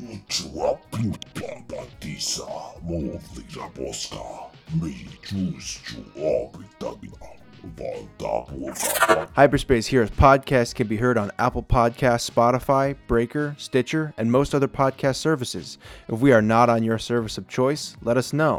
Uczyła 0.00 0.78
piłka 0.90 1.82
tisa, 2.00 2.46
mówi 2.82 3.18
Raboska. 3.60 4.49
Mi 4.74 4.94
czuściu 5.22 5.96
obitagna. 6.16 7.26
Wanda 7.78 8.46
błoga. 8.52 9.26
Hyperspace 9.36 9.88
Heroes 9.88 10.10
podcast 10.10 10.74
can 10.74 10.86
be 10.86 10.96
heard 10.96 11.18
on 11.18 11.30
Apple 11.38 11.62
Podcasts, 11.62 12.30
Spotify, 12.30 12.94
Breaker, 13.06 13.54
Stitcher, 13.58 14.14
and 14.16 14.30
most 14.30 14.54
other 14.54 14.68
podcast 14.68 15.16
services. 15.16 15.78
If 16.08 16.20
we 16.20 16.32
are 16.32 16.40
not 16.42 16.70
on 16.70 16.82
your 16.84 16.98
service 16.98 17.36
of 17.36 17.48
choice, 17.48 17.96
let 18.02 18.16
us 18.16 18.32
know. 18.32 18.56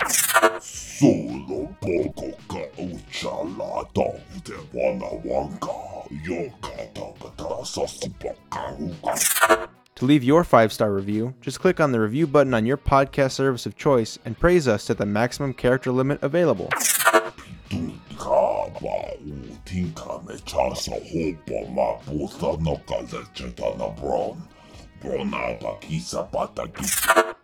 Solo 0.59 1.75
poco 1.81 2.31
ka 2.47 2.61
uchala 2.77 3.87
dovde 3.93 4.57
wana 4.73 5.23
wanka. 5.25 6.05
Yoka 6.23 6.87
takata 6.93 7.65
sasipaka 7.65 8.77
uka. 8.79 9.67
To 10.01 10.07
leave 10.07 10.23
your 10.23 10.43
five 10.43 10.73
star 10.73 10.91
review, 10.91 11.35
just 11.41 11.59
click 11.59 11.79
on 11.79 11.91
the 11.91 11.99
review 11.99 12.25
button 12.25 12.55
on 12.55 12.65
your 12.65 12.75
podcast 12.75 13.33
service 13.33 13.67
of 13.67 13.77
choice 13.77 14.17
and 14.25 14.35
praise 14.35 14.67
us 14.67 14.85
to 14.85 14.95
the 14.95 15.05
maximum 15.05 15.53
character 15.53 15.91
limit 15.91 16.17
available. 16.23 16.69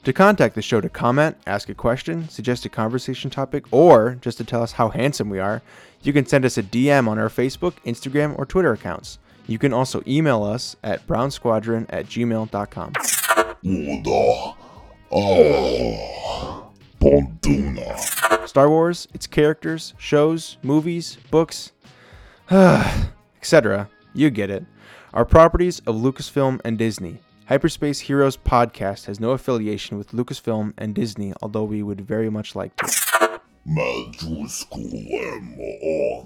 To 0.04 0.14
contact 0.14 0.56
the 0.56 0.64
show 0.64 0.82
to 0.82 0.90
comment, 0.90 1.38
ask 1.46 1.70
a 1.70 1.76
question, 1.76 2.28
suggest 2.28 2.66
a 2.66 2.70
conversation 2.70 3.30
topic, 3.30 3.66
or 3.70 4.18
just 4.20 4.40
to 4.40 4.44
tell 4.44 4.64
us 4.64 4.72
how 4.72 4.90
handsome 4.90 5.30
we 5.30 5.38
are, 5.38 5.62
you 6.02 6.12
can 6.12 6.26
send 6.26 6.44
us 6.44 6.58
a 6.58 6.64
DM 6.64 7.08
on 7.08 7.20
our 7.20 7.30
Facebook, 7.30 7.74
Instagram, 7.86 8.36
or 8.40 8.48
Twitter 8.48 8.74
accounts. 8.74 9.20
You 9.48 9.58
can 9.58 9.74
also 9.74 10.04
email 10.06 10.44
us 10.44 10.76
at 10.84 11.08
brownsquadron 11.08 11.86
at 11.90 12.06
gmail.com. 12.08 12.94
Uda. 13.64 14.56
Oh. 15.10 16.14
Ah, 16.30 16.70
Pontuna. 17.00 18.48
Star 18.48 18.70
Wars, 18.70 19.08
its 19.14 19.26
characters, 19.26 19.94
shows, 19.98 20.58
movies, 20.64 21.18
books, 21.32 21.72
etc. 22.52 23.90
You 24.14 24.30
get 24.30 24.50
it. 24.50 24.66
Are 25.14 25.26
properties 25.26 25.80
of 25.88 25.96
Lucasfilm 25.96 26.60
and 26.66 26.78
Disney. 26.78 27.20
Hyperspace 27.48 28.02
Heroes 28.02 28.36
podcast 28.36 29.06
has 29.06 29.22
no 29.22 29.32
affiliation 29.32 29.98
with 29.98 30.12
Lucasfilm 30.12 30.74
and 30.78 30.94
Disney, 30.94 31.34
although 31.42 31.64
we 31.64 31.82
would 31.82 32.02
very 32.02 32.30
much 32.30 32.56
like 32.56 32.76
to. 32.76 33.07
Majusku 33.68 34.80
emo 35.12 35.68
o 35.84 36.24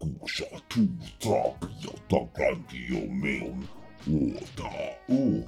kusha 0.00 0.60
tu 0.70 0.88
trapio 1.20 1.94
takanti 2.08 2.82
o 2.94 3.06
meon. 3.10 3.68
Uda. 4.08 4.94
U. 5.10 5.46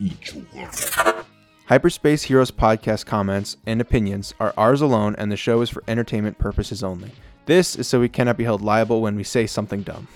Ichuga. 0.00 1.24
Hyperspace 1.66 2.22
Heroes 2.22 2.52
podcast 2.52 3.06
comments 3.06 3.56
and 3.66 3.80
opinions 3.80 4.34
are 4.38 4.54
ours 4.56 4.80
alone, 4.80 5.16
and 5.18 5.32
the 5.32 5.36
show 5.36 5.62
is 5.62 5.70
for 5.70 5.82
entertainment 5.88 6.38
purposes 6.38 6.84
only. 6.84 7.10
This 7.46 7.74
is 7.74 7.88
so 7.88 7.98
we 7.98 8.08
cannot 8.08 8.36
be 8.36 8.44
held 8.44 8.62
liable 8.62 9.00
when 9.00 9.16
we 9.16 9.24
say 9.24 9.48
something 9.48 9.82
dumb. 9.82 10.06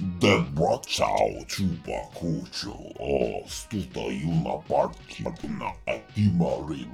Debra 0.00 0.80
ciao 0.86 1.44
chuba 1.46 2.10
kucho 2.14 2.70
o 2.98 3.42
oh, 3.42 3.42
stuta 3.46 4.00
yuna 4.00 4.62
parki 4.66 5.24
na 5.58 5.72
atimari. 5.86 6.86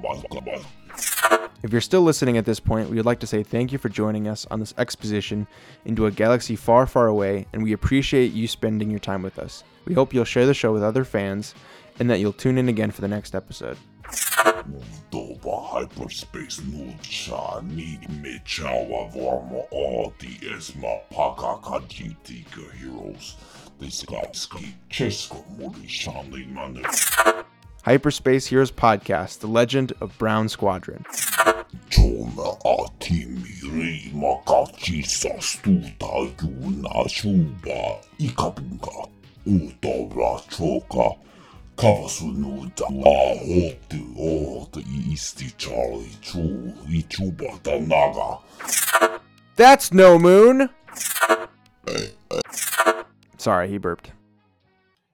If 1.62 1.70
you're 1.70 1.80
still 1.80 2.02
listening 2.02 2.36
at 2.36 2.44
this 2.44 2.58
point, 2.58 2.90
we 2.90 2.96
would 2.96 3.06
like 3.06 3.20
to 3.20 3.26
say 3.26 3.44
thank 3.44 3.70
you 3.70 3.78
for 3.78 3.88
joining 3.88 4.26
us 4.26 4.44
on 4.50 4.58
this 4.58 4.74
exposition 4.76 5.46
into 5.84 6.06
a 6.06 6.10
galaxy 6.10 6.56
far, 6.56 6.86
far 6.86 7.06
away, 7.06 7.46
and 7.52 7.62
we 7.62 7.72
appreciate 7.72 8.32
you 8.32 8.48
spending 8.48 8.90
your 8.90 9.00
time 9.00 9.22
with 9.22 9.38
us. 9.38 9.62
We 9.84 9.94
hope 9.94 10.12
you'll 10.12 10.24
share 10.24 10.46
the 10.46 10.54
show 10.54 10.72
with 10.72 10.82
other 10.82 11.04
fans 11.04 11.54
and 12.00 12.10
that 12.10 12.18
you'll 12.18 12.32
tune 12.32 12.58
in 12.58 12.68
again 12.68 12.90
for 12.90 13.02
the 13.02 13.08
next 13.08 13.36
episode. 13.36 13.78
Doba 15.10 15.70
hyperspace 15.72 16.60
nucha 16.60 17.62
ni 17.62 17.98
me 18.22 18.40
chawa 18.44 19.10
vorma 19.12 19.64
o 19.72 20.12
the 20.18 20.48
esma 20.48 21.00
paka 21.10 21.60
kajitika 21.62 22.72
heroes. 22.78 23.36
Chesko 24.90 25.44
muri 25.58 25.86
shani. 25.86 26.46
Hyperspace 27.84 28.46
Heroes 28.46 28.70
Podcast, 28.70 29.40
The 29.40 29.46
Legend 29.46 29.92
of 30.00 30.16
Brown 30.18 30.48
Squadron. 30.48 31.04
Chona 31.90 32.56
atimi 32.64 33.62
ri 33.72 34.10
makachi 34.14 35.04
sa 35.06 35.28
stuta 35.38 36.06
yuna 36.40 37.08
shuba 37.08 38.00
ikabunga. 38.18 39.08
Choka. 40.48 41.25
Kavasu 41.76 42.34
da 42.74 42.86
la 42.88 43.36
hotu 43.36 44.14
o 44.18 44.66
the 44.72 44.80
easty 44.80 45.50
Charlie 45.58 46.08
chu 46.22 46.72
ichuba 46.88 47.62
da 47.62 47.78
naga. 47.78 48.38
That's 49.56 49.92
no 49.92 50.18
moon! 50.18 50.70
Sorry, 53.36 53.68
he 53.68 53.76
burped. 53.76 54.10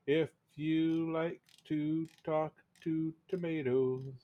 If 0.07 0.31
you 0.55 1.13
like 1.13 1.41
to 1.69 2.07
talk 2.25 2.53
to 2.85 3.13
tomatoes, 3.29 4.15